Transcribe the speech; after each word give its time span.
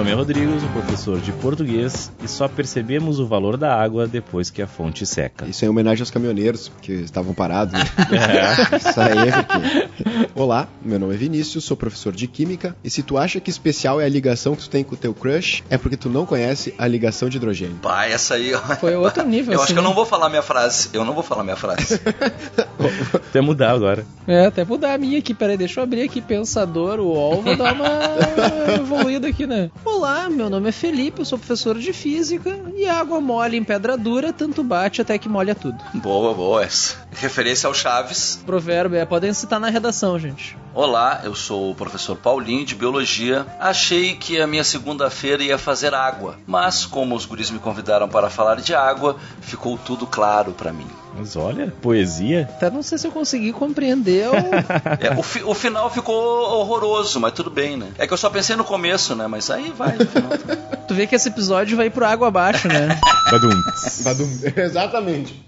Nome 0.00 0.12
é 0.12 0.14
Rodrigo, 0.14 0.58
sou 0.58 0.68
professor 0.70 1.20
de 1.20 1.30
português 1.30 2.10
e 2.24 2.26
só 2.26 2.48
percebemos 2.48 3.20
o 3.20 3.26
valor 3.26 3.58
da 3.58 3.78
água 3.78 4.06
depois 4.06 4.48
que 4.48 4.62
a 4.62 4.66
fonte 4.66 5.04
seca. 5.04 5.44
Isso 5.44 5.62
é 5.62 5.66
em 5.66 5.68
homenagem 5.68 6.00
aos 6.00 6.10
caminhoneiros 6.10 6.72
que 6.80 6.90
estavam 6.92 7.34
parados. 7.34 7.74
Né? 7.74 7.84
É. 8.10 8.76
Isso 8.76 8.98
aí 8.98 9.28
é 9.28 9.42
porque... 9.42 10.28
Olá, 10.34 10.66
meu 10.80 10.98
nome 10.98 11.12
é 11.12 11.16
Vinícius, 11.18 11.64
sou 11.64 11.76
professor 11.76 12.14
de 12.14 12.26
Química 12.26 12.74
e 12.82 12.88
se 12.88 13.02
tu 13.02 13.18
acha 13.18 13.40
que 13.40 13.50
especial 13.50 14.00
é 14.00 14.06
a 14.06 14.08
ligação 14.08 14.56
que 14.56 14.62
tu 14.62 14.70
tem 14.70 14.82
com 14.82 14.94
o 14.94 14.98
teu 14.98 15.12
crush, 15.12 15.62
é 15.68 15.76
porque 15.76 15.98
tu 15.98 16.08
não 16.08 16.24
conhece 16.24 16.74
a 16.78 16.86
ligação 16.86 17.28
de 17.28 17.36
hidrogênio. 17.36 17.76
Pá, 17.82 18.06
essa 18.06 18.36
aí... 18.36 18.52
Foi 18.80 18.96
outro 18.96 19.26
nível, 19.26 19.52
Eu 19.52 19.58
assim, 19.58 19.64
acho 19.64 19.72
que 19.74 19.78
eu 19.78 19.82
né? 19.82 19.88
não 19.88 19.94
vou 19.94 20.06
falar 20.06 20.30
minha 20.30 20.42
frase. 20.42 20.88
Eu 20.94 21.04
não 21.04 21.12
vou 21.12 21.22
falar 21.22 21.44
minha 21.44 21.56
frase. 21.56 22.00
Até 23.14 23.40
mudar 23.40 23.72
agora. 23.72 24.06
É, 24.26 24.46
até 24.46 24.64
mudar 24.64 24.94
a 24.94 24.98
minha 24.98 25.18
aqui, 25.18 25.34
peraí, 25.34 25.56
deixa 25.56 25.80
eu 25.80 25.84
abrir 25.84 26.02
aqui 26.02 26.20
Pensador, 26.20 26.98
o 26.98 27.08
UOL, 27.08 27.42
vou 27.42 27.56
dar 27.56 27.74
uma 27.74 27.88
evoluída 28.78 29.28
aqui, 29.28 29.46
né? 29.46 29.70
Olá, 29.92 30.30
meu 30.30 30.48
nome 30.48 30.68
é 30.68 30.72
Felipe, 30.72 31.18
eu 31.20 31.24
sou 31.24 31.36
professor 31.36 31.76
de 31.76 31.92
Física 31.92 32.58
e 32.74 32.86
água 32.86 33.20
mole 33.20 33.56
em 33.56 33.64
pedra 33.64 33.98
dura, 33.98 34.32
tanto 34.32 34.62
bate 34.62 35.02
até 35.02 35.18
que 35.18 35.28
molha 35.28 35.54
tudo. 35.54 35.76
boa, 35.94 36.32
boa 36.32 36.62
essa. 36.62 36.96
Referência 37.12 37.66
ao 37.66 37.74
Chaves. 37.74 38.40
Provérbio, 38.46 38.96
é, 38.96 39.04
podem 39.04 39.34
citar 39.34 39.58
na 39.58 39.68
redação, 39.68 40.18
gente. 40.18 40.56
Olá, 40.72 41.22
eu 41.24 41.34
sou 41.34 41.72
o 41.72 41.74
professor 41.74 42.16
Paulinho 42.16 42.64
de 42.64 42.76
Biologia. 42.76 43.44
Achei 43.58 44.14
que 44.14 44.40
a 44.40 44.46
minha 44.46 44.62
segunda-feira 44.62 45.42
ia 45.42 45.58
fazer 45.58 45.92
água, 45.94 46.36
mas 46.46 46.86
como 46.86 47.16
os 47.16 47.26
guris 47.26 47.50
me 47.50 47.58
convidaram 47.58 48.08
para 48.08 48.30
falar 48.30 48.56
de 48.60 48.72
água, 48.72 49.16
ficou 49.40 49.76
tudo 49.76 50.06
claro 50.06 50.52
para 50.52 50.72
mim. 50.72 50.86
Mas 51.18 51.34
olha, 51.34 51.74
poesia. 51.82 52.48
Até 52.52 52.70
não 52.70 52.84
sei 52.84 52.96
se 52.96 53.04
eu 53.04 53.10
consegui 53.10 53.52
compreender 53.52 54.28
o... 54.28 54.32
É, 55.04 55.18
o, 55.18 55.22
fi- 55.24 55.42
o 55.42 55.54
final 55.54 55.90
ficou 55.90 56.14
horroroso, 56.60 57.18
mas 57.18 57.32
tudo 57.32 57.50
bem, 57.50 57.76
né? 57.76 57.88
É 57.98 58.06
que 58.06 58.12
eu 58.12 58.16
só 58.16 58.30
pensei 58.30 58.54
no 58.54 58.62
começo, 58.64 59.16
né? 59.16 59.26
Mas 59.26 59.50
aí 59.50 59.72
vai 59.76 59.96
no 59.96 60.06
final. 60.06 60.30
Tu 60.90 60.94
vê 60.94 61.06
que 61.06 61.14
esse 61.14 61.28
episódio 61.28 61.76
vai 61.76 61.88
pro 61.88 62.04
água 62.04 62.26
abaixo, 62.26 62.66
né? 62.66 62.98
Badum. 63.30 63.50
Badum. 64.02 64.28
Exatamente. 64.56 65.40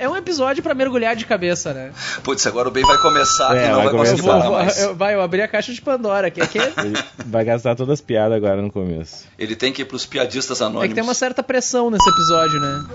É 0.00 0.08
um 0.08 0.16
episódio 0.16 0.60
pra 0.60 0.74
mergulhar 0.74 1.14
de 1.14 1.24
cabeça, 1.24 1.72
né? 1.72 1.92
Putz, 2.24 2.44
agora 2.48 2.66
o 2.68 2.72
bem 2.72 2.82
vai 2.84 2.98
começar 2.98 3.56
É, 3.56 3.66
e 3.66 3.68
não 3.68 3.76
vai 3.76 3.84
vai 3.84 3.94
conseguir 3.94 4.22
mais. 4.44 4.78
eu, 4.80 4.94
vai, 4.94 5.14
eu 5.14 5.20
abri 5.22 5.42
a 5.42 5.48
caixa 5.48 5.72
de 5.72 5.80
Pandora, 5.80 6.30
que 6.30 6.40
aqui 6.40 6.58
é, 6.58 6.72
Ele 6.84 6.98
vai 7.26 7.44
gastar 7.44 7.74
todas 7.74 7.94
as 7.94 8.00
piadas 8.00 8.36
agora 8.36 8.60
no 8.62 8.70
começo. 8.70 9.24
Ele 9.38 9.54
tem 9.56 9.72
que 9.72 9.82
ir 9.82 9.84
pros 9.84 10.04
piadistas 10.06 10.60
é 10.60 10.64
anônimos. 10.64 10.88
que 10.88 10.94
tem 10.94 11.02
uma 11.04 11.14
certa 11.14 11.42
pressão 11.42 11.90
nesse 11.90 12.08
episódio, 12.08 12.60
né? 12.60 12.86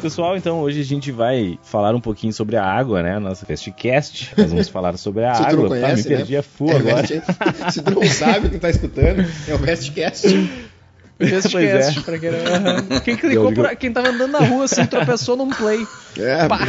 Pessoal, 0.00 0.36
então 0.36 0.60
hoje 0.60 0.80
a 0.80 0.84
gente 0.84 1.10
vai 1.10 1.58
falar 1.62 1.94
um 1.94 2.00
pouquinho 2.00 2.32
sobre 2.32 2.54
a 2.56 2.62
água, 2.64 3.02
né? 3.02 3.18
Nossa 3.18 3.44
Festcast. 3.46 4.32
Nós 4.36 4.50
vamos 4.50 4.68
falar 4.68 4.96
sobre 4.98 5.24
a 5.24 5.34
Se 5.34 5.42
tu 5.42 5.46
água. 5.48 5.62
não 5.62 5.68
conhece, 5.68 5.92
ah, 5.92 5.96
me 5.96 6.16
perdi 6.16 6.32
né? 6.34 6.38
a 6.38 6.42
full 6.42 6.70
É, 6.70 6.76
agora. 6.76 7.02
Vest- 7.02 7.72
Se 7.72 7.82
tu 7.82 7.90
não 7.92 8.02
sabe 8.04 8.50
quem 8.50 8.58
tá 8.58 8.70
escutando, 8.70 9.24
é 9.48 9.54
o 9.54 9.58
Vestcast. 9.58 10.26
Vestcast, 11.18 11.52
Pois 11.52 11.64
é. 11.98 12.00
pra 12.02 12.18
quem, 12.18 12.30
não- 12.30 13.00
quem 13.00 13.16
clicou 13.16 13.44
Eu 13.46 13.50
digo- 13.50 13.62
por, 13.68 13.76
quem 13.76 13.92
tava 13.92 14.08
andando 14.10 14.32
na 14.32 14.40
rua 14.40 14.64
assim, 14.64 14.84
tropeçou 14.86 15.36
num 15.36 15.48
play. 15.50 15.86
É, 16.18 16.48
Pá. 16.48 16.60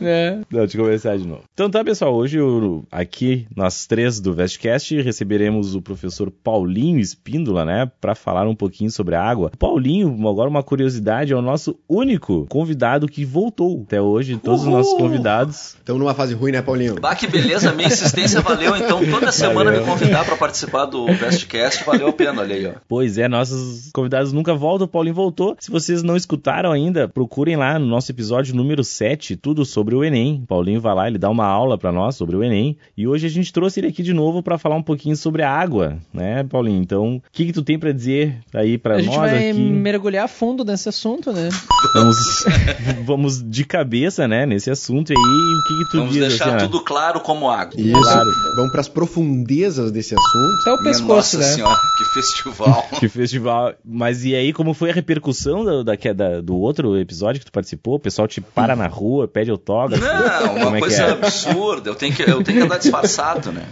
É. 0.00 0.38
Não, 0.50 0.60
deixa 0.60 0.78
eu 0.78 0.84
começar 0.84 1.16
de 1.16 1.26
novo. 1.26 1.42
Então 1.52 1.68
tá, 1.68 1.82
pessoal, 1.84 2.14
hoje 2.14 2.40
o- 2.40 2.84
aqui 2.92 3.46
nós 3.56 3.86
três 3.86 4.20
do 4.20 4.32
Vestcast 4.32 5.00
receberemos 5.02 5.74
o 5.74 5.82
professor 5.82 6.30
Paulinho 6.30 6.98
Espíndola, 7.00 7.64
né, 7.64 7.90
Pra 8.00 8.14
falar 8.14 8.46
um 8.48 8.54
pouquinho 8.54 8.90
sobre 8.90 9.14
a 9.14 9.22
água. 9.22 9.50
O 9.52 9.56
Paulinho, 9.58 10.16
agora 10.28 10.48
uma 10.48 10.62
curiosidade, 10.62 11.32
é 11.32 11.36
o 11.36 11.42
nosso 11.42 11.76
único 11.88 12.46
convidado 12.48 13.06
que 13.08 13.24
voltou 13.24 13.82
até 13.86 14.00
hoje, 14.00 14.36
todos 14.42 14.62
os 14.62 14.66
nossos 14.68 14.92
convidados. 14.98 15.74
Estamos 15.74 16.00
numa 16.00 16.14
fase 16.14 16.34
ruim, 16.34 16.52
né, 16.52 16.62
Paulinho? 16.62 16.96
Bah, 17.00 17.14
que 17.16 17.26
beleza, 17.26 17.72
minha 17.72 17.88
insistência 17.88 18.40
valeu. 18.40 18.76
Então, 18.76 19.04
toda 19.10 19.32
semana 19.32 19.70
Valeu. 19.70 19.80
me 19.80 19.86
convidar 19.90 20.24
para 20.24 20.36
participar 20.36 20.84
do 20.86 21.06
Bestcast 21.06 21.84
valeu 21.84 22.08
a 22.08 22.12
pena, 22.12 22.40
olha 22.42 22.54
aí, 22.54 22.66
ó. 22.66 22.72
Pois 22.88 23.18
é, 23.18 23.26
nossos 23.28 23.83
convidados 23.92 24.32
nunca 24.32 24.54
voltam, 24.54 24.84
o 24.86 24.88
Paulinho 24.88 25.14
voltou. 25.14 25.56
Se 25.60 25.70
vocês 25.70 26.02
não 26.02 26.16
escutaram 26.16 26.72
ainda, 26.72 27.08
procurem 27.08 27.56
lá 27.56 27.78
no 27.78 27.86
nosso 27.86 28.10
episódio 28.10 28.54
número 28.54 28.82
7, 28.84 29.36
tudo 29.36 29.64
sobre 29.64 29.94
o 29.94 30.04
Enem. 30.04 30.40
O 30.44 30.46
Paulinho 30.46 30.80
vai 30.80 30.94
lá, 30.94 31.06
ele 31.08 31.18
dá 31.18 31.28
uma 31.30 31.46
aula 31.46 31.76
pra 31.78 31.92
nós 31.92 32.16
sobre 32.16 32.36
o 32.36 32.42
Enem. 32.42 32.76
E 32.96 33.06
hoje 33.06 33.26
a 33.26 33.30
gente 33.30 33.52
trouxe 33.52 33.80
ele 33.80 33.88
aqui 33.88 34.02
de 34.02 34.12
novo 34.12 34.42
pra 34.42 34.58
falar 34.58 34.76
um 34.76 34.82
pouquinho 34.82 35.16
sobre 35.16 35.42
a 35.42 35.50
água, 35.50 35.98
né, 36.12 36.44
Paulinho? 36.44 36.80
Então, 36.82 37.16
o 37.16 37.22
que 37.32 37.46
que 37.46 37.52
tu 37.52 37.62
tem 37.62 37.78
pra 37.78 37.92
dizer 37.92 38.38
aí 38.54 38.76
pra 38.78 38.94
A 38.94 38.96
nós 38.98 39.06
gente 39.06 39.16
vai 39.16 39.50
aqui? 39.50 39.58
mergulhar 39.60 40.24
a 40.24 40.28
fundo 40.28 40.64
nesse 40.64 40.88
assunto, 40.88 41.32
né? 41.32 41.48
Vamos, 41.94 42.16
vamos 43.04 43.42
de 43.42 43.64
cabeça, 43.64 44.26
né, 44.28 44.46
nesse 44.46 44.70
assunto 44.70 45.12
aí. 45.12 45.16
O 45.16 45.68
que 45.68 45.84
que 45.84 45.90
tu 45.90 45.96
Vamos 45.98 46.12
diz, 46.12 46.28
deixar 46.28 46.56
assim, 46.56 46.66
tudo 46.66 46.80
claro 46.82 47.20
como 47.20 47.48
água. 47.48 47.74
Isso. 47.80 47.92
Claro. 48.00 48.30
Vamos 48.56 48.72
pras 48.72 48.88
profundezas 48.88 49.90
desse 49.90 50.14
assunto. 50.14 50.60
Até 50.62 50.70
o 50.72 50.74
Minha 50.80 50.84
pescoço, 50.92 51.36
Nossa 51.36 51.38
né? 51.38 51.44
senhora, 51.44 51.80
que 51.98 52.04
festival. 52.14 52.88
Que 53.00 53.08
festival. 53.08 53.73
Mas 53.84 54.24
e 54.24 54.34
aí, 54.34 54.52
como 54.52 54.74
foi 54.74 54.90
a 54.90 54.92
repercussão 54.92 55.64
do, 55.64 55.82
da, 55.84 55.94
da- 56.14 56.40
do 56.40 56.56
outro 56.56 56.98
episódio 56.98 57.38
que 57.40 57.46
tu 57.46 57.52
participou? 57.52 57.94
O 57.94 57.98
pessoal 57.98 58.28
te 58.28 58.40
para 58.40 58.76
na 58.76 58.86
rua, 58.86 59.26
pede 59.26 59.50
autógrafo? 59.50 60.02
Não, 60.04 60.48
Como 60.54 60.66
uma 60.66 60.68
é 60.68 60.72
que 60.74 60.78
coisa 60.80 61.02
é? 61.02 61.10
absurda. 61.12 61.90
Eu 61.90 61.94
tenho, 61.94 62.14
que, 62.14 62.22
eu 62.22 62.42
tenho 62.42 62.58
que 62.58 62.64
andar 62.64 62.78
disfarçado, 62.78 63.52
né? 63.52 63.64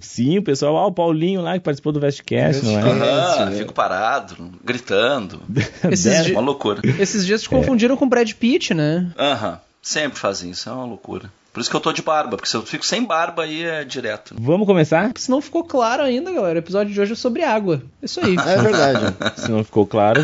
Sim, 0.00 0.38
o 0.38 0.42
pessoal, 0.42 0.76
ah, 0.76 0.86
o 0.86 0.92
Paulinho 0.92 1.40
lá 1.42 1.54
que 1.54 1.60
participou 1.64 1.92
do 1.92 2.00
Vestcast, 2.00 2.64
não 2.64 2.78
é? 2.78 2.82
Aham, 2.82 3.50
né? 3.50 3.56
fico 3.58 3.72
parado, 3.72 4.36
gritando. 4.64 5.42
Esses, 5.90 6.24
di- 6.26 6.32
Uma 6.32 6.40
loucura. 6.42 6.80
esses 6.98 7.24
dias 7.26 7.42
te 7.42 7.48
confundiram 7.48 7.96
com 7.96 8.04
o 8.04 8.08
Brad 8.08 8.30
Pitt, 8.32 8.74
né? 8.74 9.10
Aham, 9.18 9.58
sempre 9.80 10.18
fazem 10.18 10.50
isso, 10.50 10.68
é 10.68 10.72
uma 10.72 10.84
loucura. 10.84 11.30
Por 11.52 11.60
isso 11.60 11.68
que 11.68 11.76
eu 11.76 11.80
tô 11.80 11.92
de 11.92 12.00
barba, 12.00 12.36
porque 12.36 12.48
se 12.48 12.56
eu 12.56 12.62
fico 12.62 12.84
sem 12.84 13.04
barba 13.04 13.42
aí 13.42 13.62
é 13.62 13.84
direto. 13.84 14.34
Vamos 14.38 14.66
começar? 14.66 15.12
Se 15.16 15.30
não 15.30 15.40
ficou 15.42 15.62
claro 15.64 16.02
ainda, 16.02 16.32
galera, 16.32 16.54
o 16.56 16.58
episódio 16.58 16.92
de 16.94 16.98
hoje 17.00 17.12
é 17.12 17.16
sobre 17.16 17.42
água. 17.44 17.82
Isso 18.02 18.20
aí. 18.24 18.36
É 18.46 18.56
verdade. 18.56 19.14
Se 19.36 19.50
não 19.50 19.62
ficou 19.62 19.86
claro. 19.86 20.22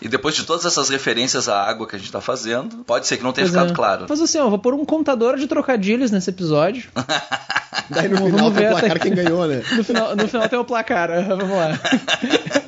E 0.00 0.08
depois 0.08 0.36
de 0.36 0.44
todas 0.44 0.64
essas 0.64 0.88
referências 0.88 1.48
à 1.48 1.62
água 1.62 1.86
que 1.86 1.96
a 1.96 1.98
gente 1.98 2.12
tá 2.12 2.20
fazendo, 2.20 2.84
pode 2.84 3.06
ser 3.08 3.16
que 3.16 3.24
não 3.24 3.32
tenha 3.32 3.46
Pois 3.46 3.52
ficado 3.52 3.72
é. 3.72 3.74
claro. 3.74 4.06
Mas 4.08 4.20
assim, 4.20 4.38
ó, 4.38 4.48
vou 4.48 4.58
pôr 4.58 4.72
um 4.74 4.84
contador 4.84 5.36
de 5.36 5.48
trocadilhos 5.48 6.12
nesse 6.12 6.30
episódio. 6.30 6.88
Daí 7.90 8.08
no 8.08 8.16
Vamos 8.16 8.30
final 8.30 8.50
ver 8.50 8.60
tem 8.60 8.68
o 8.68 8.76
até 8.76 8.86
placar 8.86 9.00
quem 9.00 9.14
ganhou, 9.14 9.46
né? 9.48 9.62
No 9.76 9.82
final, 9.82 10.14
no 10.14 10.28
final 10.28 10.48
tem 10.48 10.58
o 10.58 10.64
placar. 10.64 11.10
Vamos 11.26 11.50
lá. 11.50 11.78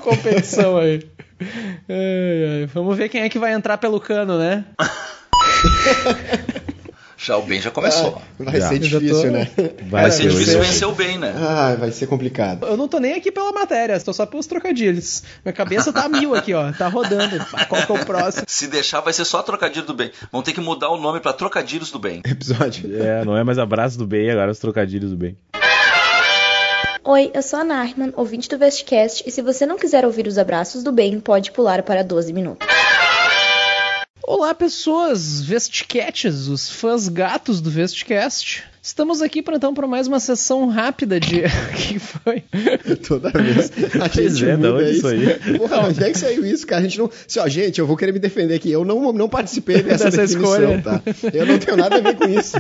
Competição 0.01 0.77
aí. 0.79 1.07
Ai, 1.89 2.63
ai. 2.63 2.67
Vamos 2.75 2.97
ver 2.97 3.09
quem 3.09 3.23
é 3.23 3.29
que 3.29 3.39
vai 3.39 3.53
entrar 3.53 3.79
pelo 3.79 4.01
cano, 4.01 4.37
né? 4.37 4.65
Já 7.23 7.37
o 7.37 7.43
bem 7.43 7.61
já 7.61 7.71
começou. 7.71 8.21
Vai 8.39 8.59
Já. 8.61 8.69
ser 8.69 8.79
difícil, 8.79 9.23
tô- 9.25 9.31
né? 9.31 9.51
Vai 9.91 10.03
Vai 10.03 10.11
ser 10.11 10.23
ser 10.23 10.29
difícil 10.31 10.61
vencer 10.61 10.89
o 10.89 10.93
bem, 10.93 11.19
né? 11.19 11.35
Ah, 11.37 11.77
vai 11.79 11.93
ser 11.93 12.07
complicado. 12.07 12.67
Eu 12.67 12.79
não 12.79 12.89
tô 12.89 12.99
nem 12.99 13.13
aqui 13.13 13.31
pela 13.31 13.53
matéria, 13.53 13.93
estou 13.95 14.15
só 14.15 14.25
pelos 14.25 14.47
trocadilhos. 14.47 15.23
Minha 15.45 15.53
cabeça 15.53 15.93
tá 15.93 16.05
a 16.05 16.09
mil 16.09 16.35
aqui, 16.35 16.55
ó. 16.55 16.73
Tá 16.73 16.89
rodando. 16.89 17.37
Qual 17.69 17.83
que 17.87 17.93
é 17.93 17.95
o 17.95 18.07
próximo? 18.07 18.45
Se 18.49 18.67
deixar, 18.69 19.01
vai 19.03 19.13
ser 19.13 19.27
só 19.27 19.43
trocadilho 19.43 19.85
do 19.85 19.93
bem. 19.93 20.11
Vão 20.33 20.43
ter 20.43 20.53
que 20.55 20.61
mudar 20.63 20.89
o 20.89 20.97
nome 20.99 21.21
pra 21.21 21.35
Trocadilhos 21.35 21.91
do 21.91 21.99
Bem. 21.99 22.23
Episódio. 22.25 22.91
É, 23.03 23.23
não 23.25 23.37
é 23.37 23.45
mais 23.45 23.59
abraço 23.59 23.99
do 23.99 24.07
bem, 24.07 24.31
agora 24.31 24.51
os 24.51 24.59
trocadilhos 24.59 25.11
do 25.11 25.17
bem. 25.19 25.37
Oi, 27.05 27.31
eu 27.35 27.43
sou 27.43 27.59
a 27.61 27.65
Narman, 27.65 28.13
ouvinte 28.17 28.49
do 28.49 28.57
Vestcast, 28.59 29.25
e 29.27 29.31
se 29.31 29.43
você 29.43 29.67
não 29.67 29.77
quiser 29.79 30.05
ouvir 30.05 30.27
os 30.27 30.39
abraços 30.39 30.83
do 30.83 30.93
bem, 30.93 31.19
pode 31.19 31.51
pular 31.51 31.83
para 31.83 32.03
12 32.05 32.33
minutos. 32.33 32.67
Olá, 34.33 34.55
pessoas, 34.55 35.41
Vestcats, 35.43 36.47
os 36.47 36.71
fãs 36.71 37.09
gatos 37.09 37.61
do 37.61 37.69
Vestcast. 37.69 38.63
Estamos 38.81 39.21
aqui 39.21 39.43
para 39.43 39.57
então 39.57 39.75
para 39.75 39.89
mais 39.89 40.07
uma 40.07 40.21
sessão 40.21 40.69
rápida 40.69 41.19
de. 41.19 41.41
O 41.41 41.43
que 41.77 41.99
foi? 41.99 42.45
Toda 43.09 43.31
vez. 43.31 43.73
A 44.01 44.09
Pois 44.09 44.39
gente 44.39 44.49
é, 44.49 44.57
muda 44.57 44.75
onde 44.77 44.85
isso. 44.85 44.99
isso 44.99 45.07
aí? 45.09 45.59
Porra, 45.59 45.89
onde 45.89 46.05
é 46.05 46.11
que 46.13 46.17
saiu 46.19 46.47
isso, 46.47 46.65
cara? 46.65 46.81
A 46.81 46.85
gente 46.85 46.97
não. 46.97 47.07
Assim, 47.07 47.41
ó, 47.41 47.49
gente, 47.49 47.81
eu 47.81 47.87
vou 47.89 47.97
querer 47.97 48.13
me 48.13 48.21
defender 48.21 48.55
aqui. 48.55 48.71
Eu 48.71 48.85
não, 48.85 49.13
não 49.13 49.29
participei 49.29 49.83
dessa, 49.83 50.05
Dessa 50.05 50.23
escolha. 50.23 50.81
tá? 50.81 51.03
Eu 51.35 51.45
não 51.45 51.59
tenho 51.59 51.77
nada 51.77 51.97
a 51.97 52.01
ver 52.01 52.15
com 52.15 52.29
isso. 52.29 52.57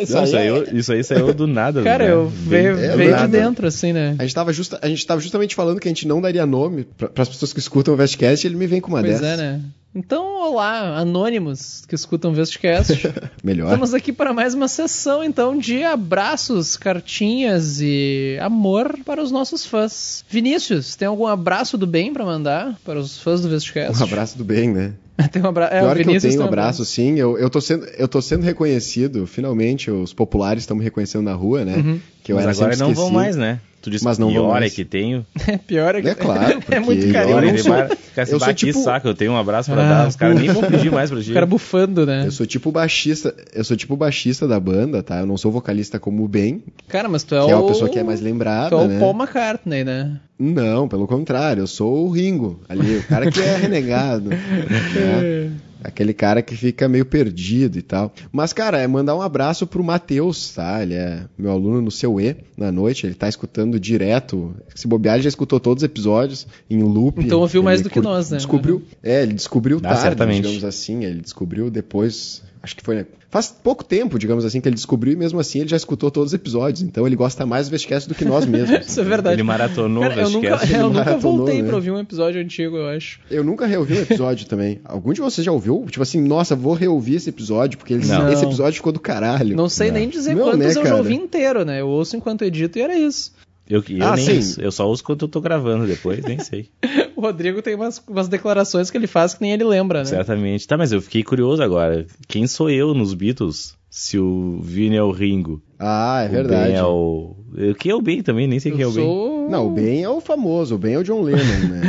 Isso 0.00 0.12
Não, 0.12 0.22
aí 0.24 0.26
isso, 0.28 0.36
é- 0.36 0.74
isso 0.76 0.92
aí 0.92 1.04
saiu 1.04 1.32
do 1.32 1.46
nada. 1.46 1.82
Cara, 1.84 2.04
né? 2.04 2.12
eu 2.12 2.26
veio, 2.28 2.72
é, 2.78 2.96
veio 2.96 3.10
de 3.14 3.20
nada. 3.20 3.28
dentro, 3.28 3.66
assim, 3.66 3.92
né? 3.92 4.16
A 4.18 4.22
gente, 4.24 4.34
tava 4.34 4.52
justa, 4.52 4.78
a 4.82 4.88
gente 4.88 5.06
tava 5.06 5.20
justamente 5.20 5.54
falando 5.54 5.78
que 5.80 5.86
a 5.88 5.90
gente 5.90 6.06
não 6.06 6.20
daria 6.20 6.44
nome 6.44 6.84
para 6.98 7.22
as 7.22 7.28
pessoas 7.28 7.52
que 7.52 7.60
escutam 7.60 7.94
o 7.94 7.96
Vestcast 7.96 8.44
e 8.44 8.48
ele 8.48 8.56
me 8.56 8.66
vem 8.66 8.80
com 8.80 8.88
uma 8.90 9.00
Pois 9.00 9.20
dessas. 9.20 9.38
é, 9.38 9.42
né? 9.42 9.60
Então, 9.94 10.50
olá, 10.50 10.98
anônimos 10.98 11.84
que 11.86 11.94
escutam 11.94 12.30
o 12.30 12.34
Vestcast. 12.34 12.92
Melhor. 13.42 13.66
Estamos 13.66 13.94
aqui 13.94 14.12
para 14.12 14.32
mais 14.32 14.52
uma 14.52 14.68
sessão, 14.68 15.24
então, 15.24 15.56
de 15.56 15.82
abraços, 15.82 16.76
cartinhas 16.76 17.80
e 17.80 18.38
amor 18.42 18.98
para 19.04 19.22
os 19.22 19.30
nossos 19.30 19.64
fãs. 19.64 20.22
Vinícius, 20.28 20.96
tem 20.96 21.08
algum 21.08 21.26
abraço 21.26 21.78
do 21.78 21.86
bem 21.86 22.12
para 22.12 22.24
mandar 22.24 22.78
para 22.84 22.98
os 22.98 23.18
fãs 23.18 23.40
do 23.40 23.48
Vestcast? 23.48 23.98
Um 23.98 24.04
abraço 24.04 24.36
do 24.36 24.44
bem, 24.44 24.70
né? 24.70 24.92
Tem 25.32 25.42
um 25.42 25.46
abra... 25.46 25.66
é, 25.66 25.78
o 25.78 25.84
Pior 25.84 25.96
que 25.96 26.10
eu 26.16 26.20
tenho 26.20 26.40
um 26.42 26.44
abraço, 26.44 26.84
sim. 26.84 27.18
Eu, 27.18 27.38
eu, 27.38 27.48
tô 27.48 27.60
sendo, 27.60 27.86
eu 27.96 28.06
tô 28.06 28.20
sendo 28.20 28.42
reconhecido, 28.44 29.26
finalmente, 29.26 29.90
os 29.90 30.12
populares 30.12 30.62
estão 30.62 30.76
me 30.76 30.84
reconhecendo 30.84 31.22
na 31.22 31.32
rua, 31.34 31.64
né? 31.64 31.76
Uhum. 31.76 32.00
Que 32.22 32.32
eu 32.32 32.36
Mas 32.36 32.44
era 32.44 32.52
agora 32.52 32.76
não 32.76 32.92
vão 32.94 33.10
mais, 33.10 33.36
né? 33.36 33.60
Tu 33.80 33.90
disse 33.90 34.04
Mas 34.04 34.18
não 34.18 34.26
vão 34.32 34.46
pior 34.46 34.62
é 34.62 34.68
que 34.68 34.84
tenho. 34.84 35.24
É 35.46 35.56
pior 35.58 35.94
é 35.94 36.02
que 36.02 36.08
É 36.08 36.14
claro, 36.14 36.60
é 36.68 36.80
muito 36.80 37.12
carinho. 37.12 37.38
eu 37.50 37.58
sou- 37.58 37.74
eu 38.16 38.26
sou 38.26 38.38
"Bah, 38.40 38.46
que 38.48 38.54
tipo- 38.66 38.82
saco, 38.82 39.06
eu 39.06 39.14
tenho 39.14 39.30
um 39.32 39.36
abraço 39.36 39.70
pra 39.70 39.82
Ah, 39.84 39.88
dar. 40.02 40.08
Os 40.08 40.16
caras 40.16 40.40
nem 40.40 40.48
vão 40.50 40.64
pedir 40.64 40.90
mais 40.90 41.08
pra 41.10 41.22
ti. 41.22 41.30
O 41.30 41.34
cara 41.34 41.46
bufando, 41.46 42.04
né? 42.04 42.24
Eu 42.26 42.32
sou 42.32 42.44
tipo 42.46 42.72
baixista, 42.72 43.32
eu 43.54 43.62
sou 43.62 43.76
tipo 43.76 43.96
baixista 43.96 44.48
da 44.48 44.58
banda, 44.58 45.02
tá? 45.04 45.20
Eu 45.20 45.26
não 45.26 45.36
sou 45.36 45.52
vocalista 45.52 46.00
como 46.00 46.24
o 46.24 46.28
Ben, 46.28 46.62
Cara, 46.88 47.08
mas 47.08 47.22
tu 47.22 47.36
é 47.36 47.38
que 47.38 47.44
o... 47.46 47.50
é 47.50 47.56
uma 47.56 47.68
pessoa 47.68 47.88
que 47.88 47.98
é 47.98 48.02
mais 48.02 48.18
Tu 48.20 48.24
lembrada, 48.24 48.74
é 48.74 48.78
o 48.78 48.88
né? 48.88 48.98
Paul 48.98 49.14
McCartney, 49.14 49.84
né? 49.84 50.18
Não, 50.38 50.86
pelo 50.86 51.06
contrário, 51.06 51.62
eu 51.62 51.66
sou 51.66 52.06
o 52.06 52.10
Ringo, 52.10 52.60
ali, 52.68 52.96
o 52.96 53.02
cara 53.04 53.30
que 53.30 53.40
é 53.40 53.56
renegado, 53.56 54.28
né? 54.30 55.50
Aquele 55.82 56.14
cara 56.14 56.42
que 56.42 56.56
fica 56.56 56.88
meio 56.88 57.04
perdido 57.04 57.78
e 57.78 57.82
tal. 57.82 58.12
Mas, 58.32 58.52
cara, 58.52 58.78
é 58.78 58.86
mandar 58.86 59.14
um 59.16 59.22
abraço 59.22 59.66
pro 59.66 59.84
Matheus, 59.84 60.54
tá? 60.54 60.82
Ele 60.82 60.94
é 60.94 61.24
meu 61.38 61.50
aluno 61.50 61.80
no 61.82 61.90
seu 61.90 62.20
E 62.20 62.36
na 62.56 62.72
noite, 62.72 63.06
ele 63.06 63.14
tá 63.14 63.28
escutando 63.28 63.78
direto. 63.78 64.54
Se 64.74 64.88
bobear, 64.88 65.16
ele 65.16 65.24
já 65.24 65.28
escutou 65.28 65.60
todos 65.60 65.82
os 65.82 65.86
episódios 65.86 66.46
em 66.68 66.82
loop. 66.82 67.22
Então 67.24 67.40
ouviu 67.40 67.62
mais 67.62 67.82
do 67.82 67.90
que 67.90 68.00
nós, 68.00 68.30
né? 68.30 68.38
Descobriu, 68.38 68.82
é, 69.02 69.22
ele 69.22 69.34
descobriu 69.34 69.78
Ah, 69.78 69.88
tarde, 69.88 70.00
certamente. 70.02 70.42
digamos 70.42 70.64
assim. 70.64 71.04
Ele 71.04 71.20
descobriu 71.20 71.70
depois, 71.70 72.42
acho 72.62 72.74
que 72.74 72.82
foi 72.82 72.96
faz 73.36 73.48
pouco 73.48 73.84
tempo, 73.84 74.18
digamos 74.18 74.44
assim, 74.44 74.60
que 74.62 74.68
ele 74.68 74.76
descobriu 74.76 75.12
e 75.12 75.16
mesmo 75.16 75.38
assim 75.38 75.60
ele 75.60 75.68
já 75.68 75.76
escutou 75.76 76.10
todos 76.10 76.30
os 76.30 76.34
episódios. 76.34 76.82
Então 76.82 77.06
ele 77.06 77.16
gosta 77.16 77.44
mais 77.44 77.68
do 77.68 77.72
Vestcast 77.72 78.08
do 78.08 78.14
que 78.14 78.24
nós 78.24 78.46
mesmos. 78.46 78.80
Isso 78.86 79.00
é 79.00 79.04
verdade. 79.04 79.36
Ele 79.36 79.42
maratonou 79.42 80.04
o 80.04 80.08
Cara, 80.08 80.22
eu 80.22 80.30
nunca, 80.30 80.50
Vestcast. 80.56 80.74
eu 80.74 80.90
nunca 80.90 81.16
voltei 81.18 81.60
né? 81.60 81.68
pra 81.68 81.76
ouvir 81.76 81.90
um 81.90 81.98
episódio 81.98 82.40
antigo, 82.40 82.76
eu 82.76 82.88
acho. 82.88 83.20
Eu 83.30 83.44
nunca 83.44 83.66
reouvi 83.66 83.94
um 83.94 84.02
episódio 84.02 84.46
também. 84.46 84.80
Algum 84.84 85.12
de 85.12 85.20
vocês 85.20 85.44
já 85.44 85.52
ouviu? 85.52 85.65
Tipo 85.90 86.02
assim, 86.02 86.20
nossa, 86.20 86.54
vou 86.56 86.74
reouvir 86.74 87.16
esse 87.16 87.28
episódio, 87.30 87.78
porque 87.78 87.94
ele- 87.94 88.02
esse 88.32 88.44
episódio 88.44 88.74
ficou 88.76 88.92
do 88.92 89.00
caralho. 89.00 89.56
Não 89.56 89.68
sei 89.68 89.88
Não. 89.88 89.94
nem 89.98 90.08
dizer 90.08 90.34
Não, 90.34 90.44
quantos 90.44 90.58
né, 90.58 90.80
eu 90.82 90.86
já 90.86 90.96
ouvi 90.96 91.14
inteiro, 91.14 91.64
né? 91.64 91.80
Eu 91.80 91.88
ouço 91.88 92.16
enquanto 92.16 92.42
edito 92.42 92.78
e 92.78 92.82
era 92.82 92.96
isso. 92.96 93.34
Eu, 93.68 93.82
eu 93.88 94.06
Ah, 94.06 94.14
nem 94.14 94.24
sim. 94.24 94.38
isso. 94.38 94.60
Eu 94.60 94.70
só 94.70 94.88
uso 94.88 95.02
quando 95.02 95.22
eu 95.22 95.28
tô 95.28 95.40
gravando 95.40 95.86
depois, 95.86 96.24
nem 96.24 96.38
sei. 96.38 96.68
O 97.16 97.20
Rodrigo 97.22 97.62
tem 97.62 97.74
umas, 97.74 98.00
umas 98.06 98.28
declarações 98.28 98.90
que 98.90 98.96
ele 98.98 99.06
faz 99.06 99.32
que 99.32 99.40
nem 99.40 99.50
ele 99.52 99.64
lembra, 99.64 100.00
né? 100.00 100.04
Certamente. 100.04 100.68
Tá, 100.68 100.76
mas 100.76 100.92
eu 100.92 101.00
fiquei 101.00 101.22
curioso 101.24 101.62
agora. 101.62 102.06
Quem 102.28 102.46
sou 102.46 102.68
eu 102.68 102.92
nos 102.92 103.14
Beatles? 103.14 103.74
Se 103.88 104.18
o 104.18 104.60
Vini 104.62 104.96
é 104.96 105.02
o 105.02 105.10
Ringo. 105.10 105.62
Ah, 105.78 106.22
é 106.24 106.28
O 106.28 106.30
verdade. 106.30 106.68
Ben 106.72 106.76
é 106.76 106.84
o. 106.84 107.34
Quem 107.78 107.90
é 107.90 107.94
o 107.94 108.02
Ben 108.02 108.22
também? 108.22 108.46
Nem 108.46 108.60
sei 108.60 108.70
quem 108.70 108.82
é 108.82 108.84
Eu 108.84 108.90
o 108.90 108.92
Ben. 108.92 109.02
sou... 109.02 109.35
Não, 109.50 109.66
o 109.66 109.70
Ben 109.70 110.02
é 110.02 110.08
o 110.08 110.20
famoso, 110.20 110.74
o 110.74 110.78
Ben 110.78 110.94
é 110.94 110.98
o 110.98 111.04
John 111.04 111.22
Lennon, 111.22 111.38
né? 111.68 111.82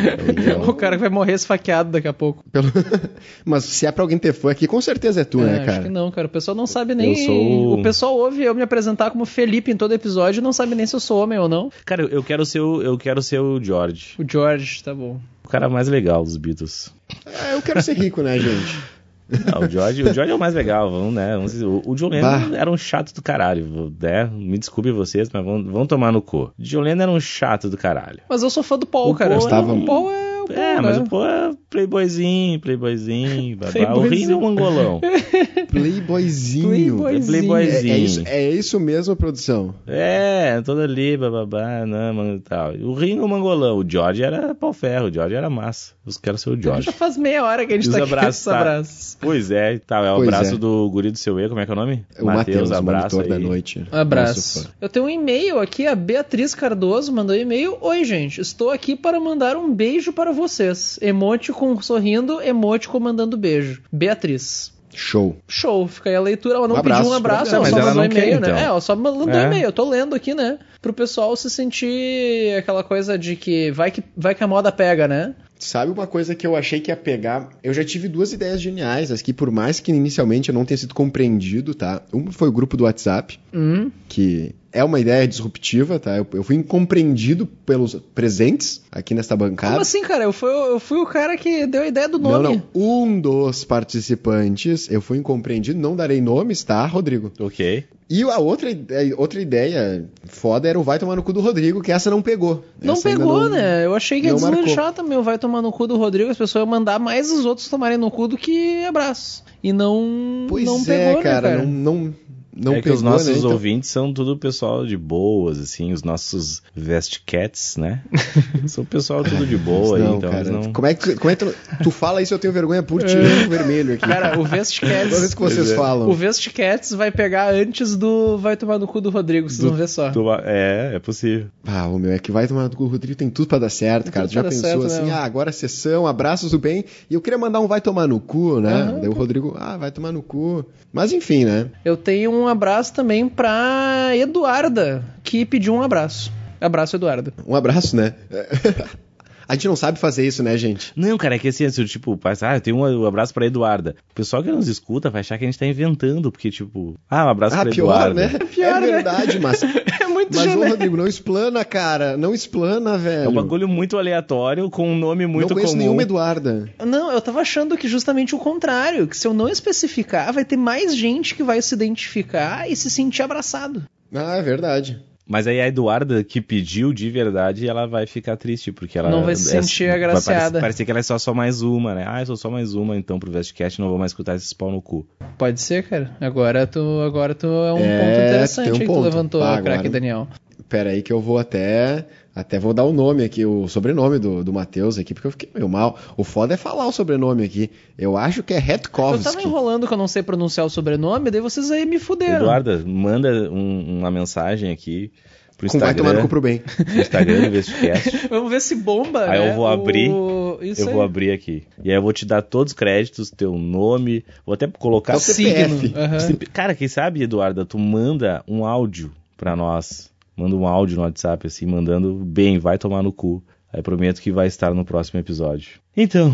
É 0.51 0.69
O 0.69 0.73
cara 0.73 0.95
que 0.95 1.01
vai 1.01 1.09
morrer 1.09 1.33
esfaqueado 1.33 1.91
daqui 1.91 2.07
a 2.07 2.13
pouco. 2.13 2.43
Pelo- 2.51 2.71
Mas 3.45 3.63
se 3.65 3.85
é 3.85 3.91
pra 3.91 4.03
alguém 4.03 4.17
ter 4.17 4.33
fã 4.33 4.51
aqui, 4.51 4.67
com 4.67 4.79
certeza 4.81 5.21
é 5.21 5.23
tu, 5.23 5.39
É, 5.41 5.43
né, 5.45 5.55
Acho 5.57 5.65
cara? 5.65 5.83
que 5.83 5.89
não, 5.89 6.11
cara. 6.11 6.27
O 6.27 6.29
pessoal 6.29 6.55
não 6.55 6.67
sabe 6.67 6.93
nem. 6.95 7.11
Eu 7.19 7.25
sou- 7.25 7.79
O 7.79 7.83
pessoal 7.83 8.15
ouve 8.17 8.43
eu 8.43 8.53
me 8.55 8.61
apresentar 8.61 9.11
como 9.11 9.25
Felipe 9.25 9.71
em 9.71 9.77
todo 9.77 9.93
episódio 9.93 10.39
e 10.39 10.43
não 10.43 10.53
sabe 10.53 10.75
nem 10.75 10.85
se 10.85 10.95
eu 10.95 10.99
sou 10.99 11.21
homem 11.23 11.37
ou 11.39 11.47
não. 11.49 11.71
Cara, 11.85 12.03
eu 12.03 12.23
quero 12.23 12.45
ser 12.45 12.59
o, 12.59 12.81
eu 12.81 12.97
quero 12.97 13.21
ser 13.21 13.39
o 13.39 13.61
George. 13.63 14.15
O 14.19 14.23
George, 14.29 14.83
tá 14.83 14.93
bom. 14.93 15.19
O 15.43 15.47
cara 15.49 15.69
mais 15.69 15.87
legal 15.87 16.23
dos 16.23 16.35
Beatles. 16.37 16.93
É, 17.25 17.53
eu 17.55 17.61
quero 17.61 17.81
ser 17.81 17.93
rico, 17.97 18.21
né, 18.21 18.37
gente? 18.37 18.77
Não, 19.29 19.61
o 19.67 19.69
George, 19.69 20.03
o 20.03 20.13
George 20.13 20.31
é 20.31 20.35
o 20.35 20.39
mais 20.39 20.53
legal, 20.53 20.89
vamos, 20.89 21.13
né? 21.13 21.35
Vamos 21.35 21.51
dizer, 21.51 21.65
o, 21.65 21.81
o 21.85 21.95
John 21.95 22.09
Lennon 22.09 22.49
Bah. 22.49 22.57
era 22.57 22.71
um 22.71 22.77
chato 22.77 23.13
do 23.13 23.21
caralho, 23.21 23.93
né? 24.01 24.29
Me 24.31 24.57
desculpe 24.57 24.91
vocês, 24.91 25.29
mas 25.31 25.43
vão, 25.43 25.63
vão 25.63 25.85
tomar 25.85 26.11
no 26.11 26.21
cu. 26.21 26.43
O 26.57 26.61
John 26.61 26.81
Lennon 26.81 27.03
era 27.03 27.11
um 27.11 27.19
chato 27.19 27.69
do 27.69 27.77
caralho. 27.77 28.19
Mas 28.29 28.43
eu 28.43 28.49
sou 28.49 28.63
fã 28.63 28.77
do 28.77 28.85
Paul, 28.85 29.11
O 29.11 29.15
cara. 29.15 29.31
Paul 29.35 29.43
estava- 29.43 29.73
O 29.73 29.85
Paul 29.85 30.11
é 30.11 30.27
o 30.43 30.47
Paul, 30.47 30.57
É, 30.57 30.79
mas 30.79 30.97
né? 30.97 31.03
o 31.03 31.09
pô 31.09 31.25
é 31.25 31.51
playboyzinho, 31.69 32.59
playboyzinho, 32.61 33.57
babá. 33.57 33.69
o 33.69 33.73
Playboyzinho. 33.73 34.09
Ringo 34.09 34.31
é 34.31 34.35
um 34.35 34.41
mangolão. 34.41 35.01
Playboyzinho. 35.69 36.67
Playboy- 36.97 37.13
É 37.13 37.17
É, 37.17 37.21
playboyzinho. 37.21 37.93
é 37.93 37.97
isso, 37.97 38.23
é 38.25 38.49
isso 38.49 38.79
mesmo, 38.79 39.15
produção. 39.15 39.75
É, 39.85 40.61
todo 40.61 40.81
ali, 40.81 41.17
bababá, 41.17 41.85
não, 41.85 42.13
mano, 42.13 42.35
e 42.37 42.39
tal. 42.39 42.73
O 42.75 42.93
Ringo 42.93 43.21
é 43.21 43.25
um 43.25 43.27
mangolão, 43.27 43.77
o 43.77 43.85
George 43.89 44.23
era 44.23 44.55
pau 44.55 44.71
ferro, 44.73 45.07
o 45.07 45.13
George 45.13 45.35
era 45.35 45.49
massa. 45.49 45.93
Os 46.07 46.17
quero 46.17 46.37
ser 46.37 46.49
o 46.51 46.61
George. 46.61 46.83
Já 46.83 46.91
faz 46.93 47.17
meia 47.17 47.43
hora 47.43 47.65
que 47.65 47.73
a 47.73 47.75
gente 47.75 47.89
Os 47.89 47.95
tá 47.95 48.01
abraços, 48.03 48.43
tá? 48.45 48.59
abraços. 48.59 49.17
Pois 49.19 49.51
é, 49.51 49.73
e 49.73 49.79
tal, 49.79 50.05
é 50.05 50.11
o 50.13 50.15
Pois 50.15 50.27
abraço 50.29 50.55
é. 50.55 50.57
do 50.57 50.89
guri 50.89 51.11
do 51.11 51.17
seu 51.17 51.37
E, 51.39 51.49
como 51.49 51.59
é 51.59 51.65
que 51.65 51.71
é 51.71 51.73
o 51.73 51.75
nome? 51.75 52.05
O 52.19 52.25
Matheus, 52.25 52.71
abraço 52.71 53.19
aí. 53.19 53.27
da 53.27 53.37
noite. 53.37 53.85
Abraço. 53.91 54.71
Eu 54.79 54.87
tenho 54.87 55.05
um 55.05 55.09
e-mail 55.09 55.59
aqui, 55.59 55.85
a 55.85 55.93
Beatriz 55.93 56.55
Cardoso 56.55 57.11
mandou 57.11 57.35
um 57.35 57.39
e-mail. 57.39 57.77
Oi, 57.81 58.05
gente, 58.05 58.39
estou 58.39 58.69
aqui 58.71 58.95
para 58.95 59.19
mandar 59.19 59.57
um 59.57 59.73
beijo 59.73 60.13
para 60.13 60.31
vocês. 60.31 60.97
Emote 61.01 61.51
com 61.51 61.81
sorrindo, 61.81 62.41
emote 62.41 62.87
com 62.87 62.99
mandando 62.99 63.35
beijo. 63.35 63.81
Beatriz. 63.91 64.71
Show. 64.95 65.37
Show, 65.47 65.87
fica 65.87 66.09
aí 66.09 66.15
a 66.15 66.21
leitura. 66.21 66.55
Ela 66.55 66.67
não 66.67 66.75
Um 66.75 66.79
abraço 66.79 67.01
pediu 67.01 67.13
um 67.13 67.15
abraço, 67.15 67.53
ela. 67.53 67.57
ela 67.57 67.61
Mas 67.65 67.69
só 67.71 67.77
ela 67.77 67.87
mandou 67.89 68.03
não 68.03 68.09
quer, 68.09 68.17
e-mail, 68.23 68.39
né? 68.41 68.47
então. 68.47 68.59
É, 68.59 68.63
ela 68.63 68.81
só 68.81 68.95
mandou 68.95 69.29
É. 69.29 69.43
e-mail. 69.45 69.63
Eu 69.65 69.71
tô 69.71 69.87
lendo 69.87 70.15
aqui, 70.15 70.33
né? 70.33 70.57
Pro 70.81 70.91
pessoal 70.91 71.35
se 71.35 71.51
sentir 71.51 72.55
aquela 72.57 72.83
coisa 72.83 73.15
de 73.17 73.35
que 73.35 73.69
vai 73.71 73.91
que, 73.91 74.03
vai 74.15 74.33
que 74.33 74.43
a 74.43 74.47
moda 74.47 74.71
pega, 74.71 75.07
né? 75.07 75.35
Sabe 75.59 75.91
uma 75.91 76.05
coisa 76.07 76.35
que 76.35 76.45
eu 76.45 76.55
achei 76.55 76.79
que 76.79 76.91
ia 76.91 76.95
pegar? 76.95 77.49
Eu 77.63 77.73
já 77.73 77.83
tive 77.83 78.07
duas 78.07 78.31
ideias 78.33 78.61
geniais, 78.61 79.11
as 79.11 79.21
que 79.21 79.33
por 79.33 79.49
mais 79.51 79.79
que 79.79 79.91
inicialmente 79.91 80.49
eu 80.49 80.55
não 80.55 80.65
tenha 80.65 80.77
sido 80.77 80.93
compreendido, 80.93 81.73
tá? 81.73 82.01
Uma 82.13 82.31
foi 82.31 82.47
o 82.47 82.51
grupo 82.51 82.77
do 82.77 82.83
WhatsApp, 82.83 83.39
Hum. 83.53 83.89
que 84.07 84.53
é 84.71 84.83
uma 84.83 84.99
ideia 84.99 85.27
disruptiva, 85.27 85.99
tá? 85.99 86.17
Eu, 86.17 86.27
eu 86.33 86.43
fui 86.43 86.55
incompreendido 86.55 87.45
pelos 87.45 87.95
presentes 88.13 88.81
aqui 88.91 89.13
nesta 89.13 89.35
bancada. 89.35 89.73
Como 89.73 89.81
assim, 89.81 90.01
cara? 90.01 90.23
Eu 90.23 90.33
fui, 90.33 90.49
eu 90.49 90.79
fui 90.79 90.97
o 90.99 91.05
cara 91.05 91.37
que 91.37 91.65
deu 91.67 91.81
a 91.83 91.87
ideia 91.87 92.07
do 92.09 92.19
nome. 92.19 92.43
Não, 92.43 92.53
não. 92.53 92.63
Um 92.75 93.19
dos 93.21 93.63
participantes, 93.63 94.89
eu 94.89 95.01
fui 95.01 95.17
incompreendido, 95.17 95.79
não 95.79 95.95
darei 95.95 96.21
nomes, 96.21 96.63
tá, 96.63 96.85
Rodrigo? 96.85 97.31
Ok. 97.39 97.85
E 98.09 98.23
a 98.23 98.37
outra, 98.39 98.69
ide- 98.71 99.13
outra 99.17 99.41
ideia 99.41 100.05
foda 100.25 100.69
era 100.69 100.79
o 100.79 100.83
vai 100.83 100.97
tomar 100.97 101.17
no 101.17 101.23
cu 101.23 101.33
do 101.33 101.41
Rodrigo, 101.41 101.81
que 101.81 101.91
essa 101.91 102.09
não 102.09 102.21
pegou. 102.21 102.63
Não 102.81 102.93
Essa 102.93 103.09
pegou, 103.09 103.41
não- 103.41 103.49
né? 103.49 103.85
Eu 103.85 103.93
achei 103.93 104.21
que 104.21 104.27
ia 104.27 104.33
marcou. 104.33 104.51
deslanchar 104.63 104.93
também. 104.93 105.17
o 105.17 105.23
Vai 105.23 105.37
tomar 105.37 105.61
no 105.61 105.71
cu 105.73 105.87
do 105.87 105.97
Rodrigo. 105.97 106.31
As 106.31 106.37
pessoas 106.37 106.61
iam 106.63 106.65
mandar 106.71 106.99
mais 106.99 107.29
os 107.29 107.45
outros 107.45 107.67
tomarem 107.67 107.97
no 107.97 108.09
cu 108.09 108.29
do 108.29 108.37
que 108.37 108.85
abraço. 108.85 109.43
E 109.61 109.73
não, 109.73 110.45
Pois 110.47 110.63
não 110.63 110.79
é, 110.79 110.85
pegou, 110.85 111.21
cara, 111.23 111.49
né, 111.49 111.55
cara? 111.57 111.65
não, 111.67 111.95
não, 111.95 112.15
não 112.59 112.73
é 112.73 112.75
que 112.77 112.83
pegou, 112.83 112.97
os 112.97 113.01
nossos 113.03 113.27
né? 113.27 113.37
Então- 113.37 113.51
ouvintes 113.51 113.89
são 113.89 114.13
tudo 114.13 114.37
pessoal 114.37 114.85
de 114.85 114.97
boas, 114.97 115.59
assim, 115.59 115.91
os 115.93 116.03
nossos 116.03 116.61
vestcats, 116.75 117.77
né? 117.77 118.01
são 118.67 118.83
pessoal 118.83 119.23
tudo 119.23 119.45
de 119.45 119.57
boa, 119.57 119.97
não, 119.99 120.17
então 120.17 120.31
cara. 120.31 120.51
não... 120.51 120.73
Como 120.73 120.87
é 120.87 120.93
que, 120.93 121.15
como 121.15 121.29
é 121.29 121.35
que 121.35 121.45
tu, 121.45 121.55
tu 121.83 121.91
fala 121.91 122.21
isso, 122.21 122.33
eu 122.33 122.39
tenho 122.39 122.53
vergonha 122.53 122.81
por 122.83 123.03
ti, 123.03 123.15
eu 123.15 123.49
vermelho 123.49 123.93
aqui. 123.93 124.05
Cara, 124.07 124.31
o 124.33 124.43
Toda 124.43 124.49
vez 124.49 124.69
Vestcats... 124.69 125.33
que 125.35 125.41
vocês 125.41 125.71
é. 125.71 125.75
falam. 125.75 126.09
o 126.09 126.13
Vestcats 126.13 126.91
vai 126.91 127.11
pegar 127.11 127.53
antes 127.53 127.95
do 127.95 128.37
Vai 128.37 128.55
tomar 128.57 128.77
no 128.79 128.87
cu 128.87 128.99
do 129.01 129.09
Rodrigo, 129.09 129.49
vocês 129.49 129.59
Do- 129.59 129.69
vão 129.69 129.77
ver 129.77 129.87
só. 129.87 130.11
Tu- 130.11 130.27
É, 130.43 130.91
é 130.95 130.99
possível. 130.99 131.47
Ah, 131.65 131.87
o 131.87 131.97
meu 131.99 132.11
é 132.11 132.19
que 132.19 132.31
vai 132.31 132.47
tomar 132.47 132.63
no 132.63 132.75
cu, 132.75 132.83
o 132.83 132.87
Rodrigo 132.87 133.15
tem 133.15 133.29
tudo 133.29 133.47
pra 133.47 133.59
dar 133.59 133.69
certo, 133.69 134.11
cara. 134.11 134.27
tudo 134.27 134.31
Tu 134.31 134.35
já 134.35 134.43
pensou 134.43 134.61
certo, 134.61 134.85
assim, 134.85 135.03
né? 135.03 135.11
ah, 135.13 135.23
agora 135.23 135.51
sessão, 135.51 136.05
abraços 136.07 136.51
do 136.51 136.59
bem. 136.59 136.83
E 137.09 137.13
eu 137.13 137.21
queria 137.21 137.37
mandar 137.37 137.59
um 137.59 137.67
vai 137.67 137.81
tomar 137.81 138.07
no 138.07 138.19
cu, 138.19 138.59
né? 138.59 138.73
Aham. 138.73 138.99
Daí 138.99 139.09
o 139.09 139.13
Rodrigo, 139.13 139.55
ah, 139.57 139.77
vai 139.77 139.91
tomar 139.91 140.11
no 140.11 140.21
cu. 140.21 140.65
Mas 140.93 141.11
enfim, 141.13 141.45
né? 141.45 141.67
Eu 141.85 141.95
tenho 141.97 142.31
um 142.31 142.46
abraço 142.47 142.93
também 142.93 143.27
pra 143.27 144.09
Eduarda, 144.15 145.03
que 145.23 145.45
pediu 145.45 145.73
um 145.73 145.81
abraço. 145.81 146.31
Abraço, 146.59 146.95
Eduarda. 146.95 147.33
Um 147.45 147.55
abraço, 147.55 147.95
né? 147.95 148.15
A 149.47 149.53
gente 149.53 149.67
não 149.67 149.75
sabe 149.75 149.97
fazer 149.99 150.25
isso, 150.27 150.43
né, 150.43 150.57
gente? 150.57 150.91
Não, 150.95 151.17
cara, 151.17 151.35
é 151.35 151.39
que 151.39 151.47
assim, 151.47 151.65
assim, 151.65 151.85
tipo, 151.85 152.19
ah, 152.41 152.55
eu 152.55 152.61
tenho 152.61 152.77
um 152.77 153.05
abraço 153.05 153.33
pra 153.33 153.45
Eduarda. 153.45 153.95
O 154.11 154.13
pessoal 154.13 154.43
que 154.43 154.51
nos 154.51 154.67
escuta 154.67 155.09
vai 155.09 155.21
achar 155.21 155.37
que 155.37 155.45
a 155.45 155.47
gente 155.47 155.57
tá 155.57 155.65
inventando, 155.65 156.31
porque, 156.31 156.51
tipo, 156.51 156.95
ah, 157.09 157.25
um 157.25 157.29
abraço 157.29 157.55
Ah, 157.55 157.61
pra 157.61 157.71
pior, 157.71 158.11
Eduarda. 158.11 158.13
né? 158.13 158.39
Pior, 158.53 158.77
é 158.77 158.79
né? 158.81 158.87
verdade, 158.87 159.39
mas. 159.39 159.61
É 159.99 160.05
muito 160.19 160.35
Mas, 160.35 160.55
ô. 160.55 160.67
Rodrigo, 160.67 160.97
não 160.97 161.07
explana, 161.07 161.63
cara. 161.63 162.17
Não 162.17 162.33
explana, 162.33 162.97
velho. 162.97 163.25
É 163.25 163.29
um 163.29 163.33
bagulho 163.33 163.67
muito 163.67 163.97
aleatório, 163.97 164.69
com 164.69 164.89
um 164.89 164.97
nome 164.97 165.25
muito 165.27 165.49
não 165.49 165.55
conheço 165.55 165.73
comum. 165.73 165.83
nenhuma 165.83 166.01
Eduarda. 166.01 166.69
Não, 166.85 167.11
eu 167.11 167.21
tava 167.21 167.39
achando 167.41 167.77
que 167.77 167.87
justamente 167.87 168.33
o 168.35 168.39
contrário, 168.39 169.07
que 169.07 169.15
se 169.15 169.27
eu 169.27 169.33
não 169.33 169.47
especificar, 169.47 170.33
vai 170.33 170.43
ter 170.43 170.57
mais 170.57 170.95
gente 170.95 171.35
que 171.35 171.43
vai 171.43 171.61
se 171.61 171.73
identificar 171.73 172.69
e 172.69 172.75
se 172.75 172.89
sentir 172.89 173.21
abraçado. 173.21 173.83
Ah, 174.13 174.37
é 174.37 174.41
verdade. 174.41 175.01
Mas 175.27 175.45
aí 175.45 175.59
a 175.59 175.67
Eduarda 175.67 176.23
que 176.23 176.39
pediu 176.39 176.93
de 176.93 177.09
verdade, 177.09 177.67
ela 177.67 177.85
vai 177.85 178.07
ficar 178.07 178.37
triste, 178.37 178.71
porque 178.71 178.97
ela... 178.97 179.09
Não 179.09 179.23
vai 179.25 179.35
se 179.35 179.55
é- 179.55 179.61
sentir 179.61 179.87
vai 179.87 179.95
agraciada. 179.97 180.39
parecer, 180.39 180.61
parecer 180.61 180.85
que 180.85 180.91
ela 180.91 180.99
é 181.01 181.03
só, 181.03 181.17
só 181.19 181.33
mais 181.33 181.61
uma, 181.61 181.93
né? 181.93 182.05
Ah, 182.07 182.21
eu 182.21 182.25
sou 182.25 182.37
só 182.37 182.49
mais 182.49 182.73
uma, 182.73 182.95
então 182.95 183.19
pro 183.19 183.31
Vestcast 183.31 183.79
não 183.81 183.89
vou 183.89 183.97
mais 183.97 184.11
escutar 184.11 184.35
esses 184.35 184.53
pau 184.53 184.71
no 184.71 184.81
cu. 184.81 185.05
Pode 185.37 185.59
ser, 185.59 185.83
cara. 185.83 186.15
Agora 186.21 186.65
tu, 186.65 187.01
agora 187.05 187.35
tu 187.35 187.47
é 187.47 187.73
um 187.73 187.79
É, 187.79 187.99
ponto 187.99 188.27
interessante 188.27 188.69
um 188.69 188.73
aí 188.73 188.79
que 188.79 188.85
tu 188.85 188.99
levantou, 189.01 189.41
Tá, 189.41 189.61
craque 189.61 189.69
agora- 189.79 189.89
Daniel. 189.89 190.27
Pera 190.69 190.89
aí 190.89 191.01
que 191.01 191.13
eu 191.13 191.21
vou 191.21 191.37
até. 191.37 192.05
Até 192.39 192.59
vou 192.59 192.71
dar 192.73 192.83
o 192.83 192.93
nome 192.93 193.23
aqui, 193.23 193.43
o 193.45 193.67
sobrenome 193.67 194.19
do, 194.19 194.43
do 194.43 194.53
Matheus 194.53 194.97
aqui, 194.99 195.13
porque 195.13 195.25
eu 195.27 195.31
fiquei 195.31 195.49
meio 195.55 195.67
mal. 195.67 195.97
O 196.15 196.23
foda 196.23 196.53
é 196.53 196.57
falar 196.57 196.85
o 196.87 196.91
sobrenome 196.91 197.43
aqui. 197.43 197.71
Eu 197.97 198.15
acho 198.15 198.43
que 198.43 198.53
é 198.53 198.57
Eu 198.57 198.61
tava 198.61 198.73
Hetkovski. 198.73 199.43
enrolando 199.47 199.87
que 199.87 199.93
eu 199.93 199.97
não 199.97 200.07
sei 200.07 200.21
pronunciar 200.21 200.65
o 200.65 200.69
sobrenome, 200.69 201.31
daí 201.31 201.41
vocês 201.41 201.71
aí 201.71 201.83
me 201.85 201.97
fuderam. 201.97 202.35
Eduarda, 202.35 202.83
manda 202.85 203.49
um- 203.51 203.97
uma 203.99 204.11
mensagem 204.11 204.71
aqui 204.71 205.11
pro 205.57 205.67
Com 205.67 205.79
vai 205.79 205.95
tomar 205.95 206.13
no 206.13 206.19
Instagram, 206.19 206.21
cu 206.21 206.27
pro 206.29 206.41
bem. 206.41 206.59
pro 206.85 206.99
Instagram 207.01 207.39
do 207.41 207.45
Investicast. 207.47 208.27
Vamos 208.29 208.51
ver 208.51 208.61
se 208.61 208.75
bomba, 208.75 209.25
Aí 209.25 209.39
né? 209.39 209.49
eu 209.49 209.55
vou 209.55 209.65
abrir, 209.67 210.11
O- 210.11 210.59
Isso 210.61 210.81
eu 210.81 210.87
aí. 210.89 210.93
vou 210.93 211.01
abrir 211.01 211.31
aqui. 211.31 211.63
E 211.83 211.89
aí 211.89 211.95
eu 211.97 212.01
vou 212.03 212.13
te 212.13 212.23
dar 212.23 212.43
todos 212.43 212.71
os 212.71 212.77
créditos, 212.77 213.31
teu 213.31 213.57
nome, 213.57 214.23
vou 214.45 214.53
até 214.53 214.67
colocar... 214.67 215.13
Teu 215.13 215.21
CPF. 215.21 215.91
Se- 216.19 216.33
Cara, 216.53 216.75
quem 216.75 216.87
sabe, 216.87 217.23
Eduarda, 217.23 217.65
tu 217.65 217.79
manda 217.79 218.43
um 218.47 218.63
áudio 218.63 219.11
pra 219.35 219.55
nós. 219.55 220.15
Manda 220.37 220.55
um 220.55 220.67
áudio 220.67 220.95
no 220.97 221.01
WhatsApp, 221.03 221.47
assim, 221.47 221.65
mandando 221.65 222.13
bem, 222.13 222.59
vai 222.59 222.77
tomar 222.77 223.01
no 223.01 223.11
cu. 223.11 223.43
Aí 223.73 223.81
prometo 223.81 224.21
que 224.21 224.31
vai 224.31 224.47
estar 224.47 224.73
no 224.73 224.85
próximo 224.85 225.19
episódio. 225.19 225.79
Então, 225.95 226.33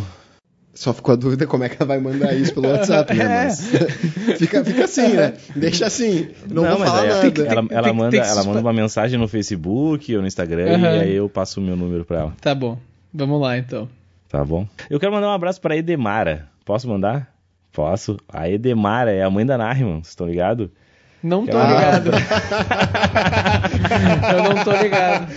Só 0.74 0.92
ficou 0.94 1.14
a 1.14 1.16
dúvida 1.16 1.48
como 1.48 1.64
é 1.64 1.70
que 1.70 1.78
ela 1.80 1.86
vai 1.88 2.00
mandar 2.00 2.34
isso 2.36 2.54
pelo 2.54 2.68
WhatsApp, 2.74 3.14
né? 3.14 3.24
É. 3.24 3.46
Mas 3.46 3.68
fica, 4.38 4.64
fica 4.66 4.84
assim, 4.86 5.08
né? 5.14 5.34
Deixa 5.56 5.86
assim. 5.86 6.30
Não, 6.50 6.64
vou 6.66 6.80
mas 6.80 6.90
falar 6.90 7.02
aí 7.02 7.08
nada. 7.10 7.42
ela, 7.42 7.52
ela, 7.52 7.68
tem- 7.68 7.78
ela 7.78 7.84
tem- 7.88 7.94
manda, 7.94 8.12
tem 8.12 8.20
ela 8.20 8.44
manda 8.44 8.60
uma 8.60 8.74
mensagem 8.74 9.18
no 9.20 9.28
Facebook 9.28 10.14
ou 10.16 10.22
no 10.22 10.28
Instagram 10.28 10.66
e 10.72 10.74
Aham. 10.76 11.00
aí 11.00 11.14
eu 11.16 11.30
passo 11.30 11.60
o 11.60 11.64
meu 11.64 11.76
número 11.76 12.04
pra 12.06 12.20
ela. 12.20 12.34
Tá 12.42 12.54
bom. 12.54 12.78
Vamos 13.14 13.40
lá, 13.40 13.58
então. 13.58 13.88
Tá 14.30 14.44
bom? 14.44 14.68
Eu 14.90 15.00
quero 15.00 15.12
mandar 15.14 15.28
um 15.28 15.34
abraço 15.34 15.62
pra 15.62 15.78
Edemara. 15.78 16.48
Posso 16.66 16.88
mandar? 16.90 17.32
Posso. 17.72 18.18
A 18.28 18.50
Edemara 18.50 19.12
é 19.12 19.22
a 19.24 19.30
mãe 19.30 19.46
da 19.46 19.58
Nariman, 19.58 19.96
vocês 19.96 20.10
estão 20.10 20.28
ligados? 20.28 20.70
Não 21.24 21.48
tô 21.48 21.58
Ah. 21.58 21.68
ligado. 21.68 22.12
eu 24.36 24.44
não 24.56 24.64
tô 24.64 24.72
ligado. 24.72 25.28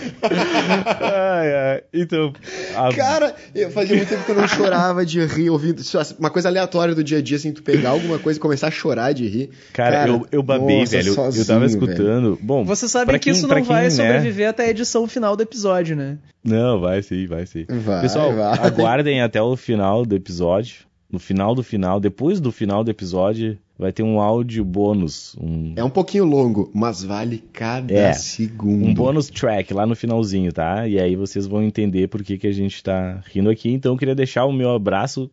ai, 1.01 1.55
ai. 1.55 1.83
Então, 1.93 2.33
a- 2.75 2.93
Cara, 2.93 3.35
eu 3.55 3.69
fazia 3.71 3.95
muito 3.95 4.09
tempo 4.09 4.23
que 4.25 4.31
eu 4.31 4.35
não 4.35 4.47
chorava 4.47 5.05
de 5.05 5.23
rir 5.25 5.49
ouvindo. 5.49 5.81
Uma 6.19 6.29
coisa 6.29 6.49
aleatória 6.49 6.93
do 6.93 7.03
dia 7.03 7.19
a 7.19 7.21
dia, 7.21 7.37
assim, 7.37 7.51
tu 7.51 7.63
pegar 7.63 7.89
alguma 7.91 8.19
coisa 8.19 8.37
e 8.37 8.41
começar 8.41 8.67
a 8.67 8.71
chorar 8.71 9.13
de 9.13 9.27
rir. 9.27 9.49
cara, 9.73 10.07
eu, 10.07 10.25
eu 10.31 10.43
babei, 10.43 10.79
nossa, 10.81 10.91
velho. 10.97 11.07
Eu- 11.07 11.11
eu 11.11 11.15
sozinho, 11.15 11.45
tava 11.45 11.59
velho. 11.61 11.69
escutando. 11.71 12.39
Bom, 12.41 12.63
Você 12.65 12.87
sabe 12.87 13.13
que 13.13 13.19
quem- 13.19 13.33
isso 13.33 13.47
não 13.47 13.63
vai 13.63 13.63
quem, 13.63 13.73
né? 13.73 13.89
sobreviver 13.89 14.49
até 14.49 14.65
a 14.65 14.69
edição 14.69 15.07
final 15.07 15.35
do 15.35 15.43
episódio, 15.43 15.95
né? 15.95 16.17
Não, 16.43 16.79
vai 16.79 17.01
sim, 17.01 17.25
vai 17.27 17.45
sim. 17.45 17.65
Vai, 17.69 18.01
Pessoal, 18.01 18.33
vai. 18.33 18.57
aguardem 18.59 19.21
até 19.21 19.41
o 19.41 19.55
final 19.55 20.05
do 20.05 20.15
episódio. 20.15 20.86
No 21.09 21.19
final 21.19 21.55
do 21.55 21.63
final, 21.63 21.99
depois 22.01 22.41
do 22.41 22.51
final 22.51 22.83
do 22.83 22.91
episódio, 22.91 23.57
vai 23.79 23.93
ter 23.93 24.03
um 24.03 24.19
áudio 24.19 24.65
bônus. 24.65 25.37
Um, 25.39 25.71
É 25.77 25.83
um 25.83 25.89
pouquinho 25.89 26.25
longo, 26.25 26.69
mas 26.73 27.01
vale 27.01 27.41
cada 27.53 27.93
É, 27.93 28.11
segundo. 28.11 28.85
um 28.87 28.93
bônus 28.93 29.29
track 29.29 29.73
lá 29.73 29.85
no 29.85 29.95
finalzinho, 29.95 30.51
tá? 30.51 30.85
E 30.85 30.99
aí 30.99 31.15
vocês 31.15 31.47
vão 31.47 31.63
entender 31.63 32.09
por 32.09 32.21
que, 32.23 32.37
que 32.37 32.47
a 32.47 32.51
gente 32.51 32.83
tá 32.83 33.21
rindo 33.31 33.49
aqui. 33.49 33.71
Então 33.71 33.93
eu 33.93 33.97
queria 33.97 34.13
deixar 34.15 34.43
o 34.45 34.51
meu 34.51 34.71
abraço 34.71 35.31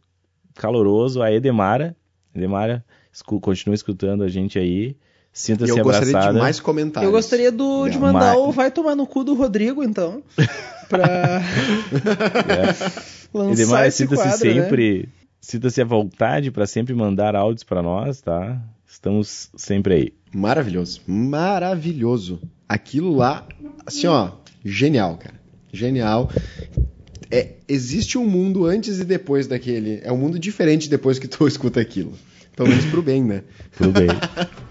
caloroso 0.55 1.21
a 1.21 1.33
Edemara. 1.33 1.97
Edemara, 2.33 2.85
escu 3.13 3.41
continua 3.41 3.75
escutando 3.75 4.23
a 4.23 4.29
gente 4.29 4.59
aí. 4.59 4.97
Sinta-se 5.33 5.73
eu 5.73 5.83
gostaria 5.83 6.11
abraçada. 6.11 6.35
de 6.35 6.39
mais 6.41 6.61
comentários. 6.61 7.09
Eu 7.09 7.13
gostaria 7.13 7.51
do, 7.51 7.89
de 7.89 7.99
mandar 7.99 8.37
o 8.37 8.53
Vai 8.53 8.71
Tomar 8.71 8.95
no 8.95 9.05
Cu 9.09 9.25
do 9.25 9.35
Rodrigo, 9.35 9.83
então. 9.83 10.23
Pra 10.89 11.41
É. 12.49 12.75
lançar 13.33 13.53
Edemara, 13.53 13.91
sinta-se 13.91 14.23
quadro, 14.23 14.55
né? 14.55 15.07
Sinta-se 15.45 15.83
à 15.83 15.85
vontade 15.85 16.51
para 16.51 16.67
sempre 16.67 16.95
mandar 16.95 17.37
áudios 17.37 17.63
para 17.63 17.83
nós, 17.83 18.23
tá? 18.23 18.59
Estamos 18.87 19.51
sempre 19.55 19.95
aí. 19.95 20.13
Maravilhoso. 20.35 21.03
Maravilhoso. 21.07 22.41
Aquilo 22.67 23.15
lá, 23.15 23.47
assim, 23.85 24.07
ó, 24.07 24.31
genial, 24.65 25.19
cara. 25.19 25.35
Genial. 25.71 26.31
É, 27.31 27.57
existe 27.69 28.17
um 28.17 28.27
mundo 28.27 28.65
antes 28.65 28.99
e 29.01 29.05
depois 29.05 29.47
daquele. 29.47 30.01
É 30.03 30.11
um 30.11 30.17
mundo 30.17 30.39
diferente 30.39 30.89
depois 30.89 31.19
que 31.19 31.29
tu 31.29 31.45
escuta 31.47 31.79
aquilo. 31.79 32.15
Pelo 32.57 32.71
menos 32.71 32.87
pro 32.87 33.03
bem, 33.03 33.23
né? 33.23 33.43
Tudo 33.77 33.93
bem. 33.93 34.09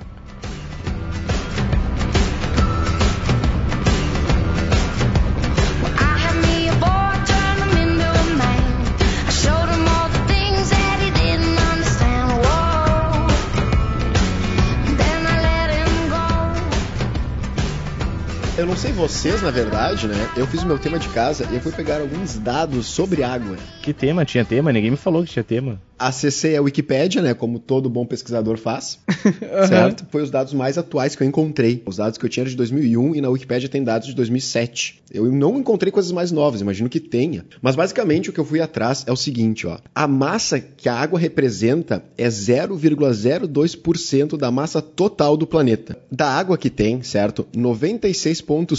sei 18.94 18.94
vocês, 18.94 19.42
na 19.42 19.50
verdade, 19.50 20.08
né? 20.08 20.30
Eu 20.38 20.46
fiz 20.46 20.62
o 20.62 20.68
meu 20.68 20.78
tema 20.78 21.00
de 21.00 21.10
casa 21.10 21.48
e 21.52 21.56
eu 21.56 21.62
fui 21.62 21.72
pegar 21.72 22.02
alguns 22.02 22.38
dados 22.38 22.86
sobre 22.86 23.24
água. 23.24 23.58
Que 23.82 23.92
tema? 23.94 24.24
Tinha 24.24 24.46
tema? 24.46 24.72
Ninguém 24.72 24.92
me 24.92 24.98
falou 24.98 25.24
que 25.24 25.32
tinha 25.32 25.44
tema. 25.44 25.82
Acessei 25.98 26.56
a 26.58 26.62
Wikipédia, 26.62 27.22
né? 27.22 27.34
Como 27.34 27.60
todo 27.60 27.90
bom 27.90 28.06
pesquisador 28.06 28.58
faz. 28.58 29.00
certo? 29.68 30.06
Foi 30.10 30.22
os 30.22 30.30
dados 30.30 30.54
mais 30.54 30.78
atuais 30.78 31.16
que 31.16 31.24
eu 31.24 31.28
encontrei. 31.28 31.82
Os 31.86 31.98
dados 31.98 32.18
que 32.18 32.26
eu 32.26 32.30
tinha 32.30 32.44
eram 32.44 32.50
de 32.50 32.58
2001 32.58 33.16
e 33.16 33.22
na 33.22 33.30
Wikipédia 33.30 33.70
tem 33.70 33.84
dados 33.84 34.08
de 34.08 34.16
2007. 34.16 35.02
Eu 35.12 35.32
não 35.32 35.60
encontrei 35.60 35.92
coisas 35.92 36.12
mais 36.12 36.32
novas, 36.32 36.62
imagino 36.62 36.90
que 36.90 37.00
tenha. 37.00 37.46
Mas 37.62 37.76
basicamente 37.76 38.30
o 38.30 38.34
que 38.34 38.40
eu 38.40 38.46
fui 38.46 38.60
atrás 38.60 39.04
é 39.08 39.12
o 39.12 39.16
seguinte, 39.16 39.66
ó. 39.66 39.78
A 39.96 40.08
massa 40.08 40.60
que 40.60 40.90
a 40.90 40.96
água 40.96 41.20
representa 41.20 42.04
é 42.18 42.28
0,02% 42.28 44.36
da 44.36 44.52
massa 44.52 44.82
total 44.82 45.38
do 45.38 45.48
planeta. 45.48 45.98
Da 46.12 46.28
água 46.28 46.58
que 46.58 46.70
tem, 46.70 47.02
certo? 47.02 47.48
96,5% 47.56 48.76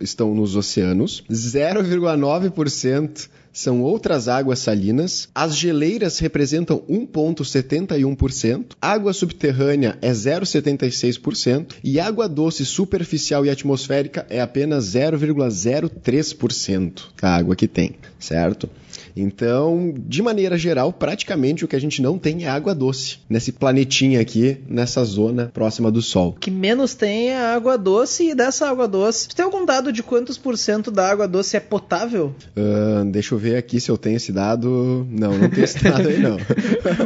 estão 0.00 0.34
nos 0.34 0.56
oceanos, 0.56 1.22
0,9% 1.30 3.28
são 3.56 3.80
outras 3.80 4.28
águas 4.28 4.58
salinas. 4.58 5.30
As 5.34 5.56
geleiras 5.56 6.18
representam 6.18 6.80
1,71%. 6.80 8.76
Água 8.78 9.14
subterrânea 9.14 9.96
é 10.02 10.12
0,76%. 10.12 11.76
E 11.82 11.98
água 11.98 12.28
doce 12.28 12.66
superficial 12.66 13.46
e 13.46 13.50
atmosférica 13.50 14.26
é 14.28 14.42
apenas 14.42 14.94
0,03% 14.94 17.04
da 17.20 17.34
água 17.34 17.56
que 17.56 17.66
tem, 17.66 17.94
certo? 18.18 18.68
Então, 19.16 19.94
de 19.96 20.22
maneira 20.22 20.56
geral, 20.58 20.92
praticamente 20.92 21.64
o 21.64 21.68
que 21.68 21.74
a 21.74 21.80
gente 21.80 22.02
não 22.02 22.18
tem 22.18 22.44
é 22.44 22.48
água 22.48 22.74
doce 22.74 23.18
nesse 23.28 23.50
planetinha 23.52 24.20
aqui, 24.20 24.58
nessa 24.68 25.02
zona 25.04 25.50
próxima 25.52 25.90
do 25.90 26.02
Sol. 26.02 26.30
O 26.36 26.40
que 26.40 26.50
menos 26.50 26.94
tem 26.94 27.30
é 27.30 27.36
a 27.38 27.54
água 27.54 27.78
doce 27.78 28.30
e 28.30 28.34
dessa 28.34 28.68
água 28.68 28.86
doce. 28.86 29.28
Tu 29.28 29.36
tem 29.36 29.44
algum 29.44 29.64
dado 29.64 29.90
de 29.92 30.02
quantos 30.02 30.36
por 30.36 30.56
cento 30.58 30.90
da 30.90 31.08
água 31.10 31.26
doce 31.26 31.56
é 31.56 31.60
potável? 31.60 32.34
Ahn, 32.56 33.10
deixa 33.10 33.34
eu 33.34 33.38
ver 33.38 33.56
aqui 33.56 33.80
se 33.80 33.90
eu 33.90 33.96
tenho 33.96 34.16
esse 34.16 34.32
dado. 34.32 35.06
Não, 35.10 35.36
não 35.38 35.48
tenho 35.48 35.64
esse 35.64 35.82
dado 35.82 36.08
aí, 36.08 36.18
não. 36.18 36.36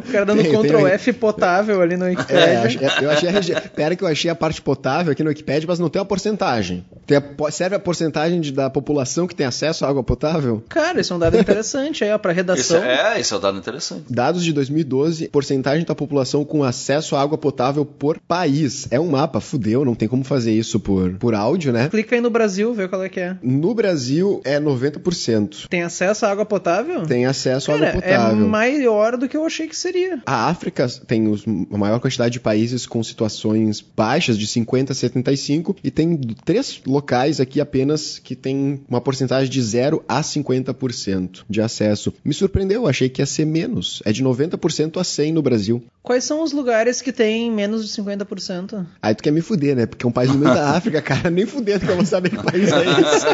O 0.00 0.12
cara 0.12 0.24
dando 0.26 0.42
Tem, 0.42 0.50
Ctrl 0.52 0.76
tem. 0.78 0.86
F 0.86 1.12
potável 1.12 1.80
ali 1.80 1.96
no 1.96 2.04
É, 2.06 2.10
Wikipedia. 2.10 2.62
ach- 2.88 3.02
eu 3.02 3.10
achei 3.10 3.28
a 3.28 3.32
regi... 3.32 3.54
Pera 3.74 3.94
que 3.96 4.02
eu 4.04 4.08
achei 4.08 4.30
a 4.30 4.34
parte 4.34 4.60
potável 4.60 5.12
aqui 5.12 5.22
no 5.22 5.28
Wikipedia, 5.28 5.66
mas 5.68 5.78
não 5.78 5.88
tem 5.88 6.00
a 6.02 6.04
porcentagem. 6.04 6.84
Tem 7.06 7.16
a 7.18 7.50
Serve 7.50 7.76
a 7.76 7.78
porcentagem 7.78 8.40
de- 8.40 8.52
da 8.52 8.68
população 8.70 9.26
que 9.26 9.34
tem 9.34 9.46
acesso 9.46 9.84
à 9.84 9.88
água 9.88 10.02
potável? 10.02 10.62
Cara, 10.68 11.00
isso 11.00 11.12
é 11.12 11.16
um 11.16 11.18
dado 11.18 11.36
interessante 11.38 11.99
aí, 12.04 12.12
ó, 12.12 12.18
pra 12.18 12.32
Isso 12.32 12.36
redação. 12.36 12.84
é, 12.84 13.20
isso 13.20 13.34
é 13.34 13.36
um 13.36 13.40
dado 13.40 13.58
interessante. 13.58 14.04
Dados 14.10 14.44
de 14.44 14.52
2012, 14.52 15.28
porcentagem 15.28 15.84
da 15.84 15.94
população 15.94 16.44
com 16.44 16.62
acesso 16.64 17.16
à 17.16 17.20
água 17.22 17.36
potável 17.38 17.84
por 17.84 18.18
país. 18.20 18.86
É 18.90 18.98
um 19.00 19.08
mapa, 19.10 19.40
fudeu, 19.40 19.84
não 19.84 19.94
tem 19.94 20.08
como 20.08 20.24
fazer 20.24 20.52
isso 20.52 20.78
por, 20.80 21.12
por 21.14 21.34
áudio, 21.34 21.72
né? 21.72 21.88
Clica 21.88 22.14
aí 22.14 22.20
no 22.20 22.30
Brasil, 22.30 22.72
vê 22.74 22.88
qual 22.88 23.02
é 23.02 23.08
que 23.08 23.20
é. 23.20 23.36
No 23.42 23.74
Brasil 23.74 24.40
é 24.44 24.58
90%. 24.60 25.66
Tem 25.68 25.82
acesso 25.82 26.26
à 26.26 26.30
água 26.30 26.44
potável? 26.44 27.02
Tem 27.06 27.26
acesso 27.26 27.70
à 27.72 27.74
Cara, 27.78 27.88
água 27.90 28.00
é 28.04 28.16
potável. 28.16 28.48
maior 28.48 29.16
do 29.16 29.28
que 29.28 29.36
eu 29.36 29.44
achei 29.44 29.66
que 29.66 29.76
seria. 29.76 30.20
A 30.26 30.48
África 30.48 30.86
tem 31.06 31.28
os- 31.28 31.44
a 31.72 31.76
maior 31.78 32.00
quantidade 32.00 32.32
de 32.32 32.40
países 32.40 32.86
com 32.86 33.02
situações 33.02 33.80
baixas, 33.80 34.38
de 34.38 34.46
50 34.46 34.92
a 34.92 34.96
75, 34.96 35.76
e 35.82 35.90
tem 35.90 36.16
três 36.44 36.80
locais 36.86 37.40
aqui 37.40 37.60
apenas 37.60 38.18
que 38.18 38.34
tem 38.34 38.80
uma 38.88 39.00
porcentagem 39.00 39.50
de 39.50 39.62
0 39.62 40.04
a 40.08 40.22
50% 40.22 41.44
de 41.48 41.60
acesso. 41.60 41.89
Me 42.24 42.32
surpreendeu, 42.34 42.86
achei 42.86 43.08
que 43.08 43.20
ia 43.22 43.26
ser 43.26 43.44
menos. 43.44 44.02
É 44.04 44.12
de 44.12 44.22
90% 44.24 45.00
a 45.00 45.04
100 45.04 45.32
no 45.32 45.42
Brasil. 45.42 45.82
Quais 46.02 46.24
são 46.24 46.42
os 46.42 46.52
lugares 46.52 47.00
que 47.02 47.12
tem 47.12 47.50
menos 47.50 47.86
de 47.86 48.02
50%? 48.02 48.84
Aí 49.02 49.14
tu 49.14 49.22
quer 49.22 49.30
me 49.30 49.40
fuder, 49.40 49.76
né? 49.76 49.86
Porque 49.86 50.04
é 50.04 50.08
um 50.08 50.12
país 50.12 50.30
no 50.30 50.38
meio 50.38 50.54
da 50.54 50.70
África, 50.76 51.00
cara, 51.02 51.30
nem 51.30 51.46
fudendo 51.46 51.84
que 51.84 51.90
eu 51.90 51.96
vou 51.96 52.06
saber 52.06 52.30
que 52.30 52.36
país 52.42 52.70
é 52.72 52.82
esse. 52.84 53.26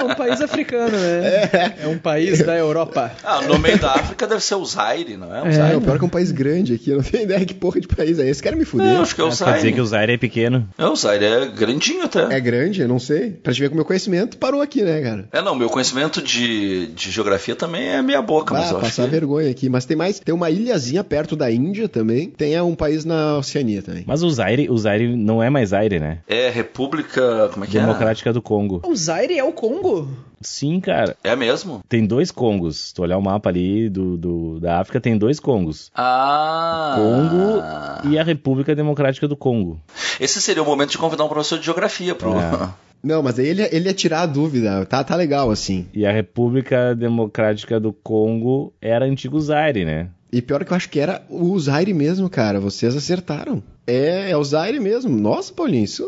É 0.00 0.04
um 0.04 0.14
país 0.14 0.40
africano, 0.40 0.96
né? 0.96 1.74
É, 1.82 1.86
um 1.88 1.98
país 1.98 2.38
da 2.44 2.56
Europa. 2.56 3.12
Ah, 3.24 3.40
no 3.42 3.58
meio 3.58 3.78
da 3.78 3.92
África 3.92 4.26
deve 4.26 4.42
ser 4.42 4.54
o 4.56 4.64
Zaire, 4.64 5.16
não 5.16 5.34
é? 5.34 5.42
O 5.42 5.46
É. 5.46 5.52
Zaire. 5.52 5.74
É, 5.74 5.76
o 5.76 5.80
pior 5.80 5.94
é 5.94 5.98
que 5.98 6.04
é 6.04 6.06
um 6.06 6.10
país 6.10 6.30
grande 6.32 6.74
aqui, 6.74 6.90
eu 6.90 6.96
não 6.96 7.04
tenho 7.04 7.24
ideia 7.24 7.44
que 7.44 7.54
porra 7.54 7.80
de 7.80 7.88
país 7.88 8.18
é 8.18 8.28
esse. 8.28 8.42
Querem 8.42 8.58
me 8.58 8.64
fuder? 8.64 8.86
Não, 8.86 9.02
acho 9.02 9.14
que 9.14 9.20
é 9.20 9.24
o 9.24 9.28
Quer 9.28 9.34
dizer 9.34 9.44
Zaire. 9.52 9.72
que 9.72 9.80
o 9.80 9.86
Zaire 9.86 10.12
é 10.12 10.18
pequeno. 10.18 10.68
É, 10.78 10.86
o 10.86 10.96
Zaire 10.96 11.24
é 11.24 11.46
grandinho 11.46 12.04
até. 12.04 12.34
É 12.34 12.40
grande, 12.40 12.82
eu 12.82 12.88
não 12.88 12.98
sei. 12.98 13.30
Pra 13.30 13.52
te 13.52 13.60
ver 13.60 13.68
com 13.68 13.74
o 13.74 13.76
meu 13.76 13.84
conhecimento, 13.84 14.36
parou 14.38 14.60
aqui, 14.60 14.82
né, 14.82 15.00
cara? 15.00 15.28
É, 15.32 15.40
não, 15.42 15.54
meu 15.54 15.68
conhecimento 15.70 16.20
de, 16.22 16.88
de 16.88 17.10
geografia 17.10 17.54
também 17.56 17.65
é 17.74 18.02
meia 18.02 18.22
boca, 18.22 18.54
mas 18.54 18.68
Ah, 18.68 18.72
eu 18.72 18.76
acho 18.78 18.86
passar 18.86 19.04
que... 19.04 19.10
vergonha 19.10 19.50
aqui. 19.50 19.68
Mas 19.68 19.84
tem 19.84 19.96
mais, 19.96 20.18
tem 20.20 20.34
uma 20.34 20.50
ilhazinha 20.50 21.02
perto 21.02 21.34
da 21.36 21.50
Índia 21.50 21.88
também. 21.88 22.30
Tem 22.30 22.54
é, 22.54 22.62
um 22.62 22.74
país 22.74 23.04
na 23.04 23.38
Oceania 23.38 23.82
também. 23.82 24.04
Mas 24.06 24.22
o 24.22 24.30
Zaire, 24.30 24.68
o 24.70 24.76
Zaire 24.78 25.16
não 25.16 25.42
é 25.42 25.50
mais 25.50 25.70
Zaire, 25.70 25.98
né? 25.98 26.18
É 26.28 26.48
República... 26.50 27.48
como 27.52 27.64
é 27.64 27.68
que 27.68 27.76
é? 27.76 27.80
Democrática 27.80 28.32
do 28.32 28.40
Congo. 28.42 28.80
O 28.84 28.94
Zaire 28.94 29.38
é 29.38 29.44
o 29.44 29.52
Congo? 29.52 30.08
Sim, 30.40 30.80
cara. 30.80 31.16
É 31.24 31.34
mesmo? 31.34 31.82
Tem 31.88 32.06
dois 32.06 32.30
Congos. 32.30 32.88
Se 32.88 32.94
tu 32.94 33.02
olhar 33.02 33.16
o 33.16 33.22
mapa 33.22 33.48
ali 33.48 33.88
do, 33.88 34.16
do- 34.16 34.60
da 34.60 34.78
África, 34.80 35.00
tem 35.00 35.16
dois 35.16 35.40
Congos. 35.40 35.90
Ah. 35.94 36.94
Congo 36.96 38.10
e 38.12 38.18
a 38.18 38.22
República 38.22 38.74
Democrática 38.74 39.26
do 39.26 39.36
Congo. 39.36 39.80
Esse 40.20 40.40
seria 40.40 40.62
o 40.62 40.66
momento 40.66 40.90
de 40.90 40.98
convidar 40.98 41.24
um 41.24 41.28
professor 41.28 41.58
de 41.58 41.64
geografia 41.64 42.14
pro. 42.14 42.34
É. 42.38 42.68
Não, 43.06 43.22
mas 43.22 43.38
ele, 43.38 43.62
ele 43.70 43.86
ia 43.86 43.94
tirar 43.94 44.22
a 44.22 44.26
dúvida. 44.26 44.84
Tá, 44.84 45.04
tá 45.04 45.14
legal, 45.14 45.48
assim. 45.48 45.86
E 45.94 46.04
a 46.04 46.10
República 46.10 46.92
Democrática 46.92 47.78
do 47.78 47.92
Congo 47.92 48.74
era 48.80 49.04
antigo 49.04 49.40
Zaire, 49.40 49.84
né? 49.84 50.08
E 50.36 50.42
pior 50.42 50.62
que 50.66 50.70
eu 50.72 50.76
acho 50.76 50.90
que 50.90 51.00
era 51.00 51.22
o 51.30 51.58
Zaire 51.58 51.94
mesmo, 51.94 52.28
cara. 52.28 52.60
Vocês 52.60 52.94
acertaram. 52.94 53.62
É, 53.86 54.30
é 54.32 54.36
o 54.36 54.44
Zaire 54.44 54.78
mesmo. 54.78 55.16
Nossa, 55.16 55.50
Paulinho, 55.50 55.84
isso... 55.84 56.04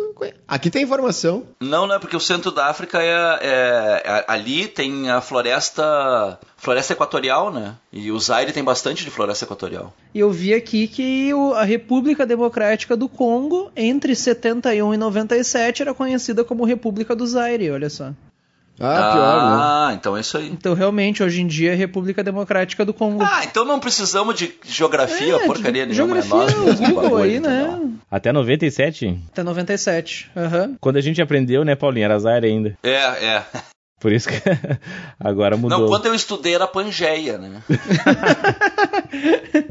Aqui 0.47 0.69
tem 0.69 0.83
informação. 0.83 1.45
Não, 1.61 1.87
não 1.87 1.95
é 1.95 1.99
porque 1.99 2.15
o 2.17 2.21
centro 2.21 2.51
da 2.51 2.67
África 2.67 3.01
é, 3.01 3.39
é- 3.41 4.03
é- 4.05 4.25
ali 4.29 4.69
tem 4.69 5.09
a 5.11 5.23
floresta 5.23 6.39
floresta 6.59 6.93
equatorial, 6.93 7.51
né? 7.53 7.75
E 7.93 8.11
o 8.11 8.19
Zaire 8.19 8.53
tem 8.53 8.63
bastante 8.65 9.03
de 9.05 9.11
floresta 9.11 9.45
equatorial. 9.47 9.95
E 10.15 10.19
eu 10.19 10.31
vi 10.31 10.53
aqui 10.53 10.89
que 10.89 11.33
o- 11.33 11.55
a 11.55 11.65
República 11.65 12.27
Democrática 12.27 12.97
do 12.97 13.09
Congo, 13.09 13.71
entre 13.77 14.15
71 14.15 14.93
e 14.93 14.97
97, 14.99 15.81
era 15.83 15.95
conhecida 15.95 16.45
como 16.45 16.65
República 16.67 17.17
do 17.17 17.27
Zaire, 17.27 17.71
olha 17.71 17.89
só. 17.89 18.13
Ah, 18.81 19.11
pior, 19.13 19.37
né? 19.37 19.57
Ah, 19.61 19.91
então 19.95 20.17
é 20.17 20.21
isso 20.21 20.37
aí. 20.39 20.49
Então, 20.49 20.75
realmente, 20.75 21.23
hoje 21.23 21.41
em 21.41 21.47
dia 21.47 21.73
é 21.73 21.75
República 21.75 22.23
Democrática 22.23 22.85
do 22.85 22.95
Congo. 22.95 23.23
Ah, 23.23 23.45
então 23.45 23.65
não 23.65 23.81
precisamos 23.81 24.35
de 24.35 24.55
geografia, 24.65 25.37
É, 25.37 25.47
porcaria 25.47 25.87
nenhuma. 25.87 26.21
Geografia, 26.21 26.55
é 26.55 26.67
nós 26.67 26.81
Google 26.81 27.17
aí, 27.17 27.41
né? 27.41 27.81
Até 28.11 28.33
97. 28.33 29.19
Até 29.33 29.43
97. 29.43 30.31
Aham. 30.37 30.77
Quando 30.81 30.97
a 30.97 31.01
gente 31.01 31.21
aprendeu, 31.21 31.65
né, 31.65 31.75
Paulinho? 31.75 32.05
Era 32.05 32.19
Zaire 32.19 32.47
ainda. 32.47 32.79
É, 32.83 32.91
é. 32.95 33.43
Por 34.01 34.13
isso 34.13 34.29
que 34.29 34.37
agora 35.19 35.57
mudou. 35.57 35.81
Não, 35.81 35.89
quando 35.89 36.07
eu 36.07 36.15
estudei 36.15 36.55
era 36.55 36.67
Pangeia, 36.67 37.37
né? 37.37 37.63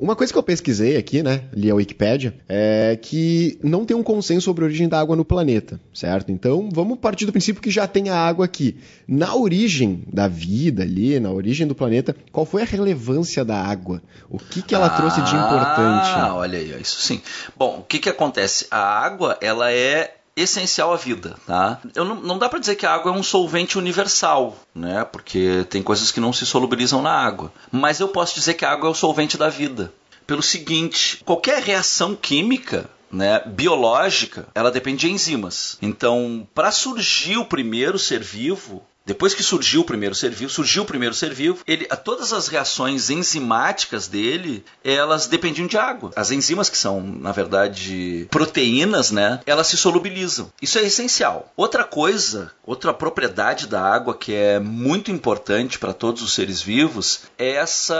Uma 0.00 0.14
coisa 0.14 0.32
que 0.32 0.38
eu 0.38 0.42
pesquisei 0.42 0.96
aqui, 0.96 1.22
né, 1.22 1.44
li 1.52 1.70
a 1.70 1.74
Wikipédia, 1.74 2.34
é 2.48 2.98
que 3.00 3.58
não 3.62 3.84
tem 3.84 3.96
um 3.96 4.02
consenso 4.02 4.42
sobre 4.42 4.64
a 4.64 4.66
origem 4.66 4.88
da 4.88 5.00
água 5.00 5.16
no 5.16 5.24
planeta, 5.24 5.80
certo? 5.92 6.30
Então, 6.30 6.68
vamos 6.72 6.98
partir 6.98 7.26
do 7.26 7.32
princípio 7.32 7.62
que 7.62 7.70
já 7.70 7.86
tem 7.86 8.10
a 8.10 8.16
água 8.16 8.44
aqui. 8.44 8.76
Na 9.08 9.34
origem 9.34 10.04
da 10.12 10.28
vida 10.28 10.82
ali, 10.82 11.18
na 11.18 11.30
origem 11.30 11.66
do 11.66 11.74
planeta, 11.74 12.14
qual 12.30 12.46
foi 12.46 12.62
a 12.62 12.66
relevância 12.66 13.44
da 13.44 13.56
água? 13.56 14.02
O 14.28 14.38
que, 14.38 14.62
que 14.62 14.74
ela 14.74 14.90
trouxe 14.90 15.20
de 15.22 15.34
Ah, 15.34 15.46
importante? 15.46 16.32
olha 16.34 16.58
aí, 16.58 16.72
ó, 16.76 16.78
isso 16.78 17.00
sim. 17.00 17.20
Bom, 17.56 17.78
o 17.80 17.82
que 17.82 17.98
que 17.98 18.08
acontece? 18.08 18.66
A 18.70 18.78
água, 18.78 19.36
ela 19.40 19.72
é 19.72 20.14
essencial 20.36 20.92
à 20.92 20.96
vida, 20.96 21.36
tá? 21.46 21.80
Eu 21.94 22.04
não, 22.04 22.16
não 22.16 22.38
dá 22.38 22.48
para 22.48 22.58
dizer 22.58 22.74
que 22.74 22.86
a 22.86 22.92
água 22.92 23.12
é 23.12 23.14
um 23.14 23.22
solvente 23.22 23.78
universal, 23.78 24.56
né? 24.74 25.04
Porque 25.04 25.64
tem 25.70 25.82
coisas 25.82 26.10
que 26.10 26.20
não 26.20 26.32
se 26.32 26.44
solubilizam 26.44 27.00
na 27.00 27.12
água. 27.12 27.52
Mas 27.70 28.00
eu 28.00 28.08
posso 28.08 28.34
dizer 28.34 28.54
que 28.54 28.64
a 28.64 28.72
água 28.72 28.88
é 28.88 28.90
o 28.90 28.94
solvente 28.94 29.36
da 29.36 29.48
vida. 29.48 29.92
Pelo 30.26 30.42
seguinte, 30.42 31.22
qualquer 31.24 31.62
reação 31.62 32.16
química 32.16 32.88
né, 33.14 33.40
biológica, 33.46 34.48
ela 34.54 34.70
depende 34.70 35.06
de 35.06 35.12
enzimas. 35.12 35.78
Então, 35.80 36.46
para 36.54 36.72
surgir 36.72 37.36
o 37.36 37.44
primeiro 37.44 37.98
ser 37.98 38.20
vivo, 38.20 38.82
depois 39.06 39.34
que 39.34 39.42
surgiu 39.42 39.82
o 39.82 39.84
primeiro 39.84 40.14
ser 40.14 40.30
vivo, 40.30 40.50
surgiu 40.50 40.82
o 40.82 40.86
primeiro 40.86 41.14
ser 41.14 41.32
vivo, 41.34 41.58
ele, 41.66 41.86
a- 41.90 41.96
todas 41.96 42.32
as 42.32 42.48
reações 42.48 43.10
enzimáticas 43.10 44.08
dele, 44.08 44.64
elas 44.82 45.26
dependiam 45.26 45.66
de 45.66 45.76
água. 45.76 46.10
As 46.16 46.30
enzimas 46.30 46.68
que 46.70 46.76
são, 46.78 47.00
na 47.02 47.32
verdade, 47.32 48.26
proteínas, 48.30 49.10
né, 49.10 49.40
elas 49.46 49.66
se 49.66 49.76
solubilizam. 49.76 50.50
Isso 50.60 50.78
é 50.78 50.82
essencial. 50.84 51.52
Outra 51.56 51.84
coisa, 51.84 52.50
outra 52.64 52.92
propriedade 52.94 53.66
da 53.66 53.80
água 53.82 54.14
que 54.16 54.32
é 54.34 54.58
muito 54.58 55.10
importante 55.10 55.78
para 55.78 55.92
todos 55.92 56.22
os 56.22 56.32
seres 56.34 56.60
vivos 56.62 57.20
é 57.38 57.52
essa 57.56 57.94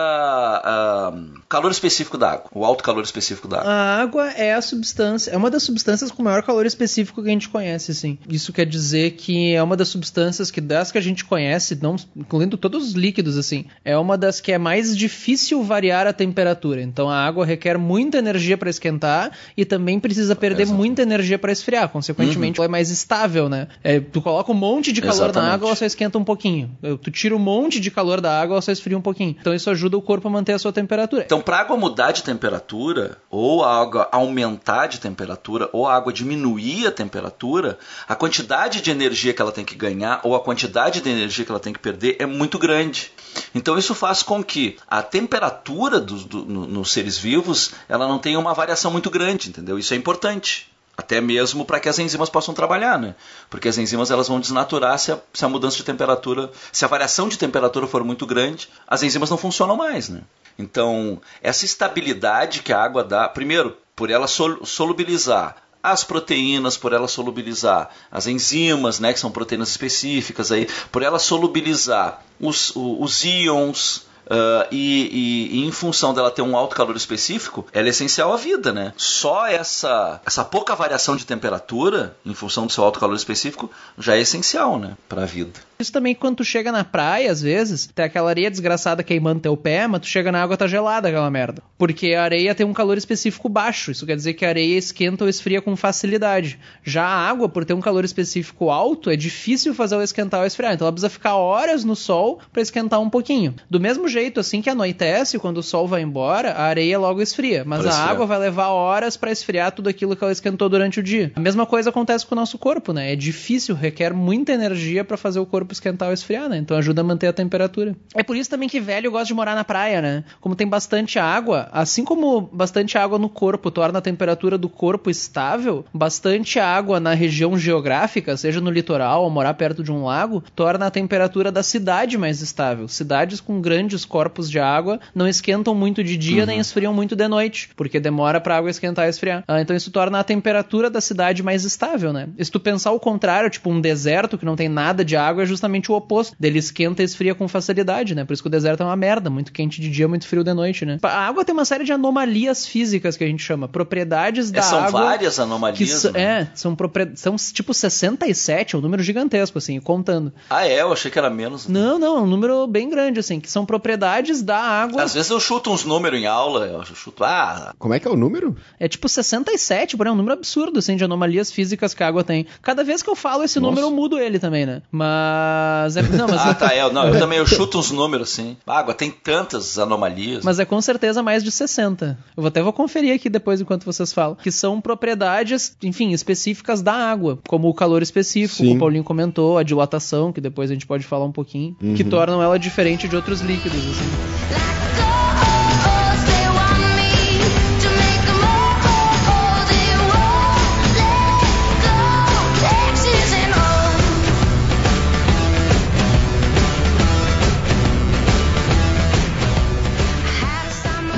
ah, 0.64 1.12
calor 1.49 1.70
específico 1.70 2.16
da 2.18 2.32
água, 2.32 2.50
o 2.54 2.64
alto 2.64 2.82
calor 2.82 3.02
específico 3.04 3.49
da 3.49 3.58
água. 3.61 3.70
A 3.73 4.00
água 4.02 4.30
é 4.32 4.54
a 4.54 4.62
substância, 4.62 5.30
é 5.30 5.37
uma 5.37 5.50
das 5.50 5.62
substâncias 5.62 6.11
com 6.11 6.23
maior 6.23 6.42
calor 6.42 6.66
específico 6.66 7.23
que 7.23 7.28
a 7.28 7.32
gente 7.32 7.49
conhece, 7.49 7.90
assim. 7.90 8.18
Isso 8.28 8.52
quer 8.52 8.66
dizer 8.66 9.12
que 9.12 9.52
é 9.54 9.62
uma 9.62 9.76
das 9.76 9.88
substâncias 9.88 10.50
que 10.50 10.61
das 10.61 10.90
que 10.94 10.98
a 10.98 11.00
gente 11.00 11.24
conhece, 11.24 11.76
não 11.82 11.96
incluindo 12.16 12.56
todos 12.56 12.86
os 12.86 12.92
líquidos, 12.92 13.36
assim, 13.36 13.64
é 13.84 13.98
uma 13.98 14.16
das 14.16 14.40
que 14.40 14.52
é 14.52 14.58
mais 14.58 14.96
difícil 14.96 15.60
variar 15.64 16.06
a 16.06 16.12
temperatura. 16.12 16.80
Então 16.80 17.10
a 17.10 17.16
água 17.16 17.44
requer 17.44 17.76
muita 17.76 18.18
energia 18.18 18.56
para 18.56 18.70
esquentar 18.70 19.33
e 19.57 19.64
também 19.64 19.98
precisa 19.98 20.37
perder 20.37 20.62
Exato. 20.62 20.78
muita 20.78 21.02
energia 21.02 21.37
para 21.37 21.50
esfriar. 21.50 21.88
Consequentemente, 21.88 22.61
ela 22.61 22.66
é 22.66 22.68
mais 22.68 22.90
estável, 22.90 23.48
né? 23.48 23.66
É, 23.83 23.98
tu 23.98 24.22
coloca 24.22 24.52
um 24.52 24.54
monte 24.54 24.92
de 24.92 25.00
calor 25.00 25.18
na 25.18 25.24
Exatamente. 25.24 25.54
água, 25.54 25.66
ela 25.66 25.76
só 25.76 25.85
esquenta 25.85 26.16
um 26.16 26.24
pouquinho. 26.24 26.70
Tu 27.02 27.11
tira 27.11 27.35
um 27.35 27.40
monte 27.40 27.80
de 27.80 27.90
calor 27.90 28.20
da 28.20 28.40
água, 28.40 28.54
ela 28.54 28.62
só 28.62 28.70
esfria 28.70 28.96
um 28.96 29.02
pouquinho. 29.02 29.35
Então 29.40 29.52
isso 29.52 29.68
ajuda 29.68 29.96
o 29.96 30.02
corpo 30.02 30.28
a 30.28 30.30
manter 30.30 30.52
a 30.52 30.59
sua 30.61 30.72
temperatura. 30.72 31.24
Então, 31.24 31.40
para 31.40 31.57
a 31.57 31.61
água 31.61 31.76
mudar 31.76 32.12
de 32.12 32.22
temperatura, 32.22 33.18
ou 33.28 33.64
a 33.64 33.80
água 33.80 34.09
aumentar 34.12 34.87
de 34.87 35.00
temperatura, 35.00 35.68
ou 35.72 35.88
a 35.88 35.96
água 35.96 36.12
diminuir 36.12 36.87
a 36.87 36.92
temperatura, 36.92 37.78
a 38.07 38.14
quantidade 38.14 38.80
de 38.80 38.90
energia 38.92 39.35
que 39.35 39.42
ela 39.42 39.50
tem 39.50 39.64
que 39.64 39.74
ganhar, 39.74 40.20
ou 40.22 40.37
a 40.37 40.40
quantidade 40.40 40.84
de 40.90 41.09
energia 41.09 41.44
que 41.44 41.51
ela 41.51 41.61
tem 41.61 41.73
que 41.73 41.79
perder 41.79 42.16
é 42.18 42.27
muito 42.27 42.59
grande. 42.59 43.11
Então, 43.55 43.77
isso 43.79 43.94
faz 43.94 44.23
com 44.23 44.42
que 44.42 44.77
a 44.88 45.03
temperatura 45.03 45.99
dos, 46.01 46.25
do- 46.25 46.44
no- 46.44 46.66
nos 46.66 46.92
seres 46.92 47.18
vivos 47.18 47.73
ela 47.88 48.07
não 48.07 48.18
tenha 48.18 48.38
uma 48.38 48.55
variação 48.55 48.90
muito 48.90 49.11
grande, 49.11 49.49
entendeu? 49.49 49.79
Isso 49.79 49.92
é 49.94 49.97
importante. 49.97 50.70
Até 50.97 51.20
mesmo 51.20 51.64
para 51.64 51.81
que 51.81 51.88
as 51.88 51.99
enzimas 51.99 52.31
possam 52.31 52.55
trabalhar, 52.55 52.97
né? 53.01 53.16
Porque 53.51 53.66
as 53.68 53.77
enzimas 53.77 54.12
elas 54.12 54.29
vão 54.29 54.38
desnaturar 54.38 54.97
se 54.97 55.11
a, 55.11 55.18
se 55.33 55.44
a 55.44 55.49
mudança 55.49 55.77
de 55.77 55.83
temperatura, 55.83 56.53
se 56.70 56.85
a 56.85 56.88
variação 56.88 57.29
de 57.29 57.37
temperatura 57.37 57.88
for 57.88 58.05
muito 58.05 58.25
grande, 58.25 58.68
as 58.87 59.03
enzimas 59.03 59.29
não 59.29 59.37
funcionam 59.37 59.77
mais, 59.77 60.09
né? 60.09 60.20
Então, 60.57 61.20
essa 61.42 61.64
estabilidade 61.64 62.62
que 62.62 62.73
a 62.73 62.81
água 62.81 63.03
dá, 63.03 63.29
primeiro, 63.29 63.77
por 63.97 64.09
ela 64.09 64.29
sol- 64.29 64.64
solubilizar 64.64 65.57
as 65.85 66.03
proteínas, 66.03 66.77
por 66.79 66.92
ela 66.94 67.07
solubilizar 67.07 67.90
as 68.11 68.27
enzimas, 68.27 68.99
né, 68.99 69.12
que 69.12 69.20
são 69.20 69.31
proteínas 69.31 69.68
específicas 69.68 70.51
aí, 70.51 70.66
por 70.90 71.03
ela 71.03 71.18
solubilizar 71.18 72.23
os, 72.40 72.75
o- 72.75 73.03
os 73.03 73.23
íons, 73.23 74.03
ah, 74.28 74.66
e, 74.70 75.48
e- 75.52 75.58
e 75.60 75.66
em 75.66 75.70
função 75.72 76.14
dela 76.14 76.30
ter 76.30 76.42
um 76.42 76.56
alto 76.56 76.74
calor 76.76 76.96
específico, 76.96 77.66
ela 77.72 77.87
é 77.87 77.90
essencial 77.90 78.32
à 78.32 78.37
vida, 78.37 78.72
né? 78.72 78.92
Só 78.96 79.46
essa, 79.46 80.20
essa 80.26 80.44
pouca 80.44 80.74
variação 80.74 81.16
de 81.16 81.26
temperatura, 81.26 82.16
em 82.24 82.34
função 82.34 82.66
do 82.66 82.72
seu 82.72 82.84
alto 82.84 82.98
calor 83.00 83.14
específico, 83.16 83.70
já 83.98 84.16
é 84.16 84.20
essencial, 84.20 84.78
né, 84.78 84.96
para 85.08 85.22
a 85.22 85.26
vida. 85.26 85.52
Isso 85.78 85.92
também 85.92 86.14
quando 86.14 86.37
tu 86.37 86.44
chega 86.44 86.70
na 86.70 86.84
praia, 86.84 87.30
às 87.30 87.42
vezes, 87.42 87.88
tem 87.94 88.04
aquela 88.04 88.30
areia 88.30 88.50
desgraçada 88.50 89.02
queimando 89.02 89.40
teu 89.40 89.56
pé, 89.56 89.87
mas 89.87 90.00
tu 90.02 90.06
chega 90.06 90.30
na 90.30 90.42
água 90.42 90.56
tá 90.56 90.66
gelada 90.66 91.08
aquela 91.08 91.30
merda. 91.30 91.62
Porque 91.76 92.14
a 92.14 92.22
areia 92.22 92.54
tem 92.54 92.64
um 92.64 92.72
calor 92.72 92.96
específico 92.96 93.48
baixo. 93.48 93.90
Isso 93.90 94.06
quer 94.06 94.16
dizer 94.16 94.34
que 94.34 94.44
a 94.44 94.48
areia 94.48 94.78
esquenta 94.78 95.24
ou 95.24 95.28
esfria 95.30 95.60
com 95.60 95.74
facilidade. 95.76 96.58
Já 96.84 97.04
a 97.04 97.28
água, 97.28 97.48
por 97.48 97.64
ter 97.64 97.74
um 97.74 97.80
calor 97.80 98.04
específico 98.04 98.70
alto, 98.70 99.10
é 99.10 99.16
difícil 99.16 99.74
fazer 99.74 99.96
ela 99.96 100.04
esquentar 100.04 100.40
ou 100.40 100.46
esfriar. 100.46 100.72
Então 100.74 100.87
ela 100.87 100.92
precisa 100.92 101.10
ficar 101.10 101.34
horas 101.37 101.84
no 101.84 101.96
sol 101.96 102.40
para 102.52 102.62
esquentar 102.62 103.00
um 103.00 103.10
pouquinho. 103.10 103.54
Do 103.68 103.80
mesmo 103.80 104.06
jeito, 104.14 104.40
assim 104.40 104.62
que 104.62 104.70
anoitece, 104.70 105.38
quando 105.38 105.59
o 105.59 105.62
sol 105.62 105.87
vai 105.87 106.00
embora, 106.03 106.53
a 106.53 106.62
areia 106.62 106.98
logo 106.98 107.20
esfria. 107.20 107.64
Mas 107.66 107.83
Pra 107.83 107.92
a 107.92 108.05
água 108.11 108.27
vai 108.27 108.38
levar 108.38 108.68
horas 108.68 109.16
para 109.16 109.31
esfriar 109.31 109.72
tudo 109.72 109.88
aquilo 109.88 110.16
que 110.16 110.24
ela 110.24 110.33
esquentou 110.33 110.68
durante 110.68 111.00
o 111.00 111.03
dia. 111.03 111.33
A 111.35 111.40
mesma 111.40 111.66
coisa 111.66 111.90
acontece 111.90 112.24
com 112.24 112.35
o 112.35 112.38
nosso 112.38 112.57
corpo, 112.57 112.92
né? 112.92 113.12
É 113.12 113.16
difícil, 113.16 113.74
requer 113.74 114.14
muita 114.14 114.53
energia 114.53 115.05
para 115.05 115.16
fazer 115.16 115.40
o 115.40 115.46
corpo 115.46 115.72
esquentar 115.72 116.09
ou 116.09 116.14
esfriar, 116.14 116.48
né? 116.48 116.57
Então 116.57 116.77
ajuda 116.77 117.00
a 117.00 117.05
manter 117.05 117.27
a 117.27 117.33
temperatura. 117.33 117.94
É 118.14 118.22
por 118.22 118.37
isso 118.37 118.48
também 118.48 118.68
que 118.68 118.81
velho 118.81 119.11
gosta 119.11 119.27
de 119.27 119.35
morar 119.35 119.55
na 119.55 119.64
praia, 119.64 120.00
né? 120.00 120.24
Como 120.40 120.55
tem 120.55 120.66
bastante 120.66 121.18
água, 121.18 121.68
assim 121.72 122.05
como 122.05 122.40
bastante 122.40 122.96
água 122.96 123.18
no 123.18 123.29
corpo 123.29 123.70
torna 123.70 123.98
a 123.98 124.03
temperatura 124.03 124.57
do 124.57 124.68
corpo 124.68 125.11
estável, 125.11 125.85
bastante 125.92 126.59
água 126.59 127.00
na 127.00 127.14
região 127.14 127.59
geográfica, 127.59 128.37
seja 128.37 128.61
no 128.61 128.70
litoral 128.70 129.24
ou 129.24 129.31
morar 129.31 129.55
perto 129.55 129.83
de 129.83 129.90
um 129.90 130.05
lago, 130.05 130.42
torna 130.55 130.87
a 130.87 130.90
temperatura 130.90 131.50
da 131.50 131.62
cidade 131.62 132.16
mais 132.16 132.40
estável. 132.40 132.87
Cidades 132.88 133.40
com 133.40 133.61
grandes 133.61 134.03
corpos 134.04 134.50
de 134.50 134.58
água 134.58 135.00
não 135.14 135.26
esquentam 135.28 135.74
muito 135.74 136.02
de 136.02 136.16
dia 136.16 136.46
nem 136.46 136.58
esfriam 136.58 136.92
muito 136.92 137.14
de 137.16 137.26
noite, 137.28 137.70
porque 137.76 137.98
demora 138.00 138.40
pra 138.40 138.56
água 138.56 138.70
esquentar 138.70 139.06
e 139.06 139.10
esfriar. 139.10 139.44
Ah, 139.46 139.60
então 139.60 139.74
isso 139.74 139.90
torna 139.90 140.18
a 140.20 140.24
temperatura 140.24 140.90
da 140.90 141.00
cidade 141.00 141.42
mais 141.42 141.64
estável, 141.64 142.12
né? 142.12 142.28
Se 142.40 142.50
tu 142.50 142.60
pensar 142.60 142.92
o 142.92 143.00
contrário, 143.00 143.48
tipo 143.50 143.70
um 143.70 143.80
deserto 143.80 144.36
que 144.38 144.44
não 144.44 144.56
tem 144.56 144.68
nada 144.68 145.04
de 145.04 145.16
água, 145.16 145.42
é 145.42 145.46
justamente 145.46 145.90
o 145.90 145.94
oposto. 145.94 146.34
Dele 146.38 146.58
esquenta 146.58 147.02
e 147.02 147.04
esfria 147.04 147.34
com 147.34 147.46
facilidade, 147.48 148.14
né? 148.14 148.24
Por 148.24 148.32
isso 148.32 148.42
que 148.42 148.48
o 148.48 148.50
deserto 148.50 148.82
é 148.82 148.86
uma 148.86 148.96
merda, 148.96 149.30
muito 149.30 149.52
quente 149.52 149.80
de 149.80 149.88
dia, 149.90 150.08
muito 150.08 150.26
frio 150.26 150.44
de 150.44 150.52
noite, 150.54 150.84
né? 150.84 150.98
A 151.02 151.26
água 151.26 151.44
tem 151.44 151.52
uma 151.52 151.64
série 151.64 151.84
de 151.84 151.92
anomalias 151.92 152.66
físicas 152.66 153.16
que 153.16 153.24
a 153.24 153.26
gente 153.26 153.42
chama, 153.42 153.68
propriedades 153.68 154.50
da 154.50 154.58
É, 154.58 154.62
são 154.62 154.78
água. 154.84 155.04
várias 155.04 155.36
Que 155.36 155.40
anomalias. 155.42 156.04
s- 156.04 156.10
né? 156.12 156.20
é, 156.22 156.46
são, 156.54 156.76
são 157.14 157.36
tipo 157.52 157.72
67, 157.74 158.74
é 158.74 158.78
um 158.78 158.80
número 158.82 159.02
gigantesco, 159.02 159.58
assim, 159.58 159.80
contando. 159.80 160.32
Ah, 160.50 160.66
é? 160.66 160.80
Eu 160.82 160.92
achei 160.92 161.10
que 161.10 161.18
era 161.18 161.30
menos. 161.30 161.68
Não, 161.68 161.98
não, 161.98 162.18
é 162.18 162.20
um 162.20 162.26
número 162.26 162.66
bem 162.66 162.88
grande, 162.90 163.20
assim, 163.20 163.40
que 163.40 163.50
são 163.50 163.64
propriedades 163.64 163.93
da 163.96 164.59
água. 164.59 165.02
Às 165.02 165.14
vezes 165.14 165.30
eu 165.30 165.40
chuto 165.40 165.70
uns 165.70 165.85
números 165.85 166.18
em 166.20 166.26
aula, 166.26 166.66
eu 166.66 166.85
chuto, 166.85 167.24
ah, 167.24 167.74
Como 167.78 167.94
é 167.94 168.00
que 168.00 168.07
é 168.07 168.11
o 168.11 168.16
número? 168.16 168.57
É 168.78 168.88
tipo 168.88 169.09
67, 169.09 169.96
porém 169.96 170.11
é 170.11 170.12
um 170.12 170.16
número 170.16 170.35
absurdo, 170.35 170.78
assim, 170.78 170.96
de 170.96 171.04
anomalias 171.04 171.50
físicas 171.52 171.94
que 171.94 172.02
a 172.02 172.09
água 172.09 172.24
tem. 172.24 172.46
Cada 172.62 172.83
vez 172.85 173.02
que 173.02 173.11
eu 173.11 173.16
falo 173.16 173.42
esse 173.44 173.59
Nossa. 173.61 173.70
número, 173.70 173.87
eu 173.87 173.90
mudo 173.90 174.18
ele 174.18 174.38
também, 174.38 174.66
né? 174.66 174.83
Mas... 174.90 175.96
É, 175.96 176.02
não, 176.02 176.26
mas... 176.28 176.40
ah, 176.46 176.54
tá, 176.54 176.74
eu, 176.76 176.92
não, 176.92 177.07
eu 177.09 177.18
também 177.20 177.38
eu 177.38 177.46
chuto 177.46 177.78
uns 177.78 177.90
números 177.90 178.30
assim. 178.33 178.57
A 178.66 178.78
água 178.78 178.94
tem 178.94 179.11
tantas 179.11 179.78
anomalias. 179.78 180.44
Mas 180.44 180.59
é 180.59 180.64
com 180.64 180.80
certeza 180.80 181.22
mais 181.22 181.42
de 181.44 181.50
60. 181.50 182.18
Eu 182.37 182.42
vou 182.42 182.48
até 182.48 182.62
vou 182.62 182.72
conferir 182.72 183.14
aqui 183.14 183.28
depois 183.28 183.61
enquanto 183.61 183.85
vocês 183.85 184.12
falam. 184.12 184.35
Que 184.37 184.50
são 184.50 184.80
propriedades, 184.80 185.76
enfim, 185.83 186.12
específicas 186.12 186.83
da 186.83 186.92
água. 186.92 187.38
Como 187.48 187.68
o 187.68 187.74
calor 187.74 188.02
específico, 188.02 188.57
Sim. 188.57 188.64
como 188.64 188.76
o 188.76 188.78
Paulinho 188.80 189.04
comentou, 189.04 189.59
a 189.59 189.62
dilatação, 189.62 190.33
que 190.33 190.40
depois 190.40 190.70
a 190.70 190.74
gente 190.74 190.87
pode 190.87 191.04
falar 191.04 191.24
um 191.24 191.33
pouquinho. 191.33 191.74
Que 191.96 192.02
Uhum. 192.02 192.11
tornam 192.11 192.42
ela 192.42 192.59
diferente 192.59 193.07
de 193.09 193.16
outros 193.16 193.40
líquidos. 193.40 193.80
Like 193.85 195.03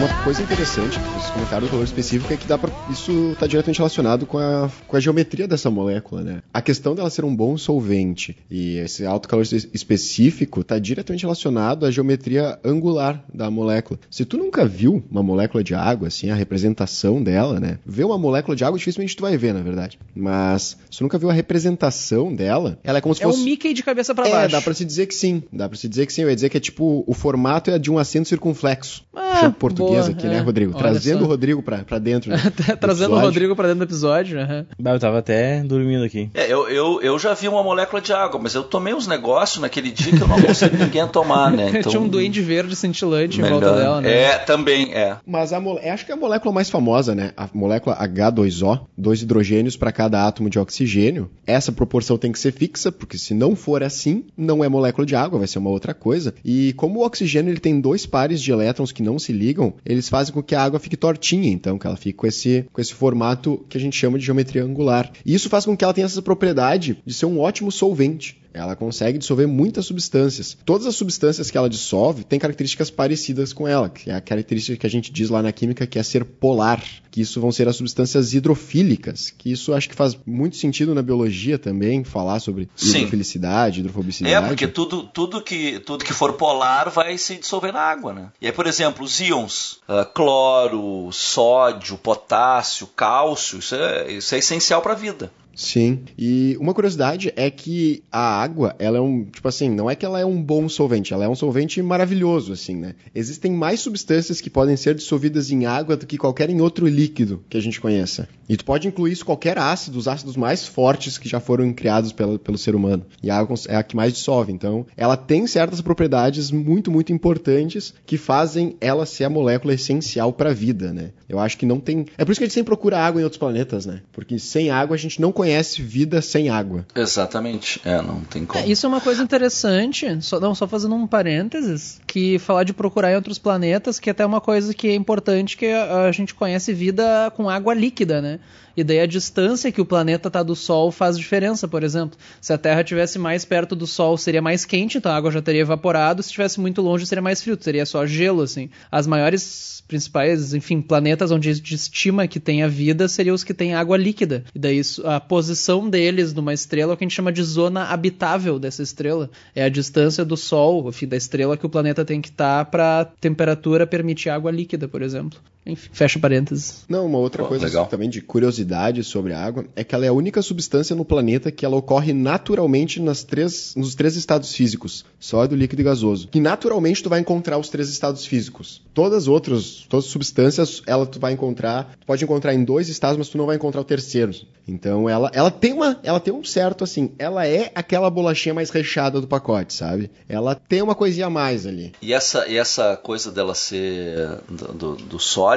Uma 0.06 0.14
coisa 0.22 0.42
interessante, 0.42 1.02
esse 1.16 1.32
comentário 1.32 1.66
do 1.66 1.70
calor 1.70 1.84
específico, 1.84 2.32
é 2.32 2.36
que 2.36 2.46
dá 2.46 2.56
pra, 2.56 2.72
isso 2.86 3.32
está 3.32 3.46
diretamente 3.46 3.78
relacionado 3.78 4.26
com 4.26 4.38
a, 4.38 4.70
com 4.86 4.96
a 4.96 5.00
geometria 5.00 5.48
dessa 5.48 5.70
molécula, 5.70 6.22
né? 6.22 6.42
A 6.52 6.62
questão 6.62 6.94
dela 6.94 7.10
ser 7.10 7.24
um 7.24 7.34
bom 7.34 7.56
solvente 7.58 8.36
e 8.50 8.76
esse 8.78 9.04
alto 9.04 9.28
calor 9.28 9.42
es- 9.42 9.68
específico 9.72 10.60
está 10.60 10.78
diretamente 10.78 11.22
relacionado 11.22 11.84
à 11.86 11.90
geometria 11.90 12.58
angular 12.64 13.24
da 13.32 13.50
molécula. 13.50 13.98
Se 14.10 14.24
tu 14.24 14.36
nunca 14.36 14.64
viu 14.64 15.02
uma 15.10 15.22
molécula 15.22 15.62
de 15.64 15.74
água, 15.74 16.08
assim, 16.08 16.30
a 16.30 16.34
representação 16.34 17.22
dela, 17.22 17.58
né? 17.58 17.78
Ver 17.84 18.04
uma 18.04 18.18
molécula 18.18 18.56
de 18.56 18.64
água 18.64 18.78
dificilmente 18.78 19.16
tu 19.16 19.22
vai 19.22 19.36
ver, 19.36 19.52
na 19.54 19.62
verdade. 19.62 19.98
Mas 20.14 20.76
se 20.90 20.98
tu 20.98 21.02
nunca 21.02 21.18
viu 21.18 21.30
a 21.30 21.32
representação 21.32 22.34
dela, 22.34 22.78
ela 22.84 22.98
é 22.98 23.00
como 23.00 23.14
se 23.14 23.22
É 23.22 23.26
fosse... 23.26 23.40
um 23.40 23.44
Mickey 23.44 23.72
de 23.74 23.82
cabeça 23.82 24.14
pra 24.14 24.28
é, 24.28 24.30
baixo. 24.30 24.52
dá 24.52 24.60
pra 24.62 24.74
se 24.74 24.84
dizer 24.84 25.06
que 25.06 25.14
sim. 25.14 25.42
Dá 25.52 25.68
pra 25.68 25.76
se 25.78 25.88
dizer 25.88 26.06
que 26.06 26.12
sim. 26.12 26.22
Eu 26.22 26.28
ia 26.28 26.34
dizer 26.34 26.48
que 26.48 26.56
é 26.56 26.60
tipo, 26.60 27.04
o 27.06 27.14
formato 27.14 27.70
é 27.70 27.78
de 27.78 27.90
um 27.90 27.98
acento 27.98 28.28
circunflexo. 28.28 29.04
Ah, 29.14 29.50
português 29.58 29.95
boa, 30.00 30.10
aqui, 30.10 30.26
é. 30.26 30.30
né, 30.30 30.38
Rodrigo? 30.40 30.72
Olha 30.72 30.80
Trazendo 30.80 31.18
só. 31.20 31.24
o 31.24 31.28
Rodrigo 31.28 31.62
pra, 31.62 31.78
pra 31.78 31.98
dentro. 31.98 32.30
do 32.36 32.76
Trazendo 32.76 33.14
o. 33.14 33.18
Rodrigo 33.18 33.56
pra 33.56 33.68
dentro 33.68 33.80
do 33.80 33.88
episódio. 33.88 34.38
Bah, 34.78 34.92
eu 34.92 35.00
tava 35.00 35.18
até 35.18 35.62
dormindo 35.62 36.04
aqui. 36.04 36.30
É, 36.34 36.52
eu, 36.52 36.68
eu, 36.68 37.00
eu 37.02 37.18
já 37.18 37.34
vi 37.34 37.48
uma 37.48 37.62
molécula 37.62 38.00
de 38.00 38.12
água, 38.12 38.40
mas 38.40 38.54
eu 38.54 38.62
tomei 38.62 38.94
uns 38.94 39.06
negócios 39.06 39.60
naquele 39.60 39.90
dia 39.90 40.12
que 40.12 40.22
eu 40.22 40.28
não 40.28 40.36
aconselho 40.36 40.78
ninguém 40.78 41.02
a 41.02 41.06
tomar, 41.06 41.50
né? 41.50 41.66
Então, 41.76 41.90
Tinha 41.90 42.00
um 42.00 42.08
duende 42.08 42.40
verde 42.40 42.74
cintilante 42.74 43.38
em 43.38 43.42
melhor. 43.42 43.60
volta 43.60 43.76
dela, 43.76 44.00
né? 44.00 44.10
É, 44.10 44.38
também, 44.38 44.94
é. 44.94 45.16
Mas 45.26 45.52
a 45.52 45.60
mole... 45.60 45.80
acho 45.86 46.06
que 46.06 46.12
é 46.12 46.14
a 46.14 46.18
molécula 46.18 46.54
mais 46.54 46.70
famosa, 46.70 47.14
né? 47.14 47.32
A 47.36 47.48
molécula 47.52 47.96
H2O, 47.96 48.80
dois 48.96 49.20
hidrogênios 49.22 49.76
para 49.76 49.92
cada 49.92 50.26
átomo 50.26 50.48
de 50.48 50.58
oxigênio. 50.58 51.30
Essa 51.46 51.70
proporção 51.70 52.16
tem 52.16 52.32
que 52.32 52.38
ser 52.38 52.52
fixa, 52.52 52.90
porque 52.90 53.18
se 53.18 53.34
não 53.34 53.54
for 53.54 53.82
assim, 53.82 54.24
não 54.36 54.64
é 54.64 54.68
molécula 54.68 55.06
de 55.06 55.14
água, 55.14 55.38
vai 55.38 55.48
ser 55.48 55.58
uma 55.58 55.70
outra 55.70 55.92
coisa. 55.92 56.34
E 56.44 56.72
como 56.74 57.00
o 57.00 57.04
oxigênio 57.04 57.50
ele 57.50 57.60
tem 57.60 57.80
dois 57.80 58.06
pares 58.06 58.40
de 58.40 58.50
elétrons 58.50 58.92
que 58.92 59.02
não 59.02 59.18
se 59.18 59.32
ligam, 59.32 59.74
eles 59.84 60.08
fazem 60.08 60.32
com 60.32 60.42
que 60.42 60.54
a 60.54 60.62
água 60.62 60.78
fique 60.78 60.96
tortinha, 60.96 61.50
então, 61.50 61.78
que 61.78 61.86
ela 61.86 61.96
fique 61.96 62.14
com 62.14 62.26
esse, 62.26 62.66
com 62.72 62.80
esse 62.80 62.94
formato 62.94 63.64
que 63.68 63.76
a 63.76 63.80
gente 63.80 63.96
chama 63.96 64.18
de 64.18 64.24
geometria 64.24 64.62
angular. 64.62 65.10
E 65.24 65.34
isso 65.34 65.48
faz 65.48 65.64
com 65.64 65.76
que 65.76 65.84
ela 65.84 65.94
tenha 65.94 66.04
essa 66.04 66.22
propriedade 66.22 66.98
de 67.04 67.14
ser 67.14 67.26
um 67.26 67.40
ótimo 67.40 67.70
solvente. 67.70 68.40
Ela 68.56 68.74
consegue 68.74 69.18
dissolver 69.18 69.46
muitas 69.46 69.86
substâncias. 69.86 70.56
Todas 70.64 70.86
as 70.86 70.94
substâncias 70.94 71.50
que 71.50 71.58
ela 71.58 71.68
dissolve 71.68 72.24
têm 72.24 72.38
características 72.38 72.90
parecidas 72.90 73.52
com 73.52 73.68
ela, 73.68 73.88
que 73.88 74.10
é 74.10 74.14
a 74.14 74.20
característica 74.20 74.78
que 74.78 74.86
a 74.86 74.90
gente 74.90 75.12
diz 75.12 75.28
lá 75.28 75.42
na 75.42 75.52
química 75.52 75.86
que 75.86 75.98
é 75.98 76.02
ser 76.02 76.24
polar, 76.24 76.82
que 77.10 77.20
isso 77.20 77.40
vão 77.40 77.52
ser 77.52 77.68
as 77.68 77.76
substâncias 77.76 78.34
hidrofílicas, 78.34 79.30
que 79.30 79.50
isso 79.52 79.74
acho 79.74 79.88
que 79.88 79.94
faz 79.94 80.18
muito 80.26 80.56
sentido 80.56 80.94
na 80.94 81.02
biologia 81.02 81.58
também, 81.58 82.04
falar 82.04 82.40
sobre 82.40 82.68
Sim. 82.74 82.98
hidrofilicidade, 82.98 83.80
hidrofobicidade. 83.80 84.34
É, 84.34 84.48
porque 84.48 84.66
tudo, 84.66 85.02
tudo, 85.04 85.42
que, 85.42 85.78
tudo 85.80 86.04
que 86.04 86.12
for 86.12 86.34
polar 86.34 86.90
vai 86.90 87.16
se 87.18 87.36
dissolver 87.36 87.72
na 87.72 87.80
água, 87.80 88.12
né? 88.12 88.28
E 88.40 88.46
aí, 88.46 88.52
por 88.52 88.66
exemplo, 88.66 89.04
os 89.04 89.20
íons, 89.20 89.80
ah, 89.88 90.04
cloro, 90.04 91.10
sódio, 91.12 91.96
potássio, 91.98 92.86
cálcio, 92.88 93.58
isso 93.58 93.74
é, 93.74 94.12
isso 94.12 94.34
é 94.34 94.38
essencial 94.38 94.80
para 94.80 94.92
a 94.92 94.96
vida. 94.96 95.30
Sim. 95.56 96.00
E 96.18 96.56
uma 96.60 96.74
curiosidade 96.74 97.32
é 97.34 97.50
que 97.50 98.04
a 98.12 98.42
água, 98.42 98.76
ela 98.78 98.98
é 98.98 99.00
um, 99.00 99.24
tipo 99.24 99.48
assim, 99.48 99.70
não 99.70 99.90
é 99.90 99.96
que 99.96 100.04
ela 100.04 100.20
é 100.20 100.24
um 100.24 100.40
bom 100.40 100.68
solvente, 100.68 101.14
ela 101.14 101.24
é 101.24 101.28
um 101.28 101.34
solvente 101.34 101.80
maravilhoso, 101.80 102.52
assim, 102.52 102.76
né? 102.76 102.94
Existem 103.14 103.50
mais 103.50 103.80
substâncias 103.80 104.40
que 104.40 104.50
podem 104.50 104.76
ser 104.76 104.94
dissolvidas 104.94 105.50
em 105.50 105.64
água 105.64 105.96
do 105.96 106.06
que 106.06 106.18
qualquer 106.18 106.50
em 106.50 106.60
outro 106.60 106.86
líquido 106.86 107.42
que 107.48 107.56
a 107.56 107.60
gente 107.60 107.80
conheça. 107.80 108.28
E 108.46 108.56
tu 108.56 108.64
pode 108.64 108.86
incluir 108.86 109.12
isso 109.12 109.24
qualquer 109.24 109.58
ácido, 109.58 109.98
os 109.98 110.06
ácidos 110.06 110.36
mais 110.36 110.66
fortes 110.66 111.16
que 111.16 111.28
já 111.28 111.40
foram 111.40 111.72
criados 111.72 112.12
pelo, 112.12 112.38
pelo 112.38 112.58
ser 112.58 112.74
humano. 112.74 113.04
E 113.22 113.30
a 113.30 113.38
água 113.38 113.56
é 113.68 113.76
a 113.76 113.82
que 113.82 113.96
mais 113.96 114.12
dissolve. 114.12 114.52
Então, 114.52 114.86
ela 114.96 115.16
tem 115.16 115.46
certas 115.46 115.80
propriedades 115.80 116.50
muito, 116.50 116.90
muito 116.90 117.12
importantes 117.12 117.94
que 118.04 118.18
fazem 118.18 118.76
ela 118.80 119.06
ser 119.06 119.24
a 119.24 119.30
molécula 119.30 119.74
essencial 119.74 120.32
para 120.32 120.50
a 120.50 120.54
vida, 120.54 120.92
né? 120.92 121.12
Eu 121.28 121.40
acho 121.40 121.56
que 121.56 121.66
não 121.66 121.80
tem. 121.80 122.06
É 122.16 122.24
por 122.24 122.32
isso 122.32 122.40
que 122.40 122.44
a 122.44 122.46
gente 122.46 122.54
sempre 122.54 122.70
procura 122.70 122.98
água 122.98 123.20
em 123.20 123.24
outros 123.24 123.38
planetas, 123.38 123.86
né? 123.86 124.02
Porque 124.12 124.38
sem 124.38 124.70
água 124.70 124.94
a 124.94 124.98
gente 124.98 125.20
não 125.20 125.32
conhece 125.32 125.45
vida 125.82 126.20
sem 126.20 126.48
água. 126.48 126.86
Exatamente. 126.94 127.80
É, 127.84 128.00
não 128.02 128.20
tem 128.20 128.44
como. 128.44 128.64
É, 128.64 128.68
isso 128.68 128.86
é 128.86 128.88
uma 128.88 129.00
coisa 129.00 129.22
interessante, 129.22 130.06
só, 130.22 130.40
não, 130.40 130.54
só 130.54 130.66
fazendo 130.66 130.94
um 130.94 131.06
parênteses, 131.06 132.00
que 132.06 132.38
falar 132.38 132.64
de 132.64 132.72
procurar 132.72 133.12
em 133.12 133.16
outros 133.16 133.38
planetas, 133.38 133.98
que 133.98 134.10
é 134.10 134.12
até 134.12 134.24
uma 134.24 134.40
coisa 134.40 134.72
que 134.74 134.88
é 134.88 134.94
importante, 134.94 135.56
que 135.56 135.66
a, 135.66 136.04
a 136.04 136.12
gente 136.12 136.34
conhece 136.34 136.72
vida 136.72 137.32
com 137.36 137.48
água 137.48 137.74
líquida, 137.74 138.20
né? 138.20 138.40
E 138.76 138.84
daí 138.84 139.00
a 139.00 139.06
distância 139.06 139.72
que 139.72 139.80
o 139.80 139.86
planeta 139.86 140.28
está 140.28 140.42
do 140.42 140.54
Sol 140.54 140.92
faz 140.92 141.16
diferença, 141.16 141.66
por 141.66 141.82
exemplo. 141.82 142.18
Se 142.40 142.52
a 142.52 142.58
Terra 142.58 142.82
estivesse 142.82 143.18
mais 143.18 143.44
perto 143.44 143.74
do 143.74 143.86
Sol, 143.86 144.18
seria 144.18 144.42
mais 144.42 144.66
quente, 144.66 144.98
então 144.98 145.10
a 145.10 145.16
água 145.16 145.30
já 145.30 145.40
teria 145.40 145.62
evaporado. 145.62 146.22
Se 146.22 146.28
estivesse 146.28 146.60
muito 146.60 146.82
longe, 146.82 147.06
seria 147.06 147.22
mais 147.22 147.40
frio, 147.40 147.56
seria 147.58 147.86
só 147.86 148.04
gelo, 148.06 148.42
assim. 148.42 148.68
As 148.92 149.06
maiores, 149.06 149.82
principais, 149.88 150.52
enfim, 150.52 150.82
planetas 150.82 151.30
onde 151.30 151.48
a 151.48 151.54
gente 151.54 151.74
estima 151.74 152.26
que 152.26 152.38
tenha 152.38 152.68
vida 152.68 153.08
seriam 153.08 153.34
os 153.34 153.42
que 153.42 153.54
têm 153.54 153.74
água 153.74 153.96
líquida. 153.96 154.44
E 154.54 154.58
daí 154.58 154.82
a 155.04 155.20
posição 155.36 155.90
deles 155.90 156.32
numa 156.32 156.54
estrela 156.54 156.92
é 156.92 156.94
o 156.94 156.96
que 156.96 157.04
a 157.04 157.06
gente 157.06 157.14
chama 157.14 157.30
de 157.30 157.42
zona 157.42 157.84
habitável 157.84 158.58
dessa 158.58 158.82
estrela. 158.82 159.28
É 159.54 159.62
a 159.62 159.68
distância 159.68 160.24
do 160.24 160.34
Sol, 160.34 160.88
enfim, 160.88 161.06
da 161.06 161.14
estrela 161.14 161.58
que 161.58 161.66
o 161.66 161.68
planeta 161.68 162.06
tem 162.06 162.22
que 162.22 162.28
estar 162.28 162.64
para 162.64 163.04
temperatura 163.20 163.86
permitir 163.86 164.30
água 164.30 164.50
líquida, 164.50 164.88
por 164.88 165.02
exemplo. 165.02 165.38
Enfim, 165.66 165.88
fecha 165.92 166.18
parênteses. 166.18 166.84
Não, 166.88 167.04
uma 167.06 167.18
outra 167.18 167.42
Pô, 167.42 167.48
coisa 167.48 167.66
legal. 167.66 167.86
também 167.86 168.08
de 168.08 168.20
curiosidade 168.20 169.02
sobre 169.02 169.32
a 169.32 169.44
água 169.44 169.64
é 169.74 169.82
que 169.82 169.94
ela 169.94 170.04
é 170.04 170.08
a 170.08 170.12
única 170.12 170.40
substância 170.42 170.94
no 170.94 171.04
planeta 171.04 171.50
que 171.50 171.64
ela 171.66 171.76
ocorre 171.76 172.12
naturalmente 172.12 173.00
nas 173.00 173.24
três, 173.24 173.74
nos 173.74 173.94
três 173.94 174.14
estados 174.16 174.54
físicos, 174.54 175.04
sólido, 175.18 175.56
líquido 175.56 175.82
e 175.82 175.84
gasoso. 175.84 176.28
Que 176.28 176.40
naturalmente 176.40 177.02
tu 177.02 177.08
vai 177.08 177.20
encontrar 177.20 177.58
os 177.58 177.68
três 177.68 177.88
estados 177.88 178.24
físicos. 178.24 178.82
Todas 178.94 179.24
as 179.24 179.28
outras, 179.28 179.84
todas 179.88 180.06
as 180.06 180.10
substâncias, 180.10 180.82
ela 180.86 181.04
tu 181.06 181.18
vai 181.18 181.32
encontrar, 181.32 181.96
tu 182.00 182.06
pode 182.06 182.22
encontrar 182.24 182.54
em 182.54 182.64
dois 182.64 182.88
estados, 182.88 183.16
mas 183.18 183.28
tu 183.28 183.36
não 183.38 183.46
vai 183.46 183.56
encontrar 183.56 183.80
o 183.80 183.84
terceiro. 183.84 184.32
Então 184.68 185.08
ela, 185.08 185.30
ela 185.34 185.50
tem 185.50 185.72
uma, 185.72 185.98
ela 186.02 186.18
tem 186.20 186.32
um 186.34 186.42
certo 186.44 186.84
assim, 186.84 187.10
ela 187.18 187.46
é 187.46 187.70
aquela 187.74 188.08
bolachinha 188.10 188.54
mais 188.54 188.70
recheada 188.70 189.20
do 189.20 189.26
pacote, 189.26 189.72
sabe? 189.74 190.10
Ela 190.28 190.54
tem 190.54 190.82
uma 190.82 190.94
coisinha 190.94 191.26
a 191.26 191.30
mais 191.30 191.66
ali. 191.66 191.92
E 192.02 192.12
essa, 192.12 192.46
e 192.48 192.56
essa 192.56 192.96
coisa 192.96 193.30
dela 193.30 193.54
ser 193.54 194.38
do, 194.48 194.72
do- 194.72 194.96
do 194.96 195.18
sólido, 195.18 195.55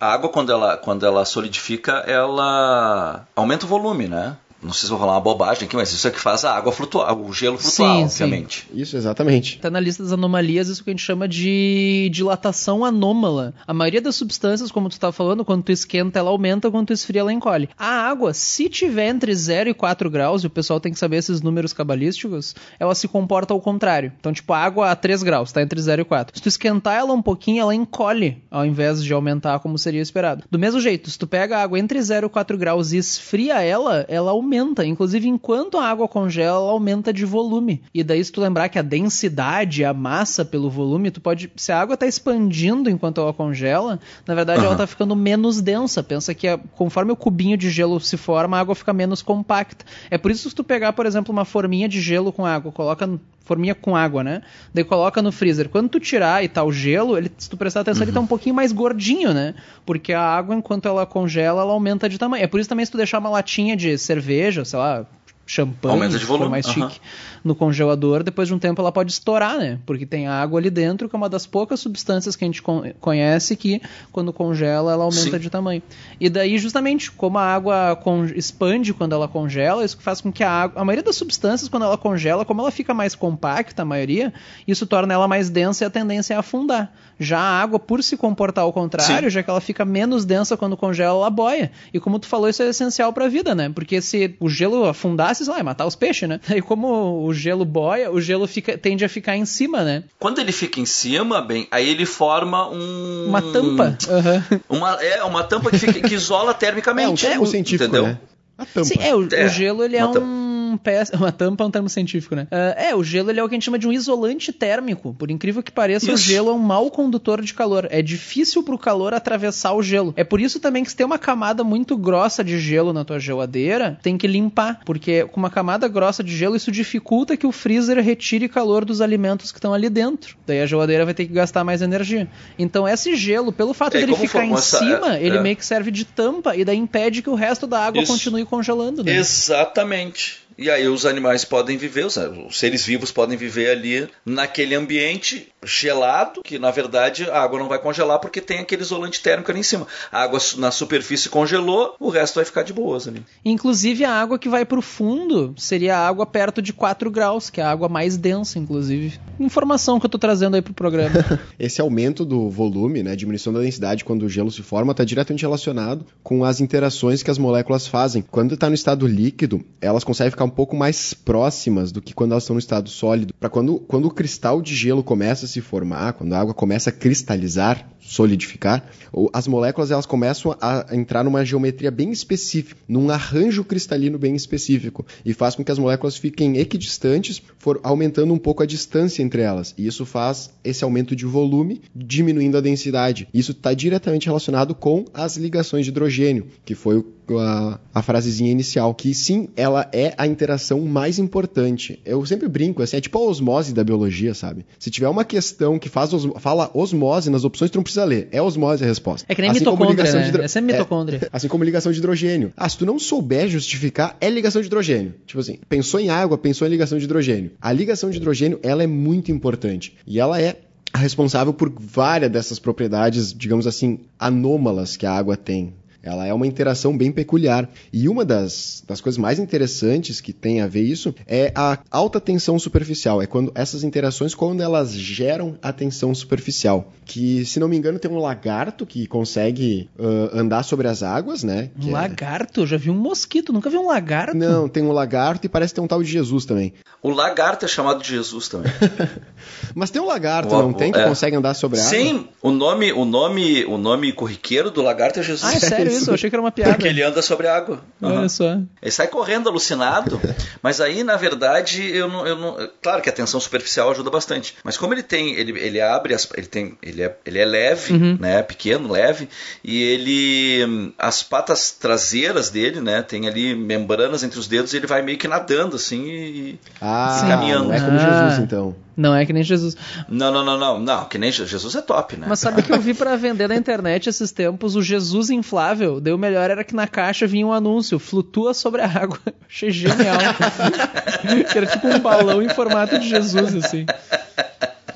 a 0.00 0.12
água 0.12 0.30
quando 0.30 0.52
ela, 0.52 0.76
quando 0.76 1.04
ela 1.04 1.24
solidifica, 1.24 2.04
ela 2.06 3.26
aumenta 3.34 3.64
o 3.64 3.68
volume, 3.68 4.08
né? 4.08 4.36
Não 4.62 4.72
sei 4.72 4.86
se 4.86 4.90
vou 4.90 4.98
falar 4.98 5.12
uma 5.12 5.20
bobagem 5.20 5.64
aqui, 5.64 5.76
mas 5.76 5.92
isso 5.92 6.06
é 6.08 6.10
que 6.10 6.18
faz 6.18 6.44
a 6.44 6.54
água 6.54 6.72
flutuar, 6.72 7.16
o 7.16 7.32
gelo 7.32 7.56
flutuar, 7.58 7.96
Sim, 7.96 8.08
sim. 8.08 8.24
obviamente. 8.24 8.68
Isso, 8.74 8.96
exatamente. 8.96 9.58
Tá 9.60 9.70
na 9.70 9.78
lista 9.78 10.02
das 10.02 10.12
anomalias 10.12 10.68
isso 10.68 10.82
que 10.82 10.90
a 10.90 10.92
gente 10.92 11.02
chama 11.02 11.28
de 11.28 12.10
dilatação 12.12 12.84
anômala. 12.84 13.54
A 13.66 13.72
maioria 13.72 14.00
das 14.02 14.16
substâncias, 14.16 14.72
como 14.72 14.88
tu 14.88 14.98
tá 14.98 15.12
falando, 15.12 15.44
quando 15.44 15.62
tu 15.62 15.70
esquenta 15.70 16.18
ela 16.18 16.30
aumenta, 16.30 16.70
quando 16.70 16.88
tu 16.88 16.92
esfria 16.92 17.20
ela 17.20 17.32
encolhe. 17.32 17.68
A 17.78 17.86
água, 17.86 18.34
se 18.34 18.68
tiver 18.68 19.08
entre 19.08 19.32
0 19.32 19.70
e 19.70 19.74
4 19.74 20.10
graus, 20.10 20.42
e 20.42 20.48
o 20.48 20.50
pessoal 20.50 20.80
tem 20.80 20.92
que 20.92 20.98
saber 20.98 21.18
esses 21.18 21.40
números 21.40 21.72
cabalísticos, 21.72 22.56
ela 22.80 22.94
se 22.96 23.06
comporta 23.06 23.54
ao 23.54 23.60
contrário. 23.60 24.12
Então, 24.18 24.32
tipo, 24.32 24.52
a 24.52 24.58
água 24.58 24.90
a 24.90 24.96
3 24.96 25.22
graus, 25.22 25.52
tá 25.52 25.62
entre 25.62 25.80
0 25.80 26.02
e 26.02 26.04
4. 26.04 26.36
Se 26.36 26.42
tu 26.42 26.48
esquentar 26.48 26.96
ela 26.96 27.12
um 27.12 27.22
pouquinho, 27.22 27.62
ela 27.62 27.74
encolhe, 27.74 28.42
ao 28.50 28.66
invés 28.66 29.04
de 29.04 29.12
aumentar 29.12 29.60
como 29.60 29.78
seria 29.78 30.02
esperado. 30.02 30.44
Do 30.50 30.58
mesmo 30.58 30.80
jeito, 30.80 31.08
se 31.10 31.18
tu 31.18 31.28
pega 31.28 31.58
a 31.58 31.62
água 31.62 31.78
entre 31.78 32.02
0 32.02 32.26
e 32.26 32.30
4 32.30 32.58
graus 32.58 32.92
e 32.92 32.96
esfria 32.96 33.62
ela, 33.62 34.04
ela 34.08 34.32
aumenta. 34.32 34.47
Inclusive, 34.84 35.28
enquanto 35.28 35.78
a 35.78 35.84
água 35.88 36.08
congela, 36.08 36.56
ela 36.58 36.70
aumenta 36.70 37.12
de 37.12 37.24
volume. 37.24 37.82
E 37.92 38.02
daí, 38.02 38.22
se 38.24 38.32
tu 38.32 38.40
lembrar 38.40 38.68
que 38.68 38.78
a 38.78 38.82
densidade, 38.82 39.84
a 39.84 39.92
massa 39.92 40.44
pelo 40.44 40.70
volume, 40.70 41.10
tu 41.10 41.20
pode. 41.20 41.50
Se 41.56 41.70
a 41.72 41.80
água 41.80 41.96
tá 41.96 42.06
expandindo 42.06 42.88
enquanto 42.90 43.20
ela 43.20 43.32
congela, 43.32 43.98
na 44.26 44.34
verdade 44.34 44.60
ela 44.60 44.68
Aham. 44.70 44.76
tá 44.76 44.86
ficando 44.86 45.14
menos 45.16 45.60
densa. 45.60 46.02
Pensa 46.02 46.34
que 46.34 46.48
a- 46.48 46.58
conforme 46.58 47.12
o 47.12 47.16
cubinho 47.16 47.56
de 47.56 47.70
gelo 47.70 47.98
se 48.00 48.16
forma, 48.16 48.56
a 48.56 48.60
água 48.60 48.74
fica 48.74 48.92
menos 48.92 49.22
compacta. 49.22 49.84
É 50.10 50.16
por 50.18 50.30
isso 50.30 50.44
que 50.44 50.50
se 50.50 50.54
tu 50.56 50.64
pegar, 50.64 50.92
por 50.92 51.06
exemplo, 51.06 51.32
uma 51.32 51.44
forminha 51.44 51.88
de 51.88 52.00
gelo 52.00 52.32
com 52.32 52.44
água, 52.46 52.72
coloca 52.72 53.08
forminha 53.48 53.74
com 53.74 53.96
água, 53.96 54.22
né? 54.22 54.42
Daí 54.72 54.84
coloca 54.84 55.22
no 55.22 55.32
freezer. 55.32 55.70
Quando 55.70 55.88
tu 55.88 55.98
tirar 55.98 56.44
e 56.44 56.48
tá 56.48 56.62
o 56.62 56.70
gelo, 56.70 57.16
ele, 57.16 57.32
se 57.36 57.48
tu 57.48 57.56
prestar 57.56 57.80
atenção, 57.80 58.02
ele 58.04 58.12
tá 58.12 58.20
um 58.20 58.26
pouquinho 58.26 58.54
mais 58.54 58.70
gordinho, 58.70 59.32
né? 59.32 59.54
Porque 59.86 60.12
a 60.12 60.20
água, 60.20 60.54
enquanto 60.54 60.86
ela 60.86 61.06
congela, 61.06 61.62
ela 61.62 61.72
aumenta 61.72 62.08
de 62.08 62.18
tamanho. 62.18 62.44
É 62.44 62.46
por 62.46 62.60
isso 62.60 62.68
também 62.68 62.84
se 62.84 62.92
tu 62.92 62.98
deixar 62.98 63.18
uma 63.18 63.30
latinha 63.30 63.74
de 63.74 63.96
cerveja, 63.96 64.64
sei 64.66 64.78
lá, 64.78 65.06
champanhe, 65.46 65.94
Aumenta 65.94 66.18
de 66.18 66.26
volume, 66.26 66.50
mais 66.50 66.66
aham. 66.66 66.90
chique, 66.90 67.00
no 67.44 67.54
congelador, 67.54 68.22
depois 68.22 68.48
de 68.48 68.54
um 68.54 68.58
tempo 68.58 68.80
ela 68.80 68.92
pode 68.92 69.12
estourar, 69.12 69.58
né? 69.58 69.78
Porque 69.86 70.04
tem 70.06 70.26
água 70.26 70.58
ali 70.60 70.70
dentro, 70.70 71.08
que 71.08 71.14
é 71.14 71.18
uma 71.18 71.28
das 71.28 71.46
poucas 71.46 71.80
substâncias 71.80 72.36
que 72.36 72.44
a 72.44 72.46
gente 72.46 72.62
con- 72.62 72.82
conhece 73.00 73.56
que, 73.56 73.80
quando 74.12 74.32
congela, 74.32 74.92
ela 74.92 75.04
aumenta 75.04 75.30
Sim. 75.30 75.38
de 75.38 75.50
tamanho. 75.50 75.82
E 76.20 76.28
daí, 76.28 76.58
justamente, 76.58 77.10
como 77.10 77.38
a 77.38 77.44
água 77.44 77.98
expande 78.34 78.92
quando 78.94 79.12
ela 79.14 79.28
congela, 79.28 79.84
isso 79.84 79.96
faz 80.00 80.20
com 80.20 80.32
que 80.32 80.42
a 80.42 80.50
água. 80.50 80.80
A 80.82 80.84
maioria 80.84 81.02
das 81.04 81.16
substâncias, 81.16 81.68
quando 81.68 81.84
ela 81.84 81.96
congela, 81.98 82.44
como 82.44 82.60
ela 82.60 82.70
fica 82.70 82.92
mais 82.94 83.14
compacta, 83.14 83.82
a 83.82 83.84
maioria, 83.84 84.32
isso 84.66 84.86
torna 84.86 85.14
ela 85.14 85.28
mais 85.28 85.50
densa 85.50 85.84
e 85.84 85.86
a 85.86 85.90
tendência 85.90 86.34
é 86.34 86.36
afundar. 86.36 86.92
Já 87.20 87.38
a 87.38 87.60
água, 87.62 87.78
por 87.80 88.02
se 88.02 88.16
comportar 88.16 88.62
ao 88.64 88.72
contrário, 88.72 89.28
Sim. 89.28 89.34
já 89.34 89.42
que 89.42 89.50
ela 89.50 89.60
fica 89.60 89.84
menos 89.84 90.24
densa 90.24 90.56
quando 90.56 90.76
congela, 90.76 91.18
ela 91.18 91.30
boia. 91.30 91.70
E 91.92 91.98
como 91.98 92.18
tu 92.18 92.26
falou, 92.26 92.48
isso 92.48 92.62
é 92.62 92.68
essencial 92.68 93.12
pra 93.12 93.26
vida, 93.28 93.54
né? 93.54 93.68
Porque 93.68 94.00
se 94.00 94.36
o 94.38 94.48
gelo 94.48 94.84
afundasse, 94.84 95.44
sei 95.44 95.52
lá, 95.52 95.58
ia 95.58 95.64
matar 95.64 95.86
os 95.86 95.96
peixes, 95.96 96.28
né? 96.28 96.40
E 96.58 96.62
como 96.62 97.24
o 97.28 97.34
gelo 97.34 97.64
boia, 97.64 98.10
o 98.10 98.20
gelo 98.20 98.46
fica, 98.46 98.76
tende 98.78 99.04
a 99.04 99.08
ficar 99.08 99.36
em 99.36 99.44
cima, 99.44 99.82
né? 99.84 100.04
Quando 100.18 100.38
ele 100.40 100.52
fica 100.52 100.80
em 100.80 100.86
cima, 100.86 101.40
bem, 101.42 101.66
aí 101.70 101.88
ele 101.88 102.06
forma 102.06 102.68
um. 102.70 103.26
Uma 103.28 103.42
tampa. 103.42 103.96
Aham. 104.08 104.44
Uma, 104.68 104.94
é, 105.02 105.22
uma 105.24 105.44
tampa 105.44 105.70
que, 105.70 105.78
fica, 105.78 106.08
que 106.08 106.14
isola 106.14 106.50
É 106.52 106.54
um 106.54 106.58
termicamente. 106.58 107.26
termo 107.26 107.46
científico, 107.46 107.84
entendeu? 107.84 108.04
né? 108.04 108.18
A 108.56 108.64
tampa. 108.64 108.84
Sim, 108.84 108.98
é, 109.00 109.14
o, 109.14 109.20
o 109.20 109.28
É, 109.34 109.48
gelo 109.48 109.84
ele 109.84 109.96
é 109.96 110.00
tampa. 110.00 110.20
Um 110.68 110.78
uma 111.18 111.32
tampa 111.32 111.64
é 111.64 111.66
um 111.66 111.70
termo 111.70 111.88
científico, 111.88 112.34
né? 112.34 112.46
Ah, 112.50 112.74
é, 112.76 112.94
o 112.94 113.02
gelo 113.02 113.30
ele 113.30 113.40
é 113.40 113.44
o 113.44 113.48
que 113.48 113.54
a 113.54 113.56
gente 113.56 113.64
chama 113.64 113.78
de 113.78 113.86
um 113.88 113.92
isolante 113.92 114.52
térmico. 114.52 115.14
Por 115.18 115.30
incrível 115.30 115.62
que 115.62 115.70
pareça, 115.72 116.10
o 116.10 116.14
Isso. 116.14 116.24
gelo 116.24 116.50
é 116.50 116.52
um 116.52 116.58
mau 116.58 116.90
condutor 116.90 117.42
de 117.42 117.52
calor. 117.54 117.86
É 117.90 118.00
difícil 118.02 118.62
pro 118.62 118.78
calor 118.78 119.12
atravessar 119.14 119.72
o 119.74 119.82
gelo. 119.82 120.12
É 120.16 120.24
por 120.24 120.40
isso 120.40 120.60
também 120.60 120.84
que 120.84 120.90
se 120.90 120.96
tem 120.96 121.04
uma 121.06 121.18
camada 121.18 121.62
muito 121.64 121.96
grossa 121.96 122.42
de 122.44 122.58
gelo 122.58 122.92
na 122.92 123.04
tua 123.04 123.18
geladeira, 123.18 123.98
tem 124.02 124.16
que 124.18 124.26
limpar, 124.26 124.80
porque 124.84 125.24
com 125.26 125.38
uma 125.40 125.50
camada 125.50 125.88
grossa 125.88 126.22
de 126.22 126.36
gelo 126.36 126.56
isso 126.56 126.70
dificulta 126.70 127.36
que 127.36 127.46
o 127.46 127.52
freezer 127.52 127.98
retire 128.02 128.48
calor 128.48 128.84
dos 128.84 129.00
alimentos 129.00 129.50
que 129.52 129.58
estão 129.58 129.72
ali 129.74 129.88
dentro. 129.88 130.36
Daí 130.46 130.60
a 130.60 130.66
geladeira 130.66 131.04
vai 131.04 131.14
ter 131.14 131.26
que 131.26 131.32
gastar 131.32 131.64
mais 131.64 131.82
energia. 131.82 132.28
Então 132.58 132.86
esse 132.88 133.14
gelo, 133.16 133.52
pelo 133.52 133.72
fato 133.74 133.96
É, 133.96 134.00
dele 134.00 134.14
ficar 134.16 134.44
em 134.44 134.52
essa- 134.52 134.78
cima, 134.78 135.16
é, 135.16 135.22
ele 135.24 135.36
é. 135.38 135.42
meio 135.42 135.56
que 135.56 135.64
serve 135.66 135.90
de 135.90 136.04
tampa 136.04 136.54
e 136.56 136.64
daí 136.64 136.76
impede 136.76 137.22
que 137.22 137.30
o 137.30 137.34
resto 137.34 137.66
da 137.66 137.80
água 137.86 138.02
Isso. 138.02 138.12
continue 138.12 138.44
congelando, 138.44 139.02
né? 139.04 139.16
Exatamente. 139.16 140.38
E 140.58 140.68
aí 140.68 140.88
os 140.88 141.06
animais 141.06 141.44
podem 141.44 141.76
viver, 141.76 142.04
os, 142.04 142.16
os 142.16 142.58
seres 142.58 142.84
vivos 142.84 143.12
podem 143.12 143.38
viver 143.38 143.70
ali 143.70 144.08
naquele 144.26 144.74
ambiente 144.74 145.46
gelado, 145.62 146.42
que 146.42 146.58
na 146.58 146.72
verdade 146.72 147.30
a 147.30 147.40
água 147.40 147.60
não 147.60 147.68
vai 147.68 147.78
congelar 147.78 148.18
porque 148.18 148.40
tem 148.40 148.58
aquele 148.58 148.82
isolante 148.82 149.22
térmico 149.22 149.52
ali 149.52 149.60
em 149.60 149.62
cima. 149.62 149.86
A 150.10 150.20
água 150.22 150.40
na 150.56 150.72
superfície 150.72 151.28
congelou, 151.28 151.94
o 152.00 152.08
resto 152.08 152.36
vai 152.36 152.44
ficar 152.44 152.64
de 152.64 152.72
boas 152.72 153.06
ali. 153.06 153.22
Inclusive 153.44 154.04
a 154.04 154.12
água 154.12 154.36
que 154.36 154.48
vai 154.48 154.64
pro 154.64 154.82
fundo 154.82 155.54
seria 155.56 155.96
a 155.96 156.08
água 156.08 156.26
perto 156.26 156.60
de 156.60 156.72
4 156.72 157.08
graus, 157.08 157.50
que 157.50 157.60
é 157.60 157.64
a 157.64 157.70
água 157.70 157.88
mais 157.88 158.16
densa, 158.16 158.58
inclusive. 158.58 159.16
Informação 159.38 160.00
que 160.00 160.06
eu 160.06 160.10
tô 160.10 160.18
trazendo 160.18 160.56
aí 160.56 160.62
pro 160.62 160.74
programa. 160.74 161.14
Esse 161.56 161.80
aumento 161.80 162.24
do 162.24 162.50
volume, 162.50 163.04
né, 163.04 163.14
diminuição 163.14 163.52
da 163.52 163.60
densidade 163.60 164.04
quando 164.04 164.24
o 164.24 164.28
gelo 164.28 164.50
se 164.50 164.62
forma, 164.62 164.90
está 164.90 165.04
diretamente 165.04 165.42
relacionado 165.42 166.04
com 166.20 166.44
as 166.44 166.60
interações 166.60 167.22
que 167.22 167.30
as 167.30 167.38
moléculas 167.38 167.86
fazem. 167.86 168.24
Quando 168.28 168.54
está 168.54 168.68
no 168.68 168.74
estado 168.74 169.06
líquido, 169.06 169.64
elas 169.80 170.02
conseguem 170.02 170.32
ficar 170.32 170.47
um 170.48 170.54
pouco 170.54 170.76
mais 170.76 171.14
próximas 171.14 171.92
do 171.92 172.02
que 172.02 172.14
quando 172.14 172.32
elas 172.32 172.42
estão 172.42 172.54
no 172.54 172.60
estado 172.60 172.88
sólido. 172.88 173.34
Para 173.38 173.48
quando, 173.48 173.78
quando 173.80 174.06
o 174.06 174.10
cristal 174.10 174.60
de 174.60 174.74
gelo 174.74 175.04
começa 175.04 175.44
a 175.44 175.48
se 175.48 175.60
formar, 175.60 176.14
quando 176.14 176.32
a 176.32 176.40
água 176.40 176.54
começa 176.54 176.90
a 176.90 176.92
cristalizar, 176.92 177.88
solidificar, 178.08 178.88
as 179.32 179.46
moléculas 179.46 179.90
elas 179.90 180.06
começam 180.06 180.56
a 180.60 180.86
entrar 180.92 181.22
numa 181.22 181.44
geometria 181.44 181.90
bem 181.90 182.10
específica, 182.10 182.80
num 182.88 183.10
arranjo 183.10 183.62
cristalino 183.62 184.18
bem 184.18 184.34
específico, 184.34 185.04
e 185.24 185.34
faz 185.34 185.54
com 185.54 185.62
que 185.62 185.70
as 185.70 185.78
moléculas 185.78 186.16
fiquem 186.16 186.56
equidistantes, 186.56 187.42
for 187.58 187.78
aumentando 187.82 188.32
um 188.32 188.38
pouco 188.38 188.62
a 188.62 188.66
distância 188.66 189.22
entre 189.22 189.42
elas. 189.42 189.74
E 189.76 189.86
isso 189.86 190.06
faz 190.06 190.50
esse 190.64 190.82
aumento 190.82 191.14
de 191.14 191.26
volume, 191.26 191.82
diminuindo 191.94 192.56
a 192.56 192.60
densidade. 192.62 193.28
Isso 193.32 193.52
está 193.52 193.74
diretamente 193.74 194.26
relacionado 194.26 194.74
com 194.74 195.04
as 195.12 195.36
ligações 195.36 195.84
de 195.84 195.90
hidrogênio, 195.90 196.46
que 196.64 196.74
foi 196.74 197.04
a, 197.38 197.78
a 197.94 198.00
frasezinha 198.02 198.50
inicial, 198.50 198.94
que 198.94 199.12
sim, 199.12 199.48
ela 199.54 199.86
é 199.92 200.14
a 200.16 200.26
interação 200.26 200.80
mais 200.80 201.18
importante. 201.18 202.00
Eu 202.06 202.24
sempre 202.24 202.48
brinco, 202.48 202.82
assim, 202.82 202.96
é 202.96 203.00
tipo 203.02 203.18
a 203.18 203.20
osmose 203.20 203.74
da 203.74 203.84
biologia, 203.84 204.32
sabe? 204.32 204.64
Se 204.78 204.90
tiver 204.90 205.08
uma 205.08 205.24
questão 205.26 205.78
que 205.78 205.90
faz 205.90 206.12
os- 206.14 206.26
fala 206.40 206.70
osmose 206.72 207.28
nas 207.28 207.44
opções, 207.44 207.70
tu 207.70 207.76
não 207.76 207.82
precisa 207.82 207.97
ler. 208.04 208.28
É 208.32 208.40
osmose 208.42 208.82
a 208.84 208.86
resposta. 208.86 209.26
É 209.28 209.34
que 209.34 209.40
nem 209.42 209.50
Assim 209.50 209.60
mitocôndria, 209.60 210.12
né? 210.12 210.22
de 210.22 210.28
hidro- 210.28 210.42
Essa 210.42 210.58
é 210.58 210.62
mitocôndria. 210.62 211.28
Assim 211.32 211.48
como 211.48 211.64
ligação 211.64 211.90
de 211.92 211.98
hidrogênio. 211.98 212.52
Ah, 212.56 212.68
se 212.68 212.78
tu 212.78 212.86
não 212.86 212.98
souber 212.98 213.48
justificar, 213.48 214.16
é 214.20 214.28
ligação 214.30 214.60
de 214.60 214.66
hidrogênio. 214.66 215.14
Tipo 215.26 215.40
assim, 215.40 215.58
pensou 215.68 216.00
em 216.00 216.10
água, 216.10 216.36
pensou 216.38 216.66
em 216.66 216.70
ligação 216.70 216.98
de 216.98 217.04
hidrogênio. 217.04 217.50
A 217.60 217.72
ligação 217.72 218.10
de 218.10 218.16
hidrogênio, 218.18 218.58
ela 218.62 218.82
é 218.82 218.86
muito 218.86 219.30
importante. 219.32 219.94
E 220.06 220.18
ela 220.20 220.40
é 220.40 220.56
responsável 220.94 221.52
por 221.52 221.70
várias 221.78 222.30
dessas 222.30 222.58
propriedades, 222.58 223.32
digamos 223.32 223.66
assim, 223.66 224.00
anômalas 224.18 224.96
que 224.96 225.04
a 225.06 225.12
água 225.12 225.36
tem. 225.36 225.74
Ela 226.02 226.26
é 226.26 226.32
uma 226.32 226.46
interação 226.46 226.96
bem 226.96 227.10
peculiar. 227.10 227.68
E 227.92 228.08
uma 228.08 228.24
das, 228.24 228.82
das 228.86 229.00
coisas 229.00 229.18
mais 229.18 229.38
interessantes 229.38 230.20
que 230.20 230.32
tem 230.32 230.60
a 230.60 230.66
ver 230.66 230.82
isso 230.82 231.14
é 231.26 231.52
a 231.54 231.78
alta 231.90 232.20
tensão 232.20 232.58
superficial. 232.58 233.20
É 233.20 233.26
quando 233.26 233.50
essas 233.54 233.82
interações, 233.84 234.34
quando 234.34 234.62
elas 234.62 234.92
geram 234.92 235.58
a 235.62 235.72
tensão 235.72 236.14
superficial. 236.14 236.92
Que, 237.04 237.44
se 237.44 237.58
não 237.58 237.68
me 237.68 237.76
engano, 237.76 237.98
tem 237.98 238.10
um 238.10 238.18
lagarto 238.18 238.84
que 238.86 239.06
consegue 239.06 239.88
ah, 239.98 240.30
andar 240.40 240.62
sobre 240.62 240.86
as 240.88 241.02
águas, 241.02 241.42
né? 241.42 241.70
Um 241.76 241.80
Que 241.80 241.88
é- 241.88 241.92
lagarto? 241.92 242.60
Eu 242.60 242.66
já 242.66 242.76
vi 242.76 242.90
um 242.90 242.94
mosquito, 242.94 243.52
nunca 243.52 243.70
vi 243.70 243.76
um 243.78 243.86
lagarto. 243.86 244.36
Não, 244.36 244.68
tem 244.68 244.82
um 244.82 244.92
lagarto 244.92 245.46
e 245.46 245.48
parece 245.48 245.74
ter 245.74 245.80
um 245.80 245.86
tal 245.86 246.02
de 246.02 246.10
Jesus 246.10 246.44
também. 246.44 246.72
O 247.02 247.10
lagarto 247.10 247.64
é 247.64 247.68
chamado 247.68 248.02
de 248.02 248.08
Jesus 248.08 248.48
também. 248.48 248.72
Mas 249.74 249.90
tem 249.90 250.00
um 250.02 250.06
lagarto, 250.06 250.54
O- 250.54 250.62
não 250.62 250.72
tem? 250.72 250.92
Que 250.92 250.98
é. 250.98 251.04
consegue 251.08 251.36
andar 251.36 251.54
sobre 251.54 251.80
a 251.80 251.82
água? 251.86 251.98
Sim, 251.98 252.28
o 252.42 252.50
nome, 252.50 252.92
o 252.92 253.04
nome, 253.04 253.64
o 253.64 253.78
nome 253.78 254.12
corriqueiro 254.12 254.70
do 254.70 254.82
lagarto 254.82 255.20
é 255.20 255.22
Jesus. 255.22 255.44
Ah, 255.44 255.56
é 255.56 255.60
sério 255.60 255.87
isso? 255.92 256.10
Eu 256.10 256.14
achei 256.14 256.30
que 256.30 256.36
era 256.36 256.42
uma 256.42 256.50
piada. 256.52 256.72
Porque 256.74 256.88
ele 256.88 257.02
anda 257.02 257.20
sobre 257.22 257.46
a 257.46 257.56
água. 257.56 257.80
Olha 258.00 258.28
só. 258.28 258.58
Ele 258.82 258.90
sai 258.90 259.08
correndo 259.08 259.48
alucinado, 259.48 260.20
mas 260.62 260.80
aí, 260.80 261.02
na 261.04 261.16
verdade, 261.16 261.88
eu 261.94 262.08
não, 262.08 262.26
eu 262.26 262.36
não. 262.36 262.68
Claro 262.82 263.02
que 263.02 263.08
a 263.08 263.12
tensão 263.12 263.40
superficial 263.40 263.90
ajuda 263.90 264.10
bastante. 264.10 264.54
Mas 264.64 264.76
como 264.76 264.94
ele 264.94 265.02
tem. 265.02 265.34
Ele, 265.34 265.58
ele 265.58 265.80
abre 265.80 266.14
as. 266.14 266.28
Ele 266.36 266.46
tem. 266.46 266.78
Ele 266.82 267.02
é, 267.02 267.16
ele 267.24 267.38
é 267.38 267.44
leve, 267.44 267.92
né? 268.18 268.42
Pequeno, 268.42 268.90
leve. 268.92 269.28
E 269.64 269.82
ele. 269.82 270.92
As 270.98 271.22
patas 271.22 271.70
traseiras 271.70 272.50
dele, 272.50 272.80
né? 272.80 273.02
Tem 273.02 273.28
ali 273.28 273.54
membranas 273.54 274.22
entre 274.22 274.38
os 274.38 274.46
dedos 274.48 274.72
e 274.72 274.76
ele 274.76 274.86
vai 274.86 275.02
meio 275.02 275.18
que 275.18 275.28
nadando, 275.28 275.76
assim, 275.76 276.06
e. 276.06 276.58
Ah, 276.80 277.24
caminhando. 277.28 277.68
não 277.68 277.74
é 277.74 277.80
como 277.80 277.98
Ah. 277.98 278.28
Jesus, 278.28 278.44
então. 278.44 278.87
Não 278.98 279.14
é 279.14 279.24
que 279.24 279.32
nem 279.32 279.44
Jesus. 279.44 279.76
Não, 280.08 280.32
não, 280.32 280.44
não, 280.44 280.58
não. 280.58 280.80
Não, 280.80 281.04
que 281.04 281.18
nem 281.18 281.30
Je- 281.30 281.46
Jesus 281.46 281.72
é 281.76 281.80
top, 281.80 282.16
né? 282.16 282.26
Mas 282.28 282.40
sabe 282.40 282.62
que 282.62 282.72
eu 282.72 282.80
vi 282.80 282.92
pra 282.94 283.14
vender 283.14 283.48
na 283.48 283.54
internet 283.54 284.08
esses 284.08 284.32
tempos 284.32 284.74
o 284.74 284.82
Jesus 284.82 285.30
inflável? 285.30 286.00
Daí 286.00 286.12
o 286.12 286.18
melhor 286.18 286.50
era 286.50 286.64
que 286.64 286.74
na 286.74 286.88
caixa 286.88 287.24
vinha 287.24 287.46
um 287.46 287.52
anúncio: 287.52 287.96
flutua 288.00 288.52
sobre 288.52 288.82
a 288.82 288.86
água. 288.86 289.20
Achei 289.48 289.70
genial. 289.70 290.18
que 291.48 291.56
era 291.58 291.66
tipo 291.68 291.86
um 291.86 292.00
balão 292.00 292.42
em 292.42 292.48
formato 292.48 292.98
de 292.98 293.08
Jesus, 293.08 293.54
assim. 293.54 293.86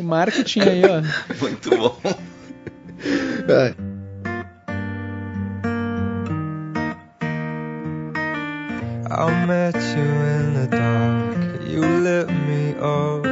O 0.00 0.02
marketing 0.02 0.60
aí, 0.62 0.82
ó. 0.84 1.34
Muito 1.40 1.70
bom. 1.70 1.96
É. 3.48 3.74
I 9.14 9.46
met 9.46 9.74
you 9.74 10.02
in 10.02 10.54
the 10.54 10.66
dark. 10.76 11.62
You 11.68 11.80
lit 11.82 12.28
me 12.28 12.74
up. 12.80 13.26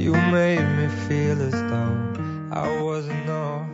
You 0.00 0.12
made 0.16 0.62
me 0.62 0.88
feel 1.06 1.42
as 1.42 1.52
though 1.52 2.50
I 2.52 2.82
wasn't 2.82 3.28
off. 3.28 3.68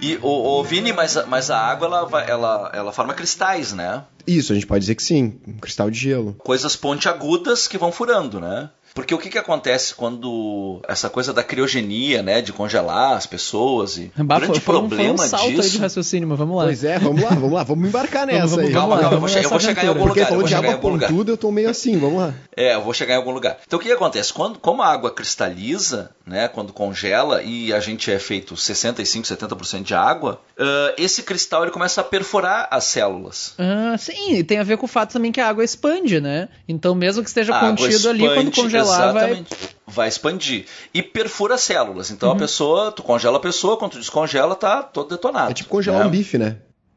E 0.00 0.16
o, 0.22 0.28
o 0.60 0.62
Vini, 0.64 0.92
mas, 0.92 1.16
a- 1.16 1.26
mas 1.26 1.50
a 1.50 1.58
água 1.58 1.86
ela, 1.86 2.04
vai- 2.04 2.30
ela, 2.30 2.70
ela 2.74 2.92
forma 2.92 3.14
cristais, 3.14 3.72
né? 3.72 4.04
Isso, 4.26 4.52
a 4.52 4.54
gente 4.54 4.66
pode 4.66 4.80
dizer 4.82 4.94
que 4.94 5.02
sim. 5.02 5.40
Um 5.46 5.54
cristal 5.54 5.90
de 5.90 5.98
gelo. 5.98 6.34
Coisas 6.34 6.76
pontiagudas 6.76 7.66
que 7.66 7.78
vão 7.78 7.90
furando, 7.90 8.38
né? 8.40 8.70
Porque 8.94 9.14
o 9.14 9.18
que, 9.18 9.28
que 9.30 9.38
acontece 9.38 9.94
quando 9.94 10.80
essa 10.88 11.08
coisa 11.08 11.32
da 11.32 11.42
criogenia, 11.42 12.22
né, 12.22 12.40
de 12.40 12.52
congelar 12.52 13.16
as 13.16 13.26
pessoas 13.26 13.96
e 13.96 14.10
o 14.18 14.24
Bah, 14.24 14.38
grande 14.38 14.60
foi, 14.60 14.74
foi 14.74 14.74
um, 14.74 14.78
foi 14.78 14.84
um 14.86 14.88
problema 14.88 15.18
salto 15.28 15.44
aí 15.46 15.54
de 15.54 15.60
disso. 15.62 15.78
raciocínio, 15.80 16.28
mas 16.28 16.38
vamos 16.38 16.56
lá. 16.56 16.64
Pois 16.64 16.84
é, 16.84 16.98
vamos 16.98 17.22
lá, 17.22 17.30
vamos 17.30 17.52
lá, 17.52 17.62
vamos 17.62 17.88
embarcar 17.88 18.26
nessa 18.26 18.46
vamos, 18.46 18.58
aí. 18.58 18.72
vamos 18.72 18.74
Calma, 18.74 18.94
lá, 18.96 19.00
calma, 19.02 19.16
eu 19.16 19.20
vou, 19.20 19.28
che- 19.28 19.44
eu 19.44 19.50
vou 19.50 19.60
chegar 19.60 19.84
em 19.84 19.88
algum. 19.88 20.00
Porque 20.06 20.20
lugar. 20.20 20.22
Eu 20.22 20.26
falou 20.28 20.40
vou 20.40 20.48
de 20.48 20.54
chegar 20.54 20.66
em 20.68 20.70
água 20.72 20.78
algum 20.78 20.88
lugar. 20.94 21.08
pontuda, 21.10 21.30
eu 21.32 21.36
tô 21.36 21.50
meio 21.50 21.70
assim, 21.70 21.98
vamos 21.98 22.18
lá. 22.20 22.34
É, 22.56 22.74
eu 22.74 22.82
vou 22.82 22.92
chegar 22.92 23.14
em 23.14 23.16
algum 23.18 23.30
lugar. 23.30 23.58
Então 23.66 23.78
o 23.78 23.82
que, 23.82 23.88
que 23.88 23.94
acontece? 23.94 24.32
Quando, 24.32 24.58
como 24.58 24.82
a 24.82 24.86
água 24.88 25.10
cristaliza, 25.10 26.10
né, 26.26 26.48
quando 26.48 26.72
congela 26.72 27.42
e 27.42 27.72
a 27.72 27.80
gente 27.80 28.10
é 28.10 28.18
feito 28.18 28.56
65, 28.56 29.26
70% 29.26 29.82
de 29.82 29.94
água, 29.94 30.40
ah, 30.58 30.94
esse 30.98 31.22
cristal 31.22 31.62
ele 31.62 31.70
começa 31.70 32.00
a 32.00 32.04
perfurar 32.04 32.68
as 32.70 32.84
células. 32.84 33.54
Ah, 33.58 33.96
sim, 33.98 34.34
e 34.34 34.44
tem 34.44 34.58
a 34.58 34.62
ver 34.62 34.76
com 34.76 34.84
o 34.86 34.88
fato 34.88 35.12
também 35.12 35.32
que 35.32 35.40
a 35.40 35.48
água 35.48 35.64
expande, 35.64 36.20
né? 36.20 36.48
Então, 36.68 36.94
mesmo 36.94 37.22
que 37.22 37.28
esteja 37.28 37.54
A 37.54 37.60
contido 37.60 38.08
ali, 38.08 38.24
quando 38.34 38.50
congela 38.50 38.77
congelar. 38.84 39.16
Exatamente. 39.16 39.56
Vai 39.86 40.08
expandir. 40.08 40.66
E 40.92 41.02
perfura 41.02 41.54
as 41.54 41.62
células. 41.62 42.10
Então 42.10 42.30
a 42.30 42.36
pessoa, 42.36 42.92
tu 42.92 43.02
congela 43.02 43.38
a 43.38 43.40
pessoa, 43.40 43.76
quando 43.76 43.92
tu 43.92 43.98
descongela, 43.98 44.54
tá 44.54 44.82
todo 44.82 45.08
detonado. 45.08 45.50
É 45.50 45.54
tipo 45.54 45.70
congelar 45.70 46.00
né? 46.00 46.06
um 46.06 46.10
bife, 46.10 46.38
né? 46.38 46.56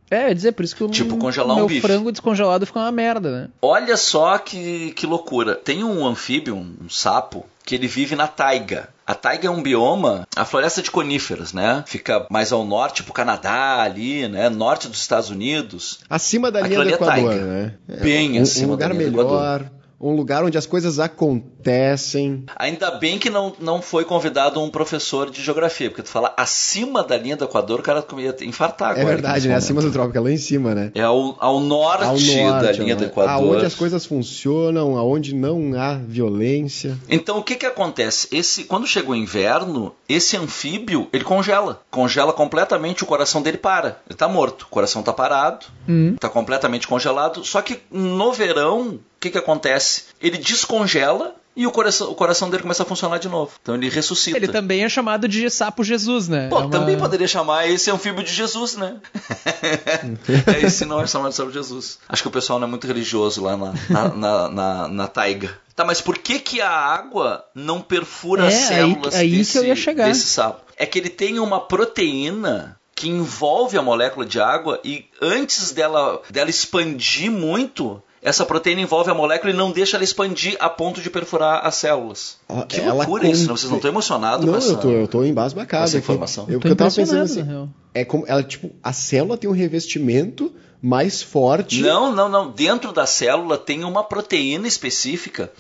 É, 0.10 0.26
eu 0.26 0.28
ia 0.28 0.36
dizer, 0.36 0.52
por 0.52 0.65
isso 0.65 0.76
que 0.76 0.84
o 0.84 0.89
Tipo 0.89 1.15
congelar 1.17 1.54
um 1.56 1.60
meu 1.60 1.67
bife. 1.67 1.80
frango 1.80 2.12
descongelado 2.12 2.65
fica 2.65 2.80
uma 2.80 2.91
merda, 2.91 3.32
né? 3.32 3.48
Olha 3.62 3.96
só 3.96 4.38
que, 4.38 4.91
que 4.91 5.06
loucura. 5.06 5.56
Tem 5.56 5.86
um 5.86 6.06
anfíbio, 6.06 6.54
um 6.54 6.89
sapo, 6.89 7.46
que 7.65 7.76
ele 7.76 7.88
vive 7.88 8.13
na 8.13 8.28
taiga. 8.28 8.89
A 9.08 9.15
taiga 9.15 9.48
é 9.48 9.50
um 9.50 9.63
bioma, 9.63 10.28
a 10.36 10.44
floresta 10.44 10.82
de 10.82 10.91
coníferas, 10.91 11.54
né? 11.54 11.86
Fica 11.88 12.28
mais 12.30 12.52
ao 12.52 12.65
norte, 12.65 12.98
tipo 12.98 13.13
Canadá 13.13 13.82
ali, 13.82 14.28
né? 14.28 14.50
Norte 14.50 14.89
dos 14.89 15.00
Estados 15.00 15.30
Unidos. 15.30 16.00
Acima 16.10 16.52
da 16.52 16.60
Aquilo 16.60 16.84
linha 16.84 16.98
do 16.98 17.04
ali 17.06 17.15
é 17.15 17.22
Equador, 17.24 17.30
taiga. 17.32 17.46
né? 17.46 17.74
Bem 18.02 18.38
um, 18.38 18.41
acima 18.44 18.74
um 18.74 18.78
da 18.78 18.88
lugar 18.88 18.98
linha 18.98 19.12
do 19.12 19.17
melhor, 19.17 19.72
um 20.02 20.16
lugar 20.16 20.44
onde 20.44 20.58
as 20.58 20.66
coisas 20.66 21.00
acontecem. 21.00 22.46
Ainda 22.56 22.92
bem 22.92 23.20
que 23.20 23.30
não, 23.30 23.54
não 23.60 23.82
foi 23.82 24.04
convidado 24.04 24.60
um 24.62 24.70
professor 24.70 25.30
de 25.30 25.42
geografia, 25.42 25.90
porque 25.90 26.02
tu 26.04 26.10
fala 26.10 26.34
acima 26.36 27.04
da 27.04 27.18
linha 27.18 27.38
do 27.38 27.46
Equador, 27.46 27.80
o 27.80 27.84
cara 27.84 28.04
ia 28.18 28.36
infartar 28.42 28.92
agora. 28.92 29.04
é 29.04 29.06
verdade, 29.06 29.48
né? 29.48 29.56
Acima 29.56 29.82
do 29.82 29.92
trópico, 29.92 30.18
é 30.18 30.22
lá 30.22 30.32
em 30.32 30.38
cima, 30.38 30.74
né? 30.74 30.92
É 30.96 31.02
ao, 31.02 31.36
ao 31.40 31.60
norte, 31.60 32.04
Ao 32.04 32.16
da 32.18 32.62
norte, 32.64 32.80
linha 32.82 32.96
né? 32.96 33.02
do 33.02 33.06
Equador. 33.06 33.32
Aonde 33.32 33.66
as 33.66 33.76
coisas 33.76 34.06
funcionam, 34.06 34.98
aonde 34.98 35.36
não 35.36 35.74
há 35.80 35.96
violência. 35.96 36.98
Então 37.08 37.38
o 37.38 37.44
que 37.44 37.56
que 37.56 37.66
acontece? 37.66 38.28
Esse, 38.32 38.64
quando 38.64 38.88
chega 38.88 39.10
o 39.12 39.16
inverno, 39.16 39.94
esse 40.10 40.36
anfíbio 40.36 41.08
ele 41.14 41.24
congela, 41.24 41.82
congela 41.92 42.34
completamente 42.34 43.04
o 43.04 43.06
coração 43.06 43.42
dele 43.42 43.58
para. 43.58 44.00
Ele 44.10 44.18
tá 44.18 44.28
morto, 44.28 44.64
o 44.64 44.68
coração 44.68 45.04
tá 45.04 45.14
parado, 45.14 45.66
Hum. 45.88 46.16
tá 46.20 46.30
completamente 46.30 46.88
congelado. 46.88 47.44
Só 47.44 47.62
que 47.62 47.80
no 47.92 48.32
verão, 48.32 49.00
que 49.22 49.30
que 49.30 49.38
acontece? 49.38 50.04
Ele 50.22 50.38
descongela 50.38 51.36
e 51.56 51.68
o 51.68 51.72
coração, 51.72 52.10
o 52.10 52.16
coração 52.16 52.50
dele 52.50 52.64
começa 52.64 52.84
a 52.84 52.86
funcionar 52.86 53.18
de 53.18 53.28
novo. 53.28 53.52
Então 53.62 53.76
ele 53.76 53.90
ressuscita. 53.90 54.38
Ele 54.38 54.48
também 54.48 54.84
é 54.84 54.90
chamado 54.90 55.28
de 55.28 55.50
sapo 55.50 55.84
Jesus, 55.84 56.28
né? 56.30 56.48
Pô, 56.50 56.58
É 56.58 56.60
uma- 56.62 56.70
também 56.70 56.98
poderia 56.98 57.28
chamar 57.28 57.68
esse 57.70 57.92
anfíbio 57.92 58.24
de 58.24 58.34
Jesus, 58.34 58.76
né? 58.78 58.96
é, 60.48 60.66
esse 60.66 60.86
não 60.86 61.02
é 61.02 61.08
chamado 61.08 61.34
de 61.48 61.54
Jesus. 61.54 62.00
Acho 62.08 62.22
que 62.22 62.28
o 62.28 62.32
pessoal 62.32 62.60
não 62.60 62.68
é 62.68 62.70
muito 62.70 62.88
religioso 62.88 63.44
lá 63.44 63.58
na, 63.58 63.74
na, 63.90 64.08
na, 64.10 64.50
na- 64.50 64.88
na 64.88 65.08
taiga. 65.08 65.58
Tá, 65.76 65.86
mas 65.86 66.02
por 66.02 66.18
que, 66.18 66.40
que 66.40 66.62
a 66.62 66.70
água 66.70 67.46
não 67.56 67.82
perfura 67.82 68.44
É, 68.44 68.48
as 68.48 68.54
aí- 68.54 68.68
células 68.68 69.16
aí 69.16 69.30
que 69.32 69.38
desse, 69.38 69.58
eu 69.58 69.66
ia 69.66 69.76
chegar. 69.76 70.08
desse 70.08 70.26
sapo? 70.28 70.62
É 70.78 70.86
que 70.86 70.98
ele 71.00 71.10
tem 71.10 71.40
uma 71.40 71.60
proteína 71.60 72.78
que 72.96 73.10
envolve 73.10 73.78
a 73.78 73.82
molécula 73.82 74.26
de 74.26 74.40
água 74.40 74.80
e 74.84 75.06
antes 75.22 75.72
dela, 75.72 76.22
dela 76.30 76.50
expandir 76.50 77.32
muito, 77.32 78.02
essa 78.22 78.46
proteína 78.46 78.82
envolve 78.82 79.10
a 79.10 79.14
molécula 79.14 79.52
e 79.52 79.56
não 79.56 79.72
deixa 79.72 79.98
ela 79.98 80.04
expandir 80.04 80.56
a 80.60 80.70
ponto 80.70 81.02
de 81.02 81.10
perfurar 81.10 81.66
as 81.66 81.76
células. 81.76 82.38
Ó, 82.48 82.62
Que 82.64 82.80
ela 82.80 82.94
loucura 82.94 83.28
isso, 83.28 83.42
né? 83.44 83.48
con- 83.50 83.58
Vocês 83.58 83.70
não 83.70 83.78
estão 83.78 83.92
emocionados 83.92 84.46
Não, 84.46 84.54
com 84.54 84.58
essa... 84.60 84.72
eu 84.74 84.78
tô, 84.78 84.90
eu 84.92 85.08
tô 85.08 85.24
embasbacado 85.24 85.86
essa 85.86 85.98
aqui. 85.98 86.04
informação. 86.06 86.46
Eu, 86.48 86.60
Tô 86.60 86.68
eu 86.68 86.76
tava 86.76 86.92
pensando 86.92 87.22
assim, 87.24 87.42
real. 87.42 87.70
é 87.94 88.06
como 88.06 88.24
ela 88.28 88.44
tipo 88.44 88.72
a 88.84 88.94
célula 88.94 89.38
tem 89.38 89.50
um 89.50 89.54
revestimento 89.54 90.52
mais 90.84 91.22
forte. 91.22 91.80
Não, 91.82 92.12
não, 92.12 92.28
não. 92.30 92.50
Dentro 92.52 92.92
da 92.92 93.06
célula 93.06 93.58
tem 93.58 93.84
uma 93.84 94.04
proteína 94.04 94.68
específica 94.68 95.52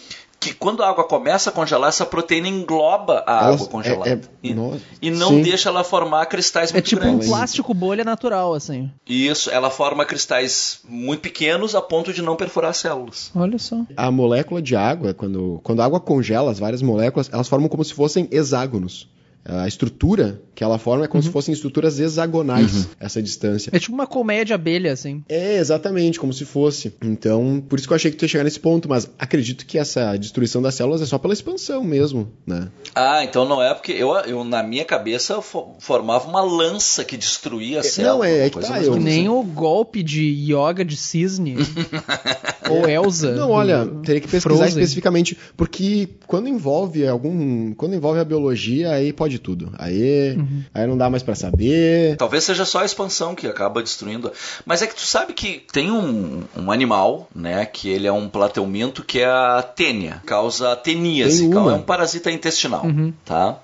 que 0.41 0.53
quando 0.55 0.81
a 0.81 0.89
água 0.89 1.03
começa 1.03 1.51
a 1.51 1.53
congelar, 1.53 1.89
essa 1.89 2.03
proteína 2.05 2.47
engloba 2.47 3.23
a 3.27 3.43
Ela- 3.43 3.53
água 3.53 3.67
congelada. 3.67 4.09
é- 4.09 4.13
é- 4.13 4.21
e, 4.43 4.55
e 5.03 5.11
não 5.11 5.29
sim. 5.29 5.41
deixa 5.43 5.69
ela 5.69 5.83
formar 5.83 6.25
cristais 6.25 6.71
É 6.71 6.73
muito 6.73 6.85
tipo 6.87 7.03
um 7.03 7.09
grandes. 7.11 7.27
plástico 7.29 7.73
bolha 7.75 8.03
natural, 8.03 8.55
assim. 8.55 8.89
Isso, 9.07 9.51
ela 9.51 9.69
forma 9.69 10.03
cristais 10.03 10.79
muito 10.89 11.21
pequenos 11.21 11.75
a 11.75 11.81
ponto 11.81 12.11
de 12.11 12.23
não 12.23 12.35
perfurar 12.35 12.71
as 12.71 12.77
células. 12.77 13.29
Olha 13.35 13.59
só. 13.59 13.81
A 13.95 14.09
molécula 14.09 14.63
de 14.63 14.75
água, 14.75 15.13
quando, 15.13 15.59
quando 15.63 15.79
a 15.81 15.85
água 15.85 15.99
congela, 15.99 16.49
as 16.49 16.57
várias 16.57 16.81
moléculas, 16.81 17.29
elas 17.31 17.47
formam 17.47 17.69
como 17.69 17.83
se 17.85 17.93
fossem 17.93 18.27
hexágonos. 18.31 19.07
A 19.43 19.67
estrutura 19.67 20.39
que 20.53 20.63
ela 20.63 20.77
forma 20.77 21.05
é 21.05 21.07
como 21.07 21.23
se 21.23 21.29
fossem 21.29 21.51
estruturas 21.53 21.99
hexagonais, 21.99 22.87
essa 22.99 23.21
distância. 23.23 23.71
É 23.73 23.79
tipo 23.79 23.93
uma 23.95 24.05
colmeia 24.05 24.45
de 24.45 24.53
abelha, 24.53 24.93
assim. 24.93 25.23
É, 25.27 25.57
exatamente, 25.57 26.19
como 26.19 26.31
se 26.31 26.45
fosse. 26.45 26.93
Então, 27.03 27.63
por 27.67 27.79
isso 27.79 27.87
que 27.87 27.93
eu 27.93 27.95
achei 27.95 28.11
que 28.11 28.17
tu 28.17 28.23
ia 28.25 28.27
chegar 28.29 28.43
nesse 28.43 28.59
ponto, 28.59 28.87
mas 28.87 29.09
acredito 29.17 29.65
que 29.65 29.79
essa 29.79 30.15
destruição 30.17 30.61
das 30.61 30.75
células 30.75 31.01
é 31.01 31.05
só 31.07 31.17
pela 31.17 31.33
expansão 31.33 31.83
mesmo, 31.83 32.31
né? 32.45 32.67
Ah, 32.93 33.23
então 33.23 33.43
não 33.47 33.59
é 33.63 33.73
porque 33.73 33.91
eu, 33.93 34.11
eu 34.17 34.43
na 34.43 34.61
minha 34.61 34.85
cabeça 34.85 35.41
formava 35.41 36.27
uma 36.27 36.43
lança 36.43 37.03
que 37.03 37.17
destruía 37.17 37.79
a 37.79 37.83
célula. 37.83 38.13
não, 38.13 38.23
é- 38.23 38.45
é 38.45 38.49
que 38.51 38.59
tá, 38.59 38.69
mais 38.69 38.85
eu- 38.85 38.95
nem 38.97 39.27
o 39.29 39.41
golpe 39.41 40.03
de 40.03 40.21
yoga 40.53 40.85
de 40.85 40.95
cisne. 40.97 41.55
Ou 42.69 42.87
Elsa. 42.87 43.31
Não, 43.33 43.49
olha, 43.51 43.85
teria 44.03 44.21
que 44.21 44.27
pesquisar 44.27 44.41
Frozen. 44.55 44.67
especificamente, 44.69 45.37
porque 45.57 46.07
quando 46.27 46.47
envolve 46.47 47.05
algum. 47.07 47.73
Quando 47.73 47.95
envolve 47.95 48.19
a 48.19 48.23
biologia, 48.23 48.91
aí 48.91 49.11
pode 49.11 49.30
tudo. 49.39 49.71
Aí, 49.77 50.35
Uhum. 50.37 50.63
aí 50.73 50.87
não 50.87 50.97
dá 50.97 51.09
mais 51.09 51.23
pra 51.23 51.35
saber. 51.35 52.15
Talvez 52.17 52.43
seja 52.43 52.65
só 52.65 52.79
a 52.79 52.85
expansão 52.85 53.33
que 53.35 53.47
acaba 53.47 53.81
destruindo. 53.81 54.31
Mas 54.65 54.81
é 54.81 54.87
que 54.87 54.95
tu 54.95 55.01
sabe 55.01 55.33
que 55.33 55.63
tem 55.71 55.91
um, 55.91 56.43
um 56.57 56.71
animal, 56.71 57.29
né, 57.35 57.65
que 57.65 57.89
ele 57.89 58.07
é 58.07 58.11
um 58.11 58.27
plateuminto, 58.29 59.03
que 59.03 59.19
é 59.19 59.25
a 59.25 59.61
tênia. 59.63 60.21
Causa 60.25 60.75
teníase. 60.75 61.45
É 61.51 61.57
um 61.57 61.81
parasita 61.81 62.31
intestinal, 62.31 62.85
Uhum. 62.85 63.13
tá? 63.25 63.59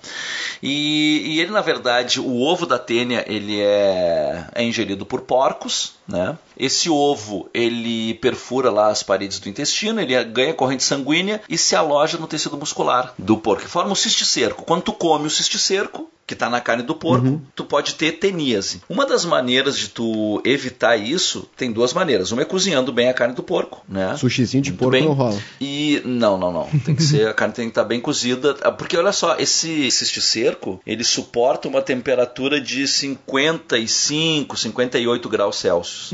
E, 0.62 1.24
e 1.36 1.40
ele, 1.40 1.52
na 1.52 1.62
verdade, 1.62 2.20
o 2.20 2.40
ovo 2.42 2.66
da 2.66 2.80
tênia, 2.80 3.24
ele 3.28 3.60
é, 3.62 4.46
é 4.56 4.64
ingerido 4.64 5.06
por 5.06 5.22
porcos, 5.22 5.94
né? 6.08 6.38
Esse 6.58 6.89
ovo, 6.89 7.50
ele 7.54 8.13
perfura 8.15 8.72
lá 8.72 8.89
as 8.89 9.04
paredes 9.04 9.39
do 9.39 9.50
intestino, 9.50 10.00
ele 10.00 10.24
ganha 10.26 10.54
corrente 10.54 10.84
sanguínea 10.84 11.41
e 11.50 11.58
se 11.58 11.76
aloja 11.76 12.17
no 12.17 12.28
tecido 12.28 12.58
muscular 12.58 13.13
do 13.17 13.38
porco, 13.38 13.67
forma 13.67 13.91
um 13.91 13.96
cisticerco. 13.96 14.63
Quando 14.63 14.84
tu 14.84 14.93
come 14.93 15.28
o 15.28 15.30
cisticerco, 15.30 16.10
que 16.28 16.34
está 16.34 16.50
na 16.50 16.60
carne 16.60 16.84
do 16.84 16.94
porco, 16.94 17.42
tu 17.56 17.63
pode 17.63 17.96
ter 17.96 18.12
teníase. 18.12 18.82
Uma 18.90 19.06
das 19.06 19.24
maneiras 19.24 19.78
de 19.78 19.88
tu 19.88 20.42
evitar 20.44 20.98
isso, 20.98 21.50
tem 21.56 21.72
duas 21.72 21.94
maneiras. 21.94 22.34
Uma 22.34 22.42
é 22.42 22.46
cozinhando 22.46 22.92
bem 22.92 23.08
a 23.08 23.13
carne 23.13 23.34
do 23.34 23.42
porco, 23.42 23.82
né? 23.88 24.13
Sushizinho 24.18 24.62
de 24.62 24.72
Muito 24.72 24.80
porco 24.80 24.92
bem. 24.92 25.06
não 25.06 25.13
rola. 25.13 25.40
E 25.62 26.02
não, 26.04 26.38
não, 26.38 26.52
não. 26.52 26.68
Tem 26.84 26.94
que 26.94 27.02
ser 27.02 27.30
a 27.30 27.34
carne 27.34 27.54
tem 27.54 27.66
que 27.68 27.72
estar 27.72 27.86
bem 27.86 28.02
cozida, 28.02 28.54
porque 28.78 28.98
olha 28.98 29.13
só, 29.13 29.38
esse 29.40 29.90
cisticerco, 29.90 30.82
ele 30.86 31.04
suporta 31.06 31.70
uma 31.70 31.82
temperatura 31.82 32.60
de 32.60 32.86
55, 32.86 34.58
58 34.58 35.30
graus 35.30 35.56
Celsius. 35.56 36.13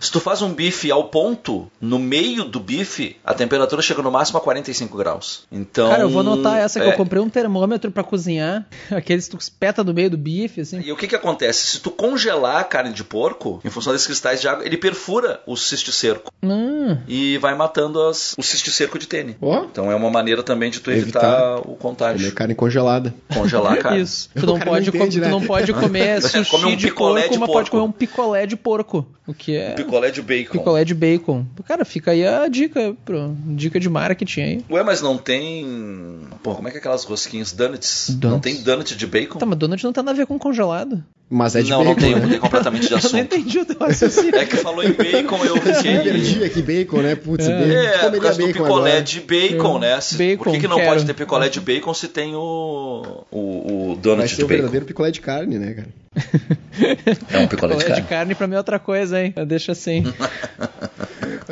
Se 0.00 0.10
tu 0.10 0.18
faz 0.18 0.42
um 0.42 0.52
bife 0.52 0.90
ao 0.90 1.04
ponto, 1.04 1.70
no 1.80 2.00
meio 2.00 2.44
do 2.44 2.58
bife, 2.58 3.16
a 3.24 3.32
temperatura 3.32 3.80
chega 3.80 4.02
no 4.02 4.10
máximo 4.10 4.38
a 4.38 4.40
45 4.40 4.96
graus. 4.96 5.44
Então, 5.50 5.90
Cara, 5.90 6.02
eu 6.02 6.10
vou 6.10 6.20
anotar 6.22 6.58
essa 6.58 6.80
que 6.80 6.86
é, 6.86 6.92
eu 6.92 6.96
comprei 6.96 7.22
um 7.22 7.30
termômetro 7.30 7.92
pra 7.92 8.02
cozinhar. 8.02 8.66
Aqueles 8.90 9.26
que 9.26 9.30
tu 9.30 9.43
espeta 9.44 9.82
no 9.84 9.94
meio 9.94 10.10
do 10.10 10.16
bife, 10.18 10.60
assim. 10.60 10.80
E 10.84 10.92
o 10.92 10.96
que 10.96 11.06
que 11.06 11.14
acontece? 11.16 11.66
Se 11.66 11.80
tu 11.80 11.90
congelar 11.90 12.56
a 12.60 12.64
carne 12.64 12.92
de 12.92 13.04
porco, 13.04 13.60
em 13.64 13.70
função 13.70 13.92
desses 13.92 14.06
cristais 14.06 14.40
de 14.40 14.48
água, 14.48 14.64
ele 14.66 14.76
perfura 14.76 15.40
o 15.46 15.56
cisticerco 15.56 16.32
Ah, 16.42 16.98
e 17.08 17.38
vai 17.38 17.54
matando 17.54 18.02
as, 18.02 18.34
o 18.38 18.42
cisticerco 18.42 18.98
de 18.98 19.06
tênis. 19.06 19.36
Ó, 19.40 19.64
Então 19.64 19.90
é 19.90 19.94
uma 19.94 20.10
maneira 20.10 20.42
também 20.42 20.70
de 20.70 20.80
tu 20.80 20.90
evitar, 20.90 21.20
Evitar 21.22 21.58
o 21.70 21.76
contágio. 21.76 22.18
comer 22.20 22.34
carne 22.34 22.54
congelada. 22.54 23.14
Congelar 23.32 23.74
a 23.74 23.76
carne. 23.76 24.00
isso. 24.02 24.28
Tu 24.34 24.46
não, 24.46 24.58
pode 24.58 24.86
não 24.86 24.92
com- 24.92 24.98
entende, 24.98 25.18
tu 25.18 25.22
né? 25.24 25.28
não 25.28 25.42
pode 25.42 25.72
comer 25.72 26.22
sushi 26.22 26.44
Come 26.50 26.72
um 26.72 26.76
de 26.76 26.86
picolé 26.88 27.22
porco, 27.22 27.32
de 27.34 27.38
mas 27.38 27.46
porco. 27.46 27.52
pode 27.52 27.70
comer 27.70 27.82
um 27.82 27.92
picolé 27.92 28.46
de 28.46 28.56
porco. 28.56 29.06
O 29.26 29.32
que 29.32 29.56
é 29.56 29.70
Picolé 29.72 30.10
de 30.10 30.20
bacon. 30.20 30.52
picolé 30.58 30.84
de 30.84 30.94
bacon. 30.94 31.46
Cara, 31.66 31.82
fica 31.86 32.10
aí 32.10 32.26
a 32.26 32.46
dica, 32.46 32.94
pro, 33.06 33.34
dica 33.56 33.80
de 33.80 33.88
marketing 33.88 34.40
aí. 34.42 34.64
Ué, 34.70 34.82
mas 34.82 35.00
não 35.00 35.16
tem. 35.16 36.20
Pô, 36.42 36.54
como 36.54 36.68
é 36.68 36.70
que 36.70 36.76
é 36.76 36.80
aquelas 36.80 37.04
rosquinhas? 37.04 37.50
Donuts? 37.52 38.10
Donuts. 38.10 38.30
Não 38.32 38.38
tem 38.40 38.62
donut 38.62 38.94
de 38.94 39.06
bacon? 39.06 39.33
Tá, 39.38 39.46
mas 39.46 39.58
donut 39.58 39.82
não 39.84 39.92
tem 39.92 40.02
nada 40.04 40.14
a 40.14 40.18
ver 40.18 40.26
com 40.26 40.38
congelado. 40.38 41.02
Mas 41.30 41.56
é 41.56 41.62
de 41.62 41.70
não, 41.70 41.78
bacon, 41.78 41.88
não 41.90 41.96
tem, 41.96 42.14
né? 42.14 42.20
mudei 42.20 42.38
completamente 42.38 42.82
de 42.82 42.86
Eu 42.92 42.98
não 42.98 42.98
assunto. 42.98 43.16
entendi 43.18 43.58
o 43.58 43.64
teu 43.64 43.76
raciocínio. 43.78 44.36
É 44.36 44.44
que 44.44 44.56
falou 44.58 44.84
em 44.84 44.92
bacon, 44.92 45.42
eu 45.44 45.56
fiquei. 45.62 45.98
perdi 46.00 46.44
aqui, 46.44 46.62
bacon, 46.62 46.98
né? 46.98 47.14
Putz, 47.16 47.48
É. 47.48 47.58
bacon. 47.58 47.72
É, 48.06 48.10
por 48.10 48.20
causa 48.22 48.38
do 48.40 48.46
picolé 48.46 48.90
agora. 48.90 49.02
de 49.02 49.20
bacon, 49.20 49.76
É. 49.76 49.80
né? 49.80 50.00
Se- 50.00 50.16
Bacon, 50.16 50.44
por 50.44 50.52
que, 50.52 50.60
que 50.60 50.68
não 50.68 50.76
quero. 50.76 50.90
pode 50.90 51.04
ter 51.06 51.14
picolé 51.14 51.48
de 51.48 51.60
bacon 51.60 51.94
se 51.94 52.08
tem 52.08 52.34
o. 52.34 53.24
o, 53.30 53.38
o 53.38 53.88
Vai 53.94 53.96
donut 54.02 54.28
ser 54.28 54.36
de 54.36 54.44
o 54.44 54.46
bacon? 54.46 54.56
verdadeiro 54.58 54.86
picolé 54.86 55.10
de 55.10 55.20
carne, 55.20 55.58
né, 55.58 55.74
cara? 55.74 55.88
É 57.32 57.38
um 57.38 57.46
picolé 57.48 57.74
de 57.74 57.78
Picolé 57.78 57.84
carne. 57.86 57.94
de 58.02 58.02
carne 58.08 58.34
pra 58.34 58.46
mim 58.46 58.54
é 58.54 58.58
outra 58.58 58.78
coisa, 58.78 59.20
hein? 59.22 59.34
Deixa 59.46 59.72
assim. 59.72 60.04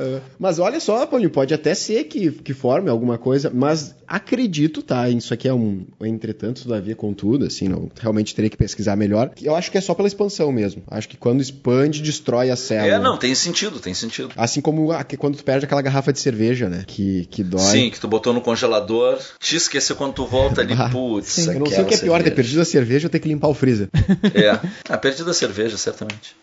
Ah, 0.02 0.20
mas 0.38 0.58
olha 0.58 0.80
só, 0.80 1.06
Paulinho, 1.06 1.30
pode 1.30 1.54
até 1.54 1.74
ser 1.74 2.04
que, 2.04 2.30
que 2.30 2.52
forme 2.52 2.90
alguma 2.90 3.18
coisa, 3.18 3.50
mas 3.54 3.94
acredito, 4.06 4.82
tá? 4.82 5.08
Isso 5.08 5.32
aqui 5.32 5.48
é 5.48 5.54
um 5.54 5.84
entretanto, 6.02 6.62
todavia, 6.64 6.94
contudo, 6.94 7.46
assim, 7.46 7.68
não, 7.68 7.90
realmente 8.00 8.34
teria 8.34 8.50
que 8.50 8.56
pesquisar 8.56 8.96
melhor. 8.96 9.30
Eu 9.40 9.54
acho 9.54 9.70
que 9.70 9.78
é 9.78 9.80
só 9.80 9.94
pela 9.94 10.08
expansão 10.08 10.50
mesmo. 10.52 10.82
Acho 10.90 11.08
que 11.08 11.16
quando 11.16 11.40
expande, 11.40 12.02
destrói 12.02 12.50
a 12.50 12.56
célula. 12.56 12.94
É, 12.94 12.98
não, 12.98 13.16
tem 13.16 13.34
sentido, 13.34 13.78
tem 13.80 13.94
sentido. 13.94 14.30
Assim 14.36 14.60
como 14.60 14.92
a- 14.92 15.04
que 15.04 15.16
quando 15.16 15.36
tu 15.36 15.44
perde 15.44 15.64
aquela 15.64 15.82
garrafa 15.82 16.12
de 16.12 16.20
cerveja, 16.20 16.68
né? 16.68 16.84
Que, 16.86 17.26
que 17.26 17.42
dói. 17.42 17.60
Sim, 17.60 17.90
que 17.90 18.00
tu 18.00 18.08
botou 18.08 18.32
no 18.32 18.40
congelador, 18.40 19.18
te 19.38 19.56
esqueceu 19.56 19.96
quando 19.96 20.12
tu 20.14 20.26
volta 20.26 20.60
ali, 20.60 20.74
Ah, 20.78 20.88
putz. 20.90 21.38
Eu 21.46 21.58
não 21.60 21.66
sei 21.66 21.82
o 21.82 21.86
que 21.86 21.94
é 21.94 21.98
pior, 21.98 22.18
ter 22.18 22.24
cerveja. 22.24 22.34
perdido 22.34 22.60
a 22.60 22.64
cerveja 22.64 23.06
ou 23.06 23.10
ter 23.10 23.18
que 23.20 23.28
limpar 23.28 23.48
o 23.48 23.54
freezer. 23.54 23.88
É, 24.34 24.58
a 24.88 24.98
perdida 24.98 25.30
a 25.30 25.34
cerveja, 25.34 25.76
certamente. 25.78 26.34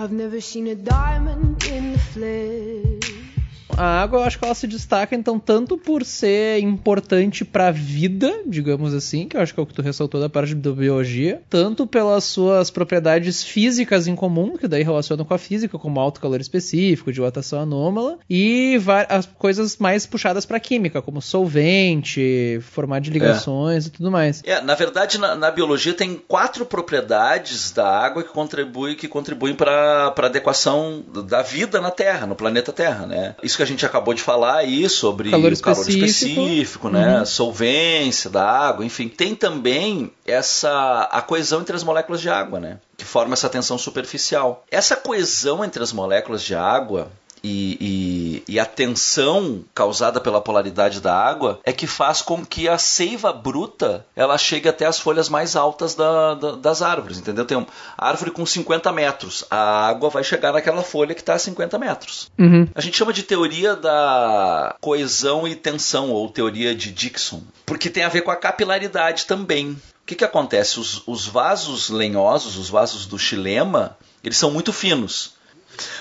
I've 0.00 0.12
never 0.12 0.40
seen 0.40 0.66
a 0.68 0.74
diamond 0.74 1.62
in 1.64 1.92
the 1.92 1.98
flesh. 1.98 2.99
A 3.80 4.02
água, 4.02 4.18
eu 4.18 4.24
acho 4.24 4.38
que 4.38 4.44
ela 4.44 4.54
se 4.54 4.66
destaca, 4.66 5.16
então, 5.16 5.38
tanto 5.38 5.78
por 5.78 6.04
ser 6.04 6.58
importante 6.58 7.46
pra 7.46 7.70
vida, 7.70 8.42
digamos 8.46 8.92
assim, 8.92 9.26
que 9.26 9.38
eu 9.38 9.40
acho 9.40 9.54
que 9.54 9.58
é 9.58 9.62
o 9.62 9.64
que 9.64 9.72
tu 9.72 9.80
ressaltou 9.80 10.20
da 10.20 10.28
parte 10.28 10.54
da 10.54 10.70
biologia, 10.70 11.40
tanto 11.48 11.86
pelas 11.86 12.24
suas 12.24 12.70
propriedades 12.70 13.42
físicas 13.42 14.06
em 14.06 14.14
comum, 14.14 14.54
que 14.58 14.68
daí 14.68 14.82
relacionam 14.82 15.24
com 15.24 15.32
a 15.32 15.38
física, 15.38 15.78
como 15.78 15.98
alto 15.98 16.20
calor 16.20 16.42
específico, 16.42 17.10
dilatação 17.10 17.62
anômala, 17.62 18.18
e 18.28 18.78
as 19.08 19.24
coisas 19.24 19.78
mais 19.78 20.04
puxadas 20.04 20.44
pra 20.44 20.60
química, 20.60 21.00
como 21.00 21.22
solvente, 21.22 22.60
formar 22.60 23.00
de 23.00 23.08
ligações 23.08 23.86
e 23.86 23.90
tudo 23.90 24.10
mais. 24.10 24.42
É, 24.44 24.60
na 24.60 24.74
verdade, 24.74 25.16
na, 25.16 25.34
na 25.34 25.50
biologia 25.50 25.94
tem 25.94 26.22
quatro 26.28 26.66
propriedades 26.66 27.72
da 27.72 27.88
água 27.88 28.22
que 28.22 28.28
contribuem 28.28 28.94
que 28.94 29.08
contribuem 29.08 29.54
para 29.54 30.12
a 30.14 30.26
adequação 30.26 31.02
da 31.26 31.40
vida 31.40 31.80
na 31.80 31.90
Terra, 31.90 32.26
no 32.26 32.34
planeta 32.34 32.74
Terra, 32.74 33.06
né? 33.06 33.34
Isso 33.42 33.56
que 33.56 33.62
a 33.62 33.69
gente 33.70 33.86
acabou 33.86 34.14
de 34.14 34.22
falar 34.22 34.56
aí 34.56 34.88
sobre 34.88 35.30
Calor 35.30 35.52
o 35.52 35.60
calor 35.60 35.80
específico. 35.80 36.04
específico, 36.04 36.88
né? 36.88 37.18
Uhum. 37.20 37.26
Solvência 37.26 38.30
da 38.30 38.48
água, 38.48 38.84
enfim. 38.84 39.08
Tem 39.08 39.34
também 39.34 40.12
essa 40.26 41.08
a 41.10 41.22
coesão 41.22 41.60
entre 41.60 41.74
as 41.74 41.82
moléculas 41.82 42.20
de 42.20 42.28
água, 42.28 42.60
né? 42.60 42.78
Que 42.96 43.04
forma 43.04 43.32
essa 43.34 43.48
tensão 43.48 43.78
superficial. 43.78 44.64
Essa 44.70 44.96
coesão 44.96 45.64
entre 45.64 45.82
as 45.82 45.92
moléculas 45.92 46.42
de 46.42 46.54
água 46.54 47.10
e, 47.42 48.42
e- 48.46 48.54
e 48.54 48.60
a 48.60 48.64
tensão 48.66 49.64
causada 49.74 50.20
pela 50.20 50.40
polaridade 50.40 51.00
da 51.00 51.14
água 51.14 51.60
é 51.64 51.72
que 51.72 51.86
faz 51.86 52.20
com 52.22 52.44
que 52.44 52.68
a 52.68 52.78
seiva 52.78 53.32
bruta 53.32 54.04
ela 54.14 54.36
chegue 54.38 54.68
até 54.68 54.86
as 54.86 54.98
folhas 54.98 55.28
mais 55.28 55.56
altas 55.56 55.94
da- 55.94 56.34
da- 56.34 56.52
das 56.56 56.82
árvores, 56.82 57.18
entendeu? 57.18 57.44
Tem 57.44 57.56
uma 57.56 57.66
árvore 57.96 58.30
com 58.30 58.44
50 58.44 58.92
metros, 58.92 59.44
a 59.50 59.86
água 59.88 60.10
vai 60.10 60.24
chegar 60.24 60.52
naquela 60.52 60.82
folha 60.82 61.14
que 61.14 61.20
está 61.20 61.34
a 61.34 61.38
50 61.38 61.78
metros. 61.78 62.30
Uhum. 62.38 62.68
A 62.74 62.80
gente 62.80 62.96
chama 62.96 63.12
de 63.12 63.22
teoria 63.22 63.74
da 63.76 64.74
coesão 64.80 65.46
e 65.46 65.54
tensão, 65.54 66.10
ou 66.10 66.28
teoria 66.28 66.74
de 66.74 66.90
Dixon, 66.90 67.42
porque 67.66 67.90
tem 67.90 68.02
a 68.02 68.08
ver 68.08 68.22
com 68.22 68.30
a 68.30 68.36
capilaridade 68.36 69.26
também. 69.26 69.70
O 69.70 70.06
que, 70.06 70.14
que 70.16 70.24
acontece? 70.24 70.80
Os, 70.80 71.02
os 71.06 71.26
vasos 71.26 71.88
lenhosos, 71.88 72.56
os 72.56 72.68
vasos 72.68 73.06
do 73.06 73.18
xilema, 73.18 73.96
eles 74.24 74.36
são 74.38 74.50
muito 74.50 74.72
finos. 74.72 75.34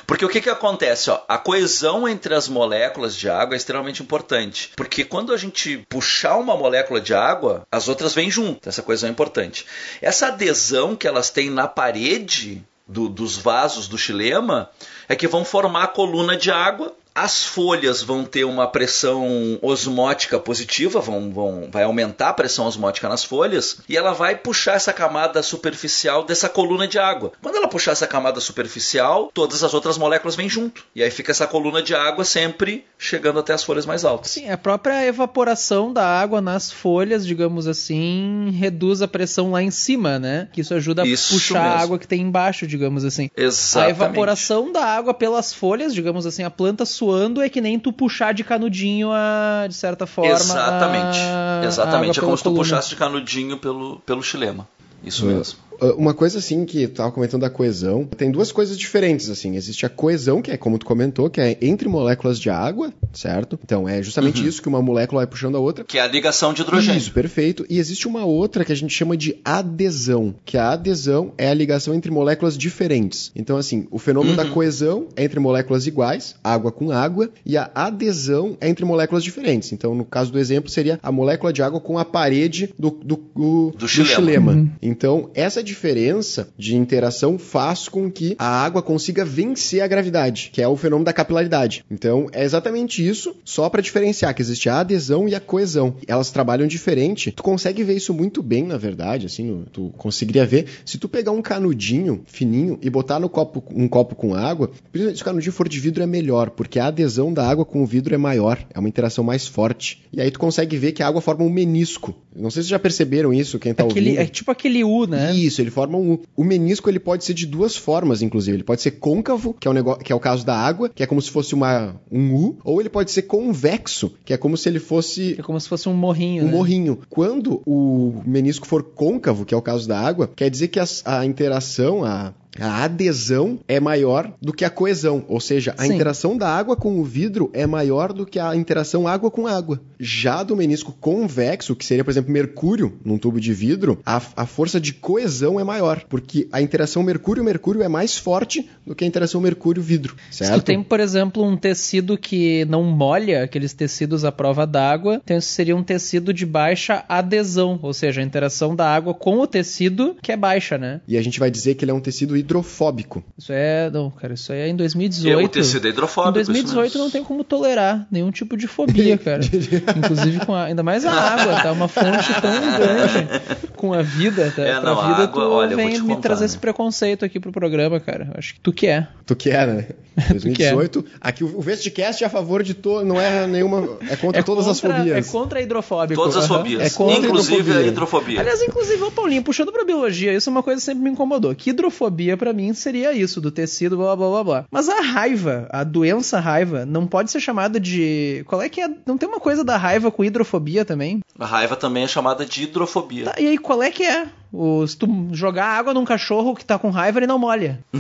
Porque 0.05 0.26
o 0.26 0.30
que, 0.30 0.41
que 0.41 0.49
acontece? 0.49 1.09
Ó, 1.09 1.22
a 1.28 1.38
coesão 1.38 2.07
entre 2.07 2.34
as 2.34 2.47
moléculas 2.47 3.15
de 3.15 3.30
água 3.30 3.55
é 3.55 3.57
extremamente 3.57 4.01
importante. 4.03 4.72
Porque 4.76 5.03
quando 5.05 5.34
a 5.34 5.38
gente 5.38 5.86
puxar 5.88 6.36
uma 6.38 6.55
molécula 6.57 6.99
de 6.99 7.13
água, 7.13 7.63
as 7.72 7.88
outras 7.88 8.13
vêm 8.13 8.30
junto. 8.30 8.67
Essa 8.67 8.82
coesão 8.82 9.07
é 9.07 9.11
importante. 9.11 9.65
Essa 10.01 10.28
adesão 10.28 10.95
que 10.95 11.07
elas 11.07 11.30
têm 11.30 11.49
na 11.49 11.67
parede 11.67 12.63
do- 12.88 13.07
dos 13.07 13.38
vasos 13.38 13.88
do 13.88 13.97
xilema 13.97 14.70
é 15.07 15.15
que 15.15 15.28
vão 15.28 15.45
formar 15.45 15.84
a 15.84 15.88
coluna 15.88 16.36
de 16.36 16.49
água. 16.51 16.93
As 17.14 17.43
folhas 17.43 18.01
vão 18.01 18.24
ter 18.24 18.43
uma 18.45 18.68
pressão 18.68 19.60
osmótica 19.62 20.39
positiva, 20.39 21.01
vão, 21.01 21.32
vão, 21.32 21.70
vai 21.72 21.84
aumentar 21.84 22.30
a 22.30 22.34
pressão 22.34 22.66
osmótica 22.66 23.10
nas 23.10 23.24
folhas, 23.24 23.78
e 23.89 23.97
ela 23.97 24.14
vai 24.14 24.36
puxar 24.36 24.76
essa 24.76 24.93
camada 24.93 25.41
superficial 25.43 26.24
dessa 26.24 26.47
coluna 26.47 26.88
de 26.88 26.97
água. 26.97 27.32
Quando 27.41 27.55
ela 27.55 27.68
puxar 27.68 27.91
essa 27.91 28.07
camada 28.07 28.39
superficial, 28.39 29.30
todas 29.34 29.64
as 29.64 29.74
outras 29.74 29.97
moléculas 29.97 30.36
vêm 30.36 30.47
junto. 30.47 30.86
E 30.95 31.03
aí 31.03 31.12
fica 31.12 31.32
essa 31.32 31.47
coluna 31.47 31.82
de 31.82 31.93
água 31.93 32.24
sempre 32.24 32.86
chegando 32.97 33.39
até 33.39 33.53
as 33.53 33.64
folhas 33.64 33.86
mais 33.86 34.05
altas. 34.05 34.32
Sim, 34.32 34.49
a 34.49 34.57
própria 34.57 35.05
evaporação 35.05 35.91
da 35.91 36.05
água 36.05 36.39
nas 36.41 36.72
folhas, 36.72 37.26
digamos 37.26 37.68
assim, 37.68 38.51
reduz 38.57 39.01
a 39.01 39.07
pressão 39.07 39.51
lá 39.51 39.62
em 39.62 39.72
cima, 39.72 40.20
né? 40.20 40.47
Que 40.53 40.62
isso 40.62 40.74
ajuda 40.74 41.03
a 41.03 41.05
Isso 41.07 41.34
puxar 41.34 41.60
a 41.60 41.64
mesmo. 41.70 41.84
água 41.84 41.99
que 41.99 42.07
tem 42.07 42.22
embaixo, 42.22 42.66
digamos 42.68 43.03
assim. 43.03 43.30
Exatamente. 43.36 43.88
A 43.88 43.89
evaporação 43.89 44.72
da 44.72 44.86
água 44.86 45.14
pelas 45.14 45.53
folhas, 45.53 45.93
digamos 45.93 46.26
assim, 46.26 46.43
a 46.43 46.49
planta 46.49 46.86
suando 47.00 47.41
é 47.41 47.47
que 47.50 47.62
nem 47.62 47.80
tu 47.80 47.91
puxar 47.93 48.34
de 48.34 48.43
canudinho 48.43 49.10
a, 49.12 49.66
de 49.68 49.74
certa 49.74 50.06
forma. 50.06 50.32
Exatamente. 50.32 51.18
a- 51.20 51.62
a 51.62 51.66
Exatamente. 51.66 52.20
água 52.20 52.24
É 52.24 52.26
como 52.26 52.38
se 52.38 52.43
tu 52.43 52.50
coluna. 52.50 52.64
puxasse 52.64 52.89
de 52.89 52.95
canudinho 52.97 53.58
pelo, 53.58 54.00
pelo 54.06 54.22
xilema. 54.22 54.68
Isso 55.04 55.24
Uh, 55.26 55.30
mesmo. 55.30 55.58
Uh, 55.82 55.93
Uma 55.97 56.13
coisa 56.13 56.39
assim 56.39 56.65
que 56.65 56.88
tu 56.88 56.95
tava 56.95 57.11
comentando 57.11 57.41
da 57.41 57.49
coesão, 57.49 58.05
tem 58.05 58.32
duas 58.32 58.51
coisas 58.51 58.77
diferentes 58.77 59.30
assim. 59.30 59.55
Existe 59.55 59.86
a 59.86 59.89
coesão, 59.89 60.41
que 60.41 60.51
é 60.51 60.57
como 60.57 60.77
tu 60.77 60.86
comentou, 60.86 61.30
que 61.30 61.41
é 61.41 61.57
entre 61.61 61.88
moléculas 61.88 62.39
de 62.39 62.49
água, 62.49 62.93
certo? 63.13 63.59
Então 63.63 63.88
é 63.88 64.01
justamente 64.01 64.45
isso 64.45 64.61
que 64.61 64.67
uma 64.67 64.82
molécula 64.82 65.19
vai 65.21 65.27
puxando 65.27 65.55
a 65.55 65.59
outra. 65.59 65.84
Que 65.84 65.97
é 65.97 66.01
a 66.01 66.07
ligação 66.07 66.53
de 66.53 66.61
hidrogênio. 66.61 66.97
Isso, 66.97 67.11
perfeito. 67.11 67.65
E 67.69 67.77
existe 67.80 68.07
uma 68.07 68.25
outra 68.25 68.63
que 68.65 68.71
a 68.71 68.75
gente 68.75 68.93
chama 68.93 69.15
de 69.15 69.38
adesão, 69.43 70.36
que 70.45 70.57
a 70.57 70.71
adesão 70.71 71.34
é 71.38 71.49
a 71.49 71.53
ligação 71.53 71.93
entre 71.93 72.11
moléculas 72.11 72.57
diferentes. 72.57 73.32
Então, 73.36 73.57
assim, 73.57 73.88
o 73.91 73.99
fenômeno 73.99 74.36
da 74.36 74.45
coesão 74.45 75.07
é 75.15 75.23
entre 75.23 75.39
moléculas 75.39 75.88
iguais, 75.88 76.36
água 76.43 76.71
com 76.71 76.91
água, 76.91 77.30
e 77.45 77.57
a 77.57 77.69
adesão 77.73 78.57
é 78.59 78.69
entre 78.69 78.86
moléculas 78.86 79.23
diferentes. 79.23 79.71
Então, 79.71 79.93
no 79.95 80.05
caso 80.05 80.32
do 80.32 80.39
exemplo, 80.39 80.69
seria 80.69 80.99
a 81.01 81.11
molécula 81.11 81.51
de 81.53 81.61
água 81.61 81.80
com 81.80 81.97
a 81.97 82.05
parede 82.05 82.73
do, 82.77 82.89
do, 82.91 83.15
do, 83.36 83.73
Do 83.77 83.88
xilema. 83.88 84.15
xilema. 84.15 84.71
Então, 84.82 85.30
essa 85.34 85.63
diferença 85.70 86.49
de 86.57 86.76
interação 86.76 87.38
faz 87.38 87.88
com 87.88 88.09
que 88.11 88.36
a 88.38 88.47
água 88.63 88.82
consiga 88.82 89.24
vencer 89.24 89.82
a 89.82 89.88
gravidade, 89.88 90.49
que 90.51 90.61
é 90.61 90.67
o 90.67 90.76
fenômeno 90.76 91.05
da 91.05 91.13
capilaridade. 91.13 91.86
Então, 91.89 92.28
é 92.32 92.43
exatamente 92.43 93.07
isso, 93.07 93.36
só 93.45 93.70
para 93.70 93.82
diferenciar 93.82 94.34
que 94.34 94.41
existe 94.41 94.67
a 94.70 94.80
adesão 94.80 95.28
e 95.28 95.36
a 95.36 95.39
coesão. 95.39 95.95
Elas 96.07 96.32
trabalham 96.32 96.67
diferente. 96.67 97.32
Tu 97.32 97.43
consegue 97.43 97.84
ver 97.84 97.95
isso 97.95 98.13
muito 98.13 98.41
bem, 98.41 98.63
na 98.63 98.78
verdade, 98.78 99.26
assim, 99.28 99.63
tu 99.72 99.93
conseguiria 99.97 100.45
ver 100.45 100.65
se 100.86 100.97
tu 100.97 101.07
pegar 101.07 101.32
um 101.32 101.41
canudinho 101.41 102.24
fininho 102.26 102.78
e 102.82 102.89
botar 102.89 103.20
no 103.20 103.30
copo 103.30 103.63
um 103.74 103.88
copo 103.88 104.15
com 104.15 104.34
água, 104.36 104.72
principalmente 104.91 105.17
se 105.17 105.22
o 105.22 105.26
canudinho 105.26 105.53
for 105.53 105.70
de 105.70 105.80
vidro 105.80 106.03
é 106.03 106.07
melhor, 106.07 106.49
porque 106.49 106.80
a 106.80 106.88
adesão 106.88 107.32
da 107.32 107.47
água 107.47 107.63
com 107.65 107.84
o 107.84 107.86
vidro 107.86 108.13
é 108.13 108.17
maior, 108.17 108.57
é 108.74 108.80
uma 108.80 108.89
interação 108.89 109.24
mais 109.24 109.47
forte. 109.47 110.01
E 110.11 110.20
aí 110.20 110.32
tu 110.32 110.39
consegue 110.39 110.78
ver 110.78 110.91
que 110.91 111.03
a 111.03 111.07
água 111.07 111.22
forma 111.22 111.43
um 111.43 111.49
menisco. 111.49 112.15
Não 112.36 112.49
sei 112.49 112.63
se 112.63 112.70
já 112.70 112.80
perceberam 112.80 113.34
isso, 113.34 113.59
quem 113.59 113.74
tá 113.74 113.84
Aquele, 113.84 114.09
ouvindo. 114.11 114.22
é 114.22 114.26
tipo 114.28 114.49
aquele 114.51 114.84
U, 114.84 115.05
né? 115.05 115.34
Isso, 115.34 115.59
ele 115.62 115.72
forma 115.72 115.97
um 115.97 116.14
U. 116.14 116.22
O 116.36 116.43
menisco 116.43 116.89
ele 116.89 116.99
pode 116.99 117.24
ser 117.24 117.34
de 117.34 117.45
duas 117.45 117.76
formas, 117.76 118.22
inclusive. 118.22 118.57
Ele 118.57 118.64
pode 118.64 118.82
ser 118.82 118.91
côncavo, 118.91 119.53
que 119.60 119.68
é 119.68 119.72
o, 119.72 119.74
negócio, 119.74 120.03
que 120.03 120.12
é 120.12 120.16
o 120.16 120.20
caso 120.20 120.45
da 120.45 120.55
água, 120.55 120.89
que 120.89 121.03
é 121.03 121.05
como 121.05 121.22
se 121.22 121.30
fosse 121.32 121.53
uma, 121.53 121.95
um 122.12 122.34
U, 122.36 122.57
ou 122.64 122.80
ele 122.80 122.89
pode 122.89 123.12
ser 123.12 123.24
convexo, 123.24 124.14
que 124.26 124.34
é 124.34 124.38
como 124.38 124.55
se 124.57 124.70
ele 124.70 124.80
fosse 124.80 125.36
É 125.39 125.41
como 125.43 125.60
se 125.60 125.68
fosse 125.68 125.88
um 125.89 125.93
morrinho, 125.93 126.43
um 126.43 126.47
né? 126.47 126.51
morrinho. 126.51 126.99
Quando 127.10 127.62
o 127.66 128.22
menisco 128.26 128.66
for 128.68 128.84
côncavo, 128.84 129.45
que 129.45 129.53
é 129.53 129.57
o 129.57 129.62
caso 129.62 129.88
da 129.88 129.99
água, 129.99 130.30
quer 130.36 130.49
dizer 130.49 130.68
que 130.70 130.80
as- 130.80 131.01
a 131.05 131.26
interação, 131.26 132.03
a, 132.03 132.34
a 132.60 132.84
adesão 132.84 133.60
é 133.68 133.80
maior 133.80 134.34
do 134.41 134.53
que 134.53 134.66
a 134.66 134.70
coesão. 134.70 135.26
Ou 135.28 135.39
seja, 135.39 135.74
a 135.78 135.86
Sim. 135.86 135.93
interação 135.93 136.38
da 136.38 136.49
água 136.49 136.76
com 136.76 136.99
o 136.99 137.03
vidro 137.03 137.49
é 137.53 137.66
maior 137.66 138.14
do 138.14 138.26
que 138.26 138.39
a 138.39 138.55
interação 138.55 139.07
água 139.07 139.32
com 139.32 139.47
água. 139.47 139.82
Já 139.99 140.43
do 140.43 140.55
menisco 140.55 140.95
convexo, 140.99 141.76
que 141.76 141.86
seria, 141.86 142.03
por 142.03 142.12
exemplo, 142.12 142.32
mercúrio 142.32 142.97
num 143.03 143.18
tubo 143.18 143.39
de 143.39 143.53
vidro, 143.53 143.99
a, 144.05 144.22
a 144.36 144.45
força 144.45 144.80
de 144.80 144.93
coesão 144.93 145.60
é 145.60 145.64
maior, 145.64 146.03
porque 146.07 146.47
a 146.51 146.62
interação 146.62 147.03
mercúrio-mercúrio 147.03 147.84
é 147.84 147.88
mais 147.88 148.18
forte 148.18 148.70
do 148.86 148.95
que 148.95 149.03
a 149.03 149.07
interação 149.07 149.41
mercúrio-vidro. 149.41 150.16
Se 150.32 150.45
Certo? 150.45 150.62
tu 150.62 150.66
tem, 150.66 150.82
por 150.84 150.99
exemplo, 150.99 151.43
um 151.43 151.57
tecido 151.57 152.18
que 152.18 152.66
não 152.66 152.84
molha, 152.84 153.43
aqueles 153.43 153.74
tecidos 153.74 154.26
à 154.26 154.32
prova 154.32 154.66
d'água, 154.66 155.22
então 155.24 155.38
isso 155.38 155.49
seria 155.49 155.76
um 155.76 155.84
tecido 155.84 156.34
de 156.34 156.45
baixa 156.45 157.03
adesão, 157.07 157.80
ou 157.82 157.93
seja, 157.93 158.22
a 158.22 158.24
interação 158.24 158.76
da 158.76 158.88
água 158.88 159.14
com 159.14 159.39
o 159.39 159.47
tecido 159.47 160.16
que 160.22 160.32
é 160.32 160.38
baixa, 160.38 160.78
né? 160.78 161.01
E 161.07 161.18
a 161.18 161.22
gente 161.22 161.39
vai 161.39 161.51
dizer 161.51 161.76
que 161.76 161.84
ele 161.84 161.91
é 161.91 161.93
um 161.93 161.99
tecido 161.99 162.36
hidrofóbico. 162.50 163.24
Isso 163.38 163.52
é, 163.54 163.89
não, 163.91 164.10
cara, 164.10 164.34
isso 164.34 164.52
aí 164.52 164.60
é 164.62 164.68
em 164.68 164.76
2018. 164.76 165.39
É, 165.39 165.43
o 165.43 165.47
tecido 165.47 165.88
é 165.88 165.89
hidrofóbico. 165.91 166.38
Em 166.39 166.41
isso 166.41 166.52
2018 166.52 166.84
mesmo. 166.93 167.04
não 167.04 167.12
tem 167.12 167.24
como 167.24 167.43
tolerar 167.43 168.08
nenhum 168.12 168.32
tipo 168.32 168.58
de 168.58 168.68
fobia, 168.68 169.18
cara. 169.20 169.41
Inclusive 169.43 170.45
com 170.45 170.54
a, 170.54 170.64
ainda 170.66 170.82
mais 170.84 171.06
a 171.06 171.12
água, 171.14 171.62
tá? 171.62 171.72
Uma 171.72 171.88
fonte 171.88 172.34
tão 172.41 172.52
grande 172.78 173.72
com 173.76 173.93
a 173.93 174.02
vida, 174.02 174.52
tá? 174.56 174.64
É, 174.64 174.82
não, 174.82 175.00
a 175.00 175.08
vida, 175.12 175.24
água, 175.24 175.28
tu 175.43 175.50
olha, 175.52 175.72
eu 175.74 175.78
vou 175.78 175.86
vem 175.86 175.95
te 175.95 176.02
me 176.02 176.08
contar, 176.10 176.22
trazer 176.22 176.41
né? 176.41 176.45
esse 176.47 176.58
preconceito 176.58 177.24
aqui 177.24 177.39
pro 177.39 177.52
programa, 177.52 178.00
cara. 178.00 178.32
Acho 178.36 178.56
que 178.56 178.60
tu 178.60 178.74
que 178.74 178.88
é. 178.88 179.08
Tu 179.26 179.36
quer, 179.36 179.68
né? 179.68 179.88
2018. 180.30 181.06
Aqui 181.22 181.43
o 181.43 181.62
Vestcast 181.62 182.24
é 182.24 182.28
a 182.28 182.30
favor 182.30 182.62
de 182.64 182.74
todo, 182.74 183.06
não 183.06 183.22
é 183.22 183.47
nenhuma, 183.47 183.97
é 184.10 184.16
contra 184.16 184.43
todas 184.43 184.68
as 184.68 184.82
contra- 184.82 184.97
fobias. 184.97 185.28
É 185.28 185.32
contra 185.32 185.60
a 185.60 185.62
hidrofóbico. 185.62 186.20
Todas 186.22 186.36
as 186.36 186.47
fobias. 186.47 186.82
É 186.82 186.89
contra 186.97 187.16
a 187.16 187.20
Inclusive 187.20 187.54
a 187.56 187.60
hidrofobia. 187.62 187.88
hidrofobia. 187.88 188.39
Aliás, 188.41 188.62
inclusive, 188.62 189.02
ô 189.04 189.12
Paulinho, 189.12 189.43
puxando 189.43 189.72
pra 189.72 189.86
biologia, 189.86 190.34
isso 190.34 190.50
é 190.50 190.52
uma 190.52 190.64
coisa 190.64 190.80
que 190.82 190.86
sempre 190.86 191.04
me 191.04 191.10
incomodou. 191.12 191.54
Que 191.56 191.70
hidrofobia, 191.70 192.36
pra 192.40 192.54
mim, 192.54 192.74
seria 192.74 193.14
isso, 193.14 193.40
do 193.40 193.52
tecido, 193.52 193.98
blá 193.98 194.16
blá 194.16 194.30
blá 194.30 194.44
blá. 194.44 194.66
Mas 194.72 194.90
a 194.90 195.02
raiva, 195.02 195.68
a 195.70 195.84
doença 195.84 196.40
raiva, 196.40 196.86
não 196.86 197.06
pode 197.06 197.30
ser 197.30 197.40
chamada 197.40 197.80
de. 197.80 198.44
Qual 198.48 198.62
é 198.62 198.70
que 198.70 198.82
é? 198.82 198.90
Não 199.06 199.18
tem 199.18 199.30
uma 199.30 199.40
coisa 199.40 199.64
da 199.64 199.78
raiva 199.78 200.10
com 200.10 200.24
hidrofobia 200.24 200.84
também? 200.84 201.20
A 201.38 201.46
raiva 201.46 201.76
também 201.76 202.04
é 202.04 202.08
chamada 202.08 202.46
de 202.46 202.64
hidrofobia. 202.64 203.26
Tá, 203.26 203.36
e 203.38 203.48
aí, 203.48 203.58
qual 203.58 203.84
é 203.84 203.92
que 203.92 204.04
é? 204.04 204.28
O, 204.52 204.86
se 204.88 204.97
tu 204.97 205.08
jogar 205.32 205.66
água 205.68 205.93
num 205.93 206.04
cachorro 206.04 206.56
que 206.56 206.66
tá 206.66 206.80
com 206.80 206.89
raiva, 206.89 207.20
ele 207.20 207.28
não 207.28 207.38
molha. 207.38 207.80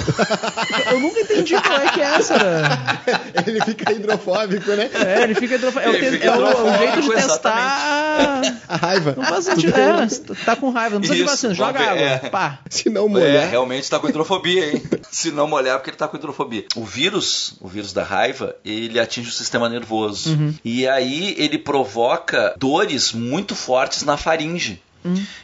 Eu 0.91 0.99
nunca 0.99 1.19
entendi 1.19 1.53
qual 1.61 1.79
é 1.79 1.89
que 1.91 2.01
é 2.01 2.03
essa. 2.05 2.37
né? 2.37 2.99
Ele 3.45 3.61
fica 3.61 3.91
hidrofóbico, 3.93 4.71
né? 4.71 4.89
É, 4.93 5.23
ele 5.23 5.35
fica 5.35 5.55
hidrofo- 5.55 5.79
é, 5.79 5.87
o, 5.89 5.93
Ele 5.95 6.11
fica 6.11 6.25
é 6.27 6.31
o- 6.31 6.33
o 6.33 6.37
hidrofóbico, 6.49 6.77
jeito 6.79 7.01
de 7.01 7.09
testar. 7.11 8.41
A 8.67 8.75
raiva. 8.75 9.13
Não 9.15 9.23
faz 9.25 9.45
sentido. 9.45 9.73
É, 9.77 10.07
tá 10.45 10.55
com 10.55 10.69
raiva, 10.71 10.95
não 10.95 11.01
precisa 11.01 11.19
de 11.23 11.29
vacina, 11.29 11.53
joga 11.53 11.79
água. 11.79 12.01
é. 12.01 12.17
Pá. 12.29 12.59
Se 12.69 12.89
não 12.89 13.05
É, 13.05 13.09
molhar. 13.09 13.49
realmente 13.49 13.89
tá 13.89 13.99
com 13.99 14.09
hidrofobia, 14.09 14.71
hein? 14.73 14.83
Se 15.11 15.31
não 15.31 15.47
molhar, 15.47 15.77
porque 15.77 15.91
ele 15.91 15.97
tá 15.97 16.07
com 16.07 16.17
hidrofobia. 16.17 16.65
O 16.75 16.83
vírus, 16.83 17.53
o 17.61 17.67
vírus 17.67 17.93
da 17.93 18.03
raiva, 18.03 18.55
ele 18.65 18.99
atinge 18.99 19.29
o 19.29 19.33
sistema 19.33 19.69
nervoso. 19.69 20.37
E 20.65 20.87
aí 20.87 21.35
ele 21.37 21.57
provoca 21.57 22.55
dores 22.57 23.11
muito 23.13 23.55
fortes 23.55 24.03
na 24.03 24.17
faringe. 24.17 24.81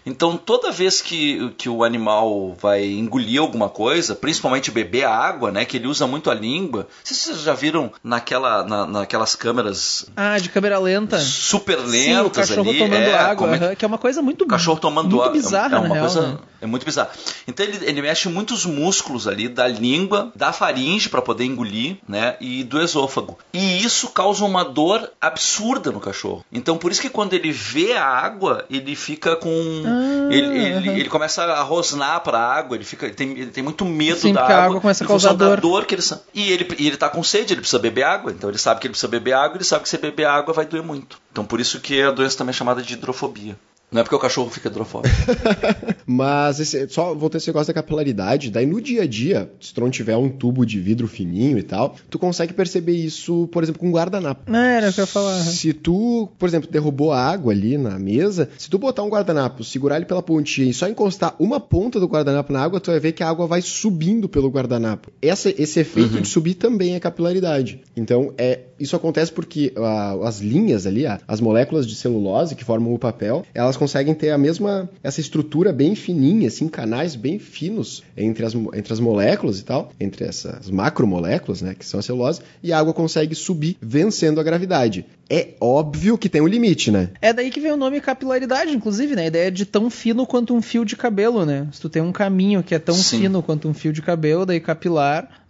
Então, 0.05 0.37
toda 0.37 0.71
vez 0.71 1.01
que, 1.01 1.49
que 1.57 1.69
o 1.69 1.83
animal 1.83 2.55
vai 2.61 2.85
engolir 2.85 3.39
alguma 3.41 3.69
coisa, 3.69 4.15
principalmente 4.15 4.71
beber 4.71 5.05
água, 5.05 5.51
né, 5.51 5.65
que 5.65 5.77
ele 5.77 5.87
usa 5.87 6.05
muito 6.07 6.29
a 6.29 6.33
língua, 6.33 6.87
sei 7.03 7.15
se 7.15 7.23
vocês 7.25 7.41
já 7.41 7.53
viram 7.53 7.91
naquela, 8.03 8.63
na- 8.63 8.85
naquelas 8.85 9.35
câmeras 9.35 10.05
Ah, 10.15 10.37
de 10.37 10.49
câmera 10.49 10.77
lenta. 10.79 11.19
super 11.19 11.77
Sim, 11.79 11.85
o 11.85 11.89
lentas 12.23 12.49
cachorro 12.49 12.69
ali, 12.69 12.79
tomando 12.79 13.01
é, 13.09 13.13
água, 13.17 13.35
como 13.35 13.53
é- 13.55 13.57
aham, 13.57 13.75
que 13.75 13.85
é 13.85 13.87
uma 13.87 13.97
coisa 13.97 14.21
muito 14.21 14.43
o 14.43 14.47
cachorro 14.47 14.79
tomando 14.79 15.09
muito 15.09 15.21
água. 15.21 15.31
bizarra, 15.33 15.75
é 15.75 15.79
uma 15.79 15.87
na 15.87 15.93
real, 15.95 16.05
coisa 16.05 16.27
né? 16.27 16.37
é 16.61 16.65
muito 16.67 16.85
bizarro. 16.85 17.09
Então 17.47 17.65
ele, 17.65 17.79
ele 17.85 18.01
mexe 18.01 18.27
muitos 18.29 18.65
músculos 18.65 19.27
ali 19.27 19.47
da 19.47 19.67
língua, 19.67 20.31
da 20.35 20.51
faringe 20.53 21.09
para 21.09 21.21
poder 21.21 21.45
engolir, 21.45 21.97
né, 22.07 22.35
e 22.39 22.63
do 22.63 22.81
esôfago. 22.81 23.37
E 23.53 23.83
isso 23.83 24.09
causa 24.09 24.43
uma 24.45 24.63
dor 24.63 25.09
absurda 25.19 25.91
no 25.91 25.99
cachorro. 25.99 26.45
Então 26.51 26.77
por 26.77 26.91
isso 26.91 27.01
que 27.01 27.09
quando 27.09 27.33
ele 27.33 27.51
vê 27.51 27.93
a 27.93 28.05
água, 28.05 28.65
ele 28.69 28.95
fica 28.95 29.35
com 29.45 29.83
Ah, 29.85 30.33
ele, 30.33 30.57
ele, 30.57 30.89
ele 31.01 31.09
começa 31.09 31.43
a 31.43 31.61
rosnar 31.61 32.21
para 32.21 32.39
a 32.39 32.53
água, 32.53 32.75
ele 32.75 32.83
fica 32.83 33.05
ele 33.05 33.13
tem, 33.13 33.31
ele 33.31 33.51
tem 33.51 33.63
muito 33.63 33.85
medo 33.85 34.19
Sim, 34.19 34.33
da 34.33 34.41
porque 34.41 34.53
a 34.53 34.55
água. 34.57 34.67
água 34.69 34.81
começa 34.81 35.03
a 35.03 35.07
causar 35.07 35.33
da 35.33 35.55
dor. 35.55 35.85
que 35.85 35.93
ele 35.95 36.03
e 36.33 36.51
ele 36.51 36.67
e 36.79 36.87
ele 36.87 36.97
tá 36.97 37.09
com 37.09 37.23
sede, 37.23 37.53
ele 37.53 37.61
precisa 37.61 37.79
beber 37.79 38.03
água, 38.03 38.31
então 38.31 38.49
ele 38.49 38.57
sabe 38.57 38.79
que 38.81 38.87
ele 38.87 38.91
precisa 38.93 39.07
beber 39.07 39.33
água, 39.33 39.57
ele 39.57 39.63
sabe 39.63 39.83
que 39.83 39.89
se 39.89 39.97
beber 39.97 40.25
água 40.25 40.53
vai 40.53 40.65
doer 40.65 40.83
muito. 40.83 41.19
Então 41.31 41.45
por 41.45 41.59
isso 41.59 41.79
que 41.79 42.01
a 42.01 42.11
doença 42.11 42.37
também 42.37 42.49
é 42.51 42.53
chamada 42.53 42.81
de 42.81 42.93
hidrofobia. 42.93 43.55
Não 43.91 44.01
é 44.01 44.03
porque 44.03 44.15
o 44.15 44.19
cachorro 44.19 44.49
fica 44.49 44.67
hidrofóbico. 44.67 45.15
Mas 46.05 46.59
esse, 46.59 46.87
só 46.89 47.13
voltando 47.13 47.35
a 47.35 47.37
esse 47.37 47.47
negócio 47.47 47.73
da 47.73 47.81
capilaridade, 47.81 48.51
daí 48.51 48.65
no 48.65 48.81
dia 48.81 49.03
a 49.03 49.07
dia, 49.07 49.51
se 49.59 49.73
tu 49.73 49.81
não 49.81 49.89
tiver 49.89 50.17
um 50.17 50.29
tubo 50.29 50.65
de 50.65 50.79
vidro 50.79 51.07
fininho 51.07 51.57
e 51.57 51.63
tal, 51.63 51.95
tu 52.09 52.19
consegue 52.19 52.53
perceber 52.53 52.93
isso, 52.93 53.47
por 53.51 53.63
exemplo, 53.63 53.79
com 53.79 53.87
um 53.87 53.91
guardanapo. 53.91 54.51
Não, 54.51 54.59
era 54.59 54.89
o 54.89 54.93
que 54.93 54.99
eu 54.99 55.03
ia 55.03 55.07
falar. 55.07 55.39
Se 55.39 55.73
tu, 55.73 56.29
por 56.37 56.47
exemplo, 56.47 56.69
derrubou 56.69 57.11
a 57.11 57.19
água 57.19 57.53
ali 57.53 57.77
na 57.77 57.97
mesa, 57.97 58.49
se 58.57 58.69
tu 58.69 58.77
botar 58.77 59.03
um 59.03 59.09
guardanapo, 59.09 59.63
segurar 59.63 59.97
ele 59.97 60.05
pela 60.05 60.21
pontinha 60.21 60.69
e 60.69 60.73
só 60.73 60.87
encostar 60.87 61.35
uma 61.39 61.59
ponta 61.59 61.99
do 61.99 62.07
guardanapo 62.07 62.51
na 62.51 62.61
água, 62.61 62.79
tu 62.79 62.91
vai 62.91 62.99
ver 62.99 63.13
que 63.13 63.23
a 63.23 63.29
água 63.29 63.47
vai 63.47 63.61
subindo 63.61 64.27
pelo 64.27 64.49
guardanapo. 64.49 65.11
Essa, 65.21 65.49
esse 65.49 65.79
efeito 65.79 66.21
de 66.21 66.27
subir 66.27 66.55
também 66.55 66.95
é 66.95 66.99
capilaridade. 66.99 67.81
Então, 67.95 68.33
é, 68.37 68.59
isso 68.79 68.95
acontece 68.95 69.31
porque 69.31 69.73
ah, 69.77 70.17
as 70.23 70.39
linhas 70.39 70.85
ali, 70.85 71.05
ah, 71.05 71.19
as 71.27 71.39
moléculas 71.39 71.87
de 71.87 71.95
celulose 71.95 72.55
que 72.55 72.63
formam 72.63 72.93
o 72.93 72.99
papel, 72.99 73.45
elas 73.53 73.77
conseguem 73.77 74.13
ter 74.13 74.31
a 74.31 74.37
mesma, 74.37 74.89
essa 75.03 75.19
estrutura 75.19 75.71
bem 75.71 75.95
fininha, 75.95 76.47
assim, 76.47 76.67
canais 76.67 77.15
bem 77.15 77.39
finos 77.39 78.03
entre 78.15 78.45
as, 78.45 78.53
entre 78.53 78.93
as 78.93 78.99
moléculas 78.99 79.59
e 79.59 79.63
tal, 79.63 79.91
entre 79.99 80.25
essas 80.25 80.69
macromoléculas, 80.69 81.61
né, 81.61 81.75
que 81.77 81.85
são 81.85 81.99
a 81.99 82.03
celulose, 82.03 82.41
e 82.61 82.73
a 82.73 82.79
água 82.79 82.93
consegue 82.93 83.35
subir 83.35 83.77
vencendo 83.81 84.39
a 84.39 84.43
gravidade. 84.43 85.05
É 85.29 85.49
óbvio 85.59 86.17
que 86.17 86.29
tem 86.29 86.41
um 86.41 86.47
limite, 86.47 86.91
né? 86.91 87.09
É 87.19 87.33
daí 87.33 87.49
que 87.49 87.59
vem 87.59 87.71
o 87.71 87.77
nome 87.77 87.99
capilaridade, 87.99 88.71
inclusive, 88.71 89.15
né? 89.15 89.23
A 89.23 89.27
ideia 89.27 89.51
de 89.51 89.65
tão 89.65 89.89
fino 89.89 90.25
quanto 90.25 90.53
um 90.53 90.61
fio 90.61 90.85
de 90.85 90.95
cabelo, 90.95 91.43
né? 91.45 91.67
Se 91.71 91.81
tu 91.81 91.89
tem 91.89 92.01
um 92.01 92.11
caminho 92.11 92.61
que 92.61 92.75
é 92.75 92.79
tão 92.79 92.93
Sim. 92.93 93.21
fino 93.21 93.41
quanto 93.41 93.67
um 93.67 93.73
fio 93.73 93.91
de 93.91 94.03
cabelo, 94.03 94.45
daí 94.45 94.59
capilar, 94.59 95.44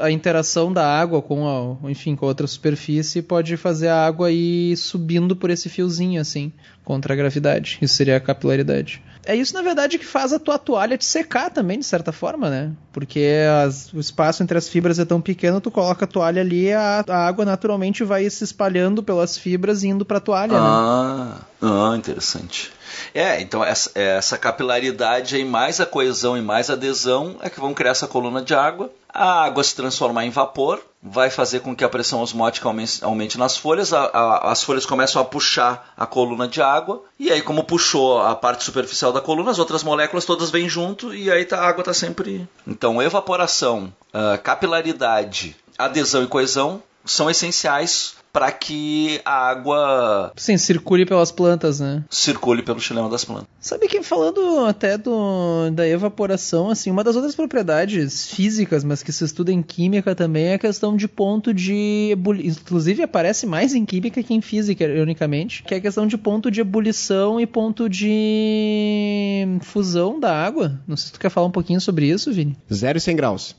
a 0.00 0.10
interação 0.10 0.72
da 0.72 0.86
água 0.86 1.20
com 1.20 1.78
a, 1.84 1.90
enfim, 1.90 2.16
com 2.16 2.24
outra 2.24 2.46
superfície 2.46 3.20
pode 3.20 3.56
fazer 3.56 3.88
a 3.88 4.06
água 4.06 4.30
ir 4.30 4.76
subindo 4.76 5.36
por 5.36 5.50
esse 5.50 5.68
fiozinho, 5.68 6.20
assim, 6.20 6.52
contra 6.86 7.12
a 7.12 7.16
gravidade. 7.16 7.78
Isso 7.82 7.96
seria 7.96 8.16
a 8.16 8.20
capilaridade. 8.20 9.02
É 9.28 9.34
isso, 9.34 9.52
na 9.52 9.60
verdade, 9.60 9.98
que 9.98 10.06
faz 10.06 10.32
a 10.32 10.38
tua 10.38 10.56
toalha 10.56 10.96
te 10.96 11.04
secar 11.04 11.50
também, 11.50 11.80
de 11.80 11.84
certa 11.84 12.12
forma, 12.12 12.48
né? 12.48 12.70
Porque 12.92 13.28
as- 13.64 13.92
o 13.92 13.98
espaço 13.98 14.40
entre 14.40 14.56
as 14.56 14.68
fibras 14.68 15.00
é 15.00 15.04
tão 15.04 15.20
pequeno, 15.20 15.60
tu 15.60 15.68
coloca 15.68 16.04
a 16.04 16.08
toalha 16.08 16.40
ali, 16.40 16.72
a, 16.72 17.04
a 17.08 17.26
água 17.26 17.44
naturalmente 17.44 18.04
vai 18.04 18.30
se 18.30 18.44
espalhando 18.44 19.02
pelas 19.02 19.36
fibras 19.36 19.82
e 19.82 19.88
indo 19.88 20.04
pra 20.04 20.20
toalha, 20.20 20.52
né? 20.52 20.58
Ah, 20.60 21.38
ah, 21.60 21.94
interessante. 21.96 22.70
É, 23.12 23.40
então 23.40 23.64
essa, 23.64 23.90
essa 23.96 24.38
capilaridade 24.38 25.34
aí, 25.34 25.44
mais 25.44 25.80
a 25.80 25.86
coesão 25.86 26.38
e 26.38 26.40
mais 26.40 26.70
a 26.70 26.74
adesão, 26.74 27.34
é 27.42 27.50
que 27.50 27.58
vão 27.58 27.74
criar 27.74 27.90
essa 27.90 28.06
coluna 28.06 28.40
de 28.42 28.54
água. 28.54 28.92
A 29.18 29.44
água 29.44 29.64
se 29.64 29.74
transformar 29.74 30.26
em 30.26 30.30
vapor, 30.30 30.78
vai 31.02 31.30
fazer 31.30 31.60
com 31.60 31.74
que 31.74 31.82
a 31.82 31.88
pressão 31.88 32.20
osmótica 32.20 32.68
aumente, 33.02 33.38
nas 33.38 33.56
folhas, 33.56 33.92
a- 33.94 34.10
a- 34.12 34.52
as 34.52 34.62
folhas 34.62 34.84
começam 34.84 35.22
a 35.22 35.24
puxar 35.24 35.94
a 35.96 36.04
coluna 36.04 36.46
de 36.46 36.60
água, 36.60 37.02
e 37.18 37.32
aí, 37.32 37.40
como 37.40 37.64
puxou 37.64 38.20
a 38.20 38.34
parte 38.34 38.62
superficial 38.64 39.12
da 39.14 39.20
coluna, 39.22 39.50
as 39.50 39.58
outras 39.58 39.82
moléculas 39.82 40.26
todas 40.26 40.50
vêm 40.50 40.68
junto, 40.68 41.14
e 41.14 41.30
aí 41.30 41.46
tá- 41.46 41.60
a 41.60 41.66
água 41.68 41.80
está 41.80 41.94
sempre. 41.94 42.46
Então, 42.66 43.00
evaporação, 43.00 43.90
ah, 44.12 44.36
capilaridade, 44.36 45.56
adesão 45.78 46.22
e 46.22 46.26
coesão 46.26 46.82
são 47.04 47.30
essenciais 47.30 48.15
para 48.36 48.52
que 48.52 49.18
a 49.24 49.48
água 49.48 50.30
Sim, 50.36 50.58
circule 50.58 51.06
pelas 51.06 51.32
plantas, 51.32 51.80
né? 51.80 52.04
circule 52.10 52.60
pelo 52.60 52.78
xilema 52.78 53.08
das 53.08 53.24
plantas. 53.24 53.46
Sabe 53.58 53.88
que 53.88 54.02
falando 54.02 54.66
até 54.66 54.98
do, 54.98 55.70
da 55.70 55.88
evaporação, 55.88 56.68
assim, 56.68 56.90
uma 56.90 57.02
das 57.02 57.16
outras 57.16 57.34
propriedades 57.34 58.30
físicas, 58.30 58.84
mas 58.84 59.02
que 59.02 59.10
se 59.10 59.24
estuda 59.24 59.50
em 59.50 59.62
química 59.62 60.14
também, 60.14 60.48
é 60.48 60.54
a 60.54 60.58
questão 60.58 60.94
de 60.94 61.08
ponto 61.08 61.54
de 61.54 62.10
ebulição. 62.12 62.60
Inclusive 62.60 63.02
aparece 63.02 63.46
mais 63.46 63.74
em 63.74 63.86
química 63.86 64.22
que 64.22 64.34
em 64.34 64.42
física, 64.42 64.84
ironicamente, 64.84 65.62
que 65.62 65.72
é 65.72 65.78
a 65.78 65.80
questão 65.80 66.06
de 66.06 66.18
ponto 66.18 66.50
de 66.50 66.60
ebulição 66.60 67.40
e 67.40 67.46
ponto 67.46 67.88
de 67.88 69.46
fusão 69.62 70.20
da 70.20 70.44
água. 70.44 70.78
Não 70.86 70.94
sei 70.94 71.06
se 71.06 71.12
tu 71.14 71.20
quer 71.20 71.30
falar 71.30 71.46
um 71.46 71.50
pouquinho 71.50 71.80
sobre 71.80 72.06
isso, 72.06 72.30
Vini. 72.30 72.54
Zero 72.70 72.98
e 72.98 73.00
100 73.00 73.16
graus. 73.16 73.56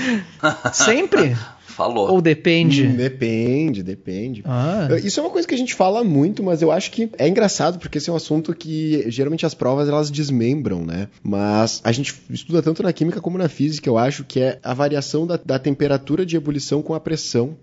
Sempre? 0.72 1.36
Falou. 1.78 2.10
Ou 2.10 2.20
depende? 2.20 2.84
Hum, 2.84 2.96
Depende, 2.96 3.84
depende. 3.84 4.42
Ah. 4.44 4.88
Isso 5.04 5.20
é 5.20 5.22
uma 5.22 5.30
coisa 5.30 5.46
que 5.46 5.54
a 5.54 5.58
gente 5.58 5.74
fala 5.74 6.02
muito, 6.02 6.42
mas 6.42 6.60
eu 6.60 6.72
acho 6.72 6.90
que 6.90 7.08
é 7.16 7.28
engraçado 7.28 7.78
porque 7.78 7.98
esse 7.98 8.10
é 8.10 8.12
um 8.12 8.16
assunto 8.16 8.52
que 8.52 9.04
geralmente 9.08 9.46
as 9.46 9.54
provas 9.54 9.88
elas 9.88 10.10
desmembram, 10.10 10.84
né? 10.84 11.06
Mas 11.22 11.80
a 11.84 11.92
gente 11.92 12.12
estuda 12.30 12.60
tanto 12.62 12.82
na 12.82 12.92
química 12.92 13.20
como 13.20 13.38
na 13.38 13.48
física, 13.48 13.88
eu 13.88 13.96
acho 13.96 14.24
que 14.24 14.40
é 14.40 14.58
a 14.60 14.74
variação 14.74 15.24
da, 15.24 15.36
da 15.36 15.56
temperatura 15.56 16.26
de 16.26 16.34
ebulição 16.34 16.82
com 16.82 16.94
a 16.94 17.00
pressão. 17.00 17.56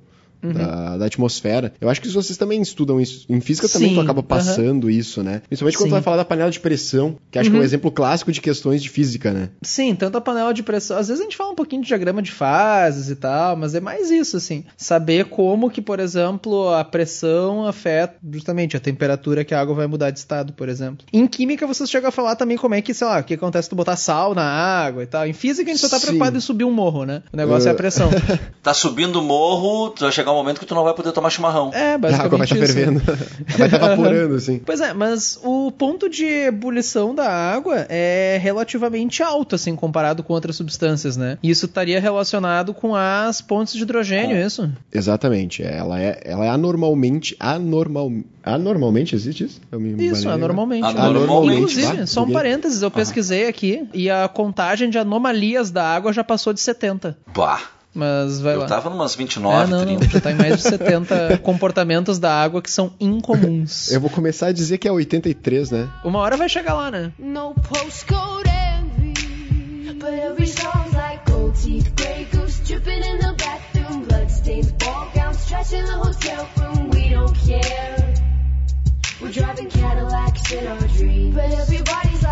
Da, 0.53 0.97
da 0.97 1.05
atmosfera. 1.05 1.73
Eu 1.79 1.89
acho 1.89 2.01
que 2.01 2.07
isso 2.07 2.21
vocês 2.21 2.37
também 2.37 2.61
estudam 2.61 2.99
isso. 2.99 3.25
Em 3.29 3.39
física 3.39 3.67
também 3.69 3.89
Sim, 3.89 3.95
tu 3.95 4.01
acaba 4.01 4.23
passando 4.23 4.89
isso, 4.89 5.23
né? 5.23 5.41
Principalmente 5.47 5.77
quando 5.77 5.83
Sim. 5.85 5.89
tu 5.89 5.93
vai 5.93 6.01
falar 6.01 6.17
da 6.17 6.25
panela 6.25 6.51
de 6.51 6.59
pressão, 6.59 7.15
que 7.31 7.39
acho 7.39 7.49
que 7.49 7.55
é 7.55 7.59
um 7.59 7.63
exemplo 7.63 7.91
clássico 7.91 8.31
de 8.31 8.41
questões 8.41 8.81
de 8.81 8.89
física, 8.89 9.31
né? 9.31 9.49
Sim, 9.61 9.95
tanto 9.95 10.17
a 10.17 10.21
panela 10.21 10.53
de 10.53 10.63
pressão. 10.63 10.97
Às 10.97 11.07
vezes 11.07 11.21
a 11.21 11.23
gente 11.23 11.37
fala 11.37 11.51
um 11.51 11.55
pouquinho 11.55 11.81
de 11.81 11.87
diagrama 11.87 12.21
de 12.21 12.31
fases 12.31 13.09
e 13.09 13.15
tal, 13.15 13.55
mas 13.55 13.75
é 13.75 13.79
mais 13.79 14.09
isso, 14.11 14.37
assim. 14.37 14.63
Saber 14.77 15.25
como 15.25 15.69
que, 15.69 15.81
por 15.81 15.99
exemplo, 15.99 16.69
a 16.69 16.83
pressão 16.83 17.65
afeta 17.65 18.15
justamente 18.31 18.75
a 18.77 18.79
temperatura 18.79 19.43
que 19.43 19.53
a 19.53 19.59
água 19.61 19.75
vai 19.75 19.87
mudar 19.87 20.11
de 20.11 20.19
estado, 20.19 20.53
por 20.53 20.69
exemplo. 20.69 21.05
Em 21.11 21.27
química, 21.27 21.65
vocês 21.67 21.89
chegam 21.89 22.09
a 22.09 22.11
falar 22.11 22.35
também 22.35 22.57
como 22.57 22.75
é 22.75 22.81
que, 22.81 22.93
sei 22.93 23.07
lá, 23.07 23.19
o 23.19 23.23
que 23.23 23.33
acontece 23.33 23.65
se 23.65 23.69
tu 23.69 23.75
botar 23.75 23.95
sal 23.95 24.33
na 24.35 24.43
água 24.43 25.03
e 25.03 25.07
tal. 25.07 25.25
Em 25.25 25.33
física, 25.33 25.69
a 25.69 25.73
gente 25.73 25.81
só 25.81 25.89
tá 25.89 25.97
Sim. 25.97 26.05
preocupado 26.07 26.37
em 26.37 26.41
subir 26.41 26.63
um 26.63 26.71
morro, 26.71 27.05
né? 27.05 27.23
O 27.33 27.37
negócio 27.37 27.67
é 27.67 27.71
a 27.71 27.73
Uh. 27.73 27.77
pressão. 27.77 28.09
Tá 28.61 28.73
subindo 28.73 29.17
o 29.19 29.21
morro, 29.21 29.93
vai 29.99 30.11
chegar 30.11 30.31
um 30.35 30.37
momento 30.37 30.59
que 30.59 30.65
tu 30.65 30.75
não 30.75 30.83
vai 30.83 30.93
poder 30.93 31.11
tomar 31.11 31.29
chimarrão. 31.29 31.71
É, 31.73 31.93
a 31.93 31.97
basicamente 31.97 32.25
água 32.25 32.37
vai 32.37 32.45
estar 32.45 32.63
isso. 32.63 32.73
fervendo. 32.73 33.01
vai 33.57 33.67
estar 33.67 33.77
evaporando, 33.77 34.35
assim. 34.35 34.59
Pois 34.59 34.81
é, 34.81 34.93
mas 34.93 35.39
o 35.43 35.71
ponto 35.71 36.09
de 36.09 36.25
ebulição 36.25 37.15
da 37.15 37.29
água 37.29 37.85
é 37.89 38.39
relativamente 38.41 39.23
alto, 39.23 39.55
assim, 39.55 39.75
comparado 39.75 40.23
com 40.23 40.33
outras 40.33 40.55
substâncias, 40.55 41.17
né? 41.17 41.37
E 41.41 41.49
isso 41.49 41.65
estaria 41.65 41.99
relacionado 41.99 42.73
com 42.73 42.95
as 42.95 43.41
pontes 43.41 43.73
de 43.73 43.83
hidrogênio, 43.83 44.37
isso? 44.37 44.69
Exatamente. 44.93 45.63
Ela 45.63 46.01
é, 46.01 46.21
ela 46.23 46.45
é 46.45 46.49
anormalmente. 46.49 47.35
Anormal, 47.39 48.11
anormalmente 48.43 49.15
existe 49.15 49.45
isso? 49.45 49.61
Eu 49.71 49.79
me 49.79 50.05
Isso, 50.05 50.29
anormalmente. 50.29 50.85
Anormalmente, 50.87 51.57
Inclusive, 51.57 51.97
tá? 51.97 52.07
só 52.07 52.23
um 52.23 52.31
parênteses, 52.31 52.81
eu 52.81 52.91
pesquisei 52.91 53.47
aqui 53.47 53.87
e 53.93 54.09
a 54.09 54.27
contagem 54.27 54.89
de 54.89 54.97
anomalias 54.97 55.71
da 55.71 55.83
água 55.83 56.13
já 56.13 56.23
passou 56.23 56.53
de 56.53 56.59
70. 56.59 57.17
Bah, 57.35 57.61
Mas 57.95 58.41
vai 58.41 58.55
eu 58.55 58.59
lá. 58.59 58.65
tava 58.65 58.89
numas 58.89 59.13
É, 59.13 59.17
29, 59.17 59.71
não, 59.71 59.77
não, 59.79 59.85
30. 59.85 60.09
já 60.09 60.19
tá 60.21 60.31
em 60.31 60.35
mais 60.35 60.57
de 60.57 60.61
70 60.63 61.37
comportamentos 61.43 62.19
da 62.19 62.31
água 62.33 62.61
que 62.61 62.69
são 62.69 62.91
incomuns. 62.99 63.89
Eu 63.89 64.01
vou 64.01 64.09
começar 64.09 64.47
a 64.47 64.51
dizer 64.51 64.77
que 64.77 64.87
é 64.87 64.91
83, 64.91 65.71
né? 65.71 65.89
Uma 66.03 66.19
hora 66.19 66.35
vai 66.35 66.49
chegar 66.49 66.73
lá, 66.73 66.91
né? 66.91 67.11
No 67.17 67.53
postcode 67.55 68.49
envy. 68.49 69.93
But 69.93 70.13
every 70.13 70.47
song's 70.47 70.93
like 70.93 71.25
gold 71.31 71.55
teeth, 71.59 71.89
gray 71.95 72.27
goose 72.31 72.61
dripping 72.65 72.99
in 73.01 73.17
the 73.19 73.33
bathroom, 73.37 74.03
bloodstains, 74.03 74.71
ball 74.73 75.07
gowns, 75.15 75.45
trash 75.47 75.71
in 75.73 75.85
the 75.85 75.93
hotel 75.93 76.47
room. 76.57 76.89
We 76.93 77.09
don't 77.09 77.33
care. 77.47 78.13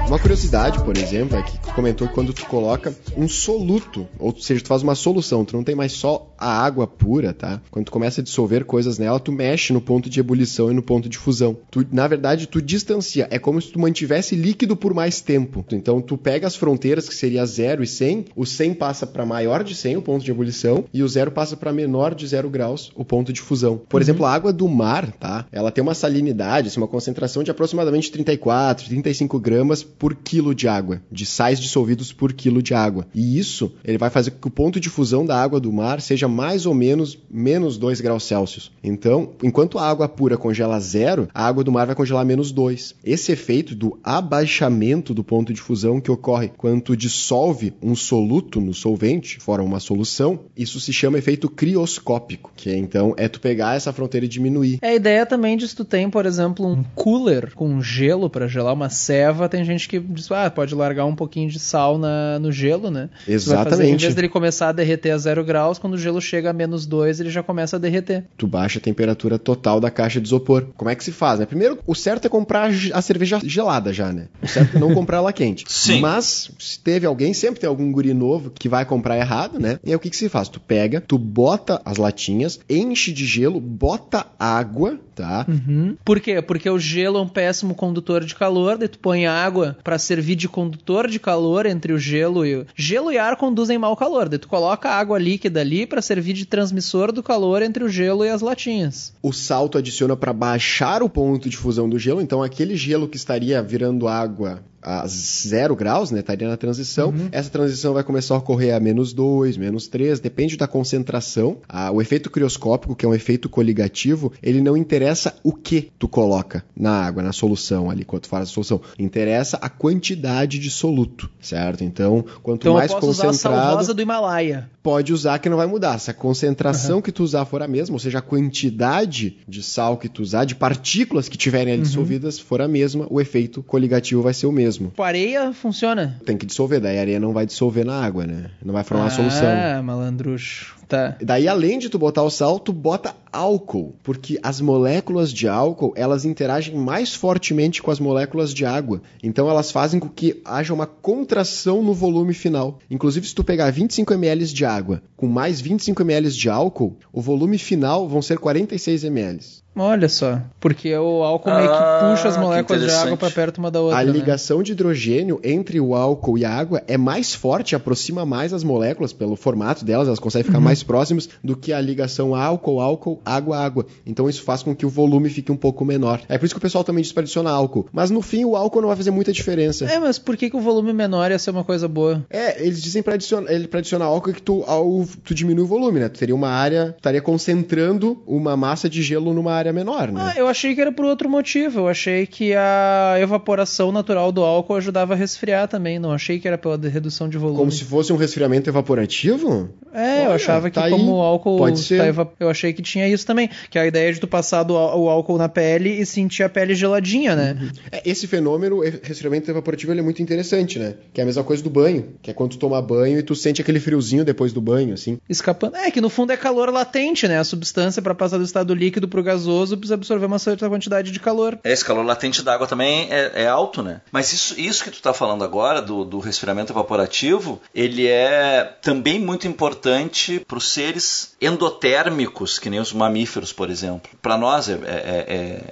Uma 0.08 0.20
curiosidade, 0.20 0.84
por 0.84 0.98
exemplo, 0.98 1.38
é 1.38 1.42
que 1.42 1.58
tu 1.58 1.74
comentou 1.74 2.08
que 2.08 2.14
quando 2.14 2.34
tu 2.34 2.46
coloca 2.46 2.94
um 3.16 3.28
soluto, 3.28 4.06
ou 4.20 4.36
seja, 4.38 4.62
tu 4.62 4.68
faz 4.68 4.84
uma 4.84 4.94
solução, 4.94 5.46
tu 5.46 5.56
não 5.56 5.64
tem 5.64 5.76
mais 5.76 5.94
só 5.94 6.34
a 6.38 6.62
água 6.62 6.86
pura, 6.86 7.34
tá? 7.34 7.62
Quando 7.72 7.86
tu 7.86 7.92
começa 7.92 8.20
a 8.20 8.24
dissolver 8.24 8.66
coisas 8.66 8.98
nela, 8.98 9.20
tu 9.20 9.32
mexe 9.32 9.72
no 9.72 9.80
ponto 9.80 10.10
de 10.10 10.20
ebulição 10.20 10.70
e 10.70 10.74
no 10.74 10.84
ponto 10.84 11.08
de 11.08 11.18
fusão. 11.18 11.58
Tu, 11.72 11.88
na 11.90 12.06
verdade, 12.06 12.48
tu 12.48 12.62
distancia. 12.62 13.28
É 13.32 13.40
como 13.40 13.62
se 13.62 13.72
tu 13.72 13.80
mantivesse 13.80 14.36
líquido 14.36 14.76
por 14.76 14.94
mais 14.94 15.22
tempo. 15.22 15.66
Então, 15.72 16.02
tu 16.02 16.18
pega 16.18 16.46
as 16.46 16.56
fronteiras, 16.56 17.08
que 17.08 17.16
seria 17.16 17.46
0 17.46 17.82
e 17.82 17.88
100, 17.88 18.26
o 18.36 18.46
100 18.46 18.74
passa 18.74 19.08
para 19.08 19.26
maior 19.26 19.64
de 19.64 19.74
100, 19.74 19.98
o 19.98 20.02
ponto 20.02 20.24
de 20.24 20.32
ebulição, 20.32 20.84
e 20.94 21.02
o 21.02 21.08
0 21.08 21.32
passa 21.32 21.56
para 21.56 21.72
menor 21.72 22.14
de 22.14 22.28
0 22.28 22.50
graus, 22.50 22.92
o 22.94 23.06
ponto 23.06 23.32
de 23.32 23.42
fusão. 23.42 23.82
Por 23.88 24.02
exemplo, 24.02 24.26
a 24.26 24.34
água 24.34 24.52
do 24.52 24.68
mar, 24.68 25.12
tá? 25.14 25.46
Ela 25.52 25.72
tem 25.72 25.82
uma 25.82 25.94
salinidade, 25.94 26.73
assim, 26.74 26.80
uma 26.80 26.88
concentração 26.88 27.44
de 27.44 27.52
aproximadamente 27.52 28.12
34, 28.12 28.88
35 28.88 29.40
gramas 29.40 29.84
por 29.84 30.16
quilo 30.16 30.54
de 30.54 30.68
água, 30.68 31.02
de 31.12 31.26
sais 31.26 31.60
dissolvidos 31.60 32.12
por 32.12 32.34
quilo 32.34 32.62
de 32.62 32.74
água. 32.74 33.08
E 33.14 33.38
isso, 33.38 33.72
ele 33.84 33.98
vai 33.98 34.10
fazer 34.10 34.32
com 34.32 34.40
que 34.40 34.48
o 34.48 34.52
ponto 34.52 34.80
de 34.80 34.90
fusão 34.90 35.26
da 35.26 35.42
água 35.42 35.60
do 35.60 35.72
mar 35.72 36.02
seja 36.02 36.28
mais 36.28 36.66
ou 36.66 36.74
menos 36.74 37.18
menos 37.30 37.78
2 37.78 38.02
graus 38.02 38.24
Celsius. 38.24 38.72
Então, 38.84 39.32
enquanto 39.42 39.78
a 39.78 39.88
água 39.88 40.08
pura 40.08 40.38
congela 40.38 40.80
zero, 40.80 41.28
a 41.34 41.46
água 41.46 41.64
do 41.64 41.72
mar 41.72 41.86
vai 41.86 41.96
congelar 41.96 42.26
menos 42.26 42.52
2. 42.52 42.96
Esse 43.04 43.32
efeito 43.32 43.76
do 43.76 44.00
abaixamento 44.04 45.14
do 45.14 45.24
ponto 45.24 45.54
de 45.54 45.62
fusão 45.62 46.02
que 46.02 46.12
ocorre 46.12 46.52
quando 46.58 46.96
dissolve 46.98 47.74
um 47.82 47.96
soluto 47.96 48.60
no 48.60 48.74
solvente, 48.74 49.40
fora 49.40 49.64
uma 49.64 49.80
solução, 49.80 50.40
isso 50.58 50.80
se 50.80 50.92
chama 50.92 51.18
efeito 51.18 51.50
crioscópico, 51.50 52.52
que 52.56 52.70
é, 52.70 52.78
então 52.78 53.14
é 53.18 53.28
tu 53.28 53.40
pegar 53.40 53.76
essa 53.76 53.94
fronteira 53.94 54.26
e 54.26 54.30
diminuir. 54.30 54.80
É 54.82 54.90
a 54.90 54.96
ideia 54.96 55.26
também 55.26 55.58
de 55.58 55.68
se 55.68 55.76
tu 55.76 55.86
tem, 55.86 56.10
por 56.10 56.26
exemplo, 56.26 56.63
um 56.68 56.84
cooler 56.96 57.54
com 57.56 57.82
gelo 57.82 58.30
pra 58.30 58.48
gelar 58.48 58.74
uma 58.74 58.90
ceva, 58.90 59.50
tem 59.50 59.64
gente 59.64 59.88
que 59.88 60.00
diz, 60.00 60.32
ah, 60.32 60.50
pode 60.50 60.74
largar 60.76 61.06
um 61.06 61.16
pouquinho 61.16 61.50
de 61.50 61.60
sal 61.60 61.98
na, 61.98 62.40
no 62.40 62.52
gelo, 62.52 62.90
né? 62.90 63.10
Isso 63.28 63.50
vai 63.50 63.64
fazer, 63.64 63.84
em 63.84 63.88
Exatamente. 63.88 64.02
vez 64.02 64.16
dele 64.16 64.30
começar 64.30 64.70
a 64.70 64.72
derreter 64.72 65.12
a 65.12 65.18
zero 65.18 65.44
graus, 65.44 65.78
quando 65.78 65.94
o 65.94 65.98
gelo 65.98 66.22
chega 66.22 66.50
a 66.50 66.54
menos 66.54 66.86
dois, 66.86 67.20
ele 67.20 67.30
já 67.30 67.44
começa 67.44 67.76
a 67.76 67.80
derreter. 67.80 68.26
tu 68.38 68.48
baixa 68.48 68.80
a 68.80 68.82
temperatura 68.82 69.38
total 69.38 69.80
da 69.80 69.92
caixa 69.92 70.20
de 70.20 70.28
isopor. 70.28 70.68
Como 70.78 70.90
é 70.90 70.96
que 70.96 71.04
se 71.04 71.12
faz, 71.12 71.40
né? 71.40 71.46
Primeiro, 71.46 71.80
o 71.86 71.96
certo 71.96 72.26
é 72.26 72.30
comprar 72.30 72.72
a 72.94 73.02
cerveja 73.02 73.40
gelada 73.44 73.94
já, 73.94 74.12
né? 74.12 74.28
O 74.42 74.48
certo 74.48 74.78
é 74.78 74.80
não 74.80 74.94
comprar 74.96 75.18
ela 75.18 75.34
quente. 75.34 75.66
Sim. 75.68 76.00
Mas, 76.00 76.52
se 76.60 76.80
teve 76.80 77.06
alguém, 77.06 77.34
sempre 77.34 77.60
tem 77.60 77.68
algum 77.68 77.92
guri 77.92 78.14
novo 78.14 78.52
que 78.52 78.70
vai 78.70 78.86
comprar 78.86 79.18
errado, 79.18 79.60
né? 79.60 79.80
E 79.84 79.90
aí 79.90 79.96
o 79.96 80.00
que 80.00 80.10
que 80.10 80.18
se 80.18 80.30
faz? 80.30 80.50
Tu 80.50 80.60
pega, 80.60 81.02
tu 81.02 81.18
bota 81.18 81.82
as 81.86 81.98
latinhas, 81.98 82.60
enche 82.70 83.12
de 83.12 83.26
gelo, 83.26 83.60
bota 83.60 84.26
água, 84.40 85.00
tá? 85.16 85.46
Uhum. 85.48 85.96
Por 86.04 86.20
quê? 86.20 86.42
Porque 86.42 86.70
o 86.70 86.80
gelo 86.80 87.18
é 87.18 87.22
um 87.22 87.28
péssimo 87.28 87.76
condutor 87.76 88.24
de 88.24 88.36
calor, 88.36 88.78
daí 88.78 88.88
tu 88.88 89.00
põe 89.00 89.26
água 89.26 89.78
pra 89.84 89.98
servir 89.98 90.36
de 90.36 90.48
condutor 90.50 91.08
de 91.08 91.20
calor 91.20 91.66
entre 91.66 91.94
o 91.94 92.00
gelo 92.00 92.46
e 92.46 92.56
o... 92.56 92.66
Gelo 92.76 93.12
e 93.12 93.18
ar 93.18 93.38
conduzem 93.38 93.78
mal 93.78 93.96
calor, 93.96 94.28
daí 94.28 94.40
tu 94.40 94.48
coloca 94.48 94.90
água 94.90 95.18
líquida 95.18 95.62
ali 95.62 95.86
pra 95.86 96.02
servir 96.02 96.34
de 96.34 96.46
transmissor 96.46 97.12
do 97.12 97.24
calor 97.24 97.62
entre 97.62 97.84
o 97.84 97.90
gelo 97.90 98.26
e 98.26 98.30
as 98.30 98.42
latinhas. 98.42 99.14
O 99.22 99.32
sal 99.32 99.70
tu 99.70 99.78
adiciona 99.78 100.16
para 100.16 100.34
baixar 100.34 101.04
o 101.04 101.10
ponto 101.10 101.50
de 101.50 101.58
fusão 101.58 101.88
do 101.88 102.00
gelo, 102.00 102.22
então 102.22 102.42
aquele 102.42 102.76
gelo 102.76 103.08
que 103.08 103.18
estaria 103.18 103.62
virando 103.62 104.08
água 104.08 104.64
a 104.84 105.08
zero 105.08 105.76
graus, 105.76 106.12
né? 106.12 106.20
Estaria 106.20 106.48
na 106.48 106.58
transição. 106.58 107.14
Essa 107.32 107.50
transição 107.50 107.94
vai 107.94 108.04
começar 108.04 108.36
a 108.36 108.38
ocorrer 108.38 108.76
a 108.76 108.80
menos 108.80 109.14
2, 109.14 109.58
menos 109.58 109.88
3, 109.88 110.20
depende 110.20 110.58
da 110.58 110.68
concentração. 110.68 111.58
Ah, 111.68 111.92
o 111.92 112.02
efeito 112.02 112.30
crioscópico, 112.30 112.96
que 112.96 113.06
é 113.06 113.10
um 113.10 113.14
efeito 113.14 113.50
coligativo, 113.50 114.32
ele 114.42 114.62
não 114.62 114.76
interessa 114.76 115.36
o 115.44 115.54
que 115.54 115.92
tu 115.98 116.08
coloca 116.08 116.64
na 116.76 117.06
água, 117.06 117.24
na 117.24 117.32
solução 117.32 117.90
ali, 117.90 118.04
quando 118.04 118.24
tu 118.24 118.30
faz 118.30 118.44
a 118.44 118.52
solução. 118.52 118.82
Interessa 119.00 119.58
a 119.62 119.70
quantidade 119.70 120.60
de 120.60 120.70
soluto, 120.70 121.30
certo? 121.40 121.84
Então, 121.84 122.26
quanto 122.42 122.62
Então 122.62 122.74
mais 122.74 122.92
eu 122.92 123.00
posso 123.00 123.12
usar 123.12 123.24
a 123.24 123.28
concentrado 123.28 123.94
do 123.94 124.02
Himalaia. 124.02 124.70
Pode 124.84 125.14
usar 125.14 125.40
que 125.40 125.50
não 125.50 125.58
vai 125.58 125.66
mudar. 125.66 125.98
Se 125.98 126.12
a 126.12 126.14
concentração 126.14 127.02
que 127.02 127.12
tu 127.12 127.24
usar 127.24 127.46
for 127.46 127.64
a 127.64 127.68
mesma, 127.68 127.96
ou 127.96 128.00
seja, 128.00 128.20
a 128.20 128.22
quantidade 128.22 129.38
de 129.48 129.64
sal 129.64 129.98
que 129.98 130.10
tu 130.10 130.22
usar, 130.22 130.44
de 130.44 130.56
partículas 130.56 131.30
que 131.30 131.38
tiverem 131.38 131.74
ali 131.74 131.82
dissolvidas 131.84 132.38
for 132.38 132.62
a 132.62 132.68
mesma, 132.68 133.08
o 133.10 133.22
efeito 133.22 133.64
coligativo 133.64 134.22
vai 134.22 134.34
ser 134.34 134.46
o 134.46 134.52
mesmo. 134.52 134.92
Com 134.96 135.04
areia 135.04 135.54
funciona. 135.54 136.20
Tem 136.26 136.38
que 136.38 136.46
dissolver, 136.46 136.82
daí 136.82 136.98
a 136.98 137.02
areia 137.02 137.20
não 137.20 137.32
vai 137.32 137.46
dissolver 137.46 137.86
na 137.86 138.04
água, 138.04 138.28
né? 138.28 138.52
Não 138.64 138.74
vai 138.74 138.84
formar 138.84 139.08
ah, 139.08 139.10
solução. 139.10 139.84
malandrucho. 139.84 140.76
Tá. 140.88 141.18
Daí, 141.22 141.48
além 141.48 141.80
de 141.80 141.90
tu 141.90 141.98
botar 141.98 142.24
o 142.24 142.30
sal, 142.30 142.60
tu 142.60 142.72
bota 142.72 143.16
álcool, 143.32 143.96
porque 144.04 144.40
as 144.44 144.62
moléculas 144.62 145.32
de 145.34 145.48
álcool, 145.48 145.94
elas 145.96 146.26
interagem 146.26 146.76
mais 146.76 147.14
fortemente 147.14 147.82
com 147.82 147.90
as 147.90 148.00
moléculas 148.00 148.54
de 148.54 148.66
água. 148.66 149.02
Então, 149.22 149.50
elas 149.50 149.72
fazem 149.72 150.00
com 150.00 150.10
que 150.10 150.42
haja 150.46 150.74
uma 150.74 150.86
contração 150.86 151.82
no 151.82 151.94
volume 151.94 152.34
final. 152.34 152.80
Inclusive, 152.90 153.28
se 153.28 153.36
tu 153.36 153.44
pegar 153.44 153.72
25 153.72 154.14
ml 154.14 154.46
de 154.46 154.66
água 154.66 155.02
com 155.18 155.28
mais 155.28 155.60
25 155.62 156.02
ml 156.02 156.30
de 156.30 156.50
álcool, 156.50 156.98
o 157.12 157.22
volume 157.22 157.58
final 157.58 158.08
vão 158.08 158.22
ser 158.22 158.38
46 158.38 159.04
ml. 159.06 159.63
Olha 159.76 160.08
só. 160.08 160.40
Porque 160.60 160.96
o 160.96 161.24
álcool 161.24 161.56
meio 161.56 161.68
que 161.68 161.76
Ah, 161.76 162.12
puxa 162.12 162.28
as 162.28 162.38
moléculas 162.38 162.82
de 162.82 162.90
água 162.92 163.18
pra 163.18 163.32
perto 163.32 163.58
uma 163.58 163.72
da 163.72 163.82
outra. 163.82 164.00
A 164.00 164.04
né? 164.04 164.12
ligação 164.12 164.62
de 164.62 164.72
hidrogênio 164.72 165.40
entre 165.44 165.80
o 165.80 165.96
álcool 165.96 166.38
e 166.38 166.46
a 166.46 166.52
água 166.52 166.84
é 166.88 166.98
mais 166.98 167.34
forte, 167.34 167.76
aproxima 167.76 168.26
mais 168.26 168.54
as 168.54 168.64
moléculas 168.64 169.12
pelo 169.12 169.36
formato 169.36 169.84
delas, 169.84 170.08
elas 170.08 170.20
conseguem 170.20 170.46
ficar 170.46 170.60
mais 170.60 170.84
próximas 170.84 171.28
do 171.44 171.56
que 171.56 171.74
a 171.74 171.82
ligação 171.82 172.36
álcool, 172.36 172.80
álcool, 172.80 173.20
água, 173.26 173.58
água. 173.58 173.86
Então 174.06 174.30
isso 174.30 174.44
faz 174.44 174.62
com 174.62 174.76
que 174.76 174.86
o 174.86 174.90
volume 174.90 175.30
fique 175.30 175.52
um 175.52 175.58
pouco 175.58 175.84
menor. 175.84 176.22
É 176.30 176.38
por 176.38 176.46
isso 176.46 176.54
que 176.54 176.60
o 176.60 176.62
pessoal 176.62 176.84
também 176.84 177.02
diz 177.02 177.12
para 177.12 177.22
adicionar 177.22 177.52
álcool. 177.52 177.88
Mas 177.92 178.12
no 178.12 178.22
fim 178.22 178.46
o 178.46 178.56
álcool 178.56 178.82
não 178.82 178.88
vai 178.88 178.98
fazer 178.98 179.12
muita 179.12 179.32
diferença. 179.34 179.86
É, 179.86 180.00
mas 180.00 180.20
por 180.20 180.38
que, 180.38 180.50
que 180.50 180.56
o 180.56 180.62
volume 180.62 180.94
menor 180.94 181.32
ia 181.32 181.40
ser 181.40 181.52
uma 181.52 181.64
coisa 181.64 181.88
boa? 181.88 182.24
É, 182.30 182.64
eles 182.64 182.82
dizem 182.82 183.02
para 183.02 183.16
adicionar, 183.16 183.52
ele 183.52 183.68
pra 183.68 183.80
adicionar 183.80 184.06
álcool 184.06 184.34
que 184.34 184.42
tu, 184.42 184.64
ao, 184.68 185.06
tu 185.24 185.34
diminui 185.34 185.64
o 185.64 185.68
volume, 185.68 186.00
né? 186.00 186.10
Tu 186.10 186.20
teria 186.20 186.36
uma 186.36 186.50
área, 186.50 186.94
estaria 186.96 187.22
concentrando 187.22 188.22
uma 188.28 188.56
massa 188.56 188.90
de 188.90 189.02
gelo 189.02 189.34
numa 189.34 189.52
área 189.54 189.63
menor, 189.72 190.12
né? 190.12 190.34
Ah, 190.36 190.40
eu 190.40 190.48
achei 190.48 190.74
que 190.76 190.82
era 190.82 190.92
por 190.92 191.06
outro 191.06 191.30
motivo. 191.30 191.82
Eu 191.82 191.88
achei 191.88 192.26
que 192.26 192.54
a 192.54 193.16
evaporação 193.20 193.92
natural 193.92 194.32
do 194.32 194.44
álcool 194.44 194.76
ajudava 194.76 195.14
a 195.14 195.16
resfriar 195.16 195.68
também. 195.68 196.00
Não 196.00 196.12
achei 196.12 196.40
que 196.40 196.48
era 196.48 196.58
pela 196.58 196.78
redução 196.78 197.30
de 197.30 197.38
volume. 197.38 197.60
Como 197.60 197.72
se 197.72 197.84
fosse 197.84 198.12
um 198.12 198.18
resfriamento 198.18 198.70
evaporativo? 198.70 199.70
É, 199.94 200.20
eu 200.22 200.26
Olha, 200.26 200.36
achava 200.36 200.70
que 200.70 200.76
tá 200.76 200.86
aí. 200.86 200.92
como 200.92 201.14
o 201.18 201.22
álcool 201.22 201.58
Pode 201.58 201.80
ser. 201.80 201.98
tá 202.00 202.06
eva- 202.06 202.32
eu 202.40 202.50
achei 202.50 202.74
que 202.74 202.82
tinha 202.82 203.08
isso 203.08 203.26
também, 203.26 203.50
que 203.70 203.78
é 203.78 203.82
a 203.82 203.86
ideia 203.88 204.12
de 204.12 204.20
tu 204.20 204.28
passar 204.28 204.64
do, 204.64 204.74
o 204.74 205.10
álcool 205.10 205.38
na 205.38 205.48
pele 205.48 205.90
e 205.90 206.06
sentir 206.06 206.44
a 206.44 206.50
pele 206.50 206.74
geladinha, 206.74 207.36
né? 207.36 207.58
É, 207.92 208.02
Esse 208.10 208.26
fenômeno, 208.28 208.80
resfriamento 209.04 209.50
evaporativo, 209.52 209.92
ele 209.94 210.00
é 210.00 210.04
muito 210.04 210.22
interessante, 210.22 210.80
né? 210.80 210.96
Que 211.14 211.22
é 211.22 211.24
a 211.24 211.26
mesma 211.26 211.44
coisa 211.44 211.62
do 211.64 211.70
banho, 211.70 212.14
que 212.22 212.32
é 212.32 212.34
quando 212.34 212.52
tu 212.52 212.58
toma 212.58 212.82
banho 212.82 213.20
e 213.20 213.24
tu 213.24 213.36
sente 213.36 213.62
aquele 213.62 213.80
friozinho 213.80 214.26
depois 214.26 214.52
do 214.52 214.62
banho, 214.62 214.94
assim. 214.94 215.18
Escapando. 215.30 215.76
É 215.76 215.92
que 215.92 216.02
no 216.02 216.10
fundo 216.10 216.32
é 216.32 216.38
calor 216.38 216.70
latente, 216.72 217.28
né? 217.28 217.38
A 217.38 217.44
substância 217.44 218.02
para 218.02 218.16
passar 218.16 218.38
do 218.38 218.44
estado 218.44 218.74
líquido 218.74 219.08
pro 219.08 219.22
gasoso 219.22 219.53
precisa 219.78 219.94
absorver 219.96 220.26
uma 220.26 220.40
certa 220.40 220.68
quantidade 220.70 221.12
de 221.12 221.20
calor. 221.20 221.58
Esse 221.64 221.84
calor 221.86 222.06
latente 222.06 222.42
da 222.42 222.54
água 222.54 222.68
também 222.68 223.08
é, 223.12 223.44
é 223.44 223.48
alto, 223.48 223.82
né? 223.84 224.02
Mas 224.12 224.32
isso, 224.34 224.60
isso 224.60 224.84
que 224.84 224.92
tu 224.92 225.02
tá 225.02 225.14
falando 225.14 225.44
agora, 225.44 225.82
do, 225.82 226.04
do 226.04 226.20
resfriamento 226.20 226.72
evaporativo, 226.74 227.62
ele 227.74 228.08
é 228.08 228.64
também 228.82 229.20
muito 229.20 229.48
importante 229.48 230.40
para 230.48 230.58
os 230.58 230.72
seres 230.72 231.36
endotérmicos, 231.42 232.60
que 232.60 232.70
nem 232.70 232.80
os 232.80 232.94
mamíferos, 232.94 233.52
por 233.54 233.70
exemplo. 233.70 234.12
Para 234.22 234.38
nós 234.38 234.70
é, 234.70 234.74
é- 234.74 234.78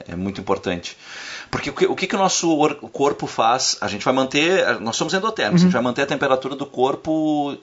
é- 0.08 0.12
é 0.14 0.16
muito 0.16 0.40
importante. 0.42 0.98
Porque 1.50 1.70
o 1.70 1.74
que, 1.74 1.86
o 1.86 1.96
que, 1.96 2.16
o 2.16 2.20
nosso 2.20 2.50
or- 2.58 2.76
corpo 2.76 3.28
faz? 3.28 3.78
A 3.82 3.88
gente 3.90 4.06
vai 4.06 4.14
manter. 4.14 4.80
Nós 4.80 4.96
somos 4.96 5.14
endotérmicos, 5.14 5.62
a 5.62 5.66
gente 5.66 5.74
vai 5.74 5.82
manter 5.82 6.04
a 6.04 6.06
temperatura 6.06 6.56
do 6.56 6.66
corpo 6.66 7.58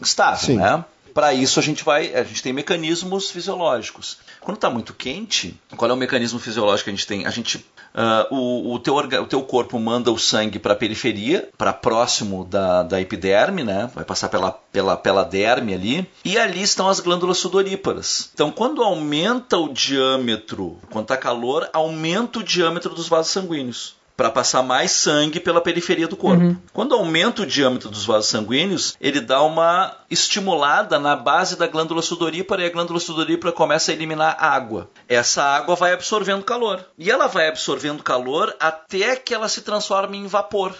estável, 0.00 0.38
Sim. 0.46 0.56
né? 0.56 0.82
Para 1.14 1.32
isso 1.32 1.60
a 1.60 1.62
gente 1.62 1.84
vai, 1.84 2.12
a 2.12 2.24
gente 2.24 2.42
tem 2.42 2.52
mecanismos 2.52 3.30
fisiológicos. 3.30 4.18
Quando 4.40 4.56
está 4.56 4.68
muito 4.68 4.92
quente, 4.92 5.58
qual 5.76 5.88
é 5.90 5.94
o 5.94 5.96
mecanismo 5.96 6.40
fisiológico 6.40 6.84
que 6.84 6.90
a 6.90 6.92
gente 6.94 7.06
tem? 7.06 7.24
A 7.24 7.30
gente, 7.30 7.64
ah, 7.94 8.26
o, 8.32 8.72
o, 8.74 8.78
teu 8.80 8.94
orga- 8.94 9.22
o 9.22 9.26
teu 9.26 9.40
corpo 9.42 9.78
manda 9.78 10.10
o 10.10 10.18
sangue 10.18 10.58
para 10.58 10.72
a 10.72 10.76
periferia, 10.76 11.48
para 11.56 11.72
próximo 11.72 12.44
da, 12.44 12.82
da 12.82 13.00
epiderme, 13.00 13.62
né? 13.62 13.88
Vai 13.94 14.04
passar 14.04 14.28
pela, 14.28 14.50
pela, 14.50 14.96
pela 14.96 15.22
derme 15.22 15.72
ali. 15.72 16.10
E 16.24 16.36
ali 16.36 16.60
estão 16.62 16.88
as 16.88 16.98
glândulas 16.98 17.38
sudoríparas. 17.38 18.30
Então, 18.34 18.50
quando 18.50 18.82
aumenta 18.82 19.56
o 19.56 19.72
diâmetro, 19.72 20.78
quando 20.90 21.04
está 21.04 21.16
calor, 21.16 21.68
aumenta 21.72 22.40
o 22.40 22.42
diâmetro 22.42 22.94
dos 22.94 23.08
vasos 23.08 23.30
sanguíneos. 23.32 23.94
Para 24.16 24.30
passar 24.30 24.62
mais 24.62 24.92
sangue 24.92 25.40
pela 25.40 25.60
periferia 25.60 26.06
do 26.06 26.16
corpo. 26.16 26.56
Quando 26.72 26.94
aumenta 26.94 27.42
o 27.42 27.46
diâmetro 27.46 27.90
dos 27.90 28.04
vasos 28.04 28.30
sanguíneos, 28.30 28.96
ele 29.00 29.20
dá 29.20 29.42
uma 29.42 29.96
estimulada 30.10 30.98
na 30.98 31.16
base 31.16 31.56
da 31.56 31.66
glândula 31.66 32.00
sudorípara 32.02 32.62
e 32.62 32.66
a 32.66 32.70
glândula 32.70 33.00
sudorípara 33.00 33.52
começa 33.52 33.90
a 33.90 33.94
eliminar 33.94 34.36
água. 34.38 34.88
Essa 35.08 35.42
água 35.42 35.74
vai 35.74 35.92
absorvendo 35.92 36.44
calor. 36.44 36.84
E 36.98 37.10
ela 37.10 37.26
vai 37.26 37.48
absorvendo 37.48 38.02
calor 38.02 38.54
até 38.60 39.16
que 39.16 39.34
ela 39.34 39.48
se 39.48 39.62
transforme 39.62 40.16
em 40.16 40.26
vapor. 40.26 40.74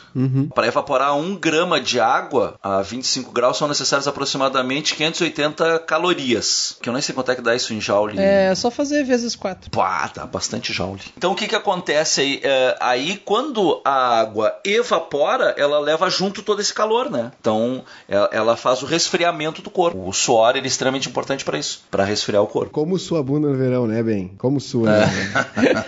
Para 0.55 0.67
evaporar 0.67 1.17
um 1.17 1.35
grama 1.35 1.81
de 1.81 1.99
água 1.99 2.57
a 2.63 2.83
25 2.83 3.33
graus 3.33 3.57
são 3.57 3.67
necessárias 3.67 4.07
aproximadamente 4.07 4.95
580 4.95 5.81
calorias. 5.81 6.77
Que 6.81 6.89
eu 6.89 6.93
nem 6.93 7.03
sei 7.03 7.15
quanto 7.15 7.33
é 7.33 7.35
que 7.35 7.43
dá 7.43 7.55
isso 7.55 7.75
em 7.75 7.81
joule. 7.81 8.19
É 8.19 8.55
só 8.55 8.71
fazer 8.71 9.05
vezes 9.05 9.35
quatro. 9.35 9.71
Pá, 9.71 10.11
dá 10.15 10.27
bastante 10.27 10.73
joule. 10.73 11.03
Então 11.17 11.33
o 11.33 11.35
que 11.35 11.49
que 11.49 11.57
acontece 11.57 12.21
aí? 12.21 12.41
É, 12.43 12.77
aí 12.81 13.17
quando 13.25 13.81
a 13.85 14.21
água 14.21 14.55
evapora, 14.65 15.55
ela 15.57 15.79
leva 15.79 16.09
junto 16.11 16.43
todo 16.43 16.61
esse 16.61 16.73
calor, 16.73 17.11
né? 17.11 17.33
Então 17.41 17.83
ela, 18.09 18.31
ela 18.33 18.57
faz 18.57 18.83
o 18.83 18.87
resfriamento 18.87 19.63
do 19.63 19.71
corpo. 19.71 20.09
O 20.09 20.13
suor 20.13 20.57
ele 20.57 20.67
é 20.67 20.69
extremamente 20.69 21.09
importante 21.09 21.45
para 21.45 21.59
isso, 21.59 21.83
para 21.91 22.05
resfriar 22.05 22.43
o 22.43 22.47
corpo. 22.47 22.71
Como 22.71 22.99
sua 22.99 23.23
bunda 23.23 23.49
no 23.49 23.57
verão, 23.57 23.87
né, 23.87 24.03
Ben? 24.03 24.33
Como 24.39 24.61
sua. 24.61 24.91
É. 24.91 25.07
né? 25.07 25.85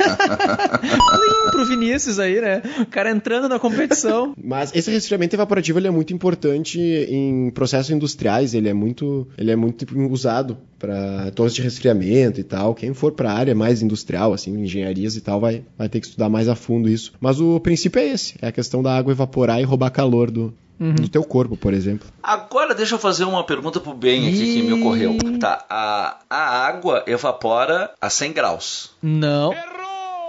Pro 1.50 1.64
Vinícius 1.64 2.18
aí, 2.18 2.40
né? 2.40 2.62
O 2.80 2.86
cara 2.86 3.10
entrando 3.10 3.48
na 3.48 3.58
competição. 3.58 4.34
Mas 4.42 4.74
esse 4.74 4.90
resfriamento 4.90 5.36
evaporativo 5.36 5.78
ele 5.78 5.86
é 5.86 5.90
muito 5.90 6.12
importante 6.12 6.78
em 6.80 7.50
processos 7.50 7.90
industriais, 7.90 8.52
ele 8.52 8.68
é 8.68 8.74
muito, 8.74 9.28
ele 9.38 9.50
é 9.50 9.56
muito 9.56 9.86
usado 10.10 10.58
para 10.78 11.30
torres 11.32 11.54
de 11.54 11.62
resfriamento 11.62 12.40
e 12.40 12.44
tal. 12.44 12.74
Quem 12.74 12.92
for 12.92 13.12
para 13.12 13.30
a 13.30 13.34
área 13.34 13.54
mais 13.54 13.82
industrial, 13.82 14.32
assim, 14.32 14.52
engenharias 14.58 15.16
e 15.16 15.20
tal, 15.20 15.40
vai, 15.40 15.64
vai 15.76 15.88
ter 15.88 16.00
que 16.00 16.06
estudar 16.06 16.28
mais 16.28 16.48
a 16.48 16.54
fundo 16.54 16.88
isso. 16.88 17.12
Mas 17.26 17.40
o 17.40 17.58
princípio 17.58 17.98
é 17.98 18.04
esse, 18.04 18.36
é 18.40 18.46
a 18.46 18.52
questão 18.52 18.80
da 18.80 18.96
água 18.96 19.10
evaporar 19.10 19.60
e 19.60 19.64
roubar 19.64 19.90
calor 19.90 20.30
do, 20.30 20.54
do 20.78 21.08
teu 21.08 21.24
corpo, 21.24 21.56
por 21.56 21.74
exemplo. 21.74 22.06
Agora 22.22 22.72
deixa 22.72 22.94
eu 22.94 23.00
fazer 23.00 23.24
uma 23.24 23.42
pergunta 23.42 23.80
pro 23.80 23.92
Ben 23.94 24.28
aqui 24.28 24.54
que 24.54 24.62
me 24.62 24.74
ocorreu. 24.74 25.18
Tá, 25.40 25.64
a, 25.68 26.18
a 26.30 26.66
água 26.68 27.02
evapora 27.04 27.90
a 28.00 28.08
100 28.08 28.32
graus. 28.32 28.92
Não. 29.02 29.52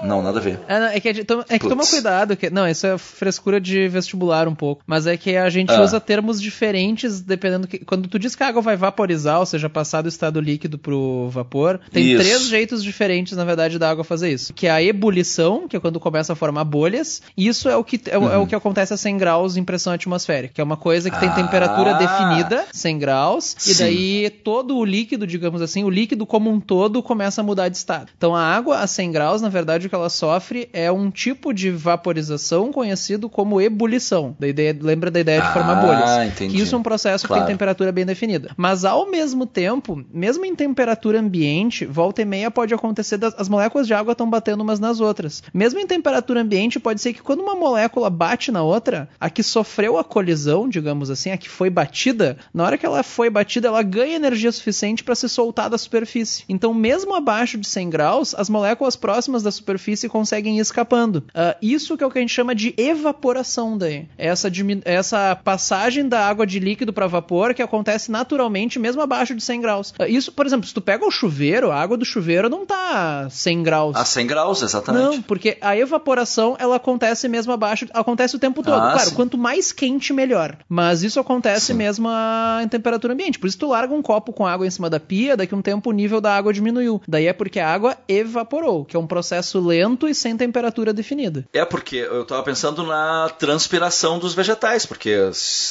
Não, 0.02 0.22
nada 0.22 0.40
a 0.40 0.42
ver. 0.42 0.60
É, 0.68 0.80
não, 0.80 0.86
é 0.88 1.00
que, 1.00 1.10
é 1.10 1.14
que 1.14 1.24
toma 1.68 1.86
cuidado. 1.86 2.36
Que, 2.36 2.50
não, 2.50 2.68
isso 2.68 2.86
é 2.86 2.98
frescura 2.98 3.60
de 3.60 3.88
vestibular 3.88 4.48
um 4.48 4.54
pouco. 4.56 4.84
Mas 4.86 5.08
é 5.08 5.18
que 5.18 5.36
a 5.36 5.50
gente 5.50 5.72
Ah. 5.72 5.82
usa 5.82 6.00
termos 6.00 6.42
diferentes 6.42 7.22
dependendo. 7.22 7.68
Que, 7.68 7.80
quando 7.80 8.08
tu 8.08 8.20
diz 8.20 8.36
que 8.36 8.44
a 8.44 8.48
água 8.48 8.62
vai 8.62 8.76
vaporizar, 8.76 9.40
ou 9.40 9.46
seja, 9.46 9.70
passar 9.70 10.02
do 10.02 10.10
estado 10.10 10.40
líquido 10.40 10.78
pro 10.78 11.30
vapor, 11.30 11.80
tem 11.92 12.12
Isso. 12.12 12.22
três 12.24 12.48
jeitos 12.48 12.84
diferentes, 12.84 13.36
na 13.36 13.44
verdade, 13.46 13.80
da 13.80 13.90
água 13.90 14.04
fazer 14.04 14.30
isso. 14.32 14.54
Que 14.54 14.68
é 14.68 14.72
a 14.72 14.82
ebulição, 14.84 15.68
que 15.68 15.76
é 15.76 15.80
quando 15.80 16.00
começa 16.00 16.34
a 16.34 16.36
formar 16.36 16.64
bolhas. 16.64 17.22
Isso 17.36 17.68
é 17.70 17.76
o 17.76 17.84
que, 17.84 18.00
é, 18.10 18.18
o- 18.18 18.30
é 18.30 18.38
o 18.38 18.46
que 18.46 18.56
acontece 18.56 18.94
a 18.94 18.98
100 18.98 19.18
graus 19.18 19.58
em 19.58 19.64
pressão 19.64 19.94
atmosférica. 19.94 20.54
Que 20.56 20.62
é 20.62 20.64
uma 20.64 20.78
coisa 20.78 21.10
que 21.10 21.20
tem 21.20 21.30
Ah. 21.30 21.34
temperatura 21.34 21.94
definida, 21.96 22.66
100 22.72 23.00
graus. 23.00 23.56
E 23.66 23.74
Sim. 23.74 23.84
daí 23.84 24.30
todo 24.30 24.78
o 24.78 24.86
líquido, 24.86 25.26
digamos 25.26 25.62
assim, 25.62 25.84
o 25.84 25.90
líquido 25.90 26.26
como 26.26 26.52
um 26.52 26.60
todo 26.60 27.02
começa 27.02 27.42
a 27.42 27.44
mudar 27.44 27.70
de 27.70 27.78
estado. 27.78 28.10
Então 28.18 28.36
a 28.36 28.42
água 28.44 28.80
a 28.80 28.88
100 28.88 29.12
graus, 29.12 29.42
na 29.42 29.50
verdade, 29.50 29.87
que 29.90 29.96
ela 29.96 30.10
sofre 30.10 30.70
é 30.74 30.92
um 30.92 31.10
tipo 31.12 31.54
de 31.54 31.70
vaporização 31.72 32.72
conhecido 32.72 33.30
como 33.30 33.60
ebulição. 33.62 34.36
Da 34.40 34.48
ideia, 34.48 34.76
lembra 34.80 35.12
da 35.12 35.20
ideia 35.20 35.42
de 35.42 35.48
formar 35.50 35.74
Ah, 35.74 35.76
bolhas. 35.82 36.28
entendi. 36.34 36.56
Que 36.56 36.62
isso 36.62 36.76
é 36.76 36.78
um 36.78 36.84
processo 36.84 37.24
que 37.24 37.28
Claro. 37.30 37.44
tem 37.46 37.54
temperatura 37.54 37.92
bem 37.92 38.06
definida. 38.06 38.52
Mas 38.56 38.86
ao 38.86 39.10
mesmo 39.10 39.46
tempo, 39.46 40.04
mesmo 40.14 40.46
em 40.46 40.56
temperatura 40.56 41.20
ambiente, 41.20 41.86
volta 41.86 42.22
e 42.22 42.26
meia 42.26 42.50
pode 42.52 42.74
acontecer 42.74 43.18
das, 43.18 43.34
as 43.38 43.50
moléculas 43.50 43.88
de 43.88 43.94
água 43.94 44.12
estão 44.14 44.30
batendo 44.30 44.62
umas 44.62 44.80
nas 44.80 45.00
outras. 45.00 45.44
Mesmo 45.54 45.80
em 45.80 45.88
temperatura 45.88 46.42
ambiente, 46.42 46.80
pode 46.80 47.02
ser 47.02 47.14
que 47.14 47.22
quando 47.22 47.42
uma 47.42 47.56
molécula 47.56 48.10
bate 48.10 48.52
na 48.52 48.64
outra, 48.64 49.10
a 49.20 49.30
que 49.30 49.44
sofreu 49.44 49.98
a 49.98 50.04
colisão, 50.04 50.68
digamos 50.70 51.10
assim, 51.10 51.32
a 51.32 51.38
que 51.38 51.50
foi 51.50 51.70
batida, 51.70 52.38
na 52.54 52.64
hora 52.64 52.78
que 52.78 52.86
ela 52.86 53.04
foi 53.04 53.30
batida, 53.30 53.68
ela 53.68 53.82
ganha 53.84 54.16
energia 54.16 54.52
suficiente 54.52 55.04
para 55.04 55.16
se 55.16 55.28
soltar 55.30 55.70
da 55.70 55.78
superfície. 55.78 56.44
Então, 56.48 56.74
mesmo 56.74 57.14
abaixo 57.16 57.58
de 57.58 57.68
100 57.68 57.90
graus, 57.90 58.36
as 58.36 58.50
moléculas 58.50 58.96
próximas 58.96 59.44
da 59.44 59.52
superfície 59.52 59.77
conseguem 60.10 60.58
ir 60.58 60.62
escapando. 60.62 61.24
Ah, 61.34 61.56
isso 61.62 61.98
que 61.98 62.04
é 62.04 62.08
o 62.08 62.12
que 62.12 62.18
a 62.18 62.22
gente 62.22 62.34
chama 62.34 62.54
de 62.56 62.74
evaporação 62.78 63.78
daí. 63.78 64.08
Essa, 64.18 64.50
essa 64.86 65.36
passagem 65.36 66.08
da 66.08 66.28
água 66.28 66.46
de 66.46 66.60
líquido 66.60 66.92
para 66.94 67.08
vapor 67.08 67.54
que 67.54 67.62
acontece 67.62 68.12
naturalmente 68.12 68.80
mesmo 68.80 69.02
abaixo 69.02 69.34
de 69.36 69.42
100 69.44 69.62
graus. 69.62 69.94
Ah, 70.00 70.08
isso, 70.08 70.32
por 70.32 70.46
exemplo, 70.46 70.68
se 70.68 70.74
tu 70.74 70.82
pega 70.82 71.06
o 71.06 71.12
chuveiro, 71.12 71.72
a 71.72 71.76
água 71.80 71.98
do 71.98 72.06
chuveiro 72.06 72.50
não 72.50 72.66
tá 72.66 73.28
100 73.30 73.64
graus. 73.64 73.96
A 73.96 74.06
100 74.06 74.28
graus, 74.28 74.62
exatamente. 74.62 75.04
Não, 75.04 75.22
porque 75.22 75.58
a 75.62 75.76
evaporação 75.78 76.56
ela 76.60 76.76
acontece 76.76 77.28
mesmo 77.28 77.52
abaixo, 77.54 77.88
acontece 77.94 78.36
o 78.36 78.40
tempo 78.40 78.62
todo. 78.64 78.76
Ah, 78.82 78.92
claro, 78.94 79.10
sim. 79.10 79.16
quanto 79.16 79.38
mais 79.38 79.72
quente, 79.72 80.14
melhor. 80.14 80.58
Mas 80.68 81.04
isso 81.04 81.20
acontece 81.20 81.74
mesmo 81.74 82.08
a- 82.10 82.60
em 82.64 82.68
temperatura 82.68 83.14
ambiente. 83.14 83.40
Por 83.40 83.48
isso 83.48 83.58
tu 83.58 83.68
larga 83.70 83.94
um 83.94 84.02
copo 84.02 84.34
com 84.34 84.46
água 84.46 84.66
em 84.66 84.70
cima 84.70 84.90
da 84.90 85.00
pia, 85.00 85.38
daqui 85.38 85.54
um 85.56 85.62
tempo 85.62 85.90
o 85.90 85.94
nível 85.94 86.20
da 86.22 86.36
água 86.36 86.54
diminuiu. 86.54 87.02
Daí 87.08 87.28
é 87.28 87.34
porque 87.34 87.60
a 87.60 87.70
água 87.72 87.98
evaporou, 88.08 88.86
que 88.86 88.96
é 88.96 89.00
um 89.00 89.08
processo 89.08 89.60
lento 89.68 90.08
e 90.08 90.16
sem 90.16 90.36
temperatura 90.38 90.94
definida. 90.94 91.46
É 91.54 91.66
porque 91.66 91.98
eu 91.98 92.26
tava 92.26 92.44
pensando 92.44 92.84
na 92.84 93.30
transpiração 93.38 94.20
dos 94.20 94.34
vegetais, 94.34 94.86
porque 94.86 95.16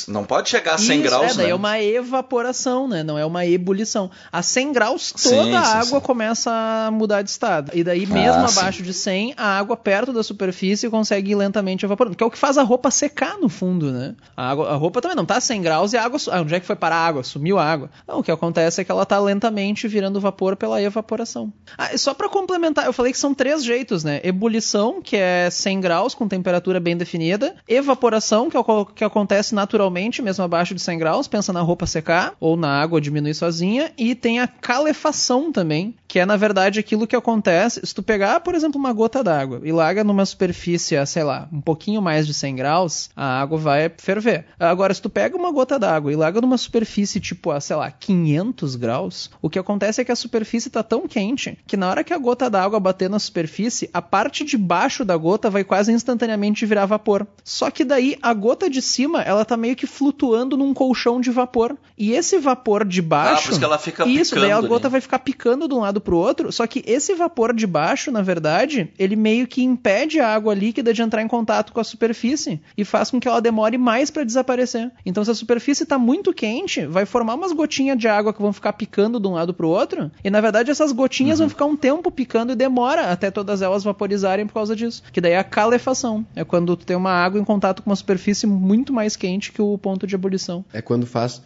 não 0.08 0.24
pode 0.24 0.48
chegar 0.50 0.74
a 0.74 0.78
100 0.78 1.00
Isso, 1.00 1.08
graus, 1.08 1.32
é, 1.32 1.34
daí 1.34 1.46
né? 1.46 1.52
é 1.52 1.54
uma 1.54 1.80
evaporação, 1.80 2.88
né? 2.88 3.02
Não 3.02 3.18
é 3.18 3.24
uma 3.24 3.46
ebulição. 3.46 4.10
A 4.32 4.42
100 4.42 4.72
graus, 4.72 5.12
Sim, 5.16 5.30
toda 5.30 5.58
a 5.58 5.64
sim, 5.64 5.72
água 5.72 6.00
sim. 6.00 6.06
começa 6.06 6.50
a 6.50 6.90
mudar 6.90 7.22
de 7.22 7.30
estado. 7.30 7.70
E 7.74 7.82
daí, 7.84 8.06
mesmo 8.06 8.44
Ah, 8.44 8.48
sim. 8.48 8.58
abaixo 8.58 8.82
de 8.82 8.92
100, 8.92 9.34
a 9.36 9.58
água 9.58 9.76
perto 9.76 10.12
da 10.12 10.22
superfície 10.22 10.88
consegue 10.90 11.32
ir 11.32 11.34
lentamente 11.34 11.84
evaporando. 11.84 12.16
Que 12.16 12.22
é 12.22 12.26
o 12.26 12.30
que 12.30 12.38
faz 12.38 12.58
a 12.58 12.62
roupa 12.62 12.90
secar, 12.90 13.38
no 13.38 13.48
fundo, 13.48 13.90
né? 13.92 14.14
A, 14.36 14.50
água, 14.50 14.70
a 14.70 14.74
roupa 14.76 15.00
também 15.00 15.16
não 15.16 15.24
tá 15.24 15.36
a 15.36 15.40
100 15.40 15.62
graus 15.62 15.92
e 15.92 15.96
a 15.96 16.04
água... 16.04 16.18
Ah, 16.30 16.40
onde 16.40 16.54
é 16.54 16.60
que 16.60 16.66
foi 16.66 16.76
parar 16.76 16.96
a 16.96 17.06
água? 17.06 17.22
Sumiu 17.22 17.58
a 17.58 17.64
água. 17.64 17.90
Não, 18.06 18.18
o 18.18 18.22
que 18.22 18.30
acontece 18.30 18.80
é 18.80 18.84
que 18.84 18.90
ela 18.90 19.04
tá 19.06 19.18
lentamente 19.18 19.86
virando 19.88 20.20
vapor 20.20 20.56
pela 20.56 20.82
evaporação. 20.82 21.52
Ah, 21.76 21.96
só 21.96 22.14
pra 22.14 22.28
complementar, 22.28 22.86
eu 22.86 22.92
falei 22.92 23.12
que 23.12 23.18
são 23.18 23.34
três 23.34 23.64
jeitos, 23.64 23.85
né? 24.04 24.20
Ebulição, 24.22 25.00
que 25.02 25.16
é 25.16 25.48
100 25.50 25.80
graus 25.80 26.14
com 26.14 26.28
temperatura 26.28 26.80
bem 26.80 26.96
definida. 26.96 27.56
Evaporação, 27.68 28.50
que 28.50 28.56
é 28.56 28.60
o 28.60 28.84
que 28.84 29.04
acontece 29.04 29.54
naturalmente, 29.54 30.22
mesmo 30.22 30.44
abaixo 30.44 30.74
de 30.74 30.80
100 30.80 30.98
graus. 30.98 31.28
Pensa 31.28 31.52
na 31.52 31.60
roupa 31.60 31.86
secar 31.86 32.34
ou 32.40 32.56
na 32.56 32.80
água 32.80 33.00
diminuir 33.00 33.34
sozinha. 33.34 33.92
E 33.96 34.14
tem 34.14 34.40
a 34.40 34.48
calefação 34.48 35.52
também, 35.52 35.94
que 36.08 36.18
é 36.18 36.26
na 36.26 36.36
verdade 36.36 36.78
aquilo 36.78 37.06
que 37.06 37.16
acontece 37.16 37.80
se 37.84 37.94
tu 37.94 38.02
pegar, 38.02 38.40
por 38.40 38.54
exemplo, 38.54 38.78
uma 38.78 38.92
gota 38.92 39.22
d'água 39.22 39.60
e 39.62 39.72
larga 39.72 40.02
numa 40.04 40.24
superfície 40.24 40.96
sei 41.04 41.24
lá, 41.24 41.48
um 41.52 41.60
pouquinho 41.60 42.00
mais 42.00 42.26
de 42.26 42.32
100 42.32 42.56
graus, 42.56 43.10
a 43.16 43.40
água 43.40 43.58
vai 43.58 43.90
ferver. 43.98 44.46
Agora, 44.58 44.94
se 44.94 45.02
tu 45.02 45.10
pega 45.10 45.36
uma 45.36 45.50
gota 45.50 45.78
d'água 45.78 46.12
e 46.12 46.16
larga 46.16 46.40
numa 46.40 46.56
superfície 46.56 47.20
tipo 47.20 47.50
a, 47.50 47.60
sei 47.60 47.76
lá, 47.76 47.90
500 47.90 48.76
graus, 48.76 49.30
o 49.42 49.50
que 49.50 49.58
acontece 49.58 50.00
é 50.00 50.04
que 50.04 50.12
a 50.12 50.16
superfície 50.16 50.70
tá 50.70 50.82
tão 50.82 51.06
quente 51.06 51.58
que 51.66 51.76
na 51.76 51.90
hora 51.90 52.04
que 52.04 52.12
a 52.12 52.18
gota 52.18 52.48
d'água 52.48 52.80
bater 52.80 53.10
na 53.10 53.18
superfície, 53.18 53.75
a 53.92 54.00
parte 54.00 54.44
de 54.44 54.56
baixo 54.56 55.04
da 55.04 55.16
gota 55.16 55.50
vai 55.50 55.64
quase 55.64 55.92
instantaneamente 55.92 56.64
virar 56.66 56.86
vapor. 56.86 57.26
Só 57.44 57.70
que 57.70 57.84
daí 57.84 58.16
a 58.22 58.32
gota 58.32 58.68
de 58.70 58.80
cima, 58.80 59.22
ela 59.22 59.44
tá 59.44 59.56
meio 59.56 59.76
que 59.76 59.86
flutuando 59.86 60.56
num 60.56 60.72
colchão 60.72 61.20
de 61.20 61.30
vapor. 61.30 61.76
E 61.98 62.12
esse 62.12 62.38
vapor 62.38 62.84
de 62.84 63.00
baixo, 63.02 63.48
Ah, 63.48 63.50
isso 63.50 63.58
que 63.58 63.64
ela 63.64 63.78
fica 63.78 64.06
isso, 64.06 64.34
daí 64.34 64.44
a 64.50 64.56
picando 64.56 64.68
gota 64.68 64.86
ali. 64.86 64.92
vai 64.92 65.00
ficar 65.00 65.18
picando 65.20 65.68
de 65.68 65.74
um 65.74 65.80
lado 65.80 66.00
pro 66.00 66.16
outro, 66.16 66.52
só 66.52 66.66
que 66.66 66.82
esse 66.86 67.14
vapor 67.14 67.54
de 67.54 67.66
baixo, 67.66 68.10
na 68.10 68.22
verdade, 68.22 68.90
ele 68.98 69.16
meio 69.16 69.46
que 69.46 69.62
impede 69.62 70.20
a 70.20 70.28
água 70.34 70.54
líquida 70.54 70.92
de 70.92 71.02
entrar 71.02 71.22
em 71.22 71.28
contato 71.28 71.72
com 71.72 71.80
a 71.80 71.84
superfície 71.84 72.60
e 72.76 72.84
faz 72.84 73.10
com 73.10 73.18
que 73.20 73.26
ela 73.28 73.40
demore 73.40 73.78
mais 73.78 74.10
para 74.10 74.24
desaparecer. 74.24 74.90
Então, 75.04 75.24
se 75.24 75.30
a 75.30 75.34
superfície 75.34 75.84
tá 75.86 75.98
muito 75.98 76.32
quente, 76.32 76.86
vai 76.86 77.06
formar 77.06 77.34
umas 77.34 77.52
gotinhas 77.52 77.98
de 77.98 78.08
água 78.08 78.32
que 78.32 78.42
vão 78.42 78.52
ficar 78.52 78.72
picando 78.74 79.18
de 79.18 79.26
um 79.26 79.32
lado 79.32 79.54
pro 79.54 79.68
outro, 79.68 80.10
e 80.22 80.30
na 80.30 80.40
verdade 80.40 80.70
essas 80.70 80.92
gotinhas 80.92 81.38
vão 81.38 81.48
ficar 81.48 81.64
um 81.64 81.76
tempo 81.76 82.10
picando 82.10 82.52
e 82.52 82.56
demora 82.56 83.10
até 83.10 83.30
todas 83.30 83.62
elas 83.66 83.84
vaporizarem 83.84 84.46
por 84.46 84.54
causa 84.54 84.74
disso. 84.74 85.02
Que 85.12 85.20
daí 85.20 85.32
é 85.32 85.38
a 85.38 85.44
calefação. 85.44 86.26
É 86.34 86.44
quando 86.44 86.76
tu 86.76 86.86
tem 86.86 86.96
uma 86.96 87.12
água 87.12 87.40
em 87.40 87.44
contato 87.44 87.82
com 87.82 87.90
uma 87.90 87.96
superfície 87.96 88.46
muito 88.46 88.92
mais 88.92 89.16
quente 89.16 89.52
que 89.52 89.60
o 89.60 89.76
ponto 89.78 90.06
de 90.06 90.14
ebulição. 90.14 90.64
É 90.72 90.80
quando 90.80 91.06
faz. 91.06 91.42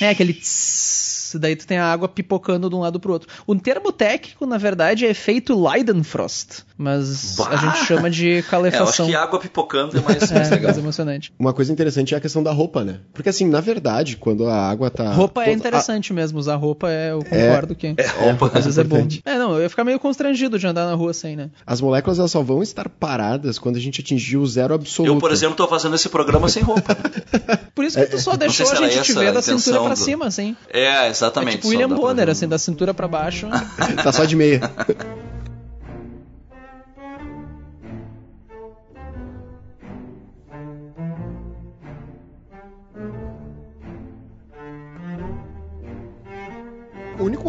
É 0.00 0.08
aquele 0.08 0.32
tss, 0.34 1.01
daí 1.38 1.56
tu 1.56 1.66
tem 1.66 1.78
a 1.78 1.86
água 1.92 2.08
pipocando 2.08 2.68
de 2.68 2.74
um 2.74 2.80
lado 2.80 2.98
pro 3.00 3.12
outro. 3.12 3.28
O 3.46 3.54
termo 3.54 3.92
técnico, 3.92 4.46
na 4.46 4.58
verdade, 4.58 5.06
é 5.06 5.10
efeito 5.10 5.54
Leidenfrost, 5.60 6.62
mas 6.76 7.36
Bah! 7.36 7.48
a 7.50 7.56
gente 7.56 7.84
chama 7.86 8.10
de 8.10 8.28
É, 8.32 8.34
eu 8.34 8.38
acho 8.40 8.50
calefação. 8.50 9.06
que 9.06 9.14
água 9.14 9.38
pipocando 9.38 9.96
é 9.96 10.00
mais, 10.00 10.22
É, 10.30 10.34
mais 10.34 10.50
legal. 10.50 10.64
mais 10.66 10.78
emocionante. 10.78 11.32
Uma 11.38 11.52
coisa 11.52 11.72
interessante 11.72 12.14
é 12.14 12.18
a 12.18 12.20
questão 12.20 12.42
da 12.42 12.52
roupa, 12.52 12.84
né? 12.84 13.00
Porque 13.12 13.28
assim, 13.28 13.46
na 13.46 13.60
verdade, 13.60 14.16
quando 14.16 14.46
a 14.46 14.70
água 14.70 14.90
tá. 14.90 15.12
roupa 15.12 15.44
é 15.44 15.52
interessante 15.52 16.12
mesmo, 16.12 16.38
usar 16.38 16.56
roupa 16.56 16.90
é, 16.90 17.12
eu 17.12 17.24
concordo 17.24 17.74
que 17.74 17.94
roupa 18.18 18.46
às 18.58 18.64
vezes 18.64 18.78
é 18.78 18.84
bom. 18.84 18.96
importante. 18.96 19.22
É, 19.24 19.38
não, 19.38 19.54
eu 19.54 19.62
ia 19.62 19.68
ficar 19.68 19.84
meio 19.84 19.98
constrangido 19.98 20.58
de 20.58 20.66
andar 20.66 20.86
na 20.86 20.94
rua 20.94 21.12
sem, 21.12 21.36
né? 21.36 21.50
As 21.66 21.80
moléculas 21.80 22.18
elas 22.18 22.30
só 22.30 22.42
vão 22.42 22.62
estar 22.62 22.88
paradas 22.88 23.58
quando 23.58 23.76
a 23.76 23.80
gente 23.80 24.00
atingir 24.00 24.36
o 24.36 24.46
zero 24.46 24.74
absoluto. 24.74 25.12
Eu, 25.14 25.18
por 25.18 25.30
exemplo, 25.30 25.56
tô 25.56 25.66
fazendo 25.68 25.94
esse 25.94 26.08
programa 26.08 26.48
sem 26.48 26.62
roupa. 26.62 26.96
Por 27.74 27.84
isso 27.84 27.98
que 27.98 28.06
tu 28.06 28.18
só 28.18 28.36
deixou 28.36 28.70
a 28.70 28.74
gente 28.74 29.02
te 29.02 29.12
ver 29.12 29.28
a 29.28 29.32
da 29.32 29.42
cintura 29.42 29.80
pra 29.80 29.94
do- 29.94 29.96
cima, 29.98 30.26
assim. 30.26 30.56
É, 30.70 31.12
É 31.22 31.28
exatamente. 31.28 31.56
tipo 31.56 31.66
só 31.66 31.70
William 31.70 31.88
Bonner, 31.88 32.28
assim, 32.28 32.48
da 32.48 32.58
cintura 32.58 32.92
pra 32.92 33.08
baixo. 33.08 33.48
Tá 34.02 34.12
só 34.12 34.24
de 34.24 34.36
meia. 34.36 34.60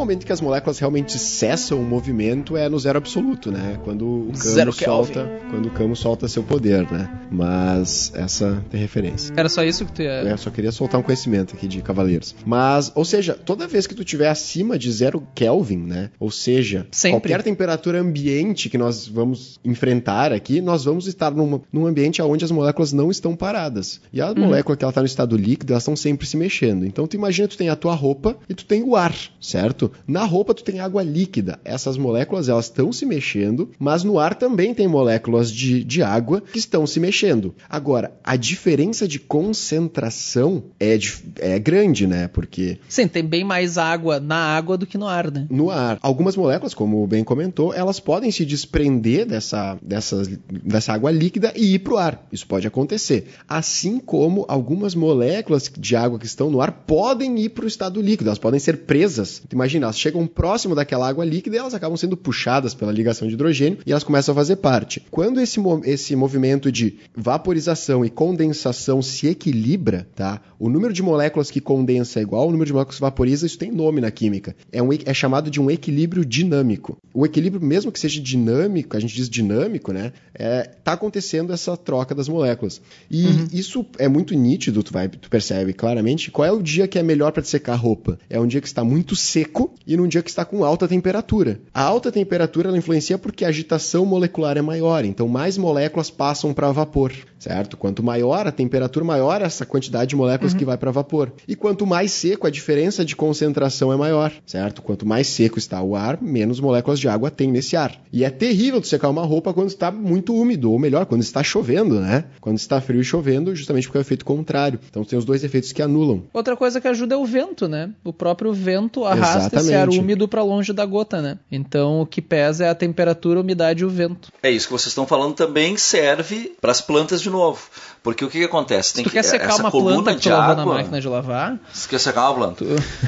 momento 0.04 0.26
que 0.26 0.32
as 0.34 0.42
moléculas 0.42 0.80
realmente 0.80 1.18
cessam 1.18 1.80
o 1.80 1.84
movimento 1.84 2.56
é 2.58 2.68
no 2.70 2.78
zero 2.80 2.98
absoluto, 2.98 3.52
né? 3.52 3.80
Quando 3.84 4.06
o 4.06 4.26
Camo 4.32 4.36
Zero 4.38 4.74
Kelvin. 4.74 5.14
solta, 5.14 5.32
quando 5.50 5.66
o 5.68 5.72
Camo 5.72 5.96
solta 5.96 6.28
seu 6.28 6.44
poder, 6.44 6.90
né? 6.92 7.10
Mas 7.32 8.12
essa 8.16 8.64
tem 8.70 8.80
referência. 8.80 9.34
Era 9.36 9.50
só 9.50 9.64
isso 9.64 9.86
que 9.86 9.92
tu 9.94 10.02
ia... 10.02 10.12
É, 10.12 10.38
só 10.38 10.50
queria 10.50 10.72
soltar 10.72 11.00
um 11.00 11.04
conhecimento 11.04 11.56
aqui 11.56 11.68
de 11.68 11.82
cavaleiros. 11.82 12.36
Mas, 12.46 12.92
ou 12.96 13.04
seja, 13.06 13.34
toda 13.34 13.68
vez 13.68 13.88
que 13.88 13.96
tu 13.96 14.04
tiver 14.04 14.30
acima 14.30 14.78
de 14.78 14.92
zero 14.92 15.24
Kelvin, 15.36 15.78
né? 15.78 16.10
Ou 16.20 16.30
seja, 16.32 16.88
Sempre. 16.92 17.20
qualquer 17.30 17.44
temperatura 17.44 18.00
ambiente 18.00 18.70
que 18.70 18.78
nós 18.78 19.08
vamos 19.08 19.60
enfrentar 19.64 20.32
aqui, 20.32 20.62
nós 20.62 20.86
vamos 20.86 21.08
estar 21.08 21.32
numa- 21.32 21.62
num 21.72 21.86
ambiente 21.88 22.22
onde 22.22 22.46
as 22.46 22.52
moléculas 22.52 22.94
não 22.94 23.10
estão 23.12 23.36
paradas. 23.36 24.02
E 24.12 24.22
a 24.22 24.34
molécula 24.34 24.76
que 24.78 24.84
ela 24.84 24.92
está 24.92 25.02
no 25.02 25.08
estado 25.08 25.36
líquido, 25.38 25.74
elas 25.74 25.84
estão 25.84 25.96
sempre 25.96 26.26
se 26.28 26.38
mexendo. 26.38 26.86
Então 26.86 27.08
tu 27.08 27.16
imagina, 27.16 27.48
tu 27.48 27.58
tem 27.58 27.70
a 27.70 27.76
tua 27.76 27.94
roupa 27.96 28.38
e 28.50 28.54
tu 28.54 28.66
tem 28.66 28.84
o 28.84 28.96
ar, 28.96 29.16
certo? 29.40 29.92
Na 30.08 30.26
roupa 30.26 30.54
tu 30.54 30.64
tem 30.64 30.80
água 30.80 31.04
líquida. 31.04 31.60
Essas 31.64 31.98
moléculas, 31.98 32.50
elas 32.50 32.66
estão 32.66 32.92
se 32.92 33.06
mexendo, 33.06 33.70
mas 33.80 34.04
no 34.04 34.20
ar 34.20 34.36
também 34.36 34.74
tem 34.74 34.88
moléculas 34.88 35.52
de, 35.52 35.84
de 35.84 36.02
água 36.02 36.42
que 36.42 36.60
estão 36.60 36.86
se 36.86 37.00
mexendo. 37.00 37.56
Agora, 37.70 38.12
a 38.24 38.36
diferença 38.36 39.08
de 39.08 39.20
concentração 39.20 40.64
é, 40.80 40.98
é 41.40 41.60
grande, 41.60 42.08
né? 42.08 42.28
Porque 42.28 42.78
Sim, 42.88 43.08
tem 43.08 43.24
bem 43.24 43.44
mais 43.44 43.78
água 43.78 44.20
na 44.20 44.36
água 44.36 44.78
do 44.78 44.86
que 44.86 44.98
no 44.98 45.08
ar, 45.08 45.32
né? 45.32 45.48
no 45.50 45.70
ar. 45.70 45.98
Algumas 46.02 46.36
moléculas, 46.36 46.74
como 46.74 47.04
o 47.04 47.08
Ben 47.08 47.24
comentou, 47.24 47.74
elas 47.74 48.00
podem 48.00 48.32
se 48.32 48.46
desprender 48.46 49.26
dessa, 49.26 49.78
dessas, 49.82 50.28
dessa 50.28 50.94
água 50.94 51.12
líquida 51.12 51.54
e 51.56 51.76
ir 51.76 51.80
para 51.80 51.94
o 51.94 51.98
ar. 51.98 52.28
Isso 52.32 52.48
pode 52.48 52.68
acontecer. 52.68 53.28
Assim 53.48 54.00
como 54.00 54.46
algumas 54.48 54.96
moléculas 54.96 55.72
de 55.78 55.96
água 55.96 56.20
que 56.20 56.26
estão 56.26 56.50
no 56.50 56.62
ar 56.62 56.72
podem 56.72 57.40
ir 57.40 57.50
para 57.50 57.66
o 57.66 57.68
estado 57.68 58.02
líquido, 58.02 58.30
elas 58.30 58.40
podem 58.40 58.60
ser 58.60 58.80
presas. 58.80 59.42
Tu 59.48 59.56
Imagina, 59.84 59.88
elas 59.88 60.00
chegam 60.00 60.26
próximo 60.26 60.76
daquela 60.76 61.08
água 61.08 61.26
líquida 61.26 61.56
e 61.56 61.60
elas 61.60 61.74
acabam 61.74 61.98
sendo 61.98 62.16
puxadas 62.16 62.74
pela 62.74 62.92
ligação 62.92 63.28
de 63.28 63.34
hidrogênio 63.34 63.80
e 63.86 63.92
elas 63.92 64.04
começam 64.04 64.32
a 64.32 64.36
fazer 64.36 64.58
parte. 64.58 65.02
Quando 65.12 65.42
esse, 65.42 65.60
esse 65.84 66.16
movimento 66.16 66.72
de 66.72 66.98
vaporização 67.16 68.06
e 68.06 68.10
condensação 68.10 69.02
se 69.02 69.28
equilibra, 69.28 70.08
tá? 70.16 70.42
O 70.64 70.70
número 70.70 70.94
de 70.94 71.04
moléculas 71.04 71.52
que 71.52 71.60
condensa 71.60 72.22
é 72.22 72.22
igual 72.22 72.44
ao 72.44 72.50
número 72.50 72.68
de 72.68 72.72
moléculas 72.72 72.96
que 72.96 73.02
vaporiza, 73.02 73.46
isso 73.46 73.58
tem 73.58 73.70
nome 73.70 74.00
na 74.00 74.10
química. 74.10 74.56
É, 74.72 74.82
um, 74.82 74.94
é 74.94 75.14
chamado 75.14 75.52
de 75.52 75.60
um 75.60 75.70
equilíbrio 75.70 76.24
dinâmico. 76.24 76.98
O 77.14 77.26
equilíbrio, 77.26 77.62
mesmo 77.62 77.92
que 77.92 78.00
seja 78.00 78.22
dinâmico, 78.22 78.96
a 78.96 79.00
gente 79.02 79.14
diz 79.14 79.30
dinâmico, 79.30 79.92
né? 79.92 80.14
É, 80.34 80.64
tá 80.82 80.94
acontecendo 80.94 81.52
essa 81.52 81.76
troca 81.76 82.16
das 82.16 82.30
moléculas. 82.30 82.82
E 83.12 83.26
isso 83.52 83.86
é 84.00 84.08
muito 84.08 84.34
nítido, 84.36 84.82
tu, 84.84 84.94
vai, 84.94 85.10
tu 85.10 85.30
percebe 85.30 85.74
claramente 85.74 86.32
qual 86.32 86.48
é 86.48 86.52
o 86.54 86.64
dia 86.64 86.88
que 86.88 86.98
é 86.98 87.04
melhor 87.04 87.34
para 87.34 87.44
secar 87.44 87.74
a 87.74 87.76
roupa. 87.76 88.18
É 88.30 88.40
um 88.40 88.48
dia 88.48 88.62
que 88.62 88.68
está 88.68 88.86
muito 88.86 89.18
seco 89.18 89.74
e 89.86 89.98
num 89.98 90.08
dia 90.08 90.24
que 90.24 90.30
está 90.30 90.46
com 90.46 90.64
alta 90.64 90.88
temperatura. 90.88 91.60
A 91.74 91.82
alta 91.84 92.10
temperatura 92.10 92.70
ela 92.70 92.78
influencia 92.78 93.18
porque 93.18 93.44
a 93.44 93.50
agitação 93.50 94.06
molecular 94.06 94.58
é 94.58 94.62
maior, 94.62 95.04
então 95.04 95.28
mais 95.28 95.58
moléculas 95.58 96.10
passam 96.10 96.54
para 96.54 96.72
vapor, 96.72 97.12
certo? 97.38 97.76
Quanto 97.76 98.02
maior 98.02 98.48
a 98.48 98.52
temperatura, 98.52 99.04
maior 99.04 99.42
essa 99.42 99.66
quantidade 99.66 100.12
de 100.12 100.16
moléculas 100.16 100.53
que 100.58 100.66
vai 100.66 100.78
para 100.78 100.92
vapor. 100.92 101.32
E 101.48 101.56
quanto 101.56 101.86
mais 101.86 102.12
seco, 102.12 102.48
a 102.48 102.50
diferença 102.50 103.04
de 103.04 103.16
concentração 103.16 103.92
é 103.92 103.98
maior, 103.98 104.32
certo? 104.46 104.82
Quanto 104.82 105.06
mais 105.06 105.28
seco 105.28 105.58
está 105.58 105.82
o 105.82 105.96
ar, 105.96 106.22
menos 106.22 106.60
moléculas 106.60 107.00
de 107.00 107.08
água 107.08 107.32
tem 107.32 107.52
nesse 107.52 107.76
ar. 107.76 108.00
E 108.12 108.24
é 108.24 108.30
terrível 108.30 108.82
tu 108.82 108.88
secar 108.88 109.10
uma 109.10 109.24
roupa 109.24 109.54
quando 109.54 109.70
está 109.70 109.92
muito 109.92 110.36
úmido, 110.36 110.72
ou 110.72 110.80
melhor, 110.80 111.06
quando 111.06 111.22
está 111.22 111.44
chovendo, 111.44 112.00
né? 112.00 112.26
Quando 112.40 112.58
está 112.58 112.80
frio 112.82 113.02
e 113.02 113.04
chovendo, 113.04 113.56
justamente 113.56 113.88
porque 113.88 113.98
é 113.98 114.02
o 114.02 114.04
efeito 114.04 114.26
contrário. 114.26 114.80
Então 114.90 115.04
tem 115.04 115.18
os 115.18 115.26
dois 115.26 115.44
efeitos 115.44 115.72
que 115.72 115.82
anulam. 115.82 116.24
Outra 116.34 116.56
coisa 116.56 116.80
que 116.80 116.88
ajuda 116.88 117.16
é 117.16 117.18
o 117.18 117.26
vento, 117.26 117.68
né? 117.68 117.92
O 118.04 118.14
próprio 118.14 118.54
vento 118.54 119.06
arrasta 119.06 119.58
esse 119.58 119.74
ar 119.74 119.88
Exatamente. 119.88 120.00
úmido 120.00 120.28
pra 120.28 120.44
longe 120.44 120.74
da 120.74 120.86
gota, 120.86 121.22
né? 121.22 121.38
Então 121.52 122.02
o 122.02 122.06
que 122.06 122.22
pesa 122.22 122.66
é 122.66 122.70
a 122.70 122.76
temperatura, 122.76 123.40
a 123.40 123.42
umidade 123.42 123.84
e 123.84 123.86
o 123.86 123.90
vento. 123.90 124.32
É 124.42 124.52
isso 124.52 124.68
que 124.68 124.74
vocês 124.74 124.88
estão 124.88 125.08
falando 125.08 125.34
também 125.34 125.78
serve 125.78 126.54
para 126.60 126.72
as 126.72 126.82
plantas 126.82 127.22
de 127.22 127.30
novo. 127.30 127.62
Porque 128.04 128.26
o 128.26 128.30
que, 128.30 128.40
que 128.40 128.44
acontece? 128.44 128.90
Se 128.98 129.04
tu 129.04 129.10
quer 129.10 129.24
secar 129.24 129.50
essa 129.52 129.62
uma 129.64 129.72
coluna 129.72 129.96
planta 130.04 130.12
que 130.16 130.18
tu 130.18 130.24
de 130.24 130.30
lavou 130.30 130.56
na 130.58 130.62
água- 130.64 130.74
máquina 130.76 131.00
de 131.02 131.08
lavar, 131.08 131.58
Se 131.72 131.88
quer 131.88 132.00
secar 132.00 132.30
uma 132.32 132.36
planta. 132.36 132.66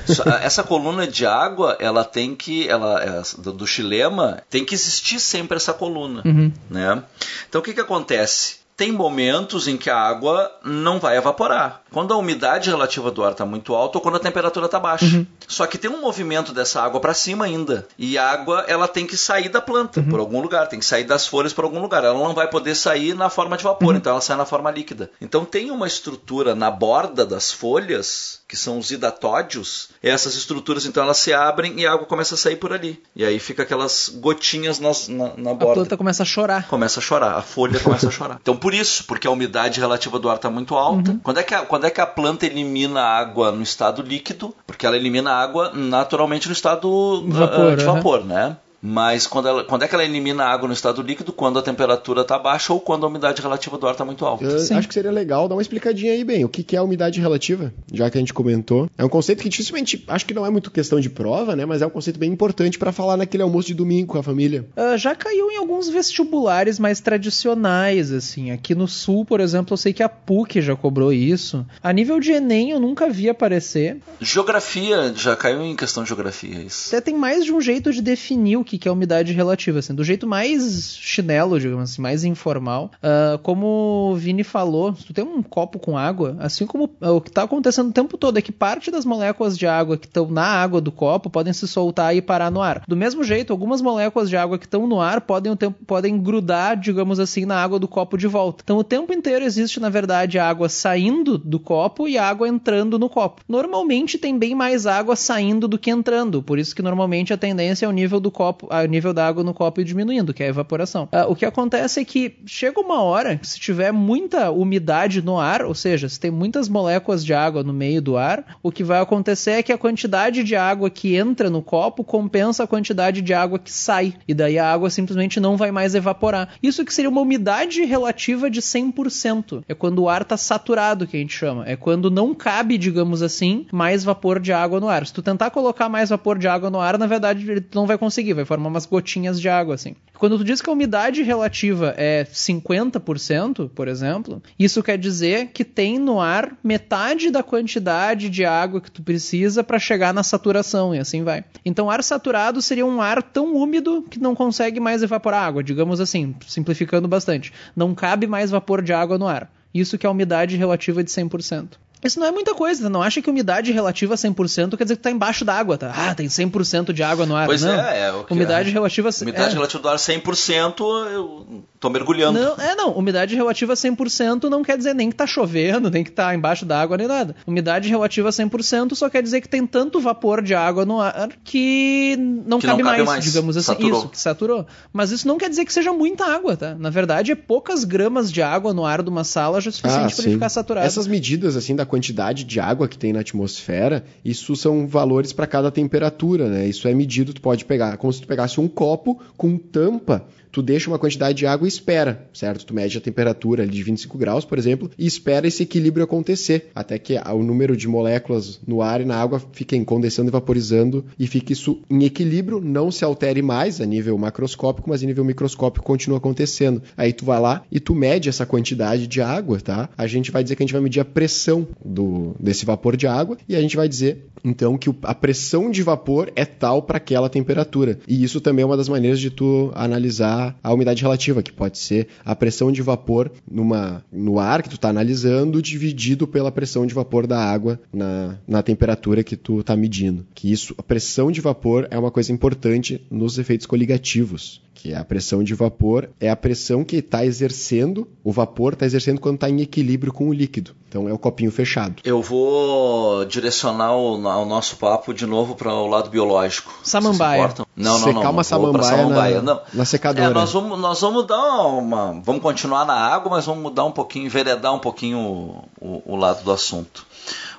Só- 0.07 0.23
Essa 0.41 0.63
coluna 0.63 1.05
de 1.05 1.25
água, 1.25 1.75
ela 1.81 2.05
tem 2.05 2.33
que, 2.33 2.67
ela, 2.69 3.03
essa- 3.03 3.41
do, 3.41 3.51
do 3.51 3.67
xilema, 3.67 4.41
tem 4.49 4.63
que 4.63 4.73
existir 4.73 5.19
sempre 5.19 5.57
essa 5.57 5.73
coluna, 5.73 6.21
Uhum. 6.25 6.49
né? 6.69 7.03
Então 7.49 7.59
o 7.59 7.63
que 7.63 7.73
que 7.73 7.81
acontece? 7.81 8.63
Tem 8.77 8.91
momentos 8.91 9.67
em 9.69 9.77
que 9.77 9.89
a 9.89 9.97
água 9.97 10.51
não 10.63 10.99
vai 10.99 11.15
evaporar. 11.17 11.81
Quando 11.95 12.13
a 12.13 12.17
umidade 12.17 12.69
relativa 12.69 13.09
do 13.09 13.23
ar 13.23 13.31
está 13.31 13.45
muito 13.45 13.73
alta 13.73 13.97
ou 13.97 14.01
quando 14.01 14.15
a 14.15 14.19
temperatura 14.19 14.65
está 14.65 14.77
baixa. 14.77 15.05
Uhum. 15.05 15.25
Só 15.47 15.65
que 15.65 15.77
tem 15.77 15.89
um 15.89 16.01
movimento 16.01 16.51
dessa 16.51 16.81
água 16.81 16.99
para 16.99 17.13
cima 17.13 17.45
ainda. 17.45 17.87
E 17.97 18.17
a 18.17 18.29
água 18.29 18.65
ela 18.67 18.85
tem 18.85 19.07
que 19.07 19.15
sair 19.15 19.47
da 19.47 19.61
planta 19.61 20.01
Uhum. 20.01 20.09
por 20.09 20.19
algum 20.19 20.41
lugar, 20.41 20.67
tem 20.67 20.77
que 20.79 20.85
sair 20.85 21.05
das 21.05 21.25
folhas 21.25 21.53
por 21.53 21.63
algum 21.63 21.79
lugar. 21.81 22.03
Ela 22.03 22.19
não 22.19 22.33
vai 22.33 22.49
poder 22.49 22.75
sair 22.75 23.13
na 23.15 23.29
forma 23.29 23.55
de 23.55 23.63
vapor, 23.63 23.91
Uhum. 23.91 23.95
então 23.97 24.11
ela 24.11 24.19
sai 24.21 24.35
na 24.35 24.45
forma 24.45 24.69
líquida. 24.69 25.09
Então 25.21 25.45
tem 25.45 25.71
uma 25.71 25.87
estrutura 25.87 26.53
na 26.53 26.69
borda 26.69 27.25
das 27.25 27.49
folhas, 27.51 28.41
que 28.47 28.57
são 28.57 28.77
os 28.77 28.91
hidatódios. 28.91 29.89
Essas 30.03 30.35
estruturas 30.35 30.85
então 30.85 31.01
elas 31.03 31.17
se 31.17 31.33
abrem 31.33 31.79
e 31.79 31.85
a 31.85 31.93
água 31.93 32.05
começa 32.05 32.35
a 32.35 32.37
sair 32.37 32.55
por 32.57 32.73
ali. 32.73 33.01
E 33.15 33.23
aí 33.23 33.39
fica 33.39 33.63
aquelas 33.63 34.09
gotinhas 34.09 34.79
nas- 34.79 35.07
na, 35.07 35.31
na 35.37 35.51
a 35.51 35.53
borda 35.53 35.75
planta 35.75 35.97
começa 35.97 36.23
a 36.23 36.25
chorar. 36.25 36.67
começa 36.67 36.99
a 36.99 37.03
chorar, 37.03 37.35
a 37.37 37.41
folha 37.41 37.79
começa 37.79 38.07
a 38.07 38.11
chorar. 38.11 38.39
Então 38.45 38.55
por 38.57 38.73
isso, 38.73 39.05
porque 39.05 39.27
a 39.27 39.31
umidade 39.31 39.79
relativa 39.79 40.19
do 40.19 40.29
ar 40.29 40.35
está 40.35 40.49
muito 40.49 40.75
alta. 40.75 41.11
Uhum. 41.11 41.19
Quando, 41.19 41.39
é 41.39 41.43
que 41.43 41.53
a, 41.53 41.61
quando 41.65 41.84
é 41.85 41.91
que 41.91 42.01
a 42.01 42.05
planta 42.05 42.45
elimina 42.45 43.01
a 43.01 43.17
água 43.17 43.51
no 43.51 43.61
estado 43.61 44.01
líquido? 44.01 44.53
Porque 44.65 44.85
ela 44.85 44.95
elimina 44.95 45.31
a 45.31 45.41
água 45.41 45.71
naturalmente 45.73 46.47
no 46.47 46.53
estado 46.53 47.23
Vapor, 47.27 47.73
ah, 47.73 47.75
de 47.75 47.83
vapor, 47.83 48.25
né? 48.25 48.57
Mas 48.85 49.25
quando, 49.25 49.47
ela, 49.47 49.63
quando 49.63 49.83
é 49.83 49.87
que 49.87 49.95
ela 49.95 50.05
elimina 50.05 50.43
a 50.43 50.51
água 50.51 50.67
no 50.67 50.73
estado 50.73 51.01
líquido? 51.01 51.33
Quando 51.33 51.57
a 51.57 51.61
temperatura 51.61 52.21
está 52.21 52.37
baixa 52.37 52.71
ou 52.71 52.79
quando 52.79 53.03
a 53.03 53.09
umidade 53.09 53.41
relativa 53.41 53.77
do 53.79 53.87
ar 53.87 53.93
está 53.93 54.05
muito 54.05 54.23
alta. 54.25 54.45
Eu 54.45 54.77
acho 54.77 54.87
que 54.87 54.93
seria 54.93 55.11
legal 55.11 55.47
dar 55.47 55.55
uma 55.55 55.61
explicadinha 55.61 56.13
aí, 56.13 56.23
bem, 56.23 56.45
o 56.45 56.49
que 56.49 56.63
que 56.63 56.75
é 56.75 56.79
a 56.79 56.83
umidade 56.83 57.19
relativa, 57.19 57.73
já 57.91 58.09
que 58.11 58.17
a 58.17 58.21
gente 58.21 58.33
comentou. 58.33 58.87
É 58.95 59.03
um 59.03 59.09
conceito 59.09 59.41
que 59.41 59.49
dificilmente, 59.49 60.03
acho 60.07 60.25
que 60.25 60.35
não 60.35 60.45
é 60.45 60.49
muito 60.51 60.69
questão 60.69 60.99
de 60.99 61.09
prova, 61.09 61.55
né, 61.55 61.65
mas 61.65 61.81
é 61.81 61.87
um 61.87 61.89
conceito 61.89 62.19
bem 62.19 62.31
importante 62.31 62.77
para 62.77 62.91
falar 62.91 63.17
naquele 63.17 63.41
almoço 63.41 63.67
de 63.67 63.73
domingo 63.73 64.13
com 64.13 64.19
a 64.19 64.23
família. 64.23 64.65
Ah, 64.75 64.95
já 64.97 65.15
caiu 65.15 65.49
em 65.49 65.57
alguns 65.57 65.89
vestibulares 65.89 66.77
mais 66.77 66.99
tradicionais, 66.99 68.11
assim. 68.11 68.51
Aqui 68.51 68.75
no 68.75 68.87
Sul, 68.87 69.25
por 69.25 69.39
exemplo, 69.39 69.73
eu 69.73 69.77
sei 69.77 69.93
que 69.93 70.03
a 70.03 70.09
PUC 70.09 70.61
já 70.61 70.75
cobrou 70.75 71.11
isso. 71.11 71.65
A 71.81 71.91
nível 71.91 72.19
de 72.19 72.31
Enem, 72.33 72.69
eu 72.69 72.79
nunca 72.79 73.09
vi 73.09 73.29
aparecer. 73.29 73.97
Geografia, 74.21 75.11
já 75.15 75.35
caiu 75.35 75.63
em 75.63 75.75
questão 75.75 76.03
de 76.03 76.09
geografia 76.09 76.61
isso. 76.61 76.89
Até 76.89 77.01
tem 77.01 77.15
mais 77.15 77.43
de 77.43 77.51
um 77.51 77.59
jeito 77.59 77.91
de 77.91 78.01
definir 78.01 78.57
o 78.57 78.63
que 78.63 78.74
que 78.77 78.87
é 78.87 78.91
umidade 78.91 79.33
relativa, 79.33 79.79
assim. 79.79 79.93
Do 79.93 80.03
jeito 80.03 80.27
mais 80.27 80.97
chinelo, 80.99 81.59
digamos 81.59 81.91
assim, 81.91 82.01
mais 82.01 82.23
informal. 82.23 82.91
Ah, 83.01 83.39
como 83.43 84.11
o 84.11 84.15
Vini 84.15 84.43
falou, 84.43 84.95
se 84.95 85.05
tu 85.05 85.13
tem 85.13 85.23
um 85.23 85.41
copo 85.41 85.79
com 85.79 85.97
água, 85.97 86.35
assim 86.39 86.65
como 86.65 86.89
ah, 87.01 87.11
o 87.11 87.21
que 87.21 87.31
tá 87.31 87.43
acontecendo 87.43 87.89
o 87.89 87.93
tempo 87.93 88.17
todo 88.17 88.37
é 88.37 88.41
que 88.41 88.51
parte 88.51 88.91
das 88.91 89.05
moléculas 89.05 89.57
de 89.57 89.67
água 89.67 89.97
que 89.97 90.07
estão 90.07 90.29
na 90.29 90.45
água 90.45 90.81
do 90.81 90.91
copo 90.91 91.29
podem 91.29 91.53
se 91.53 91.67
soltar 91.67 92.15
e 92.15 92.21
parar 92.21 92.51
no 92.51 92.61
ar. 92.61 92.83
Do 92.87 92.95
mesmo 92.95 93.23
jeito, 93.23 93.51
algumas 93.51 93.81
moléculas 93.81 94.29
de 94.29 94.37
água 94.37 94.57
que 94.57 94.65
estão 94.65 94.87
no 94.87 94.99
ar 94.99 95.21
podem, 95.21 95.51
o 95.51 95.55
tempo, 95.55 95.83
podem 95.85 96.19
grudar, 96.19 96.77
digamos 96.77 97.19
assim, 97.19 97.45
na 97.45 97.61
água 97.61 97.79
do 97.79 97.87
copo 97.87 98.17
de 98.17 98.27
volta. 98.27 98.63
Então 98.63 98.77
o 98.77 98.83
tempo 98.83 99.13
inteiro 99.13 99.45
existe, 99.45 99.79
na 99.79 99.89
verdade, 99.89 100.39
a 100.39 100.47
água 100.47 100.69
saindo 100.69 101.37
do 101.37 101.59
copo 101.59 102.07
e 102.07 102.17
a 102.17 102.27
água 102.27 102.47
entrando 102.47 102.99
no 102.99 103.09
copo. 103.09 103.41
Normalmente 103.47 104.17
tem 104.17 104.37
bem 104.37 104.55
mais 104.55 104.85
água 104.85 105.15
saindo 105.15 105.67
do 105.67 105.77
que 105.77 105.89
entrando, 105.89 106.41
por 106.41 106.59
isso 106.59 106.75
que 106.75 106.81
normalmente 106.81 107.33
a 107.33 107.37
tendência 107.37 107.85
é 107.85 107.89
o 107.89 107.91
nível 107.91 108.19
do 108.19 108.31
copo, 108.31 108.64
o 108.69 108.85
nível 108.85 109.13
da 109.13 109.27
água 109.27 109.43
no 109.43 109.53
copo 109.53 109.83
diminuindo, 109.83 110.33
que 110.33 110.43
é 110.43 110.47
a 110.47 110.49
evaporação. 110.49 111.07
Ah, 111.11 111.27
o 111.27 111.35
que 111.35 111.45
acontece 111.45 111.99
é 111.99 112.05
que 112.05 112.37
chega 112.45 112.79
uma 112.79 113.01
hora 113.01 113.39
se 113.43 113.59
tiver 113.59 113.91
muita 113.91 114.51
umidade 114.51 115.21
no 115.21 115.39
ar, 115.39 115.63
ou 115.63 115.73
seja, 115.73 116.07
se 116.09 116.19
tem 116.19 116.31
muitas 116.31 116.67
moléculas 116.69 117.23
de 117.23 117.33
água 117.33 117.63
no 117.63 117.73
meio 117.73 118.01
do 118.01 118.17
ar, 118.17 118.57
o 118.61 118.71
que 118.71 118.83
vai 118.83 118.99
acontecer 118.99 119.51
é 119.51 119.63
que 119.63 119.71
a 119.71 119.77
quantidade 119.77 120.43
de 120.43 120.55
água 120.55 120.89
que 120.89 121.15
entra 121.15 121.49
no 121.49 121.61
copo 121.61 122.03
compensa 122.03 122.63
a 122.63 122.67
quantidade 122.67 123.21
de 123.21 123.33
água 123.33 123.59
que 123.59 123.71
sai, 123.71 124.13
e 124.27 124.33
daí 124.33 124.57
a 124.57 124.71
água 124.71 124.89
simplesmente 124.89 125.39
não 125.39 125.57
vai 125.57 125.71
mais 125.71 125.95
evaporar. 125.95 126.49
Isso 126.61 126.85
que 126.85 126.93
seria 126.93 127.09
uma 127.09 127.21
umidade 127.21 127.83
relativa 127.83 128.49
de 128.49 128.61
100%. 128.61 129.63
É 129.67 129.73
quando 129.73 129.99
o 129.99 130.09
ar 130.09 130.21
está 130.21 130.37
saturado, 130.37 131.07
que 131.07 131.17
a 131.17 131.19
gente 131.19 131.33
chama. 131.33 131.63
É 131.67 131.75
quando 131.75 132.09
não 132.09 132.33
cabe, 132.33 132.77
digamos 132.77 133.21
assim, 133.21 133.65
mais 133.71 134.03
vapor 134.03 134.39
de 134.39 134.53
água 134.53 134.79
no 134.79 134.89
ar. 134.89 135.05
Se 135.05 135.13
tu 135.13 135.21
tentar 135.21 135.49
colocar 135.49 135.89
mais 135.89 136.09
vapor 136.09 136.37
de 136.37 136.47
água 136.47 136.69
no 136.69 136.79
ar, 136.79 136.97
na 136.97 137.07
verdade, 137.07 137.49
ele 137.49 137.65
não 137.73 137.85
vai 137.85 137.97
conseguir, 137.97 138.33
vai 138.33 138.44
formar 138.45 138.69
umas 138.69 138.85
gotinhas 138.85 139.39
de 139.39 139.49
água 139.49 139.75
assim. 139.75 139.95
Quando 140.17 140.37
tu 140.37 140.43
diz 140.43 140.61
que 140.61 140.69
a 140.69 140.73
umidade 140.73 141.21
relativa 141.23 141.93
é 141.97 142.23
50%, 142.23 143.69
por 143.69 143.87
exemplo, 143.87 144.41
isso 144.57 144.81
quer 144.81 144.97
dizer 144.97 145.47
que 145.47 145.65
tem 145.65 145.99
no 145.99 146.21
ar 146.21 146.57
metade 146.63 147.29
da 147.29 147.43
quantidade 147.43 148.29
de 148.29 148.45
água 148.45 148.79
que 148.79 148.91
tu 148.91 149.01
precisa 149.01 149.63
para 149.63 149.79
chegar 149.79 150.13
na 150.13 150.23
saturação 150.23 150.95
e 150.95 150.99
assim 150.99 151.23
vai. 151.23 151.43
Então, 151.65 151.89
ar 151.89 152.03
saturado 152.03 152.61
seria 152.61 152.85
um 152.85 153.01
ar 153.01 153.21
tão 153.21 153.55
úmido 153.55 154.03
que 154.09 154.19
não 154.19 154.35
consegue 154.35 154.79
mais 154.79 155.03
evaporar 155.03 155.43
água, 155.43 155.63
digamos 155.63 155.99
assim, 155.99 156.35
simplificando 156.47 157.07
bastante. 157.07 157.51
Não 157.75 157.93
cabe 157.93 158.27
mais 158.27 158.51
vapor 158.51 158.81
de 158.81 158.93
água 158.93 159.17
no 159.17 159.27
ar. 159.27 159.51
Isso 159.73 159.97
que 159.97 160.05
é 160.05 160.09
a 160.09 160.11
umidade 160.11 160.55
relativa 160.55 161.03
de 161.03 161.11
100%. 161.11 161.71
Isso 162.03 162.19
não 162.19 162.27
é 162.27 162.31
muita 162.31 162.53
coisa, 162.53 162.89
não 162.89 163.01
acha 163.01 163.21
que 163.21 163.29
umidade 163.29 163.71
relativa 163.71 164.13
a 164.13 164.17
100% 164.17 164.77
quer 164.77 164.83
dizer 164.83 164.95
que 164.97 165.01
tá 165.01 165.11
embaixo 165.11 165.43
da 165.43 165.53
água, 165.53 165.77
tá? 165.77 165.91
Ah, 165.95 166.13
tem 166.13 166.27
100% 166.27 166.93
de 166.93 167.01
água 167.03 167.25
no 167.25 167.35
ar. 167.35 167.45
Pois 167.47 167.61
não. 167.61 167.73
é, 167.73 168.07
é 168.07 168.11
o 168.11 168.23
que 168.23 168.33
Umidade 168.33 168.69
é. 168.69 168.71
relativa 168.71 169.09
a 169.09 169.23
Umidade 169.23 169.51
é. 169.51 169.53
relativa 169.53 169.81
do 169.81 169.89
ar 169.89 169.97
100%, 169.97 170.79
eu 171.11 171.63
tô 171.79 171.89
mergulhando. 171.89 172.39
Não, 172.39 172.55
é 172.57 172.75
não, 172.75 172.91
umidade 172.91 173.35
relativa 173.35 173.73
a 173.73 173.75
100% 173.75 174.43
não 174.49 174.63
quer 174.63 174.77
dizer 174.77 174.93
nem 174.93 175.09
que 175.09 175.15
tá 175.15 175.27
chovendo, 175.27 175.89
nem 175.89 176.03
que 176.03 176.11
tá 176.11 176.33
embaixo 176.35 176.65
da 176.65 176.81
água, 176.81 176.97
nem 176.97 177.07
nada. 177.07 177.35
Umidade 177.45 177.89
relativa 177.89 178.29
a 178.29 178.31
100% 178.31 178.95
só 178.95 179.09
quer 179.09 179.21
dizer 179.23 179.41
que 179.41 179.49
tem 179.49 179.65
tanto 179.65 179.99
vapor 179.99 180.41
de 180.41 180.53
água 180.53 180.85
no 180.85 180.99
ar 180.99 181.29
que 181.43 182.15
não, 182.17 182.59
Que 182.59 182.67
não 182.67 182.77
cabe, 182.77 182.83
cabe 182.83 182.97
mais, 182.97 183.05
mais, 183.05 183.23
digamos 183.23 183.57
assim. 183.57 183.67
saturou. 183.67 183.99
Isso, 183.99 184.09
que 184.09 184.17
saturou. 184.17 184.67
Mas 184.91 185.11
isso 185.11 185.27
não 185.27 185.37
quer 185.37 185.49
dizer 185.49 185.65
que 185.65 185.73
seja 185.73 185.91
muita 185.93 186.25
água, 186.25 186.57
tá? 186.57 186.75
Na 186.75 186.89
verdade, 186.89 187.31
é 187.31 187.35
poucas 187.35 187.83
gramas 187.83 188.31
de 188.31 188.41
água 188.41 188.73
no 188.73 188.85
ar 188.85 189.01
de 189.01 189.09
uma 189.09 189.23
sala 189.23 189.61
já 189.61 189.69
é 189.69 189.73
suficiente 189.73 190.13
Ah, 190.13 190.15
para 190.15 190.25
ele 190.25 190.33
ficar 190.33 190.49
saturado. 190.49 190.87
Essas 190.87 191.07
medidas 191.07 191.55
assim 191.55 191.75
da 191.75 191.84
quantidade 191.85 192.43
de 192.43 192.59
água 192.59 192.87
que 192.87 192.97
tem 192.97 193.13
na 193.13 193.19
atmosfera, 193.19 194.03
isso 194.23 194.55
são 194.55 194.87
valores 194.87 195.33
para 195.33 195.47
cada 195.47 195.71
temperatura, 195.71 196.49
né? 196.49 196.67
Isso 196.67 196.87
é 196.87 196.93
medido, 196.93 197.33
tu 197.33 197.41
pode 197.41 197.65
pegar, 197.65 197.97
como 197.97 198.11
se 198.11 198.21
tu 198.21 198.27
pegasse 198.27 198.59
um 198.59 198.67
copo 198.67 199.19
com 199.37 199.57
tampa, 199.57 200.27
tu 200.55 200.61
deixa 200.61 200.89
uma 200.89 200.97
quantidade 200.97 201.37
de 201.37 201.45
água 201.45 201.67
e 201.67 201.69
espera, 201.69 202.29
certo? 202.33 202.65
Tu 202.65 202.73
mede 202.73 202.97
a 202.97 203.01
temperatura 203.01 203.63
ali 203.63 203.73
de 203.73 203.83
25 203.83 204.17
graus, 204.17 204.45
por 204.45 204.57
exemplo, 204.57 204.89
e 204.97 205.05
espera 205.05 205.45
esse 205.45 205.63
equilíbrio 205.63 206.05
acontecer, 206.05 206.69
até 206.73 206.97
que 206.97 207.17
o 207.17 207.43
número 207.43 207.75
de 207.75 207.89
moléculas 207.89 208.61
no 208.65 208.81
ar 208.81 209.01
e 209.01 209.05
na 209.05 209.17
água 209.17 209.41
fiquem 209.51 209.83
condensando 209.83 210.29
e 210.29 210.31
vaporizando 210.31 211.03
e 211.19 211.27
fique 211.27 211.51
isso 211.51 211.81
em 211.89 212.05
equilíbrio, 212.05 212.61
não 212.61 212.89
se 212.89 213.03
altere 213.03 213.41
mais 213.41 213.81
a 213.81 213.85
nível 213.85 214.17
macroscópico, 214.17 214.89
mas 214.89 215.03
a 215.03 215.05
nível 215.05 215.25
microscópico 215.25 215.85
continua 215.85 216.19
acontecendo. 216.19 216.81
Aí 216.95 217.11
tu 217.11 217.25
vai 217.25 217.41
lá 217.41 217.61
e 217.69 217.81
tu 217.81 217.93
mede 217.93 218.29
essa 218.29 218.45
quantidade 218.45 219.07
de 219.07 219.21
água, 219.21 219.59
tá? 219.59 219.89
A 219.97 220.07
gente 220.07 220.31
vai 220.31 220.41
dizer 220.41 220.55
que 220.55 220.63
a 220.63 220.65
gente 220.65 220.73
vai 220.73 220.81
medir 220.81 221.01
a 221.01 221.05
pressão 221.05 221.67
do, 221.83 222.33
desse 222.39 222.65
vapor 222.65 222.95
de 222.95 223.07
água 223.07 223.37
e 223.49 223.57
a 223.57 223.61
gente 223.61 223.75
vai 223.75 223.89
dizer 223.89 224.23
então 224.45 224.77
que 224.77 224.93
a 225.01 225.15
pressão 225.15 225.71
de 225.71 225.81
vapor 225.81 226.31
é 226.35 226.45
tal 226.45 226.83
para 226.83 226.97
aquela 226.97 227.27
temperatura. 227.27 227.97
E 228.07 228.23
isso 228.23 228.39
também 228.39 228.61
é 228.61 228.65
uma 228.65 228.77
das 228.77 228.87
maneiras 228.87 229.19
de 229.19 229.31
tu 229.31 229.71
analisar 229.73 230.44
a 230.61 230.73
umidade 230.73 231.01
relativa, 231.01 231.41
que 231.41 231.53
pode 231.53 231.77
ser 231.77 232.07
a 232.25 232.35
pressão 232.35 232.71
de 232.71 232.81
vapor 232.81 233.31
numa, 233.49 234.03
no 234.11 234.37
ar 234.39 234.61
que 234.61 234.69
tu 234.69 234.75
está 234.75 234.89
analisando 234.89 235.61
dividido 235.61 236.27
pela 236.27 236.51
pressão 236.51 236.85
de 236.85 236.93
vapor 236.93 237.25
da 237.25 237.39
água 237.39 237.79
na, 237.93 238.37
na 238.47 238.61
temperatura 238.61 239.23
que 239.23 239.37
tu 239.37 239.61
está 239.61 239.75
medindo. 239.75 240.25
Que 240.35 240.51
isso, 240.51 240.75
a 240.77 240.83
pressão 240.83 241.31
de 241.31 241.39
vapor 241.39 241.87
é 241.89 241.97
uma 241.97 242.11
coisa 242.11 242.31
importante 242.31 243.01
nos 243.09 243.37
efeitos 243.37 243.65
coligativos. 243.65 244.61
Que 244.85 244.93
a 244.93 245.03
pressão 245.03 245.43
de 245.43 245.55
vapor 245.55 246.11
é 246.19 246.29
a 246.29 246.35
pressão 246.35 246.83
que 246.83 246.97
está 246.97 247.25
exercendo, 247.25 248.07
o 248.23 248.31
vapor 248.31 248.73
está 248.73 248.85
exercendo 248.85 249.19
quando 249.19 249.33
está 249.33 249.49
em 249.49 249.59
equilíbrio 249.59 250.13
com 250.13 250.29
o 250.29 250.33
líquido. 250.33 250.75
Então 250.87 251.09
é 251.09 251.11
o 251.13 251.17
copinho 251.17 251.49
fechado. 251.51 251.95
Eu 252.03 252.21
vou 252.21 253.25
direcionar 253.25 253.93
o, 253.95 254.13
o 254.13 254.45
nosso 254.45 254.77
papo 254.77 255.11
de 255.11 255.25
novo 255.25 255.55
para 255.55 255.73
o 255.73 255.87
lado 255.87 256.11
biológico. 256.11 256.71
Samambaia. 256.83 257.49
Se? 257.49 257.63
Não, 257.75 257.93
não, 257.93 257.97
Secar 257.97 258.23
não. 258.25 258.31
uma 258.31 258.43
samambaia 258.43 258.83
samambaia, 258.97 259.41
na- 259.41 259.53
não. 259.55 259.61
na 259.73 259.85
secadora. 259.85 260.27
É, 260.29 260.33
nós, 260.35 260.53
vamos, 260.53 260.79
nós 260.79 261.01
vamos 261.01 261.25
dar 261.25 261.65
uma. 261.65 262.21
Vamos 262.23 262.43
continuar 262.43 262.85
na 262.85 262.93
água, 262.93 263.31
mas 263.31 263.43
vamos 263.43 263.63
mudar 263.63 263.85
um 263.85 263.91
pouquinho, 263.91 264.27
enveredar 264.27 264.71
um 264.71 264.77
pouquinho 264.79 265.17
o, 265.17 265.63
o- 265.81 266.13
o 266.13 266.15
lado 266.15 266.43
do 266.43 266.51
assunto. 266.51 267.07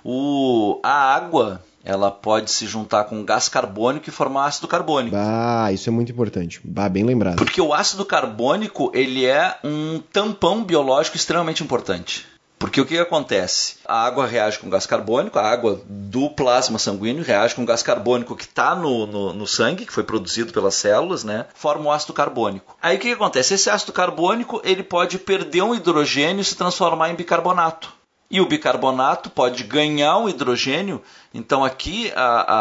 O, 0.04 0.78
a 0.80 0.92
água, 1.16 1.60
ela 1.86 2.10
pode 2.10 2.50
se 2.50 2.66
juntar 2.66 3.04
com 3.04 3.24
gás 3.24 3.48
carbônico 3.48 4.08
e 4.08 4.12
formar 4.12 4.46
ácido 4.46 4.66
carbônico. 4.66 5.16
Bah, 5.16 5.70
isso 5.72 5.88
é 5.88 5.92
muito 5.92 6.10
importante. 6.10 6.60
Bah, 6.64 6.88
bem 6.88 7.04
lembrado. 7.04 7.36
Porque 7.36 7.60
o 7.60 7.72
ácido 7.72 8.04
carbônico 8.04 8.90
ele 8.92 9.24
é 9.24 9.56
um 9.62 10.02
tampão 10.12 10.64
biológico 10.64 11.16
extremamente 11.16 11.62
importante. 11.62 12.26
Porque 12.58 12.80
o 12.80 12.86
que, 12.86 12.98
acontece? 12.98 13.76
A 13.84 14.06
água 14.06 14.26
reage 14.26 14.58
com 14.58 14.70
gás 14.70 14.86
carbônico, 14.86 15.38
a 15.38 15.46
água 15.46 15.80
do 15.86 16.30
plasma 16.30 16.78
sanguíneo 16.78 17.22
reage 17.22 17.54
com 17.54 17.66
gás 17.66 17.82
carbônico 17.82 18.34
que 18.34 18.44
está 18.44 18.74
no, 18.74 19.06
no, 19.06 19.32
no 19.34 19.46
sangue, 19.46 19.84
que 19.84 19.92
foi 19.92 20.02
produzido 20.02 20.52
pelas 20.52 20.74
células, 20.74 21.22
né? 21.22 21.46
Forma 21.54 21.84
o 21.84 21.92
ácido 21.92 22.14
carbônico. 22.14 22.76
Aí 22.82 22.96
o 22.96 22.98
que, 22.98 23.08
que 23.08 23.14
acontece? 23.14 23.54
Esse 23.54 23.68
ácido 23.68 23.92
carbônico 23.92 24.60
ele 24.64 24.82
pode 24.82 25.18
perder 25.18 25.62
um 25.62 25.74
hidrogênio 25.74 26.40
e 26.40 26.44
se 26.44 26.56
transformar 26.56 27.10
em 27.10 27.14
bicarbonato. 27.14 27.95
E 28.30 28.40
o 28.40 28.46
bicarbonato 28.46 29.30
pode 29.30 29.62
ganhar 29.64 30.18
um 30.18 30.28
hidrogênio. 30.28 31.00
Então 31.32 31.64
aqui 31.64 32.10
a, 32.16 32.54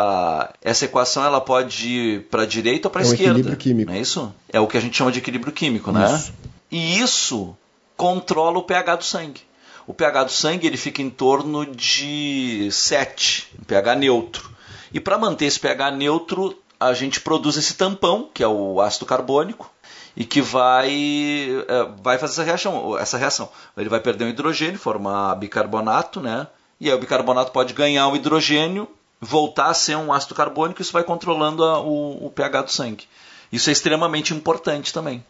a- 0.43 0.53
essa 0.61 0.86
equação 0.86 1.24
ela 1.26 1.41
pode 1.41 1.88
ir 1.89 2.22
para 2.30 2.43
a 2.43 2.45
direita 2.45 2.88
ou 2.88 2.91
para 2.91 3.01
a 3.01 3.05
É 3.05 3.07
um 3.07 3.11
esquerda. 3.11 3.32
equilíbrio 3.32 3.57
químico. 3.57 3.89
Não 3.91 3.97
é 3.97 4.01
isso? 4.01 4.34
É 4.53 4.59
o 4.59 4.68
que 4.68 4.78
a 4.78 4.80
gente 4.82 4.95
chama 4.95 5.11
de 5.11 5.20
equilíbrio 5.20 5.51
químico, 5.51 5.91
né? 5.91 6.05
Isso. 6.16 6.34
E 6.72 6.99
isso 6.99 7.55
controla 7.97 8.59
o 8.59 8.63
pH 8.63 8.95
do 8.97 9.03
sangue. 9.03 9.41
O 9.88 9.93
pH 9.93 10.24
do 10.26 10.32
sangue 10.32 10.68
ele 10.68 10.78
fica 10.78 11.01
em 11.01 11.09
torno 11.09 11.66
de 11.66 12.70
7, 12.72 13.47
um 13.59 13.63
pH 13.63 13.95
neutro. 13.95 14.49
E 14.93 14.99
para 14.99 15.18
manter 15.18 15.45
esse 15.45 15.59
pH 15.59 15.91
neutro, 15.91 16.57
a 16.80 16.93
gente 16.93 17.22
produz 17.22 17.55
esse 17.57 17.74
tampão, 17.76 18.30
que 18.34 18.43
é 18.43 18.47
o 18.47 18.82
ácido 18.82 19.05
carbônico, 19.05 19.72
e 20.16 20.24
que 20.26 20.41
vai, 20.41 20.89
eh, 21.68 21.88
vai 22.01 22.18
fazer 22.18 22.34
essa 22.34 22.43
reação, 22.43 22.97
essa 22.97 23.18
reação. 23.18 23.49
Ele 23.78 23.89
vai 23.89 23.99
perder 23.99 24.26
um 24.26 24.30
hidrogênio, 24.30 24.80
formar 24.80 25.36
bicarbonato, 25.36 26.22
né? 26.22 26.47
E 26.80 26.89
aí 26.89 26.95
o 26.95 26.99
bicarbonato 26.99 27.51
pode 27.51 27.74
ganhar 27.74 28.07
um 28.07 28.16
hidrogênio, 28.16 28.88
voltar 29.22 29.68
a 29.68 29.74
ser 29.74 29.95
um 29.97 30.11
ácido 30.13 30.36
carbônico, 30.36 30.82
isso 30.82 30.91
vai 30.93 31.03
controlando 31.03 31.63
a- 31.63 31.80
o, 31.80 32.26
o 32.28 32.30
pH 32.30 32.61
do 32.63 32.72
sangue. 32.72 33.05
Isso 33.51 33.70
é 33.70 33.74
extremamente 33.74 34.34
importante 34.34 34.91
também. 34.93 35.24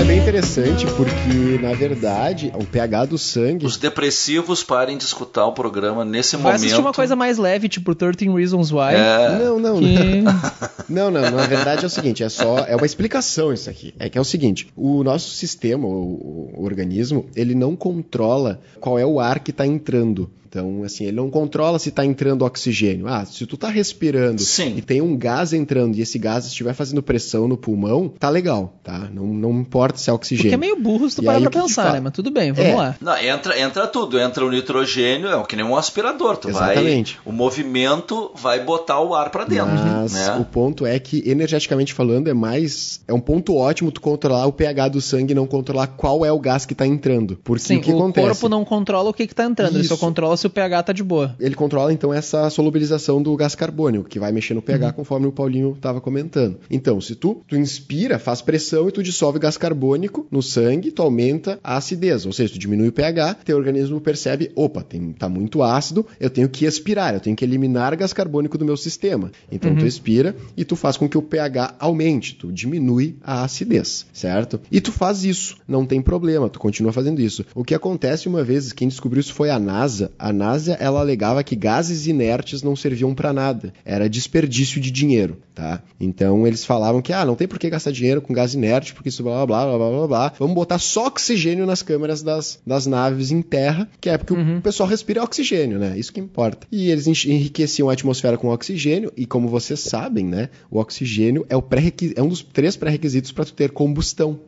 Isso 0.00 0.08
é 0.10 0.14
bem 0.14 0.22
interessante 0.22 0.86
porque, 0.96 1.58
na 1.60 1.74
verdade, 1.74 2.50
o 2.58 2.64
pH 2.64 3.04
do 3.04 3.18
sangue. 3.18 3.66
Os 3.66 3.76
depressivos 3.76 4.64
parem 4.64 4.96
de 4.96 5.04
escutar 5.04 5.44
o 5.44 5.52
programa 5.52 6.06
nesse 6.06 6.36
Vai 6.36 6.44
momento. 6.44 6.56
assistir 6.56 6.80
uma 6.80 6.92
coisa 6.94 7.14
mais 7.14 7.36
leve, 7.36 7.68
tipo 7.68 7.94
13 7.94 8.30
Reasons 8.30 8.72
Why. 8.72 8.94
É, 8.94 9.38
Não, 9.38 9.58
não, 9.60 9.78
Que... 9.78 10.24
Não, 10.88 11.10
não, 11.10 11.20
na 11.20 11.46
verdade 11.46 11.84
é 11.84 11.86
o 11.86 11.90
seguinte, 11.90 12.24
é 12.24 12.30
só, 12.30 12.60
é 12.60 12.74
uma 12.74 12.86
explicação 12.86 13.52
isso 13.52 13.68
aqui. 13.68 13.94
É 13.98 14.08
que 14.08 14.16
é 14.16 14.20
o 14.20 14.24
seguinte, 14.24 14.72
o 14.74 15.04
nosso 15.04 15.34
sistema, 15.34 15.86
o, 15.86 16.50
o 16.56 16.64
organismo, 16.64 17.26
ele 17.36 17.54
não 17.54 17.76
controla 17.76 18.58
qual 18.80 18.98
é 18.98 19.04
o 19.04 19.20
ar 19.20 19.40
que 19.40 19.50
está 19.50 19.66
entrando. 19.66 20.30
Então, 20.50 20.82
assim, 20.82 21.04
ele 21.04 21.16
não 21.16 21.30
controla 21.30 21.78
se 21.78 21.90
está 21.90 22.04
entrando 22.04 22.44
oxigênio. 22.44 23.06
Ah, 23.06 23.24
se 23.24 23.46
tu 23.46 23.56
tá 23.56 23.68
respirando 23.68 24.42
Sim. 24.42 24.74
e 24.76 24.82
tem 24.82 25.00
um 25.00 25.16
gás 25.16 25.52
entrando 25.52 25.94
e 25.96 26.00
esse 26.00 26.18
gás 26.18 26.44
estiver 26.44 26.74
fazendo 26.74 27.00
pressão 27.00 27.46
no 27.46 27.56
pulmão, 27.56 28.12
tá 28.18 28.28
legal, 28.28 28.74
tá? 28.82 29.08
Não, 29.14 29.26
não 29.26 29.52
importa 29.60 29.96
se 29.96 30.10
é 30.10 30.12
oxigênio. 30.12 30.50
Porque 30.50 30.54
é 30.56 30.58
meio 30.58 30.76
burro 30.82 31.08
se 31.08 31.14
tu 31.16 31.22
E 31.22 31.24
parar 31.26 31.40
pra 31.40 31.48
o 31.48 31.52
pensar, 31.62 31.82
fala? 31.84 31.94
né? 31.94 32.00
Mas 32.00 32.12
tudo 32.14 32.32
bem, 32.32 32.50
vamos 32.50 32.68
É. 32.72 32.74
lá. 32.74 32.96
Não, 33.00 33.16
entra, 33.16 33.60
entra 33.60 33.86
tudo, 33.86 34.18
entra 34.18 34.44
o 34.44 34.50
nitrogênio, 34.50 35.28
é 35.28 35.40
que 35.44 35.54
nem 35.54 35.64
um 35.64 35.76
aspirador, 35.76 36.36
tu 36.36 36.48
Exatamente. 36.48 37.20
vai, 37.24 37.32
o 37.32 37.36
movimento 37.36 38.32
vai 38.34 38.64
botar 38.64 39.00
o 39.00 39.14
ar 39.14 39.30
para 39.30 39.44
dentro, 39.44 39.68
Mas 39.72 40.12
né? 40.12 40.36
o 40.40 40.44
ponto 40.44 40.84
é 40.84 40.98
que, 40.98 41.22
energeticamente 41.28 41.94
falando, 41.94 42.28
é 42.28 42.34
mais. 42.34 43.00
É 43.06 43.12
um 43.14 43.20
ponto 43.20 43.54
ótimo 43.54 43.92
tu 43.92 44.00
controlar 44.00 44.46
o 44.46 44.52
pH 44.52 44.88
do 44.88 45.00
sangue 45.00 45.32
e 45.32 45.34
não 45.34 45.46
controlar 45.46 45.86
qual 45.86 46.24
é 46.24 46.32
o 46.32 46.40
gás 46.40 46.66
que 46.66 46.74
tá 46.74 46.86
entrando. 46.86 47.38
Porque 47.44 47.62
Sim, 47.62 47.76
o 47.76 47.80
que 47.80 47.92
o 47.92 47.96
acontece? 47.96 48.26
corpo 48.26 48.48
não 48.48 48.64
controla 48.64 49.10
o 49.10 49.14
que, 49.14 49.26
que 49.28 49.34
tá 49.34 49.44
entrando, 49.44 49.76
ele 49.76 49.84
só 49.86 49.94
Isso. 49.94 50.04
controla 50.04 50.36
se 50.40 50.46
o 50.46 50.50
pH 50.50 50.82
tá 50.84 50.92
de 50.92 51.02
boa. 51.02 51.34
Ele 51.38 51.54
controla 51.54 51.92
então 51.92 52.12
essa 52.12 52.48
solubilização 52.50 53.22
do 53.22 53.34
gás 53.36 53.54
carbônico, 53.54 54.08
que 54.08 54.18
vai 54.18 54.32
mexer 54.32 54.54
no 54.54 54.62
pH, 54.62 54.86
Uhum. 54.88 54.92
conforme 54.92 55.26
o 55.26 55.32
Paulinho 55.32 55.72
estava 55.72 56.00
comentando. 56.00 56.58
Então, 56.70 57.00
se 57.00 57.14
tu, 57.14 57.42
tu 57.46 57.56
inspira, 57.56 58.18
faz 58.18 58.40
pressão 58.40 58.88
e 58.88 58.92
tu 58.92 59.02
dissolve 59.02 59.38
gás 59.38 59.56
carbônico 59.56 60.26
no 60.30 60.42
sangue, 60.42 60.90
tu 60.90 61.02
aumenta 61.02 61.58
a 61.62 61.76
acidez, 61.76 62.24
ou 62.26 62.32
seja, 62.32 62.52
tu 62.54 62.58
diminui 62.58 62.88
o 62.88 62.92
pH, 62.92 63.34
teu 63.44 63.56
organismo 63.56 64.00
percebe, 64.00 64.50
opa, 64.54 64.82
tem, 64.82 65.12
tá 65.12 65.28
muito 65.28 65.62
ácido, 65.62 66.06
eu 66.18 66.30
tenho 66.30 66.48
que 66.48 66.64
expirar, 66.64 67.14
eu 67.14 67.20
tenho 67.20 67.36
que 67.36 67.44
eliminar 67.44 67.94
gás 67.96 68.12
carbônico 68.12 68.56
do 68.58 68.64
meu 68.64 68.76
sistema. 68.76 69.30
Então 69.52 69.74
tu 69.76 69.86
expira 69.86 70.34
e 70.56 70.64
tu 70.64 70.76
faz 70.76 70.96
com 70.96 71.08
que 71.08 71.18
o 71.18 71.22
pH 71.22 71.74
aumente, 71.78 72.34
tu 72.34 72.50
diminui 72.52 73.16
a 73.22 73.44
acidez, 73.44 74.06
certo? 74.12 74.60
E 74.70 74.80
tu 74.80 74.92
faz 74.92 75.24
isso, 75.24 75.56
não 75.68 75.84
tem 75.84 76.00
problema, 76.00 76.48
tu 76.48 76.58
continua 76.58 76.92
fazendo 76.92 77.20
isso. 77.20 77.44
O 77.54 77.64
que 77.64 77.74
acontece 77.74 78.28
uma 78.28 78.42
vez, 78.42 78.72
quem 78.72 78.88
descobriu 78.88 79.20
isso 79.20 79.34
foi 79.34 79.50
a 79.50 79.58
NASA. 79.58 80.10
A 80.18 80.29
NASA, 80.32 80.74
ela 80.74 81.00
alegava 81.00 81.44
que 81.44 81.56
gases 81.56 82.06
inertes 82.06 82.62
não 82.62 82.76
serviam 82.76 83.14
para 83.14 83.32
nada, 83.32 83.72
era 83.84 84.08
desperdício 84.08 84.80
de 84.80 84.90
dinheiro, 84.90 85.38
tá? 85.54 85.82
Então 86.00 86.46
eles 86.46 86.64
falavam 86.64 87.02
que, 87.02 87.12
ah, 87.12 87.24
não 87.24 87.34
tem 87.34 87.48
por 87.48 87.58
que 87.58 87.70
gastar 87.70 87.90
dinheiro 87.90 88.22
com 88.22 88.32
gás 88.32 88.54
inerte, 88.54 88.94
porque 88.94 89.08
isso 89.08 89.22
blá 89.22 89.46
blá 89.46 89.66
blá 89.66 89.78
blá 89.78 89.90
blá 89.90 90.06
blá, 90.06 90.32
vamos 90.38 90.54
botar 90.54 90.78
só 90.78 91.06
oxigênio 91.06 91.66
nas 91.66 91.82
câmeras 91.82 92.22
das, 92.22 92.60
das 92.66 92.86
naves 92.86 93.30
em 93.30 93.42
terra, 93.42 93.88
que 94.00 94.08
é 94.08 94.18
porque 94.18 94.32
o 94.32 94.60
pessoal 94.60 94.88
respira 94.88 95.22
oxigênio, 95.22 95.78
né? 95.78 95.98
Isso 95.98 96.12
que 96.12 96.20
importa. 96.20 96.66
E 96.70 96.90
eles 96.90 97.06
enriqueciam 97.06 97.90
a 97.90 97.92
atmosfera 97.92 98.36
com 98.36 98.48
oxigênio, 98.48 99.12
e 99.16 99.26
como 99.26 99.48
vocês 99.48 99.80
sabem, 99.80 100.24
né, 100.24 100.48
o 100.70 100.78
oxigênio 100.78 101.44
é, 101.48 101.56
o 101.56 101.62
pré 101.62 101.92
é 102.14 102.22
um 102.22 102.28
dos 102.28 102.42
três 102.42 102.76
pré-requisitos 102.76 103.32
para 103.32 103.44
tu 103.44 103.52
ter 103.52 103.70
combustão. 103.70 104.38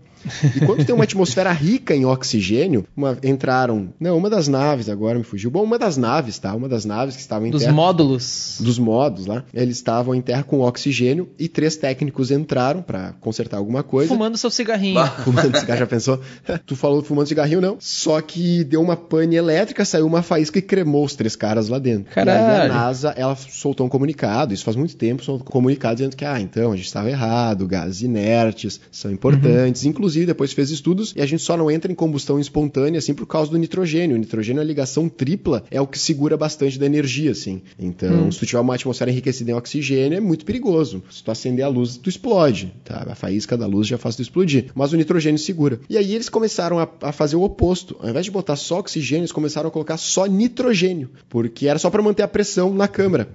E 0.57 0.61
quando 0.65 0.85
tem 0.85 0.95
uma 0.95 1.05
atmosfera 1.05 1.53
rica 1.53 1.95
em 1.95 2.05
oxigênio, 2.05 2.85
uma- 2.97 3.17
entraram. 3.23 3.89
Não, 3.99 4.17
uma 4.17 4.31
das 4.31 4.49
naves 4.49 4.89
agora 4.89 5.19
me 5.19 5.25
fugiu. 5.25 5.51
Bom, 5.51 5.63
uma 5.63 5.79
das 5.79 5.97
naves, 5.97 6.39
tá? 6.39 6.55
Uma 6.55 6.69
das 6.69 6.85
naves 6.85 7.15
que 7.15 7.21
estavam 7.21 7.47
em 7.49 7.51
Dos 7.51 7.63
terra. 7.63 7.73
módulos. 7.75 8.59
Dos 8.61 8.79
modos 8.79 9.27
lá. 9.27 9.45
Eles 9.53 9.77
estavam 9.77 10.15
em 10.15 10.21
terra 10.21 10.43
com 10.43 10.61
oxigênio 10.61 11.29
e 11.39 11.49
três 11.49 11.77
técnicos 11.77 12.31
entraram 12.31 12.83
pra 12.83 13.13
consertar 13.21 13.57
alguma 13.59 13.83
coisa. 13.83 14.09
Fumando 14.09 14.37
seu 14.37 14.51
cigarrinho. 14.51 15.05
Fumando 15.25 15.59
cigarro, 15.59 15.79
já 15.81 15.87
pensou? 15.87 16.21
tu 16.67 16.77
falou 16.77 17.03
fumando 17.03 17.27
cigarrinho, 17.27 17.61
não. 17.61 17.77
Só 17.81 18.21
que 18.21 18.65
deu 18.65 18.81
uma 18.81 18.97
pane 18.97 19.37
elétrica, 19.37 19.85
saiu 19.85 20.07
uma 20.07 20.23
faísca 20.23 20.59
e 20.59 20.63
cremou 20.63 21.05
os 21.05 21.15
três 21.15 21.35
caras 21.37 21.69
lá 21.69 21.79
dentro. 21.79 22.13
E 22.15 22.21
aí 22.21 22.23
a 22.23 22.25
Caralho. 22.27 22.73
NASA, 22.73 23.15
ela 23.17 23.35
soltou 23.37 23.87
um 23.87 23.91
comunicado, 23.91 24.55
isso 24.55 24.65
faz 24.65 24.77
muito 24.77 24.97
tempo, 24.97 25.25
soltou 25.25 25.47
um 25.47 25.51
comunicado 25.51 25.97
dizendo 25.97 26.17
que, 26.17 26.25
ah, 26.25 26.41
então, 26.41 26.73
a 26.73 26.77
gente 26.77 26.87
estava 26.87 27.09
errado, 27.11 27.67
gases 27.67 28.03
inertes 28.03 28.81
são 28.91 29.11
importantes. 29.11 29.85
Inclusive, 29.85 30.12
depois 30.21 30.53
fez 30.53 30.71
estudos 30.71 31.13
e 31.17 31.21
a 31.21 31.27
gente 31.27 31.43
só 31.43 31.57
não 31.57 31.71
entra 31.71 31.91
em 31.91 31.95
combustão 31.95 32.39
espontânea, 32.39 32.99
assim, 32.99 33.15
por 33.15 33.27
causa 33.27 33.51
do 33.51 33.59
nitrogênio. 33.59 34.17
O 34.17 34.19
nitrogênio, 34.19 34.61
a 34.61 34.65
ligação 34.65 35.09
tripla, 35.09 35.65
é 35.71 35.81
o 35.81 35.87
que 35.87 35.99
segura 35.99 36.37
bastante 36.37 36.79
da 36.79 36.87
energia, 36.87 37.33
assim. 37.33 37.63
Então, 37.79 38.31
se 38.31 38.39
tu 38.39 38.47
tiver 38.47 38.61
uma 38.61 38.75
atmosfera 38.75 39.11
enriquecida 39.11 39.51
em 39.51 39.55
oxigênio, 39.55 40.17
é 40.17 40.21
muito 40.21 40.45
perigoso. 40.45 41.03
Se 41.11 41.23
tu 41.23 41.31
acender 41.31 41.65
a 41.65 41.69
luz, 41.69 41.97
tu 41.97 42.09
explode, 42.09 42.73
tá? 42.85 43.07
A 43.11 43.15
faísca 43.15 43.57
da 43.57 43.67
luz 43.67 43.87
já 43.87 43.99
faz 43.99 44.17
tu 44.17 44.23
explodir. 44.23 44.67
Mas 44.75 44.93
o 44.93 44.97
nitrogênio 44.97 45.39
segura. 45.39 45.81
E 45.89 45.97
aí 45.97 46.15
eles 46.15 46.29
começaram 46.29 46.79
a, 46.79 46.89
a 47.03 47.13
fazer 47.13 47.37
o 47.37 47.43
oposto. 47.43 47.97
Ao 48.01 48.09
invés 48.09 48.25
de 48.25 48.31
botar 48.31 48.57
só 48.57 48.79
oxigênio, 48.79 49.23
eles 49.23 49.33
começaram 49.33 49.69
a 49.69 49.71
colocar 49.71 49.97
só 49.97 50.27
nitrogênio, 50.27 51.11
porque 51.29 51.67
era 51.67 51.79
só 51.79 51.91
para 51.91 52.03
manter 52.03 52.23
a 52.23 52.29
pressão 52.29 52.73
na 52.73 52.89
câmara. 52.89 53.29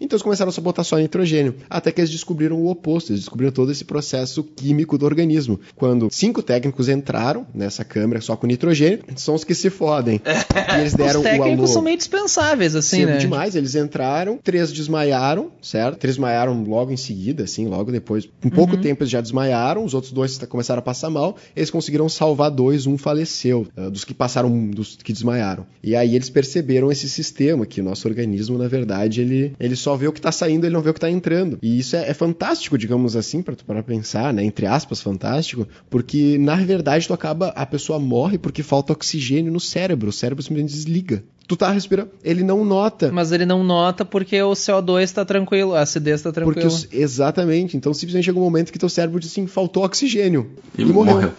Então 0.00 0.16
eles 0.16 0.22
começaram 0.22 0.52
a 0.56 0.60
botar 0.60 0.84
só 0.84 0.98
nitrogênio, 0.98 1.54
até 1.68 1.90
que 1.90 2.00
eles 2.00 2.10
descobriram 2.10 2.56
o 2.56 2.70
oposto, 2.70 3.12
eles 3.12 3.20
descobriram 3.20 3.52
todo 3.52 3.72
esse 3.72 3.84
processo 3.84 4.42
químico 4.42 4.98
do 4.98 5.06
organismo. 5.06 5.60
Quando 5.74 6.08
cinco 6.20 6.42
técnicos 6.42 6.88
entraram 6.88 7.46
nessa 7.54 7.84
câmara 7.84 8.20
só 8.20 8.36
com 8.36 8.46
nitrogênio, 8.46 9.00
são 9.16 9.34
os 9.34 9.42
que 9.44 9.54
se 9.54 9.70
fodem. 9.70 10.20
E 10.76 10.80
eles 10.80 10.94
deram 10.94 11.20
Os 11.20 11.26
o 11.26 11.28
alô 11.28 11.38
técnicos 11.44 11.70
são 11.70 11.82
meio 11.82 11.96
dispensáveis, 11.96 12.76
assim, 12.76 12.98
cedo 12.98 13.08
né? 13.10 13.16
demais, 13.18 13.56
eles 13.56 13.74
entraram, 13.74 14.38
três 14.42 14.70
desmaiaram, 14.70 15.50
certo? 15.62 15.96
Três 15.98 16.16
desmaiaram 16.16 16.62
logo 16.64 16.92
em 16.92 16.96
seguida, 16.96 17.44
assim, 17.44 17.66
logo 17.66 17.90
depois. 17.90 18.28
Em 18.44 18.48
pouco 18.50 18.74
Uhum. 18.76 18.80
tempo 18.80 19.02
eles 19.02 19.10
já 19.10 19.20
desmaiaram, 19.20 19.84
os 19.84 19.94
outros 19.94 20.12
dois 20.12 20.38
começaram 20.48 20.78
a 20.80 20.82
passar 20.82 21.08
mal, 21.10 21.36
eles 21.56 21.70
conseguiram 21.70 22.08
salvar 22.08 22.50
dois, 22.50 22.86
um 22.86 22.96
faleceu, 22.98 23.66
ah, 23.76 23.88
dos 23.88 24.04
que 24.04 24.12
passaram, 24.14 24.68
dos 24.70 24.96
que 24.96 25.12
desmaiaram. 25.12 25.66
E 25.82 25.96
aí 25.96 26.14
eles 26.14 26.28
perceberam 26.30 26.92
esse 26.92 27.08
sistema, 27.08 27.64
que 27.66 27.80
o 27.80 27.84
nosso 27.84 28.06
organismo, 28.06 28.58
na 28.58 28.68
verdade, 28.68 29.20
ele, 29.22 29.54
ele 29.58 29.74
só 29.76 29.96
vê 29.96 30.06
o 30.06 30.12
que 30.12 30.20
tá 30.20 30.30
saindo, 30.30 30.66
ele 30.66 30.74
não 30.74 30.82
vê 30.82 30.90
o 30.90 30.94
que 30.94 31.00
tá 31.00 31.10
entrando. 31.10 31.58
E 31.62 31.78
isso 31.78 31.96
é, 31.96 32.10
é 32.10 32.14
fantástico, 32.14 32.76
digamos 32.78 33.16
assim, 33.16 33.42
pra 33.42 33.54
tu 33.56 33.64
parar 33.64 33.82
pra 33.82 33.94
pensar, 33.94 34.32
né? 34.32 34.44
Entre 34.44 34.66
aspas, 34.66 35.00
fantástico, 35.00 35.66
porque 35.88 36.09
na 36.38 36.56
verdade 36.56 37.06
tu 37.06 37.14
acaba, 37.14 37.48
a 37.48 37.66
pessoa 37.66 37.98
morre 37.98 38.38
porque 38.38 38.62
falta 38.62 38.92
oxigênio 38.92 39.52
no 39.52 39.60
cérebro, 39.60 40.08
o 40.10 40.12
cérebro 40.12 40.42
simplesmente 40.42 40.72
desliga. 40.72 41.22
Tu 41.50 41.56
tá 41.56 41.68
respirando, 41.72 42.10
ele 42.22 42.44
não 42.44 42.64
nota. 42.64 43.10
Mas 43.10 43.32
ele 43.32 43.44
não 43.44 43.64
nota 43.64 44.04
porque 44.04 44.40
o 44.40 44.52
CO2 44.52 45.10
tá 45.10 45.24
tranquilo, 45.24 45.74
a 45.74 45.80
acidez 45.80 46.22
tá 46.22 46.30
Porque 46.32 46.60
tranquila. 46.60 46.88
exatamente. 46.92 47.76
Então 47.76 47.92
simplesmente 47.92 48.26
chega 48.26 48.38
um 48.38 48.42
momento 48.42 48.72
que 48.72 48.78
teu 48.78 48.88
cérebro 48.88 49.18
diz 49.18 49.32
assim, 49.32 49.48
faltou 49.48 49.84
oxigênio. 49.84 50.52
E, 50.78 50.84
morreu. 50.84 51.32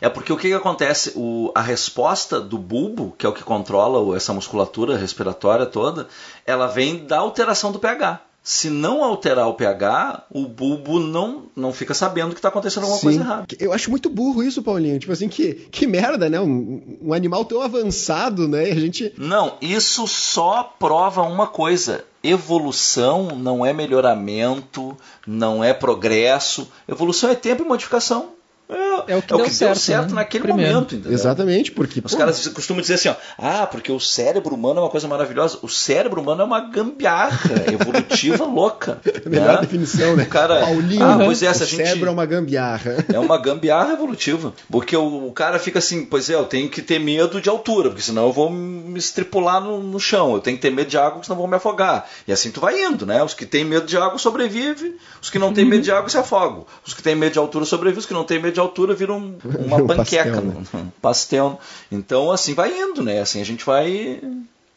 É 0.00 0.08
porque 0.08 0.32
o 0.32 0.36
que, 0.36 0.48
que 0.48 0.54
acontece? 0.54 1.12
O, 1.14 1.52
a 1.54 1.62
resposta 1.62 2.40
do 2.40 2.58
bulbo, 2.58 3.14
que 3.16 3.24
é 3.24 3.28
o 3.28 3.32
que 3.32 3.44
controla 3.44 4.16
essa 4.16 4.32
musculatura 4.32 4.96
respiratória 4.96 5.64
toda, 5.64 6.08
ela 6.44 6.66
vem 6.66 7.06
da 7.06 7.18
alteração 7.18 7.70
do 7.70 7.78
pH. 7.78 8.20
Se 8.44 8.68
não 8.68 9.04
alterar 9.04 9.46
o 9.48 9.54
pH, 9.54 10.24
o 10.28 10.46
bulbo 10.46 10.98
não, 10.98 11.44
não 11.54 11.72
fica 11.72 11.94
sabendo 11.94 12.30
que 12.30 12.38
está 12.40 12.48
acontecendo 12.48 12.82
alguma 12.82 13.00
coisa 13.00 13.18
Sim. 13.18 13.24
errada. 13.24 13.46
Eu 13.60 13.72
acho 13.72 13.88
muito 13.88 14.10
burro 14.10 14.42
isso, 14.42 14.62
Paulinho. 14.62 14.98
Tipo 14.98 15.12
assim, 15.12 15.28
que, 15.28 15.54
que 15.54 15.86
merda, 15.86 16.28
né? 16.28 16.40
Um, 16.40 16.98
um 17.00 17.12
animal 17.12 17.44
tão 17.44 17.60
avançado, 17.60 18.48
né? 18.48 18.68
E 18.68 18.72
a 18.72 18.80
gente. 18.80 19.12
Não, 19.16 19.56
isso 19.60 20.08
só 20.08 20.74
prova 20.76 21.22
uma 21.22 21.46
coisa. 21.46 22.04
Evolução 22.20 23.36
não 23.36 23.64
é 23.64 23.72
melhoramento, 23.72 24.96
não 25.24 25.62
é 25.62 25.72
progresso. 25.72 26.70
Evolução 26.88 27.30
é 27.30 27.36
tempo 27.36 27.62
e 27.62 27.66
modificação. 27.66 28.30
É, 28.72 29.12
É 29.12 29.16
o 29.16 29.22
que 29.22 29.34
deu 29.50 29.74
certo, 29.74 30.10
né? 30.10 30.16
naquele 30.16 30.44
Primeiro. 30.44 30.72
momento, 30.74 30.94
entendeu? 30.94 31.12
Exatamente, 31.12 31.70
porque. 31.72 32.00
Os 32.04 32.12
pô, 32.12 32.18
caras 32.18 32.48
costumam 32.48 32.80
dizer 32.80 32.94
assim, 32.94 33.08
ó, 33.08 33.14
ah, 33.38 33.66
porque 33.66 33.90
o 33.90 34.00
cérebro 34.00 34.54
humano 34.54 34.80
é 34.80 34.82
uma 34.82 34.90
coisa 34.90 35.08
maravilhosa. 35.08 35.58
O 35.62 35.68
cérebro 35.68 36.20
humano 36.20 36.42
é 36.42 36.44
uma 36.44 36.60
gambiarra 36.60 37.64
evolutiva 37.72 38.44
louca. 38.46 39.00
a 39.24 39.28
melhor 39.28 39.54
né? 39.54 39.60
definição, 39.60 40.16
né? 40.16 40.24
O 40.24 40.28
cara, 40.28 40.60
Paulinho, 40.60 41.04
ah, 41.04 41.18
pois 41.24 41.42
é, 41.42 41.52
se 41.52 41.62
o 41.62 41.66
gente 41.66 41.86
cérebro 41.86 42.08
é 42.08 42.12
uma 42.12 42.26
gambiarra. 42.26 43.04
é 43.12 43.18
uma 43.18 43.38
gambiarra 43.38 43.92
evolutiva. 43.92 44.52
Porque 44.70 44.96
o, 44.96 45.28
o 45.28 45.32
cara 45.32 45.58
fica 45.58 45.78
assim, 45.78 46.04
pois 46.04 46.28
é, 46.30 46.34
eu 46.34 46.44
tenho 46.44 46.68
que 46.68 46.82
ter 46.82 46.98
medo 46.98 47.40
de 47.40 47.48
altura, 47.48 47.90
porque 47.90 48.02
senão 48.02 48.26
eu 48.26 48.32
vou 48.32 48.50
me 48.50 48.98
estripular 48.98 49.60
no, 49.60 49.82
no 49.82 50.00
chão. 50.00 50.34
Eu 50.34 50.40
tenho 50.40 50.56
que 50.56 50.62
ter 50.62 50.70
medo 50.70 50.88
de 50.88 50.96
água, 50.96 51.12
porque 51.12 51.26
senão 51.26 51.36
eu 51.36 51.40
vou 51.40 51.48
me 51.48 51.56
afogar. 51.56 52.08
E 52.26 52.32
assim 52.32 52.50
tu 52.50 52.60
vai 52.60 52.82
indo, 52.82 53.06
né? 53.06 53.22
Os 53.22 53.34
que 53.34 53.46
têm 53.46 53.64
medo 53.64 53.86
de 53.86 53.96
água 53.96 54.18
sobrevivem, 54.18 54.94
os 55.20 55.30
que 55.30 55.38
não 55.38 55.52
têm 55.52 55.64
medo 55.64 55.82
de 55.82 55.90
água 55.90 56.08
se 56.08 56.18
afogam. 56.18 56.66
Os 56.86 56.94
que 56.94 57.02
têm 57.02 57.14
medo 57.14 57.32
de 57.32 57.38
altura 57.38 57.64
sobrevivem, 57.64 58.00
os 58.00 58.06
que 58.06 58.14
não 58.14 58.24
têm 58.24 58.40
medo 58.40 58.54
de 58.54 58.60
altura 58.62 58.94
viram 58.94 59.18
um- 59.18 59.38
uma 59.66 59.76
Um 59.76 59.86
panqueca, 59.86 60.30
pastel, 60.32 60.42
né? 60.42 60.64
um 60.74 60.90
pastel. 61.00 61.60
Então 61.90 62.30
assim 62.32 62.54
vai 62.54 62.76
indo, 62.76 63.02
né? 63.02 63.20
Assim 63.20 63.40
a 63.40 63.44
gente 63.44 63.64
vai 63.64 64.20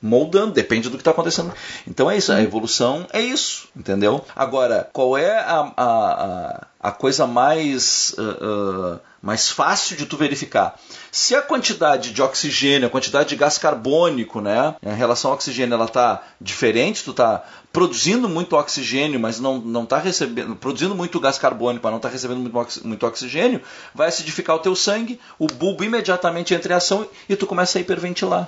moldando, 0.02 0.54
depende 0.54 0.90
do 0.90 0.98
que 0.98 1.02
está 1.02 1.12
acontecendo. 1.12 1.52
Então 1.88 2.10
é 2.12 2.18
isso, 2.18 2.32
a 2.32 2.42
evolução 2.42 3.08
é 3.12 3.22
isso, 3.22 3.68
entendeu? 3.76 4.24
Agora, 4.36 4.88
qual 4.94 5.18
é 5.18 5.32
a, 5.40 5.72
a, 5.76 6.68
a, 6.80 6.92
coisa 6.92 7.26
mais, 7.26 8.14
ah, 8.20 8.38
ah, 8.42 9.00
mais 9.26 9.50
fácil 9.50 9.98
de 9.98 10.06
tu 10.06 10.16
verificar? 10.16 10.80
Se 11.12 11.36
a 11.36 11.42
quantidade 11.42 12.12
de 12.12 12.22
oxigênio, 12.22 12.88
a 12.88 12.92
quantidade 12.92 13.30
de 13.30 13.36
gás 13.36 13.58
carbônico, 13.58 14.40
né, 14.40 14.76
em 14.86 14.94
relação 14.96 15.32
ao 15.32 15.36
oxigênio, 15.36 15.74
ela 15.74 15.86
está 15.86 16.22
diferente, 16.40 17.04
tu 17.04 17.12
está 17.12 17.44
produzindo 17.74 18.30
muito 18.30 18.56
oxigênio, 18.56 19.20
mas 19.20 19.40
não 19.40 19.58
não 19.58 19.84
está 19.84 19.98
recebendo, 19.98 20.56
produzindo 20.56 20.94
muito 20.96 21.20
gás 21.20 21.38
carbônico, 21.38 21.84
mas 21.84 21.92
não 21.92 21.98
está 21.98 22.08
recebendo 22.08 22.40
muito, 22.40 22.88
muito 22.88 23.06
oxigênio, 23.08 23.62
vai 23.94 24.08
acidificar 24.08 24.56
o 24.56 24.60
teu 24.60 24.76
sangue, 24.76 25.20
o 25.40 25.48
bulbo 25.48 25.84
imediatamente 25.84 26.54
entra 26.54 26.74
em 26.74 26.78
ação 26.78 27.08
e 27.28 27.36
tu 27.36 27.48
começa 27.48 27.78
a 27.78 27.82
hiperventilar. 27.82 28.48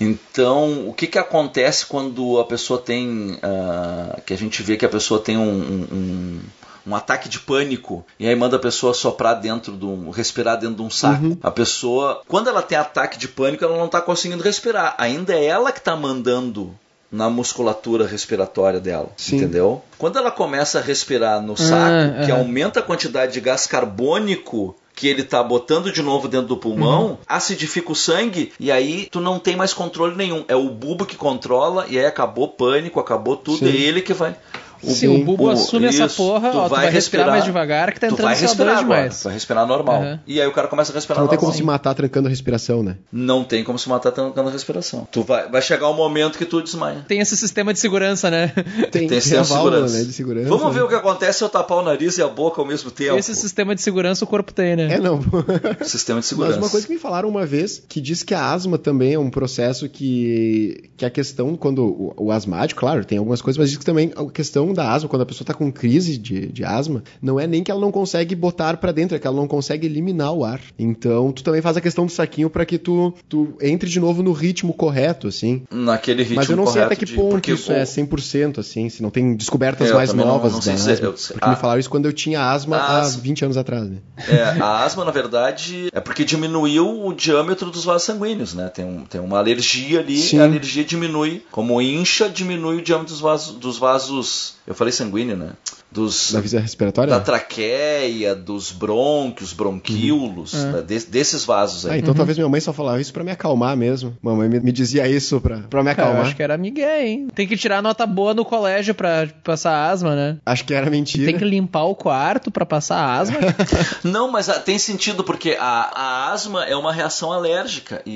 Então, 0.00 0.88
o 0.88 0.92
que, 0.94 1.06
que 1.06 1.18
acontece 1.18 1.86
quando 1.86 2.38
a 2.40 2.44
pessoa 2.44 2.80
tem. 2.80 3.38
ah, 3.42 4.20
que 4.26 4.32
a 4.34 4.36
gente 4.38 4.62
vê 4.62 4.76
que 4.76 4.84
a 4.84 4.88
pessoa 4.88 5.20
tem 5.20 5.36
um, 5.36 5.42
um- 5.42 5.88
um- 5.92 6.40
um 6.86 6.94
ataque 6.94 7.28
de 7.28 7.38
pânico 7.38 8.04
e 8.18 8.26
aí 8.26 8.34
manda 8.34 8.56
a 8.56 8.60
pessoa 8.60 8.92
soprar 8.94 9.34
dentro 9.40 9.76
de 9.76 9.84
um. 9.84 10.10
respirar 10.10 10.58
dentro 10.58 10.76
de 10.76 10.82
um 10.82 10.90
saco. 10.90 11.38
A 11.42 11.50
pessoa, 11.50 12.22
quando 12.26 12.48
ela 12.48 12.62
tem 12.62 12.76
ataque 12.76 13.18
de 13.18 13.28
pânico, 13.28 13.64
ela 13.64 13.76
não 13.76 13.86
está 13.86 14.00
conseguindo 14.00 14.42
respirar. 14.42 14.94
Ainda 14.98 15.34
é 15.34 15.44
ela 15.44 15.70
que 15.72 15.78
está 15.78 15.94
mandando 15.94 16.74
na 17.10 17.28
musculatura 17.28 18.06
respiratória 18.06 18.80
dela, 18.80 19.10
Sim. 19.18 19.36
entendeu? 19.36 19.82
Quando 19.98 20.18
ela 20.18 20.30
começa 20.30 20.78
a 20.78 20.82
respirar 20.82 21.42
no 21.42 21.56
saco, 21.56 22.24
que 22.24 22.32
ah. 22.32 22.36
aumenta 22.36 22.80
a 22.80 22.82
quantidade 22.82 23.34
de 23.34 23.40
gás 23.40 23.66
carbônico 23.66 24.74
que 24.94 25.08
ele 25.08 25.22
tá 25.22 25.42
botando 25.42 25.90
de 25.92 26.02
novo 26.02 26.28
dentro 26.28 26.48
do 26.48 26.56
pulmão, 26.56 27.06
Uhum. 27.06 27.16
acidifica 27.26 27.92
o 27.92 27.94
sangue 27.94 28.52
e 28.60 28.70
aí 28.70 29.08
tu 29.10 29.20
não 29.20 29.38
tem 29.38 29.56
mais 29.56 29.72
controle 29.74 30.14
nenhum. 30.16 30.44
É 30.48 30.56
o 30.56 30.68
bulbo 30.70 31.04
que 31.06 31.16
controla 31.16 31.86
e 31.88 31.98
aí 31.98 32.06
acabou 32.06 32.48
pânico, 32.48 33.00
acabou 33.00 33.36
tudo, 33.36 33.58
Sim. 33.58 33.68
é 33.68 33.76
ele 33.76 34.00
que 34.02 34.12
vai. 34.14 34.36
Se 34.82 35.06
o 35.08 35.24
bulbo 35.24 35.44
o- 35.44 35.50
assume 35.50 35.86
essa 35.86 36.06
isso, 36.06 36.16
porra, 36.16 36.50
ó, 36.54 36.64
tu 36.68 36.70
vai 36.70 36.90
respirar 36.90 37.28
mais 37.28 37.44
devagar 37.44 37.92
que 37.92 38.00
tá 38.00 38.08
tu 38.08 38.14
entrando 38.14 38.26
vai 38.28 38.36
CO2 38.36 38.40
respirar 38.40 38.78
agora, 38.78 39.00
demais. 39.02 39.18
tu 39.20 39.24
vai 39.24 39.32
respirar 39.34 39.66
normal. 39.66 40.00
Uhum. 40.02 40.18
E 40.26 40.40
aí 40.40 40.46
o 40.46 40.52
cara 40.52 40.68
começa 40.68 40.90
a 40.90 40.92
Tu 40.92 40.96
respirar 40.96 41.20
não 41.22 41.28
tem 41.28 41.38
como 41.38 41.50
normal. 41.50 41.58
se 41.60 41.64
matar 41.66 41.94
trancando 41.94 42.26
a 42.26 42.30
respiração, 42.30 42.82
né? 42.82 42.96
Não 43.12 43.44
tem 43.44 43.62
como 43.64 43.78
se 43.78 43.88
matar 43.88 44.10
trancando 44.12 44.48
a 44.48 44.52
respiração. 44.52 45.06
Tu 45.10 45.22
vai, 45.22 45.48
vai 45.48 45.62
chegar 45.62 45.88
um 45.88 45.94
momento 45.94 46.36
que 46.38 46.44
tu 46.44 46.60
desmaia. 46.62 47.04
Tem 47.06 47.20
esse 47.20 47.36
sistema 47.36 47.72
de 47.72 47.78
segurança, 47.80 48.30
né? 48.30 48.48
Tem, 48.48 48.90
Tem 49.02 49.08
tem 49.08 49.20
sistema 49.20 49.42
de 49.42 49.48
válvula, 49.48 49.72
segurança. 49.76 49.98
né? 49.98 50.04
De 50.04 50.12
segurança. 50.12 50.48
Vamos 50.48 50.74
ver 50.74 50.82
o 50.82 50.88
que 50.88 50.94
acontece 50.94 51.38
se 51.38 51.44
eu 51.44 51.48
tapar 51.48 51.78
o 51.78 51.82
nariz 51.82 52.18
e 52.18 52.22
a 52.22 52.28
boca 52.28 52.60
ao 52.60 52.66
mesmo 52.66 52.90
tempo. 52.90 53.16
Esse 53.18 53.34
sistema 53.34 53.74
de 53.74 53.82
segurança 53.82 54.24
o 54.24 54.28
corpo 54.28 54.52
tem, 54.52 54.76
né? 54.76 54.94
É, 54.94 54.98
não. 54.98 55.20
Sistema 55.82 56.20
de 56.20 56.26
segurança. 56.26 56.56
Mas 56.56 56.64
uma 56.64 56.70
coisa 56.70 56.86
que 56.86 56.92
me 56.92 56.98
falaram 56.98 57.28
uma 57.28 57.46
vez, 57.46 57.82
que 57.88 58.00
diz 58.00 58.22
que 58.22 58.34
a 58.34 58.52
asma 58.52 58.78
também 58.78 59.14
é 59.14 59.18
um 59.18 59.30
processo 59.30 59.88
que, 59.88 60.90
que 60.96 61.04
a 61.04 61.10
questão, 61.10 61.56
quando 61.56 61.84
o, 61.84 62.14
o 62.26 62.32
asmático, 62.32 62.80
claro, 62.80 63.04
tem 63.04 63.18
algumas 63.18 63.40
coisas, 63.42 63.58
mas 63.58 63.68
diz 63.70 63.78
que 63.78 63.84
também 63.84 64.12
a 64.16 64.24
questão 64.30 64.71
da 64.72 64.90
asma, 64.92 65.08
quando 65.08 65.22
a 65.22 65.26
pessoa 65.26 65.46
tá 65.46 65.54
com 65.54 65.70
crise 65.70 66.16
de, 66.18 66.46
de 66.46 66.64
asma, 66.64 67.02
não 67.20 67.38
é 67.38 67.46
nem 67.46 67.62
que 67.62 67.70
ela 67.70 67.80
não 67.80 67.92
consegue 67.92 68.34
botar 68.34 68.68
ar 68.68 68.76
pra 68.76 68.92
dentro, 68.92 69.16
é 69.16 69.18
que 69.18 69.26
ela 69.26 69.36
não 69.36 69.46
consegue 69.48 69.86
eliminar 69.86 70.32
o 70.32 70.44
ar. 70.44 70.60
Então, 70.78 71.32
tu 71.32 71.42
também 71.42 71.60
faz 71.62 71.76
a 71.76 71.80
questão 71.80 72.06
do 72.06 72.12
saquinho 72.12 72.48
pra 72.50 72.64
que 72.64 72.78
tu, 72.78 73.14
tu 73.28 73.56
entre 73.60 73.88
de 73.88 74.00
novo 74.00 74.22
no 74.22 74.32
ritmo 74.32 74.72
correto, 74.72 75.28
assim. 75.28 75.62
Naquele 75.70 76.22
ritmo 76.22 76.36
mas 76.36 76.48
eu 76.50 76.56
não 76.56 76.66
sei 76.66 76.82
até 76.82 76.94
correto 76.94 76.98
que 77.00 77.04
de- 77.06 77.14
ponto 77.14 77.30
porque 77.32 77.52
isso 77.52 77.70
o- 77.72 77.74
é 77.74 77.84
100%, 77.84 78.58
assim, 78.60 78.88
se 78.88 79.02
não 79.02 79.10
tem 79.10 79.34
descobertas 79.34 79.88
É, 79.88 79.90
eu 79.92 79.96
mais 79.96 80.10
também 80.10 80.24
não- 80.26 80.32
novas 80.32 80.52
não 80.52 80.62
sei 80.62 80.72
da 80.72 80.78
dizer, 80.78 80.92
asma. 80.92 81.06
eu- 81.06 81.12
Porque 81.12 81.38
ah. 81.40 81.50
me 81.50 81.56
falaram 81.56 81.80
isso 81.80 81.90
quando 81.90 82.06
eu 82.06 82.12
tinha 82.12 82.40
asma 82.50 82.76
A 82.76 82.80
há 82.80 83.00
asma- 83.00 83.22
20 83.22 83.44
anos 83.44 83.56
atrás, 83.56 83.88
né? 83.88 83.96
É, 84.28 84.42
a 84.60 84.84
asma, 84.84 85.04
na 85.04 85.10
verdade, 85.10 85.88
é 85.92 86.00
porque 86.00 86.24
diminuiu 86.24 87.06
o 87.06 87.12
diâmetro 87.12 87.70
dos 87.70 87.84
vasos 87.84 88.04
sanguíneos, 88.04 88.54
né? 88.54 88.68
Tem, 88.68 88.84
um, 88.84 89.04
tem 89.04 89.20
uma 89.20 89.38
alergia 89.38 90.00
ali, 90.00 90.18
Sim. 90.18 90.38
a 90.40 90.44
alergia 90.44 90.84
diminui. 90.84 91.42
Como 91.50 91.80
incha, 91.80 92.28
diminui 92.28 92.76
o 92.78 92.82
diâmetro 92.82 93.12
dos 93.12 93.20
vasos, 93.20 93.54
dos 93.56 93.78
vasos. 93.78 94.54
Eu 94.66 94.74
falei 94.74 94.92
sanguíneo, 94.92 95.36
né? 95.36 95.52
Dos 95.92 96.32
Da 96.32 96.40
via 96.40 96.60
respiratória? 96.60 97.10
da 97.12 97.20
traqueia, 97.20 98.34
dos 98.34 98.70
brônquios, 98.72 99.52
bronquíolos, 99.52 100.54
Uhum. 100.54 100.72
né, 100.72 100.82
des- 100.82 101.04
desses 101.04 101.44
vasos 101.44 101.86
Ah, 101.86 101.92
aí. 101.92 102.00
então 102.00 102.14
talvez 102.14 102.36
minha 102.38 102.48
mãe 102.48 102.60
só 102.60 102.72
falava 102.72 103.00
isso 103.00 103.12
pra 103.12 103.22
me 103.24 103.30
acalmar 103.30 103.76
mesmo. 103.76 104.16
Mamãe 104.22 104.48
me, 104.48 104.60
me 104.60 104.72
dizia 104.72 105.06
isso 105.08 105.40
pra, 105.40 105.58
pra 105.58 105.82
me 105.82 105.94
Cara, 105.94 106.00
eu 106.00 106.10
acalmar. 106.10 106.26
acho 106.26 106.36
que 106.36 106.42
era 106.42 106.56
migué, 106.56 107.06
hein? 107.06 107.28
Tem 107.34 107.46
que 107.46 107.56
tirar 107.56 107.82
nota 107.82 108.06
boa 108.06 108.34
no 108.34 108.44
colégio 108.44 108.94
pra 108.94 109.28
passar 109.44 109.90
asma, 109.90 110.14
né? 110.14 110.38
Acho 110.46 110.64
que 110.64 110.74
era 110.74 110.88
mentira. 110.90 111.26
Tem 111.26 111.38
que 111.38 111.44
limpar 111.44 111.84
o 111.84 111.94
quarto 111.94 112.50
pra 112.50 112.64
passar 112.66 113.20
asma. 113.20 113.36
Não, 114.04 114.30
mas 114.30 114.48
ah, 114.48 114.58
tem 114.58 114.78
sentido 114.78 115.22
porque 115.24 115.56
a, 115.58 115.64
a 115.94 116.32
asma 116.32 116.64
é 116.64 116.76
uma 116.76 116.92
reação 116.92 117.32
alérgica 117.32 118.02
e, 118.06 118.12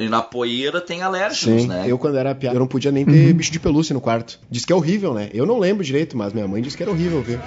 e- 0.00 0.02
e- 0.02 0.06
e 0.06 0.08
na 0.08 0.22
poeira 0.22 0.80
tem 0.80 1.02
alérgenos, 1.02 1.62
Sim, 1.62 1.68
né? 1.68 1.84
eu 1.86 1.98
quando 1.98 2.16
era 2.16 2.34
piada, 2.34 2.56
eu 2.56 2.60
não 2.60 2.66
podia 2.66 2.90
nem 2.92 3.04
ter 3.04 3.32
bicho 3.32 3.50
de 3.52 3.58
pelúcia 3.60 3.92
no 3.94 4.00
quarto. 4.00 4.38
Diz 4.50 4.64
que 4.64 4.72
é 4.72 4.76
horrível, 4.76 5.14
né? 5.14 5.28
Eu 5.32 5.46
não 5.46 5.58
lembro 5.58 5.84
direito, 5.84 6.16
mas 6.16 6.32
minha 6.32 6.46
mãe 6.52 6.60
disse 6.60 6.76
que 6.76 6.82
era 6.82 6.92
horrível, 6.92 7.22
viu? 7.22 7.38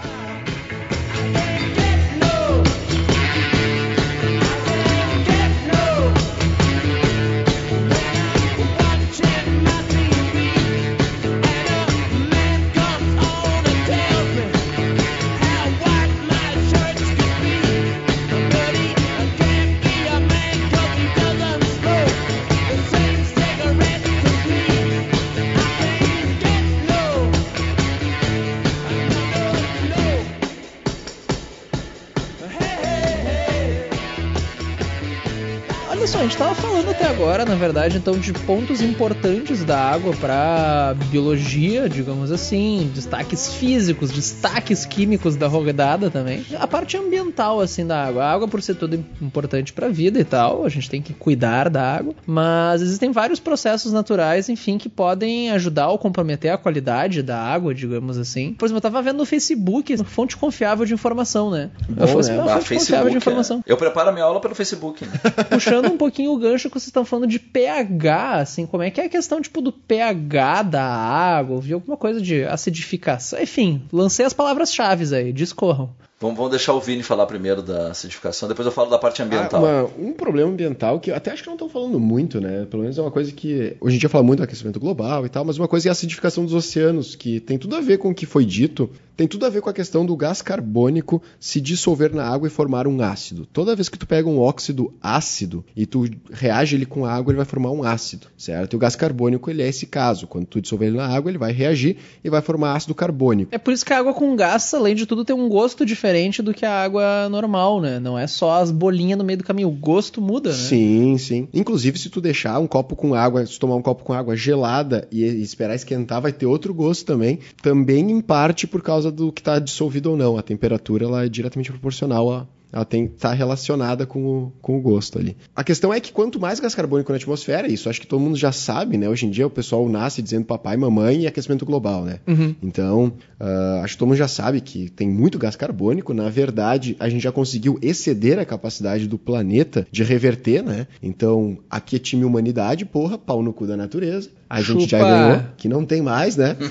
Tava 36.95 37.13
falando 37.13 37.13
até 37.13 37.14
agora, 37.15 37.45
na 37.45 37.55
verdade, 37.55 37.97
então, 37.97 38.19
de 38.19 38.33
pontos 38.33 38.81
importantes 38.81 39.63
da 39.63 39.79
água 39.79 40.13
pra 40.19 40.93
biologia, 41.09 41.87
digamos 41.87 42.29
assim, 42.29 42.91
destaques 42.93 43.53
físicos, 43.55 44.11
destaques 44.11 44.85
químicos 44.85 45.37
da 45.37 45.47
rodada 45.47 46.09
também. 46.11 46.45
A 46.59 46.67
parte 46.67 46.97
ambiental, 46.97 47.61
assim, 47.61 47.87
da 47.87 48.03
água. 48.03 48.25
A 48.25 48.31
água, 48.33 48.47
por 48.49 48.61
ser 48.61 48.75
tudo 48.75 48.95
importante 49.21 49.71
pra 49.71 49.87
vida 49.87 50.19
e 50.19 50.25
tal, 50.25 50.65
a 50.65 50.69
gente 50.69 50.89
tem 50.89 51.01
que 51.01 51.13
cuidar 51.13 51.69
da 51.69 51.81
água, 51.81 52.13
mas 52.27 52.81
existem 52.81 53.11
vários 53.13 53.39
processos 53.39 53.93
naturais, 53.93 54.49
enfim, 54.49 54.77
que 54.77 54.89
podem 54.89 55.51
ajudar 55.51 55.87
ou 55.87 55.97
comprometer 55.97 56.51
a 56.51 56.57
qualidade 56.57 57.23
da 57.23 57.39
água, 57.39 57.73
digamos 57.73 58.17
assim. 58.17 58.53
Por 58.53 58.65
exemplo, 58.65 58.79
eu 58.79 58.81
tava 58.81 59.01
vendo 59.01 59.17
no 59.17 59.25
Facebook, 59.25 59.95
fonte 60.03 60.35
confiável 60.35 60.85
de 60.85 60.93
informação, 60.93 61.49
né? 61.49 61.69
Bom, 61.87 62.03
Eu 62.05 62.19
assim, 62.19 62.31
né? 62.33 62.43
"Ah, 62.45 62.59
fonte 62.59 62.73
confiável 62.79 63.09
de 63.09 63.17
informação 63.17 63.63
é. 63.65 63.71
Eu 63.71 63.77
preparo 63.77 64.09
a 64.09 64.11
minha 64.11 64.25
aula 64.25 64.41
pelo 64.41 64.53
Facebook. 64.53 65.05
né? 65.05 65.11
puxando 65.49 65.85
um 65.85 65.97
pouquinho 65.97 66.33
o 66.33 66.37
gancho 66.37 66.67
que 66.69 66.73
vocês 66.73 66.87
estão 66.87 67.05
falando 67.06 67.27
de 67.27 67.40
pH, 67.40 68.34
assim, 68.36 68.65
como 68.65 68.84
é 68.84 68.90
que 68.91 68.99
é 69.02 69.06
a 69.06 69.10
questão, 69.10 69.41
tipo, 69.41 69.61
do 69.61 69.72
pH 69.72 70.64
da 70.64 70.84
água, 70.84 71.56
ouvi 71.56 71.73
alguma 71.73 71.98
coisa 71.98 72.22
de 72.22 72.44
acidificação, 72.44 73.40
enfim, 73.41 73.84
lancei 73.91 74.26
as 74.26 74.34
palavras-chave 74.34 75.14
aí, 75.15 75.32
discorram. 75.34 75.90
vamos, 76.19 76.38
vamos 76.38 76.52
deixar 76.52 76.73
o 76.73 76.80
Vini 76.80 77.03
falar 77.03 77.26
primeiro 77.26 77.61
da 77.61 77.91
acidificação, 77.91 78.48
depois 78.49 78.65
eu 78.65 78.72
falo 78.72 78.90
da 78.90 78.98
parte 78.98 79.22
ambiental. 79.22 79.64
Ah, 79.65 79.84
uma- 79.86 80.10
um 80.10 80.14
problema 80.14 80.49
ambiental 80.49 80.99
que 80.99 81.11
eu 81.11 81.15
até 81.15 81.32
acho 81.32 81.44
que 81.44 81.48
não 81.48 81.56
estão 81.56 81.69
falando 81.69 81.99
muito, 81.99 82.40
né? 82.41 82.65
Pelo 82.69 82.82
menos 82.84 82.98
é 82.98 83.02
uma 83.02 83.11
coisa 83.11 83.32
que 83.32 83.76
hoje 83.80 83.98
em 83.98 83.99
dia 83.99 84.10
fala 84.10 84.23
muito 84.23 84.40
do 84.40 84.44
aquecimento 84.44 84.80
global 84.80 85.26
e 85.26 85.30
tal, 85.30 85.44
mas 85.45 85.57
uma 85.57 85.68
coisa 85.68 85.88
é 85.88 85.90
a 85.90 85.91
acidificação 85.91 86.44
dos 86.45 86.53
oceanos, 86.53 87.15
que 87.15 87.40
tem 87.40 87.57
tudo 87.57 87.76
a 87.76 87.82
ver 87.82 87.98
com 87.98 88.10
o 88.10 88.15
que 88.15 88.26
foi 88.26 88.45
dito, 88.45 88.90
tem 89.15 89.27
tudo 89.27 89.45
a 89.45 89.49
ver 89.49 89.61
com 89.61 89.69
a 89.69 89.73
questão 89.73 90.05
do 90.05 90.15
gás 90.15 90.41
carbônico 90.41 91.21
se 91.39 91.61
dissolver 91.61 92.13
na 92.13 92.25
água 92.25 92.47
e 92.47 92.51
formar 92.51 92.87
um 92.87 93.01
ácido. 93.01 93.45
Toda 93.51 93.75
vez 93.75 93.89
que 93.89 93.97
tu 93.97 94.07
pega 94.07 94.27
um 94.27 94.39
óxido 94.39 94.93
ácido 95.01 95.63
e 95.75 95.85
tu 95.85 96.05
reage 96.31 96.75
ele 96.75 96.85
com 96.85 97.05
água, 97.05 97.31
ele 97.31 97.37
vai 97.37 97.45
formar 97.45 97.71
um 97.71 97.83
ácido, 97.83 98.27
certo? 98.37 98.73
E 98.73 98.75
o 98.75 98.79
gás 98.79 98.95
carbônico 98.95 99.49
ele 99.49 99.61
é 99.61 99.67
esse 99.67 99.85
caso. 99.85 100.27
Quando 100.27 100.45
tu 100.45 100.61
dissolver 100.61 100.89
ele 100.89 100.97
na 100.97 101.07
água, 101.07 101.31
ele 101.31 101.37
vai 101.37 101.51
reagir 101.51 101.97
e 102.23 102.29
vai 102.29 102.41
formar 102.41 102.75
ácido 102.75 102.93
carbônico. 102.93 103.53
É 103.53 103.57
por 103.57 103.73
isso 103.73 103.85
que 103.85 103.93
a 103.93 103.99
água 103.99 104.13
com 104.13 104.35
gás, 104.35 104.73
além 104.73 104.95
de 104.95 105.05
tudo, 105.05 105.23
tem 105.23 105.35
um 105.35 105.47
gosto 105.47 105.85
diferente 105.85 106.41
do 106.41 106.53
que 106.53 106.65
a 106.65 106.83
água 106.83 107.29
normal, 107.29 107.81
né? 107.81 107.99
Não 107.99 108.17
é 108.17 108.27
só 108.27 108.61
as 108.61 108.71
bolinhas 108.71 109.17
no 109.17 109.23
meio 109.23 109.37
do 109.37 109.43
caminho, 109.43 109.69
o 109.69 109.71
gosto 109.71 110.21
muda, 110.21 110.49
né? 110.49 110.55
Sim, 110.55 111.17
sim. 111.17 111.47
Inclusive, 111.53 111.97
se 111.97 112.09
tu 112.09 112.19
deixar 112.19 112.59
um 112.59 112.67
copo 112.67 112.95
com 112.95 113.13
água, 113.13 113.45
se 113.45 113.59
tomar 113.59 113.75
um 113.75 113.81
copo 113.81 114.03
com 114.03 114.13
água 114.13 114.35
gelada 114.35 115.07
e 115.11 115.23
esperar 115.23 115.75
esquentar, 115.75 116.21
vai 116.21 116.31
ter 116.31 116.45
outro 116.45 116.73
gosto 116.73 117.05
também. 117.05 117.39
Também, 117.61 118.11
em 118.11 118.21
parte, 118.21 118.67
por 118.67 118.81
causa 118.81 119.05
do 119.11 119.32
que 119.32 119.41
está 119.41 119.60
dissolvido 119.60 120.11
ou 120.11 120.18
não. 120.18 120.38
A 120.38 120.41
temperatura 120.41 121.06
ela 121.06 121.26
é 121.26 121.30
diretamente 121.30 121.72
proporcional 121.72 122.32
a. 122.32 122.48
Ela 122.76 122.84
tem 122.84 123.07
tá 123.07 123.32
relacionada 123.32 124.06
com 124.06 124.26
o, 124.26 124.53
com 124.61 124.77
o 124.77 124.82
gosto 124.82 125.18
ali. 125.18 125.38
A 125.56 125.64
questão 125.64 125.94
é 125.94 125.99
que 126.02 126.11
quanto 126.11 126.41
mais 126.41 126.60
gás 126.60 126.76
carbônico 126.76 127.10
na 127.10 127.15
atmosfera, 127.15 127.69
isso 127.69 127.90
acho 127.90 128.02
que 128.02 128.07
todo 128.07 128.19
mundo 128.19 128.36
já 128.36 128.52
sabe, 128.52 128.98
né? 128.98 129.07
Hoje 129.07 129.26
em 129.26 129.30
dia 129.30 129.48
o 129.48 129.49
pessoal 129.49 129.88
nasce 129.88 130.22
dizendo 130.22 130.44
papai, 130.44 130.76
mamãe 130.76 131.22
e 131.22 131.27
aquecimento 131.27 131.65
global, 131.65 132.03
né? 132.03 132.19
Uhum. 132.27 132.53
Então, 132.61 133.14
ah, 133.40 133.80
acho 133.82 133.94
que 133.94 133.99
todo 133.99 134.10
mundo 134.10 134.18
já 134.18 134.27
sabe 134.27 134.60
que 134.60 134.90
tem 134.90 135.07
muito 135.07 135.40
gás 135.40 135.56
carbônico. 135.56 136.14
Na 136.14 136.30
verdade, 136.30 136.98
a 136.99 137.07
gente 137.07 137.23
já 137.23 137.32
conseguiu 137.32 137.80
exceder 137.82 138.40
a 138.40 138.44
capacidade 138.44 139.07
do 139.07 139.18
planeta 139.18 139.88
de 139.90 140.03
reverter, 140.03 140.61
né? 140.61 140.86
Então, 141.02 141.57
aqui 141.69 141.95
é 141.95 141.99
time 141.99 142.26
humanidade, 142.26 142.84
porra, 142.84 143.18
pau 143.18 143.41
no 143.41 143.53
cu 143.53 143.65
da 143.65 143.77
natureza. 143.77 144.30
A 144.49 144.61
gente 144.61 144.88
já 144.88 144.99
Chupa. 144.99 145.09
ganhou, 145.09 145.43
que 145.57 145.67
não 145.67 145.85
tem 145.85 146.01
mais, 146.01 146.35
né? 146.35 146.55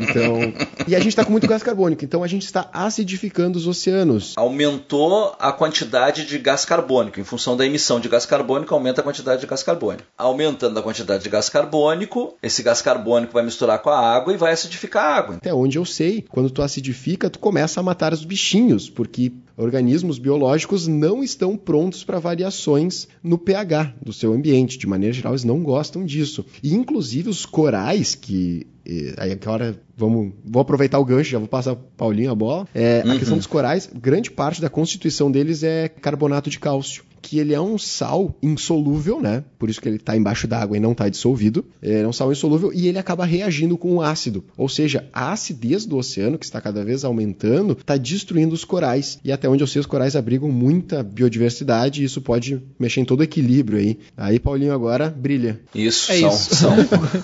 Então, 0.00 0.52
e 0.88 0.96
a 0.96 1.00
gente 1.00 1.14
tá 1.14 1.24
com 1.24 1.30
muito 1.30 1.46
gás 1.46 1.62
carbônico, 1.62 2.04
então 2.04 2.24
a 2.24 2.26
gente 2.26 2.44
está 2.44 2.68
acidificando 2.72 3.56
os 3.56 3.66
oceanos. 3.66 4.34
Aumentou 4.36 5.36
a 5.38 5.52
quantidade 5.52 6.26
de 6.26 6.38
gás 6.38 6.64
carbônico. 6.64 7.20
Em 7.20 7.24
função 7.24 7.56
da 7.56 7.64
emissão 7.64 8.00
de 8.00 8.08
gás 8.08 8.26
carbônico, 8.26 8.74
aumenta 8.74 9.00
a 9.00 9.04
quantidade 9.04 9.40
de 9.40 9.46
gás 9.46 9.62
carbônico. 9.62 10.04
Aumentando 10.18 10.78
a 10.78 10.82
quantidade 10.82 11.22
de 11.22 11.28
gás 11.28 11.48
carbônico, 11.48 12.36
esse 12.42 12.62
gás 12.62 12.82
carbônico 12.82 13.32
vai 13.32 13.44
misturar 13.44 13.78
com 13.80 13.90
a 13.90 13.98
água 13.98 14.32
e 14.32 14.36
vai 14.36 14.52
acidificar 14.52 15.04
a 15.04 15.16
água. 15.16 15.36
Até 15.36 15.54
onde 15.54 15.78
eu 15.78 15.84
sei, 15.84 16.24
quando 16.28 16.50
tu 16.50 16.60
acidifica, 16.62 17.30
tu 17.30 17.38
começa 17.38 17.78
a 17.78 17.82
matar 17.82 18.12
os 18.12 18.24
bichinhos, 18.24 18.90
porque 18.90 19.32
organismos 19.56 20.18
biológicos 20.18 20.86
não 20.86 21.22
estão 21.22 21.56
prontos 21.56 22.02
para 22.04 22.18
variações 22.18 23.08
no 23.22 23.38
pH 23.38 23.94
do 24.02 24.12
seu 24.12 24.32
ambiente. 24.32 24.78
De 24.78 24.86
maneira 24.86 25.12
geral, 25.14 25.32
eles 25.32 25.44
não 25.44 25.62
gostam 25.62 26.04
disso. 26.04 26.44
E 26.62 26.74
inclusive 26.74 27.28
os 27.28 27.46
corais 27.46 28.14
que 28.14 28.66
eh, 28.86 29.14
aí 29.16 29.32
agora 29.32 29.78
vamos 29.96 30.32
vou 30.44 30.60
aproveitar 30.60 30.98
o 30.98 31.04
gancho, 31.04 31.30
já 31.30 31.38
vou 31.38 31.48
passar 31.48 31.76
Paulinho 31.96 32.30
a 32.30 32.34
bola. 32.34 32.66
É, 32.74 33.02
A 33.02 33.06
Uhum. 33.06 33.18
questão 33.18 33.36
dos 33.36 33.46
corais, 33.46 33.88
grande 33.94 34.30
parte 34.30 34.60
da 34.60 34.68
constituição 34.68 35.30
deles 35.30 35.62
é 35.62 35.88
carbonato 35.88 36.50
de 36.50 36.58
cálcio, 36.58 37.04
que 37.24 37.38
ele 37.38 37.54
é 37.54 37.60
um 37.60 37.78
sal 37.78 38.36
insolúvel, 38.42 39.18
né? 39.18 39.42
Por 39.58 39.70
isso 39.70 39.80
que 39.80 39.88
ele 39.88 39.96
está 39.96 40.14
embaixo 40.14 40.46
d'água 40.46 40.76
e 40.76 40.80
não 40.80 40.92
está 40.92 41.08
dissolvido. 41.08 41.64
É 41.80 42.06
um 42.06 42.12
sal 42.12 42.30
insolúvel 42.30 42.70
e 42.72 42.86
ele 42.86 42.98
acaba 42.98 43.24
reagindo 43.24 43.78
com 43.78 43.94
o 43.96 44.02
ácido. 44.02 44.44
Ou 44.58 44.68
seja, 44.68 45.08
a 45.12 45.32
acidez 45.32 45.86
do 45.86 45.96
oceano, 45.96 46.38
que 46.38 46.44
está 46.44 46.60
cada 46.60 46.84
vez 46.84 47.02
aumentando, 47.02 47.72
está 47.80 47.96
destruindo 47.96 48.54
os 48.54 48.62
corais. 48.64 49.18
E 49.24 49.32
até 49.32 49.48
onde 49.48 49.62
eu 49.62 49.66
sei, 49.66 49.80
os 49.80 49.86
corais 49.86 50.14
abrigam 50.14 50.50
muita 50.50 51.02
biodiversidade 51.02 52.02
e 52.02 52.04
isso 52.04 52.20
pode 52.20 52.60
mexer 52.78 53.00
em 53.00 53.04
todo 53.06 53.20
o 53.20 53.24
equilíbrio 53.24 53.78
aí. 53.78 53.98
Aí, 54.16 54.38
Paulinho, 54.38 54.74
agora 54.74 55.08
brilha. 55.08 55.60
Isso, 55.74 56.12
É 56.12 56.20
são. 56.20 56.28
isso. 56.28 56.54
são. 56.54 56.74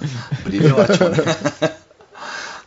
Brilho 0.45 0.69
é 0.69 0.73
ótimo. 0.73 1.09
né? 1.11 1.71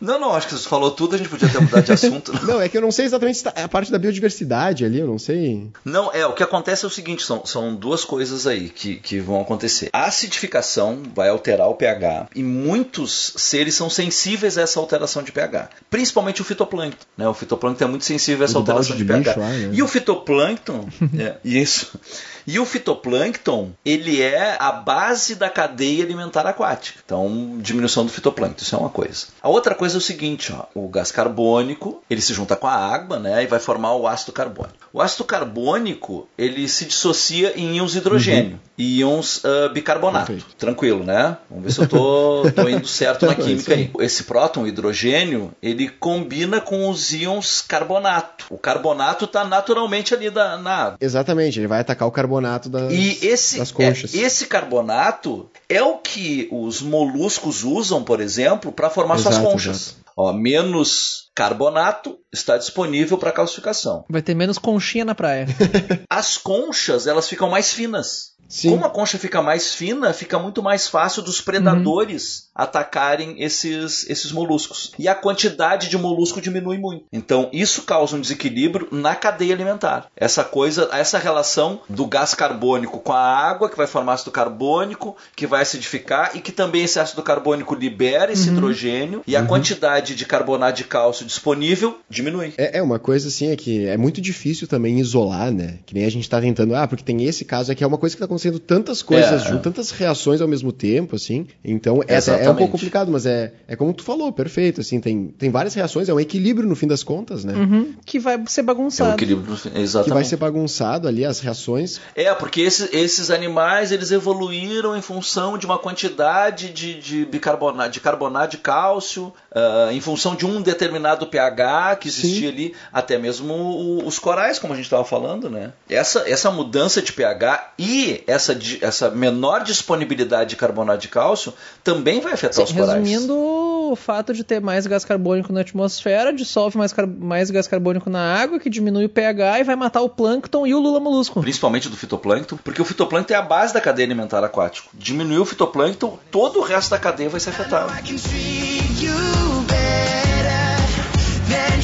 Não, 0.00 0.18
não, 0.20 0.34
acho 0.34 0.48
que 0.48 0.54
você 0.54 0.68
falou 0.68 0.90
tudo, 0.90 1.14
a 1.14 1.18
gente 1.18 1.28
podia 1.28 1.48
ter 1.48 1.60
mudado 1.60 1.84
de 1.84 1.92
assunto. 1.92 2.32
Não, 2.46 2.60
é 2.60 2.68
que 2.68 2.76
eu 2.76 2.82
não 2.82 2.90
sei 2.90 3.04
exatamente 3.06 3.42
tá- 3.42 3.52
é 3.56 3.62
a 3.62 3.68
parte 3.68 3.90
da 3.92 3.98
biodiversidade 3.98 4.84
ali, 4.84 4.98
eu 4.98 5.06
não 5.06 5.18
sei. 5.18 5.68
Não, 5.84 6.12
é, 6.12 6.26
o 6.26 6.32
que 6.32 6.42
acontece 6.42 6.84
é 6.84 6.88
o 6.88 6.90
seguinte, 6.90 7.24
são, 7.24 7.44
são 7.46 7.74
duas 7.74 8.04
coisas 8.04 8.46
aí 8.46 8.68
que, 8.68 8.96
que 8.96 9.18
vão 9.20 9.40
acontecer. 9.40 9.88
A 9.92 10.04
acidificação 10.06 11.02
vai 11.14 11.28
alterar 11.28 11.68
o 11.68 11.74
pH 11.74 12.28
e 12.34 12.42
muitos 12.42 13.32
seres 13.36 13.74
são 13.74 13.88
sensíveis 13.88 14.58
a 14.58 14.62
essa 14.62 14.78
alteração 14.80 15.22
de 15.22 15.32
pH. 15.32 15.70
Principalmente 15.90 16.40
o 16.42 16.44
fitoplâncton, 16.44 17.04
né? 17.16 17.28
O 17.28 17.34
fitoplâncton 17.34 17.84
é 17.84 17.88
muito 17.88 18.04
sensível 18.04 18.42
a 18.42 18.44
essa 18.46 18.54
O 18.56 18.58
alteração 18.60 18.96
de, 18.96 19.02
de 19.02 19.08
pH. 19.08 19.18
bicho 19.30 19.40
lá, 19.40 19.48
né? 19.48 19.70
E 19.72 19.82
o 19.82 19.88
fitoplâncton, 19.88 20.88
é, 21.18 21.36
isso. 21.44 21.98
E 22.46 22.58
o 22.58 22.64
fitoplâncton, 22.64 23.70
ele 23.84 24.20
é 24.20 24.56
a 24.58 24.72
base 24.72 25.34
da 25.34 25.48
cadeia 25.48 26.04
alimentar 26.04 26.46
aquática. 26.46 27.00
Então, 27.04 27.56
diminuição 27.60 28.04
do 28.04 28.12
fitoplâncton, 28.12 28.62
isso 28.62 28.74
é 28.74 28.78
uma 28.78 28.90
coisa. 28.90 29.26
A 29.42 29.48
outra 29.48 29.74
coisa 29.74 29.96
é 29.96 29.98
o 29.98 30.00
seguinte, 30.00 30.52
ó, 30.52 30.64
o 30.74 30.88
gás 30.88 31.10
carbônico, 31.10 32.02
ele 32.10 32.20
se 32.20 32.34
junta 32.34 32.56
com 32.56 32.66
a 32.66 32.74
água, 32.74 33.18
né, 33.18 33.42
e 33.42 33.46
vai 33.46 33.58
formar 33.58 33.94
o 33.94 34.06
ácido 34.06 34.32
carbônico. 34.32 34.74
O 34.92 35.00
ácido 35.00 35.24
carbônico, 35.24 36.28
ele 36.36 36.68
se 36.68 36.84
dissocia 36.84 37.52
em 37.56 37.76
íons 37.76 37.94
hidrogênio 37.94 38.60
e 38.76 38.98
íons 39.00 39.42
ah, 39.44 39.68
bicarbonato. 39.68 40.26
Perfeito. 40.32 40.54
Tranquilo, 40.56 41.04
né? 41.04 41.36
Vamos 41.48 41.64
ver 41.64 41.72
se 41.72 41.80
eu 41.80 41.88
tô, 41.88 42.42
tô 42.54 42.68
indo 42.68 42.86
certo 42.86 43.24
na 43.26 43.34
química 43.34 43.74
aí. 43.74 43.90
Esse 44.00 44.24
próton, 44.24 44.62
o 44.62 44.66
hidrogênio, 44.68 45.52
ele 45.62 45.88
combina 45.88 46.60
com 46.60 46.88
os 46.90 47.12
íons 47.12 47.60
carbonato. 47.60 48.44
O 48.50 48.58
carbonato 48.58 49.24
está 49.24 49.44
naturalmente 49.44 50.14
ali 50.14 50.30
da- 50.30 50.56
na 50.58 50.74
água. 50.74 50.98
Exatamente, 51.00 51.58
ele 51.58 51.66
vai 51.66 51.80
atacar 51.80 52.06
o 52.06 52.10
carbonato 52.12 52.33
das, 52.68 52.92
E 52.92 53.18
esse, 53.26 53.58
das 53.58 53.70
conchas. 53.72 54.14
é- 54.14 54.18
esse 54.18 54.46
carbonato 54.46 55.48
é 55.68 55.82
o 55.82 55.98
que 55.98 56.48
os 56.50 56.80
moluscos 56.82 57.64
usam, 57.64 58.02
por 58.02 58.20
exemplo, 58.20 58.70
para 58.72 58.90
formar 58.90 59.18
suas 59.18 59.34
Exato, 59.36 59.50
conchas. 59.50 59.76
exato. 59.76 60.04
Ó, 60.16 60.32
menos 60.32 61.28
carbonato 61.34 62.16
está 62.32 62.56
disponível 62.56 63.18
para 63.18 63.32
calcificação. 63.32 64.04
Vai 64.08 64.22
ter 64.22 64.34
menos 64.34 64.58
conchinha 64.58 65.04
na 65.04 65.14
praia. 65.14 65.46
As 66.08 66.36
conchas, 66.36 67.08
elas 67.08 67.28
ficam 67.28 67.50
mais 67.50 67.72
finas. 67.72 68.33
Sim. 68.54 68.70
Como 68.70 68.84
a 68.84 68.90
concha 68.90 69.18
fica 69.18 69.42
mais 69.42 69.74
fina, 69.74 70.12
fica 70.12 70.38
muito 70.38 70.62
mais 70.62 70.86
fácil 70.86 71.22
dos 71.22 71.40
predadores 71.40 72.48
atacarem 72.54 73.42
esses, 73.42 74.08
esses 74.08 74.30
moluscos. 74.30 74.92
E 74.96 75.08
a 75.08 75.14
quantidade 75.14 75.88
de 75.88 75.98
molusco 75.98 76.40
diminui 76.40 76.78
muito. 76.78 77.04
Então, 77.12 77.50
isso 77.52 77.82
causa 77.82 78.14
um 78.14 78.20
desequilíbrio 78.20 78.86
na 78.92 79.16
cadeia 79.16 79.52
alimentar. 79.52 80.06
Essa 80.16 80.44
coisa, 80.44 80.88
essa 80.92 81.18
relação 81.18 81.80
do 81.88 82.06
gás 82.06 82.32
carbônico 82.32 83.00
com 83.00 83.12
a 83.12 83.18
água, 83.18 83.68
que 83.68 83.76
vai 83.76 83.88
formar 83.88 84.12
ácido 84.12 84.30
carbônico, 84.30 85.16
que 85.34 85.48
vai 85.48 85.62
acidificar 85.62 86.30
e 86.36 86.40
que 86.40 86.52
também 86.52 86.84
esse 86.84 87.00
ácido 87.00 87.24
carbônico 87.24 87.74
libera 87.74 88.30
esse 88.30 88.50
hidrogênio 88.50 89.22
e 89.26 89.34
a 89.34 89.44
quantidade 89.44 90.14
de 90.14 90.24
carbonato 90.24 90.76
de 90.76 90.84
cálcio 90.84 91.26
disponível 91.26 91.98
diminui. 92.08 92.54
É, 92.56 92.78
é 92.78 92.82
uma 92.82 93.00
coisa 93.00 93.26
assim, 93.26 93.50
é 93.50 93.56
que 93.56 93.84
é 93.88 93.96
muito 93.96 94.20
difícil 94.20 94.68
também 94.68 95.00
isolar, 95.00 95.50
né? 95.50 95.80
Que 95.84 95.92
nem 95.92 96.04
a 96.04 96.10
gente 96.10 96.30
tá 96.30 96.40
tentando, 96.40 96.76
ah, 96.76 96.86
porque 96.86 97.02
tem 97.02 97.24
esse 97.24 97.44
caso 97.44 97.72
aqui, 97.72 97.82
é 97.82 97.86
uma 97.86 97.98
coisa 97.98 98.14
que 98.14 98.20
tá 98.20 98.26
acontecendo 98.26 98.43
tantas 98.52 99.02
coisas 99.02 99.42
É. 99.44 99.48
junto, 99.48 99.62
tantas 99.62 99.90
reações 99.90 100.40
ao 100.40 100.48
mesmo 100.48 100.72
tempo, 100.72 101.16
assim. 101.16 101.46
Então, 101.64 102.00
é, 102.06 102.12
é 102.12 102.14
um 102.14 102.18
Exatamente. 102.18 102.56
pouco 102.58 102.72
complicado, 102.72 103.10
mas 103.10 103.26
é, 103.26 103.52
é 103.68 103.76
como 103.76 103.92
tu 103.92 104.02
falou, 104.04 104.32
perfeito, 104.32 104.80
assim, 104.80 105.00
tem, 105.00 105.28
tem 105.38 105.50
várias 105.50 105.74
reações, 105.74 106.08
é 106.08 106.14
um 106.14 106.20
equilíbrio 106.20 106.68
no 106.68 106.76
fim 106.76 106.86
das 106.86 107.02
contas, 107.02 107.44
né? 107.44 107.54
Uhum, 107.54 107.94
que 108.04 108.18
vai 108.18 108.42
ser 108.46 108.60
É 108.60 108.62
o 108.62 108.66
bagunçado. 108.66 109.12
equilíbrio. 109.14 109.50
no 109.50 109.56
fim. 109.56 109.70
Que 109.70 109.78
Exatamente. 109.80 110.14
vai 110.14 110.24
ser 110.24 110.36
bagunçado 110.36 111.08
ali, 111.08 111.24
as 111.24 111.40
reações. 111.40 112.00
É, 112.14 112.32
porque 112.34 112.60
esse- 112.60 112.88
esses 112.96 113.30
animais 113.30 113.92
eles 113.92 114.10
evoluíram 114.10 114.96
em 114.96 115.02
função 115.02 115.56
de 115.58 115.66
uma 115.66 115.78
quantidade 115.78 116.70
de, 116.70 116.94
de 117.00 117.24
bicarbonato, 117.24 117.90
de 117.90 118.00
carbonato 118.00 118.56
de 118.56 118.58
cálcio, 118.62 119.32
ah, 119.54 119.88
em 119.92 120.00
função 120.00 120.34
de 120.34 120.44
um 120.46 120.60
determinado 120.60 121.26
pH 121.26 121.96
que 121.96 122.08
existia 122.08 122.48
ali, 122.48 122.74
até 122.92 123.18
mesmo 123.18 123.52
o- 123.54 124.06
os 124.06 124.18
corais, 124.18 124.58
como 124.58 124.72
a 124.72 124.76
gente 124.76 124.86
estava 124.86 125.04
falando, 125.04 125.48
né? 125.48 125.72
Essa, 125.88 126.28
essa 126.28 126.50
mudança 126.50 127.00
de 127.02 127.12
pH 127.12 127.72
e 127.78 128.22
essa, 128.26 128.56
essa 128.80 129.10
menor 129.10 129.62
disponibilidade 129.64 130.50
de 130.50 130.56
carbonato 130.56 130.98
de 131.00 131.08
cálcio 131.08 131.52
também 131.82 132.20
vai 132.20 132.32
afetar 132.32 132.54
Sim, 132.54 132.62
os 132.64 132.72
corais. 132.72 133.06
resumindo, 133.06 133.34
o 133.36 133.96
fato 133.96 134.32
de 134.32 134.42
ter 134.44 134.60
mais 134.60 134.86
gás 134.86 135.04
carbônico 135.04 135.52
na 135.52 135.60
atmosfera 135.60 136.32
dissolve 136.32 136.76
mais, 136.78 136.92
car- 136.92 137.06
mais 137.06 137.50
gás 137.50 137.66
carbônico 137.66 138.08
na 138.10 138.34
água, 138.34 138.58
que 138.58 138.70
diminui 138.70 139.04
o 139.04 139.08
pH 139.08 139.60
e 139.60 139.64
vai 139.64 139.76
matar 139.76 140.00
o 140.02 140.08
plâncton 140.08 140.66
e 140.66 140.74
o 140.74 140.78
lula 140.80 141.00
molusco. 141.00 141.40
Principalmente 141.40 141.88
do 141.88 141.96
fitoplâncton, 141.96 142.56
porque 142.62 142.80
o 142.80 142.84
fitoplâncton 142.84 143.34
é 143.34 143.36
a 143.36 143.42
base 143.42 143.72
da 143.74 143.80
cadeia 143.80 144.06
alimentar 144.06 144.42
aquático. 144.44 144.88
Diminuiu 144.94 145.42
o 145.42 145.46
fitoplâncton, 145.46 146.18
todo 146.30 146.60
o 146.60 146.62
resto 146.62 146.90
da 146.90 146.98
cadeia 146.98 147.28
vai 147.28 147.40
ser 147.40 147.50
afetado. 147.50 147.92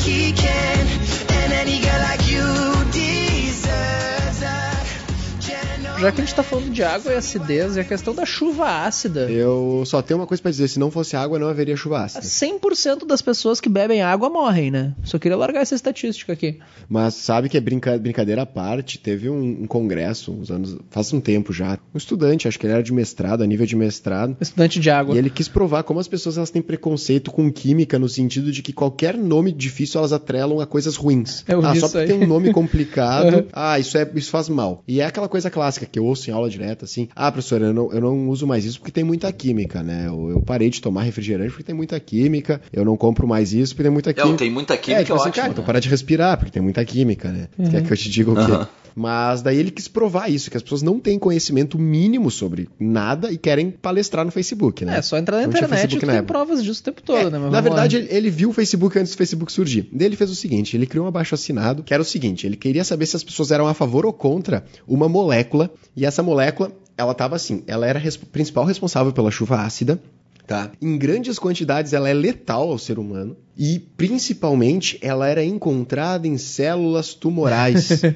I 0.02 0.89
Já 6.01 6.10
que 6.10 6.22
a 6.22 6.24
gente 6.24 6.35
tá 6.35 6.43
falando 6.43 6.70
de 6.70 6.82
água 6.82 7.12
e 7.12 7.16
acidez, 7.16 7.77
e 7.77 7.81
a 7.81 7.85
questão 7.85 8.14
da 8.14 8.24
chuva 8.24 8.86
ácida. 8.86 9.31
Eu 9.31 9.82
só 9.85 10.01
tenho 10.01 10.18
uma 10.18 10.27
coisa 10.27 10.40
pra 10.43 10.51
dizer, 10.51 10.66
se 10.66 10.78
não 10.78 10.90
fosse 10.90 11.14
água, 11.14 11.39
não 11.39 11.47
haveria 11.47 11.77
chuva 11.77 12.01
ácida. 12.05 12.22
100% 12.22 13.06
das 13.06 13.20
pessoas 13.20 13.60
que 13.60 13.68
bebem 13.68 14.01
água 14.01 14.31
morrem, 14.31 14.70
né? 14.70 14.94
Só 15.05 15.18
queria 15.18 15.36
largar 15.36 15.60
essa 15.60 15.74
estatística 15.74 16.32
aqui. 16.32 16.59
Mas 16.89 17.14
sabe 17.16 17.51
que 17.51 17.56
é 17.59 17.60
brinca- 17.60 17.98
brincadeira 17.98 18.43
à 18.43 18.47
parte, 18.47 18.98
teve 18.98 19.28
um, 19.28 19.62
um 19.62 19.66
congresso, 19.66 20.32
uns 20.32 20.51
anos, 20.51 20.74
faz 20.89 21.12
um 21.12 21.20
tempo 21.20 21.52
já, 21.52 21.78
um 21.94 21.98
estudante, 21.98 22.48
acho 22.48 22.59
que 22.59 22.64
ele 22.64 22.72
era 22.72 22.82
de 22.82 22.94
mestrado, 22.94 23.43
a 23.43 23.47
nível 23.47 23.66
de 23.66 23.77
mestrado, 23.77 24.35
Estudante 24.40 24.81
de 24.81 24.89
água. 24.89 25.14
E 25.14 25.18
ele 25.18 25.28
quis 25.28 25.48
provar 25.48 25.82
como 25.82 26.01
as 26.01 26.09
pessoas 26.09 26.39
elas 26.39 26.48
têm 26.48 26.62
preconceito 26.62 27.31
com 27.31 27.52
química 27.52 27.98
no 27.98 28.09
sentido 28.09 28.51
de 28.51 28.62
que 28.62 28.72
qualquer 28.72 29.18
nome 29.18 29.52
difícil 29.52 29.98
elas 29.98 30.14
atrelam 30.14 30.60
a 30.60 30.66
coisas 30.66 30.97
ruins. 30.97 31.44
Eu 31.47 31.62
ah, 31.62 31.72
vi 31.74 31.81
só 31.81 31.90
porque 31.90 32.06
tem 32.06 32.16
um 32.16 32.27
nome 32.27 32.52
complicado, 32.55 33.47
ah, 33.52 33.78
isso 33.78 33.98
é 33.98 34.10
isso 34.14 34.31
faz 34.31 34.48
mal. 34.48 34.82
E 34.89 35.02
é 35.02 35.05
aquela 35.05 35.28
coisa 35.28 35.51
clássica 35.51 35.89
que 35.90 35.98
eu 35.98 36.04
ouço 36.04 36.28
em 36.30 36.32
aula 36.32 36.48
direta 36.48 36.84
assim: 36.84 37.08
"Ah, 37.14 37.30
professor, 37.30 37.60
eu 37.62 37.72
não, 37.72 37.92
eu 37.92 38.00
não 38.00 38.28
uso 38.28 38.46
mais 38.46 38.64
isso 38.64 38.78
porque 38.78 38.92
tem 38.92 39.04
muita 39.04 39.32
química, 39.32 39.82
né? 39.82 40.04
Eu, 40.06 40.30
eu 40.30 40.42
parei 40.42 40.70
de 40.70 40.80
tomar 40.80 41.02
refrigerante 41.02 41.50
porque 41.50 41.64
tem 41.64 41.74
muita 41.74 41.98
química, 42.00 42.60
eu 42.72 42.84
não 42.84 42.96
compro 42.96 43.26
mais 43.26 43.52
isso 43.52 43.74
porque 43.74 43.84
tem 43.84 43.92
muita 43.92 44.10
É, 44.10 44.14
química". 44.14 44.36
tem 44.38 44.50
muita 44.50 44.74
é, 44.74 44.76
química, 44.76 45.02
tipo 45.04 45.12
é 45.14 45.16
assim, 45.16 45.28
ótimo. 45.28 45.34
cara, 45.34 45.48
né? 45.48 45.52
então 45.52 45.64
para 45.64 45.80
de 45.80 45.88
respirar, 45.88 46.36
porque 46.38 46.50
tem 46.52 46.62
muita 46.62 46.84
química, 46.84 47.30
né? 47.30 47.48
Uhum. 47.58 47.70
Quer 47.70 47.82
que 47.82 47.92
eu 47.92 47.96
te 47.96 48.08
diga 48.10 48.30
o 48.30 48.34
quê? 48.34 48.40
Aham. 48.52 48.68
Mas 48.94 49.42
daí 49.42 49.58
ele 49.58 49.70
quis 49.70 49.88
provar 49.88 50.28
isso, 50.30 50.50
que 50.50 50.56
as 50.56 50.62
pessoas 50.62 50.82
não 50.82 50.98
têm 50.98 51.18
conhecimento 51.18 51.78
mínimo 51.78 52.30
sobre 52.30 52.68
nada 52.78 53.30
e 53.32 53.38
querem 53.38 53.70
palestrar 53.70 54.24
no 54.24 54.30
Facebook, 54.30 54.84
né? 54.84 54.98
É, 54.98 55.02
só 55.02 55.16
entrar 55.18 55.36
na 55.38 55.42
Não 55.44 55.50
internet 55.50 55.96
e 55.96 55.98
tem 56.00 56.08
época. 56.10 56.22
provas 56.24 56.62
disso 56.62 56.80
o 56.80 56.84
tempo 56.84 57.02
todo, 57.02 57.18
É, 57.18 57.30
né? 57.30 57.38
Mas 57.38 57.52
na 57.52 57.60
verdade, 57.60 57.96
ele, 57.96 58.08
ele 58.10 58.30
viu 58.30 58.50
o 58.50 58.52
Facebook 58.52 58.98
antes 58.98 59.12
do 59.12 59.16
Facebook 59.16 59.52
surgir. 59.52 59.88
Daí 59.92 60.06
ele 60.06 60.16
fez 60.16 60.30
o 60.30 60.34
seguinte: 60.34 60.76
ele 60.76 60.86
criou 60.86 61.04
um 61.04 61.08
abaixo 61.08 61.34
assinado, 61.34 61.82
que 61.82 61.92
era 61.94 62.02
o 62.02 62.06
seguinte: 62.06 62.46
ele 62.46 62.56
queria 62.56 62.84
saber 62.84 63.06
se 63.06 63.16
as 63.16 63.24
pessoas 63.24 63.50
eram 63.50 63.66
a 63.66 63.74
favor 63.74 64.04
ou 64.06 64.12
contra 64.12 64.64
uma 64.86 65.08
molécula, 65.08 65.70
e 65.96 66.04
essa 66.04 66.22
molécula, 66.22 66.72
ela 66.96 67.14
tava 67.14 67.36
assim, 67.36 67.62
ela 67.66 67.86
era 67.86 67.98
a 67.98 68.02
res- 68.02 68.16
principal 68.16 68.64
responsável 68.64 69.12
pela 69.12 69.30
chuva 69.30 69.56
ácida. 69.62 70.00
Tá. 70.46 70.70
Em 70.80 70.96
grandes 70.98 71.38
quantidades 71.38 71.92
ela 71.92 72.08
é 72.08 72.14
letal 72.14 72.70
ao 72.70 72.78
ser 72.78 72.98
humano 72.98 73.36
e 73.56 73.78
principalmente 73.96 74.98
ela 75.02 75.28
era 75.28 75.44
encontrada 75.44 76.26
em 76.26 76.36
células 76.38 77.14
tumorais. 77.14 77.88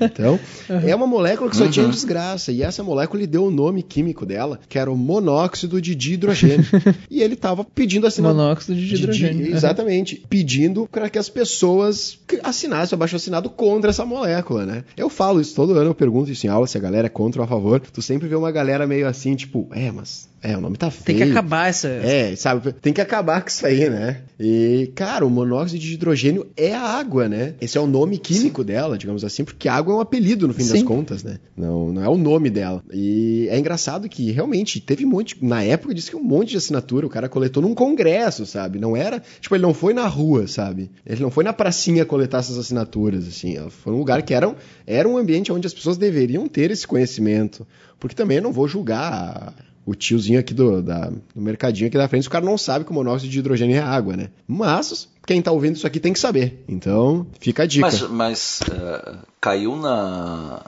Então, 0.00 0.38
é 0.84 0.94
uma 0.94 1.06
molécula 1.06 1.50
que 1.50 1.56
só 1.56 1.68
tinha 1.68 1.86
desgraça 1.88 2.50
e 2.52 2.62
essa 2.62 2.82
molécula 2.82 3.20
lhe 3.20 3.26
deu 3.26 3.44
o 3.44 3.50
nome 3.50 3.82
químico 3.82 4.24
dela, 4.26 4.58
que 4.68 4.78
era 4.78 4.90
o 4.90 4.96
monóxido 4.96 5.80
de 5.80 5.94
dihidrogênio. 5.94 6.64
e 7.10 7.22
ele 7.22 7.34
estava 7.34 7.64
pedindo 7.64 8.06
assinado 8.06 8.34
Monóxido 8.36 8.74
de 8.78 8.94
hidrogênio. 8.94 9.44
de- 9.44 9.50
Uhum. 9.50 9.56
exatamente. 9.56 10.22
Pedindo 10.28 10.88
para 10.90 11.08
que 11.10 11.18
as 11.18 11.28
pessoas 11.28 12.18
que 12.26 12.40
assinassem 12.42 12.94
o 12.94 12.96
abaixo 12.96 13.16
assinado 13.16 13.48
contra 13.50 13.90
essa 13.90 14.04
molécula, 14.04 14.64
né? 14.66 14.84
Eu 14.96 15.08
falo 15.08 15.40
isso 15.40 15.54
todo 15.54 15.72
ano, 15.74 15.90
eu 15.90 15.94
pergunto 15.94 16.30
isso 16.30 16.46
em 16.46 16.50
aula 16.50 16.66
se 16.66 16.76
a 16.76 16.80
galera 16.80 17.06
é 17.06 17.10
contra 17.10 17.40
ou 17.40 17.44
a 17.44 17.48
favor. 17.48 17.80
Tu 17.80 18.02
sempre 18.02 18.28
vê 18.28 18.34
uma 18.34 18.50
galera 18.50 18.86
meio 18.86 19.06
assim, 19.06 19.34
tipo, 19.34 19.68
é, 19.72 19.90
mas 19.90 20.27
é, 20.40 20.56
o 20.56 20.60
nome 20.60 20.76
tá 20.76 20.90
feio. 20.90 21.18
Tem 21.18 21.26
que 21.26 21.32
acabar 21.32 21.68
essa. 21.68 21.88
É, 21.88 22.36
sabe? 22.36 22.72
Tem 22.72 22.92
que 22.92 23.00
acabar 23.00 23.42
com 23.42 23.48
isso 23.48 23.66
aí, 23.66 23.90
né? 23.90 24.22
E, 24.38 24.92
cara, 24.94 25.26
o 25.26 25.30
monóxido 25.30 25.80
de 25.80 25.94
hidrogênio 25.94 26.46
é 26.56 26.72
a 26.72 26.80
água, 26.80 27.28
né? 27.28 27.54
Esse 27.60 27.76
é 27.76 27.80
o 27.80 27.86
nome 27.88 28.18
químico 28.18 28.62
dela, 28.62 28.96
digamos 28.96 29.24
assim, 29.24 29.44
porque 29.44 29.68
água 29.68 29.94
é 29.94 29.96
um 29.96 30.00
apelido 30.00 30.46
no 30.46 30.54
fim 30.54 30.62
das 30.62 30.78
Sim. 30.78 30.84
contas, 30.84 31.24
né? 31.24 31.38
Não, 31.56 31.92
não 31.92 32.04
é 32.04 32.08
o 32.08 32.16
nome 32.16 32.50
dela. 32.50 32.84
E 32.92 33.48
é 33.50 33.58
engraçado 33.58 34.08
que 34.08 34.30
realmente 34.30 34.80
teve 34.80 35.04
um 35.04 35.08
monte, 35.08 35.36
na 35.44 35.64
época 35.64 35.92
disse 35.92 36.10
que 36.10 36.16
um 36.16 36.22
monte 36.22 36.50
de 36.50 36.56
assinatura, 36.56 37.06
o 37.06 37.10
cara 37.10 37.28
coletou 37.28 37.60
num 37.60 37.74
congresso, 37.74 38.46
sabe? 38.46 38.78
Não 38.78 38.96
era, 38.96 39.20
tipo, 39.40 39.56
ele 39.56 39.62
não 39.62 39.74
foi 39.74 39.92
na 39.92 40.06
rua, 40.06 40.46
sabe? 40.46 40.88
Ele 41.04 41.20
não 41.20 41.32
foi 41.32 41.42
na 41.42 41.52
pracinha 41.52 42.04
coletar 42.04 42.38
essas 42.38 42.58
assinaturas, 42.58 43.26
assim. 43.26 43.56
Foi 43.70 43.92
um 43.92 43.98
lugar 43.98 44.22
que 44.22 44.32
era 44.32 44.48
um, 44.48 44.54
era 44.86 45.08
um 45.08 45.18
ambiente 45.18 45.50
onde 45.50 45.66
as 45.66 45.74
pessoas 45.74 45.96
deveriam 45.96 46.46
ter 46.46 46.70
esse 46.70 46.86
conhecimento. 46.86 47.66
Porque 47.98 48.14
também 48.14 48.36
eu 48.36 48.42
não 48.44 48.52
vou 48.52 48.68
julgar 48.68 49.52
o 49.88 49.94
tiozinho 49.94 50.38
aqui 50.38 50.52
do, 50.52 50.82
da- 50.82 51.08
do 51.34 51.40
mercadinho 51.40 51.88
aqui 51.88 51.96
da 51.96 52.08
frente, 52.08 52.28
o 52.28 52.30
cara 52.30 52.44
não 52.44 52.58
sabe 52.58 52.84
que 52.84 52.90
o 52.90 52.94
monóxido 52.94 53.30
de 53.30 53.38
hidrogênio 53.38 53.76
é 53.76 53.80
água, 53.80 54.16
né? 54.16 54.28
Mas 54.46 55.08
quem 55.26 55.40
tá 55.42 55.52
ouvindo 55.52 55.76
isso 55.76 55.86
aqui 55.86 56.00
tem 56.00 56.12
que 56.12 56.18
saber. 56.18 56.64
Então, 56.68 57.26
fica 57.38 57.62
a 57.62 57.66
dica. 57.66 57.86
Mas, 57.86 58.02
mas 58.08 58.60
eh, 58.70 59.14
caiu 59.40 59.76
na. 59.76 60.62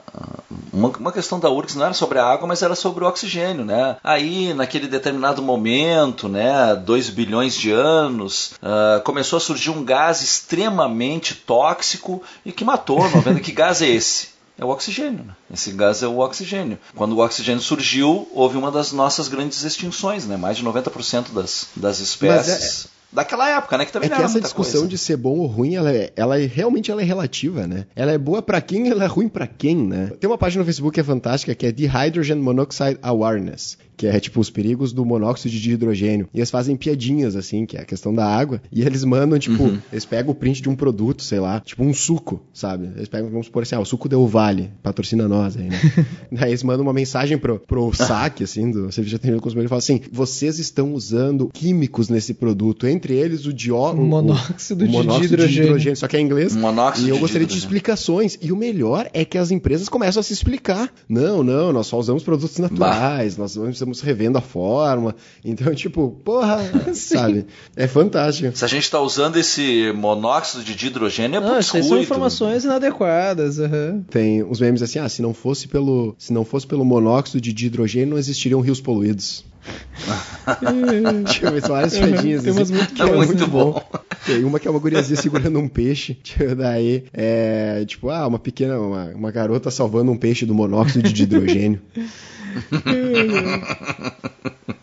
Uma, 0.71 0.89
uma 0.89 1.11
questão 1.11 1.39
da 1.39 1.49
URGS 1.49 1.75
não 1.75 1.85
era 1.85 1.93
sobre 1.95 2.19
a 2.19 2.25
água, 2.25 2.47
mas 2.47 2.61
era 2.61 2.75
sobre 2.75 3.03
o 3.03 3.07
oxigênio, 3.07 3.65
né? 3.65 3.97
Aí, 4.03 4.53
naquele 4.53 4.87
determinado 4.87 5.41
momento, 5.41 6.29
né, 6.29 6.75
2 6.75 7.09
bilhões 7.09 7.55
de 7.55 7.71
anos, 7.71 8.53
ah, 8.61 9.01
começou 9.03 9.37
a 9.37 9.39
surgir 9.39 9.71
um 9.71 9.83
gás 9.83 10.21
extremamente 10.21 11.33
tóxico 11.35 12.21
e 12.45 12.51
que 12.51 12.63
matou. 12.63 13.09
Não 13.09 13.21
vendo 13.21 13.39
que 13.39 13.51
gás 13.51 13.81
é 13.81 13.87
esse? 13.89 14.30
É 14.61 14.65
o 14.65 14.69
oxigênio. 14.69 15.25
Né? 15.25 15.33
Esse 15.51 15.71
gás 15.71 16.03
é 16.03 16.07
o 16.07 16.19
oxigênio. 16.19 16.77
Quando 16.95 17.13
o 17.13 17.19
oxigênio 17.19 17.61
surgiu, 17.61 18.27
houve 18.31 18.57
uma 18.57 18.69
das 18.71 18.91
nossas 18.91 19.27
grandes 19.27 19.63
extinções, 19.63 20.27
né? 20.27 20.37
Mais 20.37 20.55
de 20.57 20.63
90% 20.63 21.33
das, 21.33 21.67
das 21.75 21.99
espécies. 21.99 22.87
Daquela 23.11 23.49
época, 23.49 23.77
né? 23.77 23.85
Que 23.85 23.91
também 23.91 24.05
É 24.07 24.09
que 24.11 24.15
era 24.15 24.23
essa 24.25 24.39
discussão 24.39 24.81
coisa. 24.81 24.87
de 24.87 24.97
ser 24.97 25.17
bom 25.17 25.39
ou 25.39 25.45
ruim, 25.47 25.75
ela, 25.75 25.91
é, 25.91 26.13
ela 26.15 26.39
é- 26.39 26.45
realmente 26.45 26.89
ela 26.91 27.01
é 27.01 27.03
relativa, 27.03 27.67
né? 27.67 27.85
Ela 27.93 28.11
é 28.13 28.17
boa 28.17 28.41
pra 28.41 28.61
quem, 28.61 28.87
ela 28.89 29.03
é 29.03 29.07
ruim 29.07 29.27
pra 29.27 29.45
quem, 29.47 29.75
né? 29.75 30.11
Tem 30.19 30.29
uma 30.29 30.37
página 30.37 30.61
no 30.61 30.65
Facebook 30.65 30.93
que 30.93 31.01
é 31.01 31.03
fantástica, 31.03 31.53
que 31.53 31.65
é 31.65 31.71
The 31.73 31.87
Hydrogen 31.87 32.37
Monoxide 32.37 32.99
Awareness, 33.01 33.77
que 34.01 34.07
é 34.07 34.19
tipo 34.19 34.39
os 34.39 34.49
perigos 34.49 34.91
do 34.91 35.05
monóxido 35.05 35.53
de 35.55 35.71
hidrogênio. 35.73 36.27
E 36.33 36.39
eles 36.39 36.49
fazem 36.49 36.75
piadinhas, 36.75 37.35
assim, 37.35 37.67
que 37.67 37.77
é 37.77 37.81
a 37.81 37.85
questão 37.85 38.11
da 38.11 38.25
água, 38.25 38.59
e 38.71 38.81
eles 38.81 39.03
mandam, 39.03 39.37
tipo, 39.37 39.61
Uhum. 39.61 39.77
eles 39.91 40.05
pegam 40.05 40.31
o 40.31 40.35
print 40.35 40.59
de 40.59 40.69
um 40.69 40.75
produto, 40.75 41.21
sei 41.21 41.39
lá, 41.39 41.59
tipo 41.59 41.83
um 41.83 41.93
suco, 41.93 42.41
sabe? 42.51 42.89
Eles 42.95 43.07
pegam, 43.07 43.29
vamos 43.29 43.45
supor 43.45 43.61
assim, 43.61 43.75
ah, 43.75 43.79
o 43.79 43.85
suco 43.85 44.09
Del 44.09 44.25
Vale, 44.27 44.71
patrocina 44.81 45.27
nós 45.27 45.55
aí, 45.55 45.65
né? 45.69 45.79
Daí 46.31 46.49
eles 46.49 46.63
mandam 46.63 46.81
uma 46.83 46.93
mensagem 46.93 47.37
pro, 47.37 47.59
pro 47.59 47.93
saque, 47.93 48.43
assim, 48.43 48.71
do 48.71 48.91
Serviço 48.91 49.09
de 49.11 49.15
Atendimento 49.17 49.43
Consumidor 49.43 49.65
e 49.65 49.69
falam 49.69 49.79
assim, 49.79 50.01
vocês 50.11 50.57
estão 50.57 50.93
usando 50.95 51.49
químicos 51.53 52.09
nesse 52.09 52.33
produto, 52.33 52.87
entre 52.87 53.13
eles 53.13 53.45
o 53.45 53.53
dió... 53.53 53.91
o- 53.91 53.99
o- 53.99 54.03
Monóxido 54.03 54.83
o 54.83 54.87
de 54.87 54.91
monóxido 54.93 55.33
hidrogênio. 55.35 55.95
Só 55.95 56.07
que 56.07 56.17
é 56.17 56.19
em 56.19 56.25
inglês. 56.25 56.55
Monóxido 56.55 57.05
e 57.05 57.09
eu 57.09 57.15
de 57.15 57.21
gostaria 57.21 57.45
de 57.45 57.53
hidrogênio. 57.53 57.59
explicações. 57.63 58.37
E 58.41 58.51
o 58.51 58.55
melhor 58.55 59.07
é 59.13 59.23
que 59.23 59.37
as 59.37 59.51
empresas 59.51 59.87
começam 59.89 60.19
a 60.19 60.23
se 60.23 60.33
explicar. 60.33 60.91
Não, 61.07 61.43
não, 61.43 61.71
nós 61.71 61.85
só 61.87 61.99
usamos 61.99 62.23
produtos 62.23 62.57
naturais, 62.57 63.37
nós 63.37 63.55
usamos 63.55 63.90
estamos 63.91 64.01
revendo 64.01 64.37
a 64.37 64.41
forma. 64.41 65.15
Então, 65.43 65.73
tipo, 65.75 66.11
porra, 66.23 66.59
sabe? 66.93 67.45
É 67.75 67.87
fantástico. 67.87 68.55
Se 68.55 68.65
a 68.65 68.67
gente 68.67 68.83
está 68.83 68.99
usando 68.99 69.37
esse 69.37 69.91
monóxido 69.93 70.63
de 70.63 70.87
hidrogênio, 70.87 71.37
é 71.37 71.39
Não, 71.39 71.55
por 71.55 71.63
são 71.63 72.01
informações 72.01 72.63
inadequadas. 72.63 73.59
aham. 73.59 74.03
Tem 74.09 74.43
uns 74.43 74.59
memes 74.59 74.81
assim, 74.81 74.99
ah, 74.99 75.09
se 75.09 75.21
não 75.21 75.33
fosse 75.33 75.67
pelo, 75.67 76.15
se 76.17 76.33
não 76.33 76.43
fosse 76.45 76.65
pelo 76.65 76.83
monóxido 76.85 77.39
de 77.41 77.65
hidrogênio, 77.65 78.09
não 78.11 78.17
existiriam 78.17 78.61
rios 78.61 78.81
poluídos. 78.81 79.43
Tinha 81.31 81.61
várias 81.61 81.97
piadinhas. 81.97 82.43
Tem 82.43 82.51
umas 82.51 82.63
assim, 82.63 82.73
muito 82.73 82.93
que 82.93 83.01
é 83.01 83.05
muito 83.05 83.47
bom. 83.47 83.81
Tem 84.25 84.43
uma 84.43 84.59
que 84.59 84.67
é 84.67 84.71
uma 84.71 84.79
guriazinha 84.79 85.19
segurando 85.19 85.59
um 85.59 85.67
peixe. 85.67 86.19
Daí, 86.57 87.05
é, 87.13 87.83
tipo, 87.85 88.09
ah, 88.09 88.27
uma 88.27 88.39
pequena, 88.39 88.79
uma, 88.79 89.05
uma 89.05 89.31
garota 89.31 89.69
salvando 89.71 90.11
um 90.11 90.17
peixe 90.17 90.45
do 90.45 90.53
monóxido 90.53 91.11
de 91.11 91.23
hidrogênio. 91.23 91.81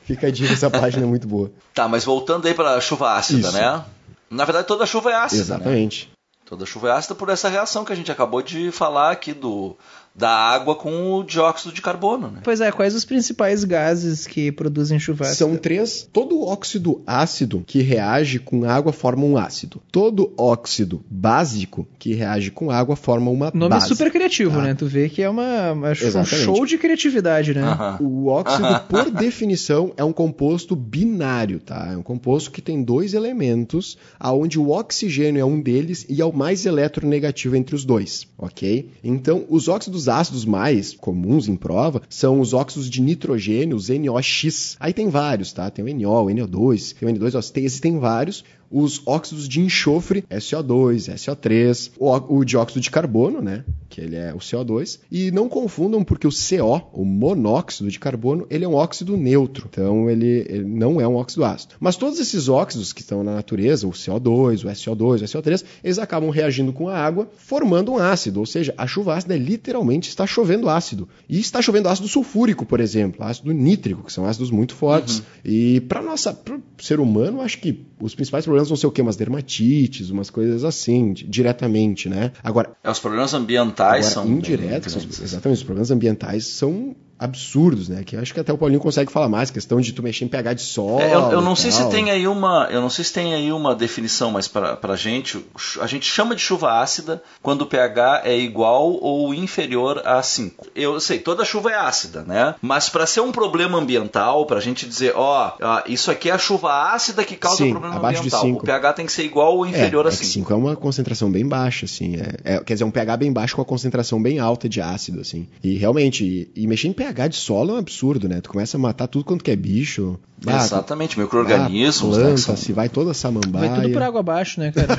Fica 0.04 0.28
a 0.28 0.30
dica, 0.30 0.52
essa 0.54 0.70
página 0.70 1.02
é 1.04 1.06
muito 1.06 1.28
boa. 1.28 1.50
Tá, 1.74 1.86
mas 1.86 2.04
voltando 2.04 2.46
aí 2.46 2.54
para 2.54 2.74
a 2.74 2.80
chuva 2.80 3.12
ácida, 3.12 3.48
Isso. 3.48 3.52
né? 3.52 3.84
Na 4.30 4.44
verdade, 4.44 4.66
toda 4.66 4.86
chuva 4.86 5.10
é 5.10 5.14
ácida. 5.14 5.42
né? 5.42 5.46
Exatamente. 5.56 6.10
Toda 6.46 6.64
chuva 6.64 6.88
é 6.88 6.92
ácida 6.92 7.14
por 7.14 7.28
essa 7.28 7.48
reação 7.48 7.84
que 7.84 7.92
a 7.92 7.96
gente 7.96 8.10
acabou 8.10 8.40
de 8.40 8.70
falar 8.70 9.10
aqui 9.10 9.34
do 9.34 9.76
da 10.18 10.28
água 10.30 10.74
com 10.74 11.12
o 11.14 11.22
dióxido 11.24 11.72
de 11.72 11.80
carbono, 11.80 12.28
né? 12.30 12.40
Pois 12.42 12.60
é, 12.60 12.70
quais 12.72 12.94
os 12.94 13.04
principais 13.04 13.64
gases 13.64 14.26
que 14.26 14.50
produzem 14.52 14.98
chuva 14.98 15.24
ácida? 15.24 15.36
São 15.36 15.56
três. 15.56 16.08
Todo 16.12 16.42
óxido 16.42 17.00
ácido 17.06 17.62
que 17.66 17.80
reage 17.82 18.38
com 18.38 18.64
água 18.64 18.92
forma 18.92 19.24
um 19.24 19.36
ácido. 19.38 19.80
Todo 19.92 20.32
óxido 20.36 21.02
básico 21.08 21.86
que 21.98 22.14
reage 22.14 22.50
com 22.50 22.70
água 22.70 22.96
forma 22.96 23.30
uma 23.30 23.50
O 23.54 23.56
nome 23.56 23.70
base. 23.70 23.86
é 23.86 23.88
super 23.88 24.10
criativo, 24.10 24.56
tá? 24.56 24.62
né? 24.62 24.74
Tu 24.74 24.86
vê 24.86 25.08
que 25.08 25.22
é 25.22 25.28
uma, 25.30 25.72
uma 25.72 25.94
show- 25.94 26.20
um 26.20 26.24
show 26.24 26.66
de 26.66 26.76
criatividade, 26.78 27.54
né? 27.54 27.62
Aham. 27.62 27.98
O 28.00 28.26
óxido, 28.28 28.80
por 28.88 29.10
definição, 29.10 29.92
é 29.96 30.02
um 30.02 30.12
composto 30.12 30.74
binário, 30.74 31.60
tá? 31.60 31.90
É 31.92 31.96
um 31.96 32.02
composto 32.02 32.50
que 32.50 32.60
tem 32.60 32.82
dois 32.82 33.14
elementos, 33.14 33.96
aonde 34.18 34.58
o 34.58 34.70
oxigênio 34.70 35.40
é 35.40 35.44
um 35.44 35.60
deles 35.60 36.04
e 36.08 36.20
é 36.20 36.24
o 36.24 36.32
mais 36.32 36.66
eletronegativo 36.66 37.54
entre 37.56 37.74
os 37.74 37.84
dois, 37.84 38.26
ok? 38.36 38.90
Então, 39.04 39.44
os 39.48 39.68
óxidos 39.68 40.07
ácidos 40.08 40.44
mais 40.44 40.94
comuns 40.94 41.48
em 41.48 41.56
prova 41.56 42.02
são 42.08 42.40
os 42.40 42.52
óxidos 42.52 42.88
de 42.88 43.00
nitrogênio, 43.00 43.76
os 43.76 43.88
NOx. 43.88 44.76
Aí 44.80 44.92
tem 44.92 45.08
vários, 45.08 45.52
tá? 45.52 45.70
Tem 45.70 45.84
o 45.84 45.94
NO, 45.94 46.22
o 46.22 46.26
NO2, 46.26 46.94
tem 46.94 47.08
o 47.08 47.12
N2, 47.12 47.50
tem, 47.50 47.64
existem 47.64 47.98
vários. 47.98 48.44
Os 48.70 49.00
óxidos 49.06 49.48
de 49.48 49.60
enxofre, 49.60 50.22
SO2, 50.30 51.14
SO3, 51.14 51.92
o, 51.98 52.44
dióxido 52.44 52.80
de 52.80 52.90
carbono, 52.90 53.40
né? 53.40 53.64
Que 53.88 54.00
ele 54.00 54.16
é 54.16 54.34
o 54.34 54.38
CO2. 54.38 55.00
E 55.10 55.30
não 55.30 55.48
confundam, 55.48 56.04
porque 56.04 56.26
o 56.26 56.30
CO, 56.30 56.82
o 56.92 57.04
monóxido 57.04 57.90
de 57.90 57.98
carbono, 57.98 58.46
ele 58.50 58.64
é 58.64 58.68
um 58.68 58.74
óxido 58.74 59.16
neutro. 59.16 59.66
Então 59.70 60.10
ele, 60.10 60.46
ele 60.48 60.64
não 60.64 61.00
é 61.00 61.08
um 61.08 61.16
óxido 61.16 61.44
ácido. 61.44 61.74
Mas 61.80 61.96
todos 61.96 62.18
esses 62.18 62.48
óxidos 62.48 62.92
que 62.92 63.00
estão 63.00 63.24
na 63.24 63.34
natureza, 63.34 63.86
o 63.86 63.90
CO2, 63.90 64.64
o 64.64 64.68
SO2, 64.68 65.22
o 65.22 65.24
SO3, 65.24 65.64
eles 65.82 65.98
acabam 65.98 66.30
reagindo 66.30 66.72
com 66.72 66.88
a 66.88 66.96
água, 66.96 67.28
formando 67.36 67.92
um 67.92 67.98
ácido. 67.98 68.40
Ou 68.40 68.46
seja, 68.46 68.74
a 68.76 68.86
chuva 68.86 69.14
ácida 69.14 69.34
é, 69.34 69.38
literalmente 69.38 70.08
está 70.08 70.26
chovendo 70.26 70.68
ácido. 70.68 71.08
E 71.28 71.38
está 71.38 71.62
chovendo 71.62 71.88
ácido 71.88 72.08
sulfúrico, 72.08 72.66
por 72.66 72.80
exemplo, 72.80 73.24
ácido 73.24 73.52
nítrico, 73.52 74.04
que 74.04 74.12
são 74.12 74.26
ácidos 74.26 74.50
muito 74.50 74.74
fortes. 74.74 75.22
E 75.44 75.80
para 75.82 76.02
nossa, 76.02 76.32
pro 76.32 76.62
ser 76.78 77.00
humano, 77.00 77.40
acho 77.40 77.58
que 77.58 77.86
os 78.00 78.14
principais 78.14 78.44
problemas 78.44 78.57
vão 78.66 78.76
ser 78.76 78.88
o 78.88 78.90
quê? 78.90 79.00
Umas 79.00 79.14
dermatites, 79.14 80.10
umas 80.10 80.30
coisas 80.30 80.64
assim, 80.64 81.12
di- 81.12 81.24
diretamente, 81.28 82.08
né? 82.08 82.32
Agora, 82.42 82.72
É, 82.82 82.90
os 82.90 82.98
problemas 82.98 83.32
ambientais 83.32 84.06
Agora, 84.06 84.26
são 84.26 84.26
indiretos, 84.26 84.94
grandes. 84.96 85.20
exatamente, 85.22 85.58
os 85.58 85.62
problemas 85.62 85.92
ambientais 85.92 86.46
são 86.46 86.96
absurdos, 87.18 87.88
né? 87.88 88.02
Que 88.04 88.16
acho 88.16 88.32
que 88.32 88.40
até 88.40 88.52
o 88.52 88.58
Paulinho 88.58 88.80
consegue 88.80 89.10
falar 89.10 89.28
mais, 89.28 89.50
questão 89.50 89.80
de 89.80 89.92
tu 89.92 90.02
mexer 90.02 90.24
em 90.24 90.28
pH 90.28 90.54
de 90.54 90.62
sol. 90.62 91.00
É, 91.00 91.14
eu, 91.14 91.32
eu 91.32 91.40
não 91.40 91.56
sei 91.56 91.70
se 91.72 91.80
tal. 91.80 91.90
tem 91.90 92.10
aí 92.10 92.28
uma, 92.28 92.68
eu 92.70 92.80
não 92.80 92.90
sei 92.90 93.04
se 93.04 93.12
tem 93.12 93.34
aí 93.34 93.50
uma 93.52 93.74
definição, 93.74 94.30
mas 94.30 94.46
para 94.46 94.76
pra 94.76 94.96
gente, 94.96 95.44
a 95.80 95.86
gente 95.86 96.06
chama 96.06 96.34
de 96.34 96.42
chuva 96.42 96.80
ácida 96.80 97.22
quando 97.42 97.62
o 97.62 97.66
pH 97.66 98.22
é 98.24 98.36
igual 98.38 98.92
ou 98.92 99.34
inferior 99.34 100.02
a 100.04 100.22
5. 100.22 100.68
Eu 100.74 101.00
sei, 101.00 101.18
toda 101.18 101.44
chuva 101.44 101.70
é 101.72 101.74
ácida, 101.76 102.22
né? 102.22 102.54
Mas 102.62 102.88
para 102.88 103.06
ser 103.06 103.20
um 103.20 103.32
problema 103.32 103.78
ambiental, 103.78 104.46
pra 104.46 104.60
gente 104.60 104.86
dizer, 104.86 105.12
ó, 105.16 105.52
ó, 105.60 105.82
isso 105.86 106.10
aqui 106.10 106.30
é 106.30 106.32
a 106.32 106.38
chuva 106.38 106.92
ácida 106.92 107.24
que 107.24 107.36
causa 107.36 107.58
Sim, 107.58 107.70
o 107.70 107.72
problema 107.72 107.96
abaixo 107.96 108.22
de 108.22 108.28
ambiental. 108.28 108.42
cinco. 108.42 108.62
O 108.62 108.66
pH 108.66 108.92
tem 108.92 109.06
que 109.06 109.12
ser 109.12 109.24
igual 109.24 109.56
ou 109.56 109.66
inferior 109.66 110.06
é, 110.06 110.08
a 110.08 110.12
é 110.12 110.16
que 110.16 110.24
5. 110.24 110.32
5 110.48 110.52
é 110.52 110.56
uma 110.56 110.76
concentração 110.76 111.30
bem 111.30 111.46
baixa, 111.46 111.86
assim. 111.86 112.16
É, 112.16 112.54
é- 112.56 112.64
quer 112.64 112.74
dizer, 112.74 112.84
um 112.84 112.90
pH 112.90 113.16
bem 113.16 113.32
baixo 113.32 113.56
com 113.56 113.62
a 113.62 113.64
concentração 113.64 114.22
bem 114.22 114.38
alta 114.38 114.68
de 114.68 114.80
ácido, 114.80 115.20
assim. 115.20 115.48
E 115.62 115.76
realmente, 115.76 116.24
e, 116.24 116.62
e 116.62 116.66
mexer 116.66 116.88
em 116.88 116.92
pH 116.92 117.07
de 117.12 117.36
solo 117.36 117.70
é 117.70 117.74
um 117.74 117.78
absurdo, 117.78 118.28
né? 118.28 118.40
Tu 118.40 118.48
começa 118.50 118.76
a 118.76 118.80
matar 118.80 119.06
tudo 119.06 119.24
quanto 119.24 119.44
que 119.44 119.50
é 119.50 119.56
bicho. 119.56 120.18
Ah, 120.46 120.56
Exatamente, 120.56 121.18
micro-organismos, 121.18 122.16
né, 122.16 122.24
planta, 122.24 122.38
são- 122.40 122.56
se 122.56 122.72
vai 122.72 122.88
toda 122.88 123.10
essa 123.10 123.20
samambaia. 123.22 123.70
Vai 123.70 123.80
tudo 123.82 123.92
por 123.92 124.02
água 124.02 124.20
abaixo, 124.20 124.60
né, 124.60 124.72
cara? 124.72 124.88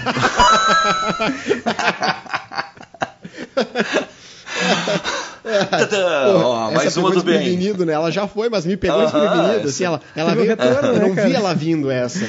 Ó, 6.44 6.72
mais 6.72 6.96
uma 6.98 7.12
do 7.12 7.24
bem. 7.24 7.38
desprevenido, 7.40 7.86
né? 7.86 7.94
Ela 7.94 8.12
já 8.12 8.28
foi, 8.28 8.50
mas 8.50 8.66
me 8.66 8.78
pegou 8.78 8.98
Aham, 9.02 9.06
desprevenido. 9.06 9.60
essa- 9.60 9.68
Assim, 9.70 9.84
ela, 9.84 10.02
ela 10.16 10.36
veio, 10.36 10.48
retorno, 10.48 10.88
eu 10.90 10.94
né, 10.94 11.00
não 11.00 11.10
vi 11.10 11.16
cara? 11.16 11.34
ela 11.34 11.54
vindo 11.54 11.90
essa. 11.92 12.26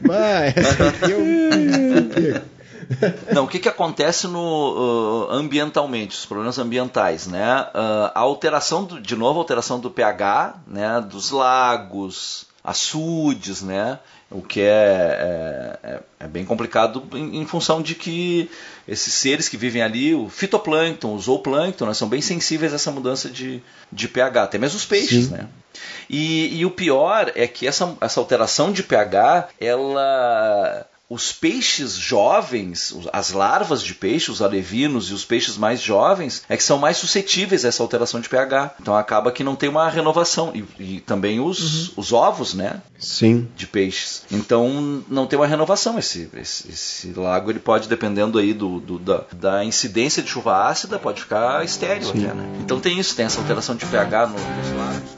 Mas 0.00 0.56
essa 0.56 0.84
aqui 0.88 1.10
eu. 1.10 1.20
Não, 3.32 3.44
o 3.44 3.48
que, 3.48 3.58
que 3.58 3.68
acontece 3.68 4.26
no, 4.26 5.26
uh, 5.26 5.30
ambientalmente, 5.30 6.16
os 6.16 6.26
problemas 6.26 6.58
ambientais, 6.58 7.26
né? 7.26 7.62
Uh, 7.74 8.12
a 8.14 8.20
alteração, 8.20 8.84
do, 8.84 9.00
de 9.00 9.16
novo, 9.16 9.38
a 9.38 9.42
alteração 9.42 9.78
do 9.80 9.90
pH, 9.90 10.56
né? 10.66 11.00
Dos 11.00 11.30
lagos, 11.30 12.46
açudes, 12.62 13.62
né? 13.62 13.98
O 14.28 14.42
que 14.42 14.60
é, 14.60 14.66
é, 14.66 15.78
é- 15.88 16.00
é 16.20 16.26
bem 16.26 16.44
complicado 16.44 17.04
em, 17.14 17.40
em 17.40 17.46
função 17.46 17.80
de 17.80 17.94
que 17.94 18.50
esses 18.88 19.14
seres 19.14 19.48
que 19.48 19.56
vivem 19.56 19.82
ali, 19.82 20.14
o 20.14 20.28
fitoplâncton, 20.28 21.14
o 21.14 21.18
zooplâncton, 21.18 21.86
né, 21.86 21.94
são 21.94 22.08
bem 22.08 22.20
sensíveis 22.20 22.72
a 22.72 22.76
essa 22.76 22.90
mudança 22.90 23.28
de, 23.28 23.62
de 23.92 24.08
pH, 24.08 24.42
até 24.42 24.58
mesmo 24.58 24.78
os 24.78 24.84
peixes, 24.84 25.26
Sim. 25.26 25.32
né? 25.32 25.46
E, 26.10 26.58
e 26.58 26.66
o 26.66 26.70
pior 26.72 27.30
é 27.36 27.46
que 27.46 27.66
essa, 27.66 27.96
essa 28.00 28.18
alteração 28.18 28.72
de 28.72 28.82
pH, 28.82 29.48
ela. 29.60 30.86
Os 31.08 31.30
peixes 31.32 31.92
jovens, 31.94 32.94
as 33.12 33.30
larvas 33.30 33.82
de 33.82 33.94
peixe, 33.94 34.30
os 34.30 34.42
alevinos 34.42 35.10
e 35.10 35.14
os 35.14 35.24
peixes 35.24 35.56
mais 35.56 35.80
jovens, 35.80 36.42
é 36.48 36.56
que 36.56 36.62
são 36.64 36.78
mais 36.78 36.96
suscetíveis 36.96 37.64
a 37.64 37.68
essa 37.68 37.82
alteração 37.82 38.20
de 38.20 38.28
pH. 38.28 38.74
Então 38.80 38.96
acaba 38.96 39.30
que 39.30 39.44
não 39.44 39.54
tem 39.54 39.68
uma 39.68 39.88
renovação. 39.88 40.50
E, 40.54 40.64
e 40.96 41.00
também 41.00 41.38
os, 41.38 41.96
os 41.96 42.12
ovos, 42.12 42.54
né? 42.54 42.82
Sim. 42.98 43.46
de 43.56 43.66
peixes. 43.66 44.22
Então 44.32 45.04
não 45.08 45.26
tem 45.26 45.38
uma 45.38 45.46
renovação. 45.46 45.98
Esse, 45.98 46.28
esse, 46.34 46.68
esse 46.70 47.12
lago 47.12 47.50
ele 47.50 47.60
pode, 47.60 47.88
dependendo 47.88 48.38
aí 48.38 48.52
do, 48.52 48.80
do- 48.80 48.98
da, 48.98 49.24
da 49.32 49.64
incidência 49.64 50.22
de 50.22 50.28
chuva 50.30 50.66
ácida, 50.66 50.98
pode 50.98 51.20
ficar 51.20 51.64
estéreo 51.64 52.08
até, 52.08 52.18
né? 52.34 52.56
Então 52.60 52.80
tem 52.80 52.98
isso, 52.98 53.14
tem 53.14 53.26
essa 53.26 53.38
alteração 53.40 53.76
de 53.76 53.86
pH 53.86 54.26
no- 54.26 54.32
nos 54.34 54.76
lagos. 54.76 55.15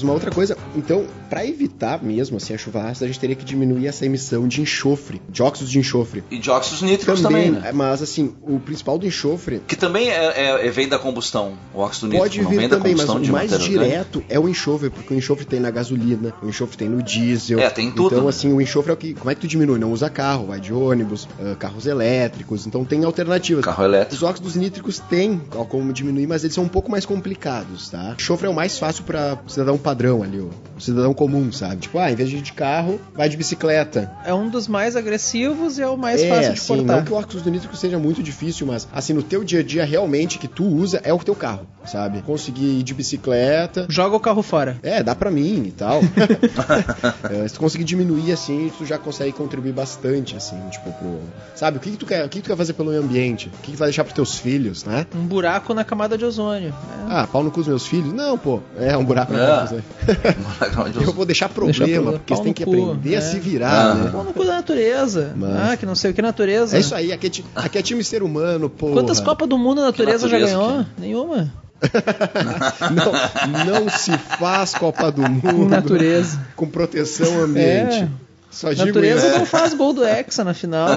Mas 0.00 0.04
uma 0.04 0.14
outra 0.14 0.30
coisa, 0.30 0.56
então, 0.74 1.04
para 1.28 1.44
evitar 1.46 2.02
mesmo 2.02 2.38
assim 2.38 2.54
a 2.54 2.58
chuva 2.58 2.84
ácida, 2.84 3.04
a 3.04 3.08
gente 3.08 3.20
teria 3.20 3.36
que 3.36 3.44
diminuir 3.44 3.86
essa 3.86 4.06
emissão 4.06 4.48
de 4.48 4.62
enxofre, 4.62 5.20
de 5.28 5.42
óxidos 5.42 5.70
de 5.70 5.78
enxofre. 5.78 6.24
E 6.30 6.38
dióxidos 6.38 6.80
nítricos 6.80 7.20
também, 7.20 7.50
né? 7.50 7.70
mas 7.72 8.00
assim, 8.00 8.34
o 8.42 8.58
principal 8.58 8.96
do 8.98 9.06
enxofre 9.06 9.60
Que 9.66 9.76
também 9.76 10.08
é, 10.08 10.14
é- 10.14 10.66
é- 10.66 10.70
vem 10.70 10.88
da 10.88 10.98
combustão. 10.98 11.52
O 11.74 11.80
óxido 11.80 12.06
nítrico 12.08 12.24
pode 12.46 12.56
vir 12.56 12.68
também, 12.70 12.94
mas 12.94 13.08
o 13.10 13.14
mais 13.30 13.52
orgânica. 13.52 13.58
direto 13.58 14.24
é 14.28 14.38
o 14.40 14.48
enxofre, 14.48 14.88
porque 14.88 15.12
o 15.12 15.16
enxofre 15.18 15.44
tem 15.44 15.60
na 15.60 15.70
gasolina, 15.70 16.32
o 16.42 16.48
enxofre 16.48 16.78
tem 16.78 16.88
no 16.88 17.02
diesel. 17.02 17.58
É, 17.60 17.68
tem 17.68 17.90
tudo, 17.90 18.14
Então, 18.14 18.22
né? 18.24 18.30
assim, 18.30 18.50
o 18.52 18.58
enxofre 18.60 18.90
é 18.90 18.94
o 18.94 18.96
que. 18.96 19.12
Como 19.12 19.30
é 19.30 19.34
que 19.34 19.42
tu 19.42 19.46
diminui? 19.48 19.78
Não 19.78 19.92
usa 19.92 20.08
carro, 20.08 20.46
vai 20.46 20.60
de 20.60 20.72
ônibus, 20.72 21.28
ah, 21.38 21.54
carros 21.56 21.86
elétricos, 21.86 22.66
então 22.66 22.86
tem 22.86 23.04
alternativas. 23.04 23.64
Carro 23.64 23.84
elétrico. 23.84 24.14
Os 24.14 24.22
óxidos 24.22 24.56
nítricos 24.56 24.98
têm 24.98 25.38
como 25.68 25.92
diminuir, 25.92 26.26
mas 26.26 26.42
eles 26.42 26.54
são 26.54 26.64
um 26.64 26.68
pouco 26.68 26.90
mais 26.90 27.04
complicados, 27.04 27.90
tá? 27.90 28.14
Enxofre 28.18 28.46
é 28.46 28.50
o 28.50 28.54
mais 28.54 28.78
fácil 28.78 29.04
para 29.04 29.34
você 29.46 29.62
dar 29.64 29.72
um 29.72 29.78
padrão 29.90 30.22
ali, 30.22 30.38
o 30.38 30.50
cidadão 30.78 31.12
comum, 31.12 31.50
sabe? 31.50 31.76
Tipo, 31.78 31.98
ah, 31.98 32.10
em 32.12 32.14
vez 32.14 32.30
de 32.30 32.36
ir 32.36 32.42
de 32.42 32.52
carro, 32.52 33.00
vai 33.14 33.28
de 33.28 33.36
bicicleta. 33.36 34.10
É 34.24 34.32
um 34.32 34.48
dos 34.48 34.68
mais 34.68 34.94
agressivos 34.94 35.78
e 35.78 35.82
é 35.82 35.88
o 35.88 35.96
mais 35.96 36.22
é, 36.22 36.28
fácil 36.28 36.52
de 36.54 36.60
sim, 36.60 36.76
cortar. 36.76 36.96
não 36.96 37.04
que 37.04 37.12
o 37.12 37.16
óxido 37.16 37.50
nítrico 37.50 37.76
seja 37.76 37.98
muito 37.98 38.22
difícil, 38.22 38.66
mas 38.66 38.86
assim, 38.92 39.12
no 39.12 39.22
teu 39.22 39.42
dia 39.42 39.60
a 39.60 39.62
dia, 39.62 39.84
realmente, 39.84 40.38
que 40.38 40.46
tu 40.46 40.64
usa 40.64 41.00
é 41.02 41.12
o 41.12 41.18
teu 41.18 41.34
carro, 41.34 41.66
sabe? 41.84 42.22
Conseguir 42.22 42.78
ir 42.78 42.82
de 42.84 42.94
bicicleta, 42.94 43.86
Joga 43.88 44.14
o 44.16 44.20
carro 44.20 44.42
fora. 44.42 44.78
é, 44.82 45.02
dá 45.02 45.14
pra 45.14 45.30
mim 45.30 45.64
e 45.66 45.70
tal. 45.72 46.00
É, 47.30 47.46
se 47.46 47.54
tu 47.54 47.60
conseguir 47.60 47.84
diminuir 47.84 48.32
assim, 48.32 48.70
tu 48.76 48.84
já 48.86 48.98
consegue 48.98 49.32
contribuir 49.32 49.72
bastante, 49.72 50.36
assim, 50.36 50.56
tipo, 50.70 50.90
pro. 50.92 51.20
Sabe, 51.54 51.76
o 51.78 51.80
que, 51.80 51.90
que 51.90 51.96
tu 51.96 52.06
quer? 52.06 52.24
O 52.24 52.28
que, 52.28 52.38
que 52.38 52.44
tu 52.44 52.50
quer 52.50 52.56
fazer 52.56 52.72
pelo 52.72 52.90
meio 52.90 53.02
ambiente? 53.02 53.48
O 53.48 53.50
que, 53.62 53.70
que 53.70 53.72
tu 53.72 53.78
vai 53.78 53.88
deixar 53.88 54.04
pros 54.04 54.14
teus 54.14 54.38
filhos, 54.38 54.84
né? 54.84 55.06
Um 55.14 55.26
buraco 55.26 55.72
na 55.74 55.84
camada 55.84 56.16
de 56.18 56.24
ozônio. 56.24 56.70
né? 56.70 57.06
Ah, 57.08 57.26
pau 57.30 57.42
no 57.42 57.50
cu 57.50 57.58
dos 57.60 57.68
meus 57.68 57.86
filhos? 57.86 58.12
Não, 58.12 58.36
pô. 58.38 58.60
É 58.78 58.96
um 58.96 59.04
buraco 59.04 59.32
na 59.32 59.38
É. 59.38 59.79
Eu 61.04 61.12
vou 61.12 61.24
deixar 61.24 61.48
problema, 61.48 61.76
problema. 61.78 62.12
porque 62.12 62.34
Pau 62.34 62.42
têm 62.42 62.50
no 62.50 62.54
que 62.54 62.64
cu, 62.64 62.70
aprender 62.90 63.14
a 63.14 63.18
é. 63.18 63.20
se 63.20 63.38
virar, 63.38 63.90
Ah. 63.90 63.94
né? 63.94 64.10
Pau 64.10 64.24
no 64.24 64.32
cu 64.32 64.44
da 64.44 64.52
natureza. 64.56 65.32
Mas- 65.36 65.56
Ah, 65.72 65.76
que 65.76 65.84
não 65.86 65.94
sei 65.94 66.10
o 66.10 66.14
que 66.14 66.22
natureza. 66.22 66.76
É 66.76 66.80
isso 66.80 66.94
aí, 66.94 67.12
aqui 67.12 67.26
é, 67.26 67.30
ti- 67.30 67.44
aqui 67.54 67.78
é 67.78 67.82
time 67.82 68.02
ser 68.04 68.22
humano, 68.22 68.68
pô. 68.70 68.90
Quantas 68.92 69.20
Copas 69.20 69.48
do 69.48 69.58
Mundo 69.58 69.80
a 69.80 69.84
natureza, 69.84 70.28
já 70.28 70.38
natureza, 70.38 70.58
ganhou? 70.58 70.86
Nenhuma. 70.98 71.52
Não, 72.92 73.82
não 73.82 73.88
se 73.88 74.12
faz 74.38 74.74
Copa 74.74 75.10
do 75.10 75.22
Mundo 75.22 75.40
Com 75.54 75.64
natureza. 75.68 76.38
com 76.54 76.66
proteção 76.68 77.42
ambiente. 77.44 78.02
É. 78.04 78.08
Só 78.50 78.70
digo 78.72 78.86
Natureza 78.88 79.28
isso. 79.28 79.38
não 79.38 79.46
faz 79.46 79.72
gol 79.74 79.92
do 79.94 80.04
Hexa 80.04 80.42
na 80.44 80.52
final. 80.52 80.88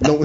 Não, 0.00 0.18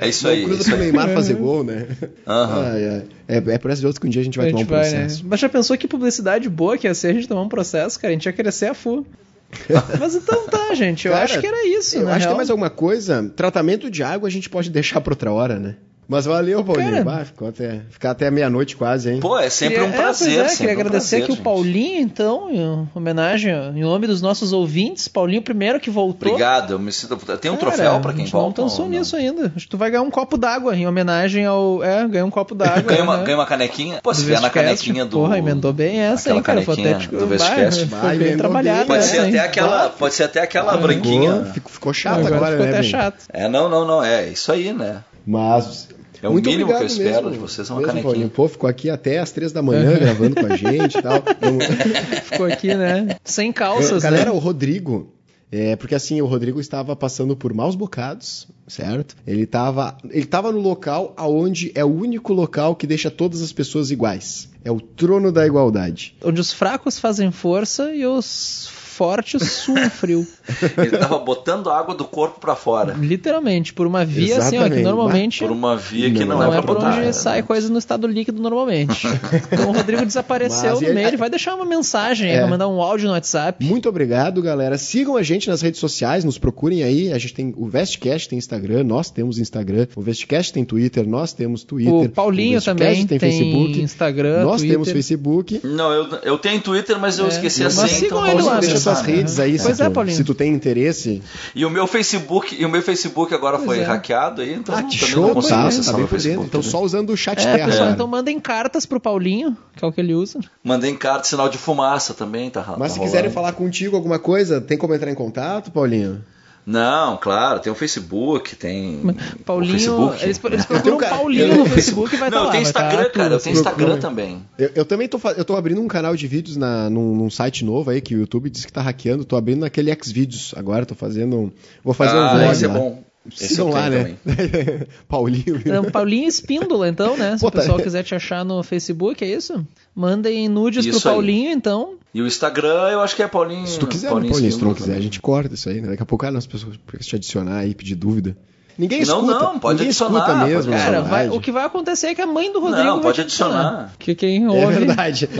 É 0.00 0.08
isso 0.08 0.24
não 0.24 0.32
aí. 0.32 0.44
cruza 0.44 0.60
Isso 0.62 0.70
pro 0.70 0.78
aí. 0.78 0.84
Neymar 0.84 1.08
fazer 1.12 1.34
gol, 1.34 1.64
né? 1.64 1.86
Ai, 2.24 2.88
ai. 2.88 3.02
É, 3.26 3.36
é 3.36 3.58
por 3.58 3.70
essas 3.70 3.82
outras 3.84 3.98
que 3.98 4.06
um 4.06 4.10
dia 4.10 4.22
a 4.22 4.24
gente 4.24 4.38
vai 4.38 4.46
a 4.46 4.50
tomar 4.50 4.58
um 4.60 4.62
gente 4.64 4.70
vai, 4.70 4.90
né? 4.90 4.98
processo. 5.00 5.24
Mas 5.26 5.40
já 5.40 5.48
pensou 5.48 5.76
que 5.76 5.88
publicidade 5.88 6.48
boa 6.48 6.78
que 6.78 6.86
ia 6.86 6.94
ser 6.94 7.08
a 7.08 7.12
gente 7.12 7.26
tomar 7.26 7.42
um 7.42 7.48
processo, 7.48 7.98
cara? 7.98 8.12
A 8.12 8.14
gente 8.14 8.26
ia 8.26 8.32
crescer 8.32 8.66
a 8.66 8.74
full. 8.74 9.04
Mas 9.98 10.14
então 10.14 10.46
tá, 10.46 10.74
gente. 10.74 11.06
Eu 11.06 11.12
Cara, 11.12 11.24
acho 11.24 11.40
que 11.40 11.46
era 11.46 11.66
isso, 11.66 11.96
Eu 11.96 12.04
na 12.04 12.10
acho 12.10 12.18
que 12.18 12.20
real. 12.20 12.30
tem 12.32 12.36
mais 12.36 12.50
alguma 12.50 12.70
coisa. 12.70 13.32
Tratamento 13.34 13.90
de 13.90 14.02
água 14.02 14.28
a 14.28 14.30
gente 14.30 14.48
pode 14.48 14.70
deixar 14.70 15.00
pra 15.00 15.12
outra 15.12 15.32
hora, 15.32 15.58
né? 15.58 15.76
Mas 16.08 16.24
valeu, 16.24 16.64
Paulinho. 16.64 17.04
Cara. 17.04 17.24
Ficou 17.26 17.48
até, 17.48 17.82
ficar 17.90 18.12
até 18.12 18.30
meia-noite 18.30 18.74
quase, 18.76 19.10
hein? 19.12 19.20
Pô, 19.20 19.38
é 19.38 19.50
sempre 19.50 19.74
Queria- 19.74 19.90
um 19.90 19.92
prazer. 19.92 20.32
É, 20.32 20.36
pois 20.36 20.46
é, 20.46 20.48
sempre 20.48 20.56
queria 20.56 20.70
um 20.70 20.80
agradecer 20.80 21.16
prazer, 21.16 21.22
aqui 21.24 21.32
o 21.32 21.34
gente. 21.34 21.44
Paulinho, 21.44 22.00
então, 22.00 22.50
em 22.50 22.88
homenagem, 22.94 23.52
em 23.76 23.82
nome 23.82 24.06
dos 24.06 24.22
nossos 24.22 24.54
ouvintes. 24.54 25.06
Paulinho, 25.06 25.42
primeiro 25.42 25.78
que 25.78 25.90
voltou. 25.90 26.30
Obrigado, 26.30 26.72
eu 26.72 26.78
me 26.78 26.90
sinto. 26.90 27.14
Tem 27.36 27.50
um 27.50 27.56
Cara, 27.56 27.72
troféu 27.72 28.00
pra 28.00 28.12
a 28.12 28.14
quem 28.14 28.24
volta? 28.24 28.62
Não 28.62 28.68
pensou 28.68 28.86
ou 28.86 28.90
nisso 28.90 29.16
ainda. 29.16 29.52
Acho 29.54 29.66
que 29.66 29.70
tu 29.70 29.76
vai 29.76 29.90
ganhar 29.90 30.02
um 30.02 30.10
copo 30.10 30.38
d'água 30.38 30.74
em 30.74 30.86
homenagem 30.86 31.44
ao. 31.44 31.84
É, 31.84 32.08
ganha 32.08 32.24
um 32.24 32.30
copo 32.30 32.54
d'água. 32.54 32.80
Ganha 32.80 33.02
uma, 33.02 33.18
né? 33.18 33.24
ganha 33.24 33.36
uma 33.36 33.46
canequinha? 33.46 34.00
Pô, 34.02 34.14
se 34.14 34.24
vier 34.24 34.40
na 34.40 34.48
canequinha 34.48 35.04
do. 35.04 35.18
Porra, 35.18 35.36
emendou 35.36 35.74
bem 35.74 36.00
essa, 36.00 36.32
hein, 36.32 36.40
cara? 36.40 36.62
Foi 36.62 36.72
até, 36.72 36.82
canequinha 36.84 37.06
tipo, 37.06 37.18
do 37.18 37.26
Vestcast. 37.26 37.84
foi 38.00 38.00
bem 38.00 38.28
emendou 38.28 38.36
trabalhado 38.38 38.78
bem. 38.78 38.86
Pode 38.86 38.98
essa, 39.00 39.10
ser, 39.10 39.22
hein? 39.24 39.28
até 39.28 39.38
aquela, 39.40 39.88
pode 39.90 40.14
ser 40.14 40.22
até 40.24 40.40
aquela 40.40 40.74
branquinha. 40.78 41.44
ficou, 41.52 41.70
ficou 41.70 41.92
chato 41.92 42.20
Agora, 42.20 42.36
agora, 42.36 42.50
ficou 42.52 42.64
né, 42.64 42.72
até 42.72 42.80
bem? 42.80 42.90
chato. 42.90 43.24
É, 43.30 43.46
não, 43.46 43.68
não, 43.68 43.86
não. 43.86 44.02
É 44.02 44.26
isso 44.26 44.50
aí, 44.50 44.72
né? 44.72 45.04
Mas. 45.26 45.86
É 46.22 46.28
o 46.28 46.32
muito 46.32 46.48
mínimo 46.48 46.66
que 46.66 46.72
eu 46.72 46.76
obrigado 46.76 46.90
espero 46.90 47.28
mesmo, 47.28 47.30
de 47.30 47.38
vocês, 47.38 47.68
é 47.68 47.72
uma 47.72 47.80
mesmo, 47.80 47.92
canequinha. 47.92 48.12
Paulinho. 48.12 48.30
Pô, 48.30 48.48
ficou 48.48 48.68
aqui 48.68 48.90
até 48.90 49.18
as 49.18 49.30
três 49.30 49.52
da 49.52 49.62
manhã 49.62 49.98
gravando 49.98 50.34
com 50.36 50.46
a 50.46 50.56
gente 50.56 50.98
e 50.98 51.02
tal. 51.02 51.22
Ficou 52.24 52.46
aqui, 52.46 52.74
né? 52.74 53.16
Sem 53.24 53.52
calças, 53.52 54.02
Galera, 54.02 54.26
né? 54.26 54.30
o 54.30 54.38
Rodrigo. 54.38 55.12
É, 55.50 55.76
porque 55.76 55.94
assim, 55.94 56.20
o 56.20 56.26
Rodrigo 56.26 56.60
estava 56.60 56.94
passando 56.94 57.34
por 57.34 57.54
maus 57.54 57.74
bocados, 57.74 58.46
certo? 58.66 59.16
Ele 59.26 59.44
estava 59.44 59.96
ele 60.10 60.26
tava 60.26 60.52
no 60.52 60.60
local 60.60 61.14
aonde 61.16 61.72
é 61.74 61.82
o 61.82 61.88
único 61.88 62.34
local 62.34 62.76
que 62.76 62.86
deixa 62.86 63.10
todas 63.10 63.40
as 63.40 63.50
pessoas 63.50 63.90
iguais. 63.90 64.50
É 64.62 64.70
o 64.70 64.78
trono 64.78 65.32
da 65.32 65.46
igualdade. 65.46 66.14
Onde 66.22 66.40
os 66.40 66.52
fracos 66.52 66.98
fazem 66.98 67.30
força 67.32 67.94
e 67.94 68.04
os 68.04 68.68
fortes 68.98 69.52
suam 69.52 69.88
frio. 69.88 70.26
Ele 70.76 70.98
tava 70.98 71.18
botando 71.20 71.70
a 71.70 71.78
água 71.78 71.94
do 71.94 72.04
corpo 72.04 72.40
pra 72.40 72.56
fora. 72.56 72.94
Literalmente, 72.98 73.72
por 73.72 73.86
uma 73.86 74.04
via 74.04 74.38
assim, 74.38 74.46
ó, 74.46 74.50
que 74.50 74.56
Exatamente. 74.56 74.82
normalmente 74.84 75.38
Por 75.38 75.50
uma 75.52 75.76
via 75.76 76.10
que 76.10 76.24
não, 76.24 76.38
Não 76.38 76.46
não 76.46 76.54
é 76.54 76.58
é 76.58 76.62
pra 76.62 76.62
por 76.62 76.74
botar. 76.74 76.96
onde 76.98 77.06
é, 77.06 77.12
sai 77.12 77.42
coisa 77.42 77.68
no 77.70 77.78
estado 77.78 78.06
líquido 78.06 78.42
normalmente. 78.42 79.06
Então 79.52 79.70
o 79.70 79.72
Rodrigo 79.72 80.04
desapareceu 80.04 80.70
Mas 80.70 80.80
no 80.80 80.86
ele- 80.86 80.94
meio, 80.94 81.08
ele 81.08 81.16
vai 81.16 81.30
deixar 81.30 81.54
uma 81.54 81.64
mensagem, 81.64 82.30
aí, 82.30 82.36
É. 82.36 82.40
vai 82.40 82.50
mandar 82.50 82.66
um 82.68 82.80
áudio 82.82 83.06
no 83.06 83.12
WhatsApp. 83.12 83.64
Muito 83.64 83.88
obrigado, 83.88 84.42
galera. 84.42 84.76
Sigam 84.76 85.16
a 85.16 85.22
gente 85.22 85.48
nas 85.48 85.62
redes 85.62 85.78
sociais, 85.80 86.24
nos 86.24 86.38
procurem 86.38 86.82
aí. 86.82 87.12
A 87.12 87.18
gente 87.18 87.34
tem 87.34 87.54
o 87.56 87.66
Vestcast 87.68 88.28
tem 88.28 88.38
Instagram, 88.38 88.82
nós 88.84 89.10
temos 89.10 89.38
Instagram. 89.38 89.86
O 89.94 90.00
Vestcast 90.02 90.52
tem 90.52 90.64
Twitter, 90.64 91.06
nós 91.08 91.32
temos 91.32 91.62
Twitter. 91.64 91.92
O 91.94 92.08
Paulinho 92.08 92.54
Vestcast 92.60 92.78
também 92.78 93.06
tem, 93.06 93.18
Facebook. 93.18 93.80
Instagram, 93.80 94.44
Nós 94.44 94.60
Twitter. 94.60 94.70
temos 94.76 94.90
Facebook. 94.90 95.60
Não, 95.64 95.92
eu, 95.92 96.08
eu 96.22 96.38
tenho 96.38 96.60
Twitter, 96.60 96.98
mas 96.98 97.18
eu 97.18 97.26
É, 97.26 97.28
esqueci 97.28 97.62
a 97.62 97.66
mas 97.66 97.74
senha, 97.74 97.88
sigam 97.88 98.18
então 98.18 98.26
ele 98.26 98.38
não 98.40 98.46
lá, 98.46 98.60
suas 98.96 99.06
redes 99.06 99.40
aí, 99.40 99.58
Pois 99.58 99.76
se, 99.76 99.82
é, 99.82 99.86
tu, 99.86 99.92
Paulinho. 99.92 100.16
se 100.16 100.24
tu 100.24 100.34
tem 100.34 100.52
interesse. 100.52 101.22
E 101.54 101.64
o 101.64 101.70
meu 101.70 101.86
Facebook, 101.86 102.56
e 102.60 102.64
o 102.64 102.68
meu 102.68 102.82
Facebook 102.82 103.34
agora 103.34 103.56
Pois 103.56 103.66
foi 103.66 103.78
é. 103.80 103.84
hackeado 103.84 104.42
aí, 104.42 104.54
então 104.54 104.74
Ah, 104.74 104.82
que 104.82 104.98
também 104.98 105.14
show, 105.14 105.26
não 105.28 105.34
consigo 105.34 105.54
tá? 105.56 105.66
acessar 105.66 105.84
Tá 105.86 105.92
bem 105.92 106.00
meu. 106.00 106.08
Facebook. 106.08 106.46
Então 106.46 106.60
né? 106.62 106.66
só 106.68 106.82
usando 106.82 107.10
o 107.10 107.16
chat 107.16 107.40
É, 107.46 107.56
terra. 107.56 107.66
pessoal, 107.70 107.90
então 107.90 108.06
mandem 108.06 108.38
cartas 108.40 108.86
pro 108.86 109.00
Paulinho, 109.00 109.56
que 109.76 109.84
é 109.84 109.88
o 109.88 109.92
que 109.92 110.00
ele 110.00 110.14
usa. 110.14 110.38
Mandei 110.62 110.90
em 110.90 110.96
carta 110.96 111.24
sinal 111.28 111.48
de 111.48 111.58
fumaça 111.58 112.14
também, 112.14 112.50
tá 112.50 112.64
Mas 112.78 112.92
tá 112.92 112.94
se 112.94 113.00
quiserem 113.00 113.30
rolando. 113.30 113.34
falar 113.34 113.52
contigo 113.52 113.96
alguma 113.96 114.18
coisa, 114.18 114.60
tem 114.60 114.76
como 114.78 114.94
entrar 114.94 115.10
em 115.10 115.14
contato, 115.14 115.70
Paulinho? 115.70 116.22
Não, 116.70 117.16
claro, 117.16 117.60
tem 117.60 117.72
o 117.72 117.74
Facebook, 117.74 118.54
tem. 118.54 119.00
Paulinho, 119.46 119.70
o 119.70 119.78
Facebook. 119.78 120.22
eles, 120.22 120.38
eles 120.44 120.66
Tem 120.66 120.76
um 120.76 120.80
procuram 120.80 120.98
cara- 120.98 121.16
Paulinho 121.16 121.46
eu- 121.46 121.56
no 121.56 121.64
Facebook 121.70 122.14
e 122.14 122.18
vai 122.18 122.28
estar 122.28 122.38
Não, 122.38 122.46
lá. 122.46 122.52
tem 122.52 122.62
tá 122.62 122.68
Instagram, 122.68 123.04
tudo, 123.04 123.12
cara, 123.12 123.34
eu 123.34 123.38
tenho 123.40 123.56
Instagram 123.56 123.86
Procura. 123.86 124.00
também. 124.02 124.42
Eu, 124.58 124.70
eu 124.74 124.84
também 124.84 125.08
tô, 125.08 125.18
eu 125.34 125.44
tô 125.46 125.56
abrindo 125.56 125.80
um 125.80 125.88
canal 125.88 126.14
de 126.14 126.26
vídeos 126.26 126.58
na, 126.58 126.90
num, 126.90 127.14
num 127.16 127.30
site 127.30 127.64
novo 127.64 127.90
aí 127.90 128.02
que 128.02 128.14
o 128.14 128.18
YouTube 128.18 128.50
disse 128.50 128.66
que 128.66 128.72
tá 128.72 128.82
hackeando. 128.82 129.24
Tô 129.24 129.34
abrindo 129.36 129.60
naquele 129.60 129.90
Xvideos 130.04 130.52
agora, 130.56 130.84
tô 130.84 130.94
fazendo 130.94 131.36
um. 131.38 131.50
Vou 131.82 131.94
fazer 131.94 132.16
um 132.16 132.20
ah, 132.20 132.34
vlog 132.36 132.52
esse 132.52 132.64
é 132.66 132.68
bom. 132.68 133.02
Esse 133.34 133.48
Sigam 133.48 133.68
eu 133.68 133.74
lá, 133.74 133.90
né? 133.90 134.14
Paulinho. 135.08 135.60
É 135.66 135.80
um 135.80 135.90
Paulinho 135.90 136.28
Espíndola, 136.28 136.88
então, 136.88 137.16
né? 137.16 137.36
Se 137.36 137.40
Pô, 137.40 137.48
o 137.48 137.52
pessoal 137.52 137.78
tá- 137.78 137.84
quiser 137.84 138.02
te 138.02 138.14
achar 138.14 138.44
no 138.44 138.62
Facebook, 138.62 139.24
é 139.24 139.28
isso? 139.28 139.64
Mandem 139.94 140.48
nudes 140.48 140.84
Isso 140.86 141.00
pro 141.00 141.10
aí. 141.10 141.14
Paulinho, 141.16 141.50
então. 141.52 141.94
E 142.14 142.22
o 142.22 142.26
Instagram, 142.26 142.88
eu 142.90 143.00
acho 143.00 143.14
que 143.16 143.22
é 143.22 143.28
Paulinho. 143.28 143.66
Se 143.66 143.78
tu 143.78 143.86
quiser, 143.86 144.08
Paulinho 144.10 144.32
Paulinho, 144.32 144.52
se 144.52 144.58
tu 144.58 144.64
não 144.64 144.74
quiser, 144.74 144.96
a 144.96 145.00
gente 145.00 145.20
corta 145.20 145.54
isso 145.54 145.68
aí, 145.68 145.80
né? 145.80 145.88
Daqui 145.88 146.02
a 146.02 146.06
pouco 146.06 146.24
ah, 146.24 146.28
as 146.30 146.46
pessoas 146.46 146.76
podem 146.76 147.00
te 147.00 147.16
adicionar 147.16 147.58
aí, 147.58 147.74
pedir 147.74 147.94
dúvida. 147.94 148.36
Ninguém 148.78 149.04
Não, 149.04 149.20
escuta. 149.22 149.38
não, 149.40 149.58
pode 149.58 149.74
ninguém 149.78 149.88
adicionar, 149.88 150.20
escuta 150.20 150.46
mesmo. 150.46 150.72
Cara, 150.72 151.00
vai- 151.02 151.28
o 151.30 151.40
que 151.40 151.50
vai 151.50 151.64
acontecer 151.64 152.06
é 152.08 152.14
que 152.14 152.22
a 152.22 152.26
mãe 152.28 152.52
do 152.52 152.60
Rodrigo 152.60 152.84
Não, 152.86 153.00
pode 153.00 153.16
te 153.16 153.20
adicionar. 153.22 153.92
Que 153.98 154.14
quem 154.14 154.44
É 154.44 154.48
ouve. 154.48 154.84
verdade. 154.84 155.28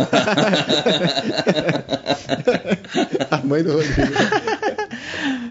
a 3.30 3.36
mãe 3.44 3.62
do 3.62 3.74
Rodrigo. 3.74 3.94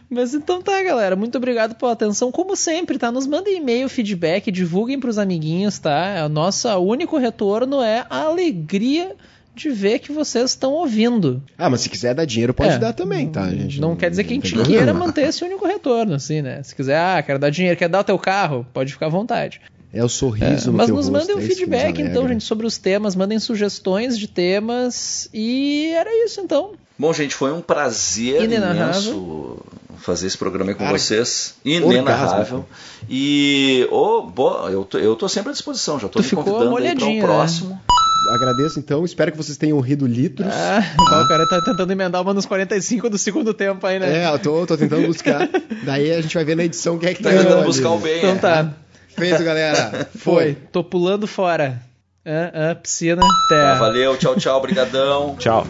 Mas 0.09 0.33
então 0.33 0.61
tá, 0.61 0.81
galera. 0.83 1.15
Muito 1.15 1.37
obrigado 1.37 1.75
pela 1.75 1.91
atenção. 1.91 2.31
Como 2.31 2.55
sempre, 2.55 2.97
tá? 2.97 3.11
Nos 3.11 3.27
mandem 3.27 3.57
e-mail, 3.57 3.89
feedback, 3.89 4.51
divulguem 4.51 4.99
pros 4.99 5.17
amiguinhos, 5.17 5.79
tá? 5.79 6.25
O 6.25 6.29
nosso 6.29 6.69
único 6.77 7.17
retorno 7.17 7.81
é 7.81 8.05
a 8.09 8.21
alegria 8.21 9.15
de 9.57 9.71
ver 9.71 9.99
que 9.99 10.11
vocês 10.11 10.51
estão 10.51 10.71
ouvindo. 10.73 11.41
Ah, 11.57 11.69
mas 11.69 11.81
se 11.81 11.89
quiser 11.89 12.13
dar 12.13 12.25
dinheiro, 12.25 12.53
pode 12.53 12.73
É, 12.73 12.77
dar 12.77 12.93
também, 12.93 13.27
tá, 13.27 13.49
gente? 13.49 13.81
Não, 13.81 13.95
quer 13.95 14.09
dizer 14.09 14.23
que 14.23 14.33
a 14.33 14.35
gente 14.35 14.63
queira 14.63 14.93
manter 14.93 15.27
esse 15.27 15.43
único 15.43 15.65
retorno, 15.65 16.13
assim, 16.13 16.43
né? 16.43 16.61
Se 16.61 16.75
quiser, 16.75 16.97
ah, 16.97 17.23
quero 17.23 17.39
dar 17.39 17.49
dinheiro, 17.49 17.75
quer 17.75 17.89
dar 17.89 18.01
o 18.01 18.03
teu 18.03 18.19
carro, 18.19 18.65
pode 18.71 18.93
ficar 18.93 19.07
à 19.07 19.09
vontade. 19.09 19.59
É 19.91 20.03
o 20.03 20.09
sorriso 20.09 20.71
no 20.71 20.77
Mas 20.77 20.87
teu 20.87 20.95
nos 20.95 21.07
rosto, 21.07 21.19
mandem 21.19 21.35
um 21.35 21.39
é 21.39 21.49
feedback, 21.49 21.99
então, 21.99 22.27
gente, 22.27 22.43
sobre 22.43 22.67
os 22.67 22.77
temas, 22.77 23.15
mandem 23.15 23.39
sugestões 23.39 24.17
de 24.19 24.27
temas. 24.27 25.27
E 25.33 25.91
era 25.95 26.09
isso, 26.25 26.39
então. 26.39 26.73
Bom, 26.99 27.11
gente, 27.13 27.33
foi 27.33 27.51
um 27.51 27.61
prazer 27.61 28.43
imenso 28.43 29.57
fazer 29.99 30.27
esse 30.27 30.37
programa 30.37 30.71
aí 30.71 30.75
com 30.75 30.83
Cara, 30.83 30.97
vocês. 30.97 31.55
Inenarrável. 31.63 32.65
E 33.09 33.87
oh, 33.91 34.23
bo, 34.23 34.67
eu, 34.69 34.83
tô, 34.85 34.97
eu 34.97 35.15
tô 35.15 35.27
sempre 35.27 35.49
à 35.49 35.53
disposição, 35.53 35.99
já 35.99 36.07
tô 36.07 36.19
Tu 36.19 36.23
me 36.23 36.29
ficou 36.29 36.43
convidando 36.43 36.65
para 36.65 36.69
um 36.69 36.71
molhadinho, 36.71 37.21
né? 37.21 37.27
próximo. 37.27 37.81
Agradeço, 38.29 38.79
então. 38.79 39.05
Espero 39.05 39.31
que 39.31 39.37
vocês 39.37 39.57
tenham 39.57 39.79
rido 39.79 40.05
litros. 40.05 40.53
Ah, 40.53 40.83
então 40.93 41.23
o 41.23 41.27
cara 41.27 41.47
tá 41.47 41.61
tentando 41.61 41.91
emendar 41.91 42.21
uma 42.21 42.33
nos 42.33 42.45
45 42.45 43.09
do 43.09 43.17
segundo 43.17 43.53
tempo 43.53 43.85
aí, 43.87 43.99
né? 43.99 44.23
É, 44.23 44.29
eu 44.29 44.39
tô, 44.39 44.65
tô 44.65 44.77
tentando 44.77 45.07
buscar. 45.07 45.47
Daí 45.83 46.11
a 46.11 46.21
gente 46.21 46.33
vai 46.33 46.43
ver 46.43 46.55
na 46.55 46.63
edição 46.65 46.97
quem 46.97 47.09
é 47.09 47.13
que 47.13 47.23
tá 47.23 47.31
Tá 47.31 47.37
tentando 47.37 47.63
buscar 47.63 47.91
o 47.91 47.99
bem. 47.99 48.17
Então 48.17 48.31
é. 48.31 48.35
tá. 48.35 48.73
Feito, 49.15 49.43
galera. 49.43 50.09
Foi. 50.17 50.55
Tô 50.71 50.83
pulando 50.83 51.25
fora. 51.25 51.81
Ah, 52.25 52.71
ah, 52.71 52.75
piscina, 52.75 53.21
terra. 53.47 53.73
Tá, 53.73 53.79
valeu, 53.79 54.17
tchau, 54.17 54.35
tchau, 54.35 54.61
brigadão. 54.61 55.35
Tchau. 55.39 55.65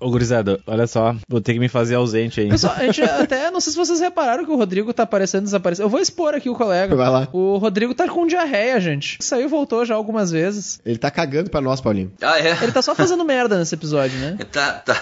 Ô, 0.00 0.10
gurizada, 0.12 0.60
olha 0.64 0.86
só, 0.86 1.16
vou 1.28 1.40
ter 1.40 1.54
que 1.54 1.58
me 1.58 1.68
fazer 1.68 1.96
ausente 1.96 2.40
aí. 2.40 2.48
Pessoal, 2.48 2.72
a 2.76 2.84
gente 2.84 3.02
até, 3.02 3.50
não 3.50 3.60
sei 3.60 3.72
se 3.72 3.76
vocês 3.76 3.98
repararam 3.98 4.44
que 4.44 4.50
o 4.52 4.56
Rodrigo 4.56 4.92
tá 4.94 5.02
aparecendo 5.02 5.42
desaparecendo. 5.42 5.86
Eu 5.86 5.90
vou 5.90 5.98
expor 5.98 6.34
aqui 6.36 6.48
o 6.48 6.54
colega. 6.54 6.94
Vai 6.94 7.10
lá. 7.10 7.26
O 7.32 7.56
Rodrigo 7.56 7.92
tá 7.92 8.06
com 8.06 8.24
diarreia, 8.24 8.78
gente. 8.80 9.18
Saiu 9.20 9.46
e 9.46 9.48
voltou 9.48 9.84
já 9.84 9.96
algumas 9.96 10.30
vezes. 10.30 10.78
Ele 10.86 10.98
tá 10.98 11.10
cagando 11.10 11.50
pra 11.50 11.60
nós, 11.60 11.80
Paulinho. 11.80 12.12
Ah, 12.22 12.38
é? 12.38 12.56
Ele 12.62 12.70
tá 12.70 12.80
só 12.80 12.94
fazendo 12.94 13.24
merda 13.24 13.58
nesse 13.58 13.74
episódio, 13.74 14.16
né? 14.20 14.38
Tá, 14.52 14.74
tá. 14.74 14.96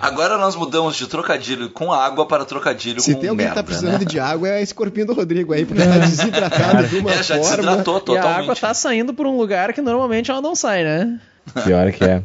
Agora 0.00 0.38
nós 0.38 0.56
mudamos 0.56 0.96
de 0.96 1.06
trocadilho 1.06 1.68
com 1.68 1.92
água 1.92 2.26
para 2.26 2.46
trocadilho 2.46 3.02
Se 3.02 3.12
com 3.14 3.20
tem 3.20 3.28
alguém 3.28 3.46
merda, 3.46 3.60
que 3.60 3.66
tá 3.66 3.66
precisando 3.66 3.98
né? 4.00 4.04
de 4.06 4.18
água, 4.18 4.48
é 4.48 4.62
esse 4.62 4.74
corpinho 4.74 5.06
do 5.06 5.12
Rodrigo 5.12 5.52
aí, 5.52 5.66
porque 5.66 5.82
tá 5.84 5.98
desidratado 5.98 6.88
de 6.88 6.96
uma 6.98 7.12
É, 7.12 7.22
já 7.22 7.36
forma. 7.36 7.50
desidratou 7.50 7.94
E 7.94 7.98
a 7.98 8.00
totalmente. 8.00 8.40
água 8.44 8.56
tá 8.56 8.72
saindo 8.72 9.12
por 9.12 9.26
um 9.26 9.36
lugar 9.36 9.74
que 9.74 9.82
normalmente 9.82 10.30
ela 10.30 10.40
não 10.40 10.54
sai, 10.54 10.82
né? 10.84 11.20
Pior 11.64 11.90
que 11.92 12.04
é. 12.04 12.22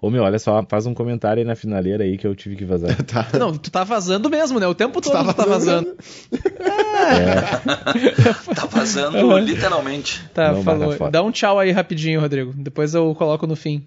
Ô, 0.00 0.10
meu, 0.10 0.22
olha 0.22 0.38
só, 0.38 0.64
faz 0.68 0.86
um 0.86 0.94
comentário 0.94 1.40
aí 1.40 1.46
na 1.46 1.56
finaleira 1.56 2.04
aí 2.04 2.18
que 2.18 2.26
eu 2.26 2.34
tive 2.34 2.56
que 2.56 2.64
vazar. 2.64 2.96
Tá. 3.04 3.26
Não, 3.38 3.56
tu 3.56 3.70
tá 3.70 3.84
vazando 3.84 4.28
mesmo, 4.28 4.60
né? 4.60 4.66
O 4.66 4.74
tempo 4.74 5.00
todo 5.00 5.26
tu 5.26 5.34
tá 5.34 5.44
vazando. 5.44 5.96
Tá 8.54 8.66
vazando 8.66 9.38
literalmente. 9.38 10.22
Tá, 10.34 10.52
Não, 10.52 10.62
falou. 10.62 10.86
barra 10.86 10.98
fora. 10.98 11.10
Dá 11.10 11.22
um 11.22 11.30
tchau 11.30 11.58
aí 11.58 11.70
rapidinho, 11.70 12.20
Rodrigo. 12.20 12.52
Depois 12.54 12.94
eu 12.94 13.14
coloco 13.14 13.46
no 13.46 13.56
fim. 13.56 13.86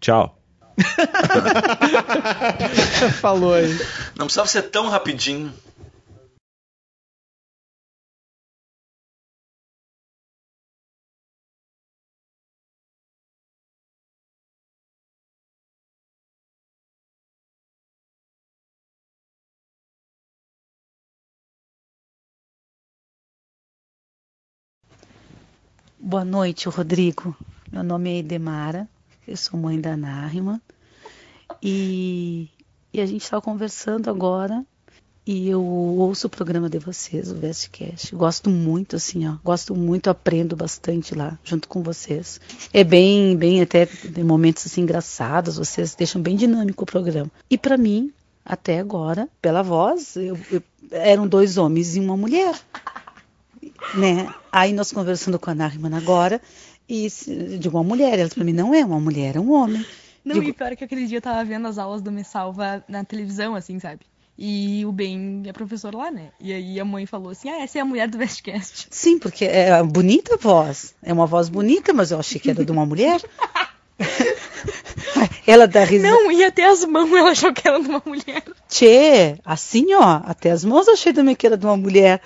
Tchau. 0.00 0.38
Falou 3.20 3.54
aí. 3.54 3.68
Não 4.16 4.26
precisava 4.26 4.48
ser 4.48 4.62
tão 4.62 4.88
rapidinho. 4.88 5.52
Boa 26.04 26.24
noite, 26.24 26.68
Rodrigo. 26.68 27.36
Meu 27.70 27.84
nome 27.84 28.10
é 28.10 28.18
Edemara, 28.18 28.88
eu 29.26 29.36
sou 29.36 29.58
mãe 29.58 29.80
da 29.80 29.96
Narima 29.96 30.60
e, 31.62 32.48
e 32.92 33.00
a 33.00 33.06
gente 33.06 33.22
estava 33.22 33.40
conversando 33.40 34.10
agora 34.10 34.64
e 35.24 35.48
eu 35.48 35.62
ouço 35.64 36.26
o 36.26 36.30
programa 36.30 36.68
de 36.68 36.78
vocês, 36.80 37.30
o 37.30 37.36
Vestcast. 37.36 38.14
Gosto 38.16 38.50
muito, 38.50 38.96
assim, 38.96 39.28
ó. 39.28 39.36
Gosto 39.44 39.76
muito, 39.76 40.10
aprendo 40.10 40.56
bastante 40.56 41.14
lá, 41.14 41.38
junto 41.44 41.68
com 41.68 41.82
vocês. 41.84 42.40
É 42.74 42.82
bem, 42.82 43.36
bem 43.36 43.62
até 43.62 43.88
momentos 44.24 44.66
assim 44.66 44.80
engraçados, 44.80 45.56
vocês 45.56 45.94
deixam 45.94 46.20
bem 46.20 46.34
dinâmico 46.34 46.82
o 46.82 46.86
programa. 46.86 47.30
E 47.48 47.56
para 47.56 47.76
mim, 47.78 48.12
até 48.44 48.80
agora, 48.80 49.28
pela 49.40 49.62
voz, 49.62 50.16
eu- 50.16 50.36
eu- 50.50 50.62
eram 50.90 51.28
dois 51.28 51.56
homens 51.56 51.94
e 51.94 52.00
uma 52.00 52.16
mulher 52.16 52.54
né? 53.94 54.32
Aí 54.50 54.72
nós 54.72 54.92
conversando 54.92 55.38
com 55.38 55.50
a 55.50 55.54
Narman 55.54 55.94
agora, 55.96 56.40
e 56.88 57.08
de 57.58 57.68
uma 57.68 57.82
mulher, 57.82 58.18
ela 58.18 58.28
pra 58.28 58.44
mim 58.44 58.52
não 58.52 58.74
é 58.74 58.84
uma 58.84 59.00
mulher, 59.00 59.36
é 59.36 59.40
um 59.40 59.52
homem. 59.52 59.84
Não, 60.24 60.34
Digo- 60.34 60.48
e 60.50 60.52
pior 60.52 60.72
é 60.72 60.76
que 60.76 60.84
aquele 60.84 61.06
dia 61.06 61.18
eu 61.18 61.22
tava 61.22 61.44
vendo 61.44 61.66
as 61.66 61.78
aulas 61.78 62.00
do 62.00 62.12
Me 62.12 62.22
Salva 62.24 62.84
na 62.88 63.04
televisão, 63.04 63.54
assim, 63.56 63.78
sabe? 63.80 64.00
E 64.38 64.84
o 64.86 64.92
Ben 64.92 65.42
é 65.46 65.52
professor 65.52 65.94
lá, 65.94 66.10
né? 66.10 66.30
E 66.40 66.52
aí 66.52 66.80
a 66.80 66.84
mãe 66.84 67.04
falou 67.06 67.30
assim: 67.30 67.50
Ah, 67.50 67.60
essa 67.62 67.78
é 67.78 67.80
a 67.82 67.84
mulher 67.84 68.08
do 68.08 68.16
Vestcast. 68.18 68.86
Sim, 68.90 69.18
porque 69.18 69.44
é 69.44 69.82
bonita 69.82 70.36
voz, 70.38 70.94
é 71.02 71.12
uma 71.12 71.26
voz 71.26 71.48
bonita, 71.48 71.92
mas 71.92 72.10
eu 72.10 72.18
achei 72.18 72.40
que 72.40 72.50
era 72.50 72.64
de 72.64 72.72
uma 72.72 72.86
mulher. 72.86 73.20
ela 75.46 75.66
dá 75.66 75.84
risada. 75.84 76.14
Não, 76.14 76.30
e 76.32 76.44
até 76.44 76.66
as 76.66 76.84
mãos 76.84 77.10
ela 77.12 77.30
achou 77.30 77.52
que 77.52 77.66
era 77.66 77.80
de 77.80 77.88
uma 77.88 78.02
mulher. 78.04 78.42
Tchê, 78.68 79.36
assim, 79.44 79.92
ó, 79.94 80.20
até 80.24 80.50
as 80.50 80.64
mãos 80.64 80.86
eu 80.88 80.94
achei 80.94 81.12
também 81.12 81.34
que 81.34 81.46
era 81.46 81.56
de 81.56 81.66
uma 81.66 81.76
mulher. 81.76 82.20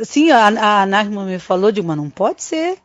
Assim, 0.00 0.30
a, 0.30 0.82
a 0.82 0.86
me 1.24 1.38
falou, 1.38 1.72
digo, 1.72 1.86
mas 1.86 1.96
não 1.96 2.10
pode 2.10 2.42
ser. 2.42 2.78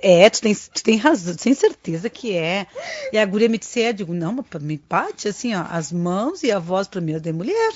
É, 0.00 0.28
tu 0.30 0.40
tem, 0.40 0.54
tu 0.54 0.82
tem 0.82 0.96
razão, 0.96 1.34
tu 1.34 1.42
tem 1.42 1.54
certeza 1.54 2.08
que 2.08 2.34
é. 2.34 2.66
E 3.12 3.18
a 3.18 3.26
guria 3.26 3.48
me 3.48 3.58
disse, 3.58 3.82
é, 3.82 3.92
digo, 3.92 4.14
não, 4.14 4.32
mas 4.32 4.46
mim, 4.60 4.78
Paty, 4.78 5.28
assim, 5.28 5.54
ó, 5.54 5.64
as 5.68 5.92
mãos 5.92 6.42
e 6.42 6.50
a 6.50 6.58
voz 6.58 6.88
pra 6.88 7.00
mim 7.00 7.12
é 7.12 7.18
de 7.18 7.32
mulher. 7.32 7.72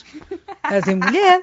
É 0.62 0.80
de 0.80 0.94
mulher. 0.94 1.42